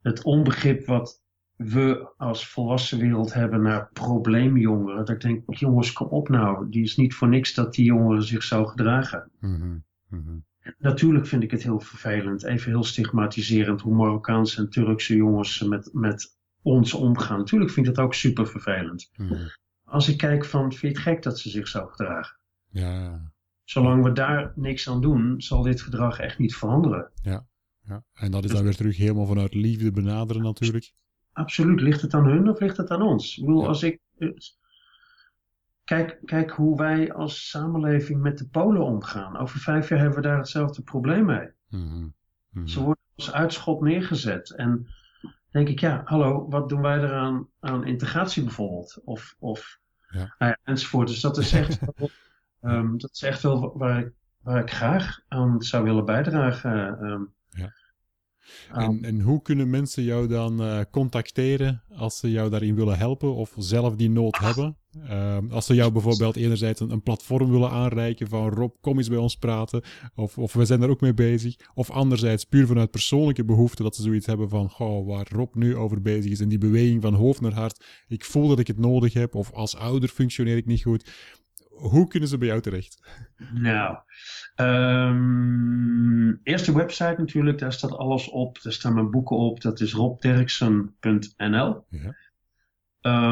het 0.03 0.23
onbegrip 0.23 0.87
wat 0.87 1.22
we 1.65 2.13
als 2.17 2.49
volwassen 2.49 2.99
wereld 2.99 3.33
hebben 3.33 3.63
naar 3.63 3.91
probleemjongeren. 3.93 4.97
Dat 4.97 5.09
ik 5.09 5.21
denk, 5.21 5.55
jongens, 5.55 5.93
kom 5.93 6.07
op 6.07 6.29
nou. 6.29 6.69
Die 6.71 6.83
is 6.83 6.97
niet 6.97 7.15
voor 7.15 7.29
niks 7.29 7.55
dat 7.55 7.75
die 7.75 7.85
jongeren 7.85 8.23
zich 8.23 8.43
zo 8.43 8.65
gedragen. 8.65 9.31
Mm 9.41 9.85
-hmm. 10.09 10.45
Natuurlijk 10.79 11.27
vind 11.27 11.43
ik 11.43 11.51
het 11.51 11.63
heel 11.63 11.81
vervelend, 11.81 12.45
even 12.45 12.71
heel 12.71 12.85
stigmatiserend 12.85 13.81
hoe 13.81 13.95
Marokkaanse 13.95 14.61
en 14.61 14.69
Turkse 14.69 15.17
jongens 15.17 15.63
met, 15.63 15.91
met 15.93 16.39
ons 16.63 16.95
omgaan. 16.95 17.39
Natuurlijk 17.39 17.71
vind 17.71 17.87
ik 17.87 17.95
dat 17.95 18.05
ook 18.05 18.15
super 18.15 18.47
vervelend. 18.47 19.11
Mm 19.17 19.39
Als 19.85 20.09
ik 20.09 20.17
kijk 20.17 20.45
van, 20.45 20.73
vind 20.73 20.81
je 20.81 20.89
het 20.89 20.99
gek 20.99 21.23
dat 21.23 21.39
ze 21.39 21.51
zich 21.51 21.69
zo 21.69 21.87
gedragen? 21.87 22.37
Ja. 22.71 23.33
Zolang 23.65 24.05
we 24.05 24.13
daar 24.13 24.53
niks 24.55 24.89
aan 24.89 25.01
doen, 25.01 25.41
zal 25.41 25.63
dit 25.63 25.81
gedrag 25.81 26.19
echt 26.19 26.39
niet 26.39 26.57
veranderen. 26.57 27.11
Ja, 27.23 27.47
ja. 27.81 28.05
en 28.13 28.31
dat 28.31 28.45
is 28.45 28.51
dan 28.51 28.65
weer 28.65 28.77
terug 28.77 28.97
helemaal 28.97 29.27
vanuit 29.27 29.55
liefde 29.55 29.91
benaderen 29.91 30.43
natuurlijk. 30.43 30.93
Absoluut. 31.33 31.81
Ligt 31.81 32.01
het 32.01 32.15
aan 32.15 32.27
hun 32.27 32.49
of 32.49 32.61
ligt 32.61 32.77
het 32.77 32.91
aan 32.91 33.03
ons? 33.03 33.39
Ik 33.39 33.45
bedoel, 33.45 33.69
als 33.69 33.83
ik. 33.83 34.01
Kijk, 35.85 36.19
kijk 36.25 36.51
hoe 36.51 36.77
wij 36.77 37.13
als 37.13 37.49
samenleving 37.49 38.21
met 38.21 38.39
de 38.39 38.49
Polen 38.49 38.83
omgaan. 38.83 39.37
Over 39.37 39.61
vijf 39.61 39.89
jaar 39.89 39.99
hebben 39.99 40.17
we 40.17 40.29
daar 40.29 40.39
hetzelfde 40.39 40.83
probleem 40.83 41.25
mee. 41.25 41.49
Mm 41.69 42.15
-hmm. 42.53 42.69
Ze 42.69 42.81
worden 42.81 43.03
als 43.17 43.33
uitschot 43.33 43.81
neergezet. 43.81 44.51
En 44.51 44.87
denk 45.51 45.69
ik, 45.69 45.81
ja, 45.81 46.03
hallo, 46.05 46.49
wat 46.49 46.69
doen 46.69 46.83
wij 46.83 46.99
eraan 46.99 47.49
aan 47.61 47.87
integratie 47.87 48.43
bijvoorbeeld? 48.43 49.01
Of, 49.05 49.37
of 49.39 49.81
ja. 50.09 50.35
Nou 50.39 50.51
ja, 50.51 50.59
enzovoort. 50.65 51.09
Dus 51.09 51.21
dat 51.21 51.39
is 51.39 51.53
echt, 51.53 51.81
um, 52.61 52.99
dat 52.99 53.11
is 53.13 53.23
echt 53.23 53.43
wel 53.43 53.79
waar 53.79 53.99
ik, 53.99 54.13
waar 54.41 54.61
ik 54.63 54.71
graag 54.71 55.21
aan 55.29 55.63
zou 55.63 55.85
willen 55.85 56.05
bijdragen. 56.05 57.05
Um, 57.05 57.33
ja. 57.51 57.73
En, 58.73 59.05
en, 59.05 59.21
hoe 59.21 59.43
kunnen 59.43 59.71
mensen 59.71 60.03
jou 60.03 60.29
dan 60.29 60.63
uh, 60.63 60.81
contacteren 60.91 61.83
als 61.97 62.19
ze 62.19 62.31
jou 62.31 62.51
daarin 62.51 62.75
willen 62.75 62.99
helpen 62.99 63.35
of 63.35 63.55
zelf 63.57 63.97
die 63.97 64.11
nood 64.11 64.39
hebben? 64.39 64.77
Uh, 64.97 65.39
als 65.51 65.67
ze 65.67 65.75
jou 65.75 65.93
bijvoorbeeld 65.93 66.37
enerzijds 66.37 66.81
een, 66.81 66.91
een, 66.91 67.03
platform 67.03 67.51
willen 67.51 67.71
aanreiken 67.71 68.29
van 68.29 68.49
Rob, 68.49 68.75
kom 68.81 68.97
eens 68.99 69.09
bij 69.09 69.19
ons 69.19 69.37
praten. 69.37 69.83
Of, 70.15 70.39
of 70.39 70.53
we 70.53 70.65
zijn 70.65 70.81
daar 70.81 70.91
ook 70.91 71.01
mee 71.01 71.15
bezig. 71.15 71.57
Of 71.75 71.91
anderzijds 71.91 72.45
puur 72.45 72.67
vanuit 72.67 72.91
persoonlijke 72.91 73.45
behoefte 73.45 73.83
dat 73.83 73.97
ze 73.97 74.03
zoiets 74.03 74.27
hebben 74.27 74.49
van, 74.49 74.71
goh, 74.71 75.07
waar 75.07 75.27
Rob 75.31 75.55
nu 75.55 75.77
over 75.77 76.03
bezig 76.03 76.31
is 76.31 76.41
en 76.41 76.49
die 76.49 76.59
beweging 76.59 77.03
van 77.03 77.15
hoofd 77.15 77.41
naar 77.41 77.55
hart. 77.55 77.85
Ik 78.09 78.25
voel 78.25 78.49
dat 78.49 78.59
ik 78.59 78.67
het 78.67 78.79
nodig 78.79 79.13
heb 79.13 79.35
of 79.35 79.53
als 79.53 79.77
ouder 79.77 80.09
functioneer 80.09 80.57
ik 80.57 80.67
niet 80.67 80.83
goed 80.83 81.11
hoe 81.89 82.09
kunnen 82.09 82.29
ze 82.29 82.39
bij 82.39 82.49
jou 82.49 82.61
terecht? 82.61 83.03
Nou, 83.53 83.97
um, 84.57 86.41
eerst 86.43 86.67
de 86.67 86.73
website 86.73 87.15
natuurlijk, 87.19 87.59
daar 87.59 87.73
staat 87.73 87.97
alles 87.97 88.29
op. 88.29 88.63
Daar 88.63 88.73
staan 88.73 88.95
mijn 88.95 89.11
boeken 89.11 89.37
op. 89.37 89.61
Dat 89.61 89.81
is 89.81 89.93
robderksen.nl. 89.93 91.85
Ja. 91.89 92.17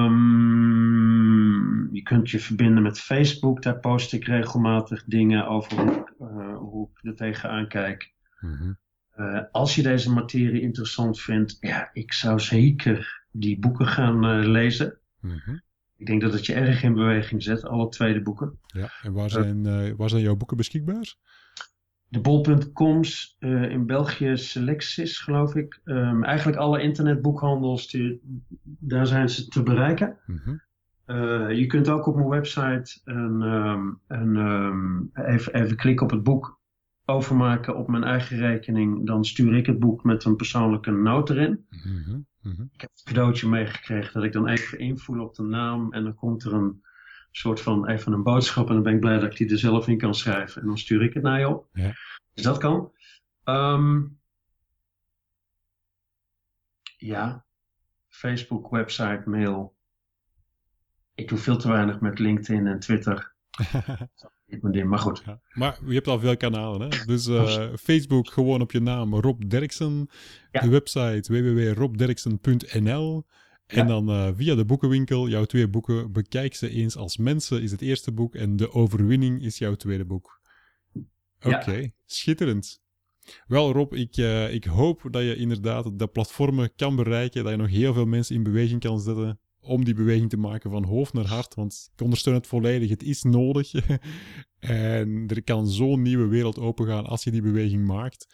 Um, 0.05 1.95
je 1.95 2.03
kunt 2.03 2.31
je 2.31 2.41
verbinden 2.41 2.83
met 2.83 3.01
Facebook. 3.01 3.63
Daar 3.63 3.79
post 3.79 4.13
ik 4.13 4.25
regelmatig 4.25 5.05
dingen 5.05 5.47
over 5.47 5.81
hoe 5.81 5.93
ik, 5.93 6.13
uh, 6.21 6.57
hoe 6.57 6.91
ik 6.91 7.05
er 7.05 7.17
tegenaan 7.17 7.69
kijk. 7.69 8.13
Mm 8.41 8.79
uh, 9.21 9.41
als 9.51 9.75
je 9.75 9.83
deze 9.83 10.13
materie 10.13 10.61
interessant 10.61 11.21
vindt, 11.21 11.57
ja, 11.61 11.91
ik 11.93 12.13
zou 12.13 12.41
zeker 12.41 13.25
die 13.31 13.59
boeken 13.59 13.87
gaan 13.87 14.25
uh, 14.25 14.49
lezen. 14.49 14.99
Mm 15.21 15.41
-hmm. 15.45 15.63
Ik 16.01 16.07
denk 16.07 16.21
dat 16.21 16.33
het 16.33 16.47
je 16.47 16.55
erg 16.55 16.83
in 16.83 16.95
beweging 16.95 17.43
zet, 17.43 17.65
alle 17.65 17.89
tweede 17.89 18.23
boeken. 18.23 18.59
Ja, 18.67 18.91
en 19.03 19.13
waar 19.13 19.31
zijn, 19.31 19.67
uh, 19.67 19.93
waar 19.97 20.09
zijn 20.09 20.23
jouw 20.23 20.37
boeken 20.37 20.57
beschikbaar? 20.57 21.15
De 22.09 22.21
bol.coms, 22.21 23.37
uh, 23.41 23.71
in 23.71 23.87
België 23.87 24.37
Selectis, 24.37 25.19
geloof 25.19 25.55
ik. 25.55 25.81
Um, 25.85 26.25
eigenlijk 26.25 26.59
alle 26.59 26.83
internetboekhandels, 26.83 27.89
die, 27.91 28.21
daar 28.63 29.07
zijn 29.07 29.29
ze 29.29 29.49
te 29.49 29.63
bereiken. 29.63 30.17
Mm 30.27 30.41
-hmm. 30.45 30.63
uh, 31.07 31.59
je 31.59 31.67
kunt 31.67 31.89
ook 31.89 32.07
op 32.07 32.15
mijn 32.15 32.29
website 32.29 33.01
een, 33.05 33.43
um, 33.43 34.01
een, 34.07 34.37
um, 34.37 35.11
even, 35.15 35.55
even 35.55 35.77
klikken 35.77 36.07
op 36.07 36.13
het 36.13 36.23
boek 36.23 36.60
overmaken 37.11 37.77
op 37.77 37.89
mijn 37.89 38.05
eigen 38.05 38.37
rekening. 38.37 39.07
Dan 39.07 39.25
stuur 39.25 39.57
ik 39.57 39.67
het 39.67 39.79
boek 39.79 40.05
met 40.05 40.25
een 40.25 40.37
persoonlijke 40.37 40.91
noot 40.91 41.31
erin. 41.31 41.67
Mm 41.71 42.03
-hmm. 42.05 42.29
Mhm. 42.43 42.63
Ik 42.63 42.81
heb 42.81 42.91
een 42.91 43.05
cadeautje 43.05 43.49
meegekregen 43.49 44.13
dat 44.13 44.23
ik 44.23 44.33
dan 44.33 44.49
even 44.49 44.79
invoel 44.79 45.25
op 45.25 45.35
de 45.35 45.43
naam 45.43 45.93
en 45.93 46.05
dan 46.05 46.15
komt 46.15 46.45
er 46.45 46.53
een 46.53 46.83
soort 47.31 47.61
van 47.61 47.89
even 47.89 48.13
een 48.13 48.23
boodschap 48.23 48.69
en 48.69 48.75
dan 48.75 48.83
ben 48.83 48.95
ik 48.95 49.01
blij 49.01 49.19
dat 49.19 49.31
ik 49.31 49.37
die 49.37 49.51
er 49.51 49.59
zelf 49.59 49.89
in 49.89 49.99
kan 49.99 50.15
schrijven 50.15 50.61
en 50.61 50.67
dan 50.67 50.79
stuur 50.79 51.03
ik 51.03 51.15
het 51.15 51.23
naar 51.23 51.39
je 51.39 51.49
op. 51.49 51.69
Ja. 51.73 51.93
Dus 52.35 52.45
dat 52.45 52.59
kan. 52.59 52.93
Um, 53.45 54.19
ja, 56.97 57.45
Facebook, 58.09 58.71
website, 58.71 59.23
mail. 59.25 59.77
Ik 61.15 61.29
doe 61.29 61.39
veel 61.39 61.57
te 61.57 61.69
weinig 61.69 62.01
met 62.01 62.19
LinkedIn 62.19 62.67
en 62.67 62.79
Twitter. 62.79 63.35
Maar 64.85 64.99
goed. 64.99 65.23
maar 65.53 65.79
je 65.87 65.95
hebt 65.95 66.09
al 66.09 66.19
veel 66.19 66.37
kanalen, 66.37 66.81
hè? 66.81 67.05
Dus 67.07 67.27
uh, 67.27 67.69
Facebook 67.81 68.29
gewoon 68.29 68.61
op 68.61 68.73
je 68.73 68.81
naam 68.81 69.15
Rob 69.15 69.43
Derksen. 69.49 70.09
Ja. 70.53 70.61
De 70.61 70.69
website 70.69 71.33
www.robderksen.nl. 71.33 73.27
En 73.67 73.87
dan 73.87 74.11
uh, 74.11 74.29
via 74.35 74.55
de 74.55 74.65
boekenwinkel, 74.65 75.29
jouw 75.29 75.45
twee 75.45 75.69
boeken, 75.69 76.13
bekijk 76.13 76.55
ze 76.55 76.71
eens 76.71 76.97
als 76.97 77.17
mensen, 77.17 77.63
is 77.63 77.71
het 77.71 77.81
eerste 77.81 78.13
boek. 78.13 78.35
En 78.35 78.57
De 78.57 78.73
Overwinning 78.73 79.43
is 79.43 79.59
jouw 79.59 79.75
tweede 79.75 80.05
boek. 80.05 80.41
Oké, 81.41 81.91
schitterend. 82.07 82.81
Wel 83.47 83.73
Rob, 83.73 83.95
ik, 83.95 84.17
uh, 84.17 84.55
ik 84.55 84.65
hoop 84.65 85.09
dat 85.11 85.23
je 85.23 85.37
inderdaad 85.37 85.99
de 85.99 86.07
platformen 86.07 86.75
kan 86.77 86.97
bereiken, 86.97 87.43
dat 87.43 87.53
je 87.53 87.59
nog 87.59 87.69
heel 87.69 87.93
veel 87.93 88.07
mensen 88.07 88.35
in 88.35 88.43
beweging 88.43 88.81
kan 88.81 89.01
zetten 89.01 89.41
om 89.61 89.85
die 89.85 89.95
beweging 89.95 90.31
te 90.31 90.37
maken 90.37 90.71
van 90.71 90.85
hoofd 90.85 91.13
naar 91.13 91.27
hart. 91.27 91.55
Want 91.55 91.91
ik 91.95 92.03
ondersteun 92.03 92.35
het 92.35 92.47
volledig. 92.47 92.91
Het 92.91 93.03
is 93.03 93.23
nodig. 93.23 93.73
en 94.59 95.25
er 95.27 95.43
kan 95.43 95.69
zo'n 95.69 96.03
nieuwe 96.03 96.27
wereld 96.27 96.59
opengaan 96.59 97.07
als 97.07 97.25
je 97.25 97.31
die 97.31 97.43
beweging 97.43 97.87
maakt. 97.87 98.27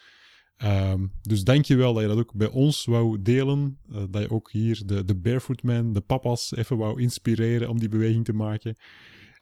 Um, 0.64 1.12
dus 1.22 1.44
dank 1.44 1.64
je 1.64 1.76
wel 1.76 1.92
dat 1.92 2.02
je 2.02 2.08
dat 2.08 2.18
ook 2.18 2.34
bij 2.34 2.48
ons 2.48 2.84
wou 2.84 3.22
delen. 3.22 3.78
Uh, 3.92 4.02
dat 4.10 4.22
je 4.22 4.30
ook 4.30 4.50
hier 4.50 4.82
de, 4.86 5.04
de 5.04 5.14
Barefoot 5.14 5.62
Man, 5.62 5.92
de 5.92 6.00
papa's, 6.00 6.56
even 6.56 6.76
wou 6.76 7.00
inspireren 7.00 7.68
om 7.68 7.78
die 7.78 7.88
beweging 7.88 8.24
te 8.24 8.32
maken. 8.32 8.76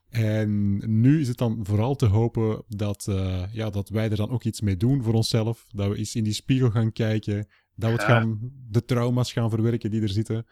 En 0.08 0.80
nu 1.00 1.20
is 1.20 1.28
het 1.28 1.36
dan 1.36 1.58
vooral 1.62 1.94
te 1.94 2.06
hopen 2.06 2.64
dat, 2.68 3.06
uh, 3.10 3.42
ja, 3.52 3.70
dat 3.70 3.88
wij 3.88 4.10
er 4.10 4.16
dan 4.16 4.30
ook 4.30 4.44
iets 4.44 4.60
mee 4.60 4.76
doen 4.76 5.02
voor 5.02 5.14
onszelf. 5.14 5.66
Dat 5.68 5.88
we 5.88 5.96
eens 5.96 6.14
in 6.14 6.24
die 6.24 6.32
spiegel 6.32 6.70
gaan 6.70 6.92
kijken. 6.92 7.48
Dat 7.74 7.90
we 7.90 7.96
het 7.96 8.04
gaan, 8.04 8.38
de 8.70 8.84
trauma's 8.84 9.32
gaan 9.32 9.50
verwerken 9.50 9.90
die 9.90 10.02
er 10.02 10.08
zitten. 10.08 10.46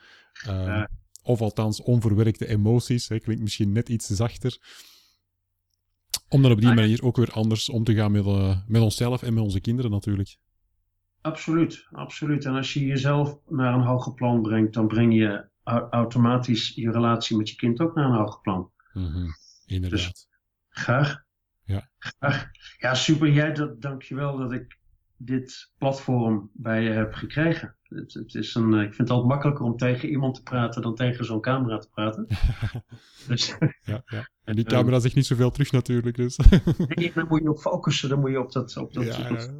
Um, 0.49 0.55
ja. 0.55 0.91
Of 1.23 1.41
althans 1.41 1.83
onverwerkte 1.83 2.47
emoties. 2.47 3.09
Hè, 3.09 3.19
klinkt 3.19 3.43
misschien 3.43 3.73
net 3.73 3.89
iets 3.89 4.07
zachter. 4.07 4.59
Om 6.29 6.43
dan 6.43 6.51
op 6.51 6.61
die 6.61 6.75
manier 6.75 7.05
ook 7.05 7.17
weer 7.17 7.31
anders 7.31 7.69
om 7.69 7.85
te 7.85 7.95
gaan 7.95 8.13
met, 8.13 8.27
uh, 8.27 8.57
met 8.67 8.83
onszelf 8.83 9.23
en 9.23 9.35
met 9.35 9.43
onze 9.43 9.61
kinderen 9.61 9.91
natuurlijk. 9.91 10.37
Absoluut, 11.21 11.87
absoluut. 11.91 12.45
En 12.45 12.55
als 12.55 12.73
je 12.73 12.87
jezelf 12.87 13.39
naar 13.49 13.75
een 13.75 13.87
hoger 13.87 14.15
plan 14.15 14.43
brengt, 14.43 14.75
dan 14.75 14.89
breng 14.89 15.15
je 15.15 15.51
automatisch 15.91 16.73
je 16.75 16.91
relatie 16.91 17.37
met 17.37 17.49
je 17.49 17.57
kind 17.57 17.81
ook 17.81 17.95
naar 17.95 18.05
een 18.05 18.17
hoger 18.17 18.41
plan. 18.41 18.71
Mm 18.93 19.07
-hmm. 19.07 19.35
Inderdaad. 19.67 19.99
Dus, 19.99 20.29
graag. 20.69 21.25
Ja. 21.65 21.89
graag. 21.99 22.51
Ja, 22.79 22.95
super. 22.95 23.33
Jij, 23.33 23.53
dat, 23.53 23.81
dankjewel 23.81 24.37
dat 24.37 24.53
ik 24.53 24.79
dit 25.17 25.73
platform 25.79 26.51
bij 26.53 26.83
je 26.83 26.91
heb 26.91 27.15
gekregen. 27.15 27.77
Het, 27.95 28.15
het, 28.15 28.35
is 28.35 28.55
een, 28.55 28.73
ik 28.75 28.95
vind 28.95 28.97
het 28.97 29.11
altijd 29.11 29.29
makkelijker 29.29 29.65
om 29.65 29.77
tegen 29.77 30.09
iemand 30.09 30.35
te 30.35 30.43
praten 30.43 30.83
dan 30.83 30.95
tegen 30.95 31.25
zo'n 31.25 31.41
camera 31.41 31.79
te 31.79 31.89
praten. 31.89 32.27
dus, 33.29 33.57
ja, 33.85 34.03
ja. 34.07 34.29
En 34.45 34.55
die 34.55 34.65
camera 34.65 34.99
zegt 34.99 35.15
niet 35.15 35.27
zoveel 35.27 35.51
terug 35.51 35.73
natuurlijk. 35.73 36.17
Dus. 36.17 36.37
nee, 36.95 37.13
dan 37.15 37.27
moet 37.29 37.43
je 37.43 37.51
op 37.51 37.59
focussen, 37.59 38.09
dan 38.09 38.21
moet 38.21 38.31
je 38.31 38.41
op 38.41 38.53
dat, 38.53 38.77
op 38.77 38.93
dat, 38.93 39.05
ja, 39.05 39.31
op 39.31 39.39
dat 39.39 39.51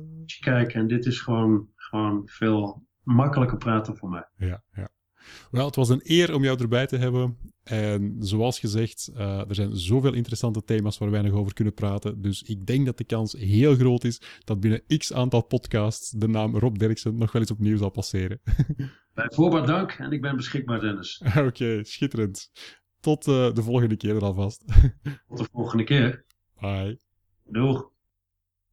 kijken. 0.41 0.81
En 0.81 0.87
dit 0.87 1.07
is 1.07 1.21
gewoon, 1.21 1.69
gewoon 1.75 2.23
veel 2.25 2.87
makkelijker 3.03 3.59
praten 3.59 3.97
voor 3.97 4.09
mij. 4.09 4.29
Ja, 4.37 4.63
ja. 4.73 4.89
Wel, 5.51 5.67
het 5.67 5.77
was 5.77 5.89
een 5.89 6.01
eer 6.05 6.35
om 6.35 6.43
jou 6.43 6.61
erbij 6.61 6.87
te 6.87 6.97
hebben. 6.97 7.37
En 7.63 8.17
zoals 8.19 8.59
gezegd, 8.59 9.11
uh, 9.15 9.49
er 9.49 9.55
zijn 9.55 9.77
zoveel 9.77 10.13
interessante 10.13 10.65
thema's 10.65 10.99
waar 10.99 11.11
wij 11.11 11.23
nog 11.23 11.33
over 11.33 11.55
kunnen 11.55 11.75
praten. 11.75 12.23
Dus 12.23 12.43
ik 12.43 12.67
denk 12.67 12.87
dat 12.87 12.99
de 12.99 13.05
kans 13.05 13.33
heel 13.33 13.75
groot 13.75 14.05
is 14.05 14.21
dat 14.45 14.61
binnen 14.61 14.83
x 14.99 15.13
aantal 15.13 15.45
podcasts 15.45 16.11
de 16.11 16.29
naam 16.29 16.57
Rob 16.57 16.79
Derksen 16.79 17.17
nog 17.17 17.33
wel 17.33 17.43
eens 17.43 17.51
opnieuw 17.51 17.77
zal 17.77 17.91
passeren. 17.91 18.41
Bij 19.15 19.31
voorbaat 19.35 19.67
dank 19.67 19.93
en 19.93 20.13
ik 20.13 20.21
ben 20.21 20.37
beschikbaar, 20.37 20.81
Dennis. 20.81 21.23
Oké, 21.47 21.85
schitterend. 21.85 22.51
Tot 23.01 23.27
uh, 23.27 23.53
de 23.53 23.63
volgende 23.63 23.97
keer 23.97 24.13
dan 24.13 24.23
alvast. 24.23 24.65
Tot 25.29 25.39
de 25.39 25.49
volgende 25.53 25.85
keer. 25.85 26.25
Bye. 26.61 27.01
Doeg. 27.45 27.92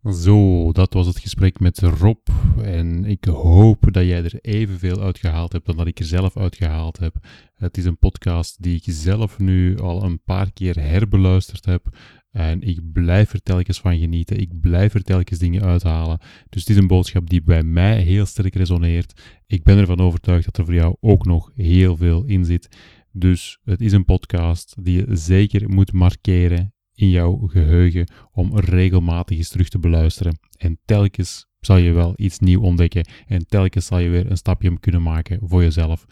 Zo, 0.04 0.72
dat 0.72 0.94
was 0.94 1.08
het 1.08 1.20
gesprek 1.20 1.60
met 1.60 1.80
Rob. 1.80 2.28
En 2.62 3.06
ik 3.06 3.26
hoop 3.26 3.94
dat 3.94 4.04
jij 4.04 4.24
er 4.24 4.40
evenveel 4.42 5.02
uitgehaald 5.02 5.52
hebt 5.52 5.66
dan 5.66 5.78
dat 5.78 5.88
ik 5.88 6.00
er 6.00 6.06
zelf 6.06 6.38
uitgehaald 6.38 6.98
heb. 7.00 7.16
Het 7.56 7.78
is 7.78 7.86
een 7.86 7.98
podcast 7.98 8.64
die 8.64 8.76
ik 8.76 8.84
zelf 8.86 9.40
nu 9.40 9.80
al 9.80 10.04
een 10.04 10.24
paar 10.24 10.52
keer 10.52 10.80
herbeluisterd 10.80 11.66
heb. 11.66 11.98
En 12.32 12.62
ik 12.62 12.92
blijf 12.92 13.34
er 13.34 13.42
telkens 13.42 13.80
van 13.80 13.98
genieten. 13.98 14.40
Ik 14.40 14.60
blijf 14.62 14.94
er 14.94 15.04
telkens 15.04 15.40
dingen 15.40 15.64
uithalen. 15.64 16.20
Dus 16.50 16.62
het 16.62 16.70
is 16.70 16.78
een 16.78 16.88
boodschap 16.88 17.30
die 17.30 17.44
bij 17.44 17.64
mij 17.64 18.02
heel 18.02 18.26
sterk 18.26 18.56
resoneert. 18.56 19.22
Ik 19.48 19.64
ben 19.64 19.78
ervan 19.78 20.00
overtuigd 20.00 20.46
dat 20.46 20.58
er 20.58 20.66
voor 20.66 20.74
jou 20.74 20.96
ook 21.00 21.26
nog 21.26 21.52
heel 21.56 21.98
veel 21.98 22.24
in 22.26 22.46
zit. 22.46 22.78
Dus 23.12 23.60
het 23.64 23.82
is 23.82 23.92
een 23.92 24.06
podcast 24.06 24.76
die 24.84 24.96
je 24.96 25.16
zeker 25.16 25.70
moet 25.70 25.94
markeren 25.94 26.74
in 27.00 27.10
jouw 27.10 27.38
geheugen 27.48 28.12
om 28.32 28.58
regelmatig 28.58 29.38
eens 29.38 29.50
terug 29.50 29.70
te 29.70 29.80
beluisteren. 29.80 30.40
En 30.58 30.80
telkens 30.86 31.48
zal 31.60 31.78
je 31.78 31.92
wel 31.92 32.14
iets 32.16 32.40
nieuw 32.40 32.62
ontdekken 32.62 33.08
en 33.28 33.46
telkens 33.46 33.86
zal 33.86 34.00
je 34.00 34.10
weer 34.10 34.32
een 34.32 34.38
stapje 34.38 34.80
kunnen 34.80 35.02
maken 35.02 35.40
voor 35.44 35.62
jezelf. 35.62 36.06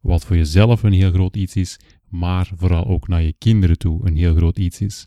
Wat 0.00 0.24
voor 0.24 0.36
jezelf 0.36 0.82
een 0.82 0.92
heel 0.92 1.10
groot 1.10 1.36
iets 1.36 1.56
is, 1.56 1.78
maar 2.08 2.50
vooral 2.54 2.86
ook 2.86 3.08
naar 3.08 3.22
je 3.22 3.34
kinderen 3.38 3.78
toe 3.78 4.06
een 4.06 4.16
heel 4.16 4.34
groot 4.34 4.58
iets 4.58 4.80
is. 4.80 5.06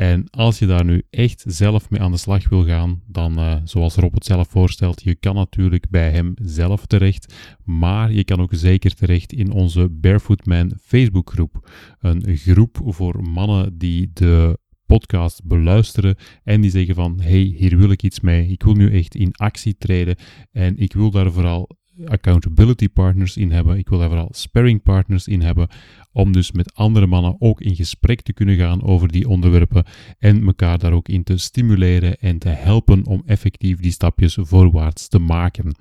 En 0.00 0.30
als 0.30 0.58
je 0.58 0.66
daar 0.66 0.84
nu 0.84 1.02
echt 1.10 1.44
zelf 1.46 1.90
mee 1.90 2.00
aan 2.00 2.10
de 2.10 2.16
slag 2.16 2.48
wil 2.48 2.64
gaan, 2.64 3.02
dan 3.06 3.38
uh, 3.38 3.56
zoals 3.64 3.94
Rob 3.94 4.14
het 4.14 4.24
zelf 4.24 4.48
voorstelt, 4.48 5.02
je 5.02 5.14
kan 5.14 5.34
natuurlijk 5.34 5.90
bij 5.90 6.10
hem 6.10 6.34
zelf 6.42 6.86
terecht, 6.86 7.34
maar 7.64 8.12
je 8.12 8.24
kan 8.24 8.40
ook 8.40 8.54
zeker 8.54 8.94
terecht 8.94 9.32
in 9.32 9.50
onze 9.50 9.88
Barefoot 9.88 10.46
Man 10.46 10.72
Facebookgroep. 10.82 11.70
Een 11.98 12.36
groep 12.36 12.80
voor 12.84 13.22
mannen 13.22 13.78
die 13.78 14.10
de 14.12 14.58
podcast 14.86 15.44
beluisteren 15.44 16.16
en 16.44 16.60
die 16.60 16.70
zeggen 16.70 16.94
van 16.94 17.20
hey, 17.20 17.54
hier 17.56 17.76
wil 17.76 17.90
ik 17.90 18.02
iets 18.02 18.20
mee. 18.20 18.46
Ik 18.48 18.62
wil 18.62 18.74
nu 18.74 18.92
echt 18.92 19.14
in 19.14 19.32
actie 19.32 19.76
treden 19.78 20.16
en 20.52 20.76
ik 20.76 20.92
wil 20.92 21.10
daar 21.10 21.32
vooral 21.32 21.68
accountability 22.04 22.88
partners 22.88 23.36
in 23.36 23.50
hebben. 23.50 23.78
Ik 23.78 23.88
wil 23.88 23.98
daar 23.98 24.08
vooral 24.08 24.28
sparring 24.32 24.82
partners 24.82 25.28
in 25.28 25.40
hebben. 25.40 25.68
Om 26.12 26.32
dus 26.32 26.52
met 26.52 26.74
andere 26.74 27.06
mannen 27.06 27.36
ook 27.38 27.60
in 27.60 27.74
gesprek 27.76 28.20
te 28.20 28.32
kunnen 28.32 28.56
gaan 28.56 28.82
over 28.82 29.08
die 29.08 29.28
onderwerpen. 29.28 29.84
En 30.18 30.46
elkaar 30.46 30.78
daar 30.78 30.92
ook 30.92 31.08
in 31.08 31.22
te 31.22 31.36
stimuleren 31.36 32.18
en 32.18 32.38
te 32.38 32.48
helpen 32.48 33.06
om 33.06 33.22
effectief 33.26 33.78
die 33.78 33.92
stapjes 33.92 34.36
voorwaarts 34.40 35.08
te 35.08 35.18
maken. 35.18 35.74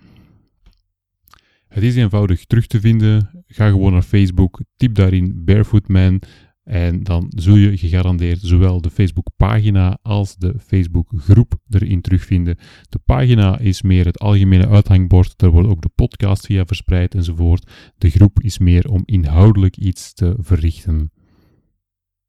Het 1.67 1.83
is 1.83 1.95
eenvoudig 1.95 2.45
terug 2.45 2.67
te 2.67 2.79
vinden. 2.79 3.43
Ga 3.47 3.67
gewoon 3.67 3.91
naar 3.91 4.01
Facebook, 4.01 4.61
typ 4.77 4.95
daarin 4.95 5.45
Barefoot 5.45 5.87
Man. 5.87 6.21
En 6.69 7.03
dan 7.03 7.31
zul 7.35 7.55
je 7.55 7.77
gegarandeerd 7.77 8.39
zowel 8.41 8.81
de 8.81 8.89
Facebook-pagina 8.89 9.99
als 10.01 10.35
de 10.35 10.55
Facebook-groep 10.59 11.59
erin 11.69 12.01
terugvinden. 12.01 12.57
De 12.89 12.99
pagina 13.05 13.59
is 13.59 13.81
meer 13.81 14.05
het 14.05 14.19
algemene 14.19 14.67
uithangbord, 14.67 15.37
daar 15.37 15.49
wordt 15.49 15.69
ook 15.69 15.81
de 15.81 15.91
podcast 15.95 16.45
via 16.45 16.65
verspreid 16.65 17.15
enzovoort. 17.15 17.71
De 17.97 18.09
groep 18.09 18.41
is 18.41 18.57
meer 18.57 18.89
om 18.89 19.01
inhoudelijk 19.05 19.77
iets 19.77 20.13
te 20.13 20.35
verrichten. 20.39 21.11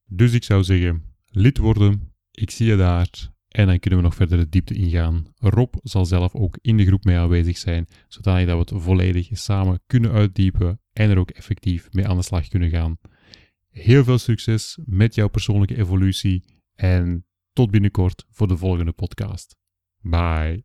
Dus 0.07 0.33
ik 0.33 0.45
zou 0.45 0.65
zeggen, 0.65 1.03
lid 1.27 1.59
worden, 1.59 2.13
ik 2.31 2.51
zie 2.51 2.67
je 2.67 2.77
daar 2.77 3.09
en 3.49 3.67
dan 3.67 3.79
kunnen 3.79 3.99
we 3.99 4.05
nog 4.05 4.15
verder 4.15 4.39
de 4.39 4.49
diepte 4.49 4.75
ingaan. 4.75 5.27
Rob 5.37 5.75
zal 5.83 6.05
zelf 6.05 6.35
ook 6.35 6.59
in 6.61 6.77
de 6.77 6.87
groep 6.87 7.05
mee 7.05 7.17
aanwezig 7.17 7.59
zijn, 7.59 7.87
zodat 8.09 8.45
we 8.45 8.51
het 8.51 8.73
volledig 8.75 9.29
samen 9.33 9.81
kunnen 9.87 10.11
uitdiepen 10.11 10.81
en 10.93 11.11
er 11.11 11.19
ook 11.19 11.31
effectief 11.31 11.89
mee 11.93 12.09
aan 12.09 12.17
de 12.17 12.23
slag 12.23 12.49
kunnen 12.49 12.71
gaan. 12.71 12.99
Heel 13.71 14.05
veel 14.05 14.19
succes 14.19 14.79
met 14.85 15.15
jouw 15.15 15.29
persoonlijke 15.29 15.77
evolutie 15.77 16.45
en 16.75 17.27
tot 17.53 17.71
binnenkort 17.71 18.27
voor 18.31 18.49
de 18.49 18.57
volgende 18.57 18.93
podcast. 18.93 19.57
Bye. 20.01 20.65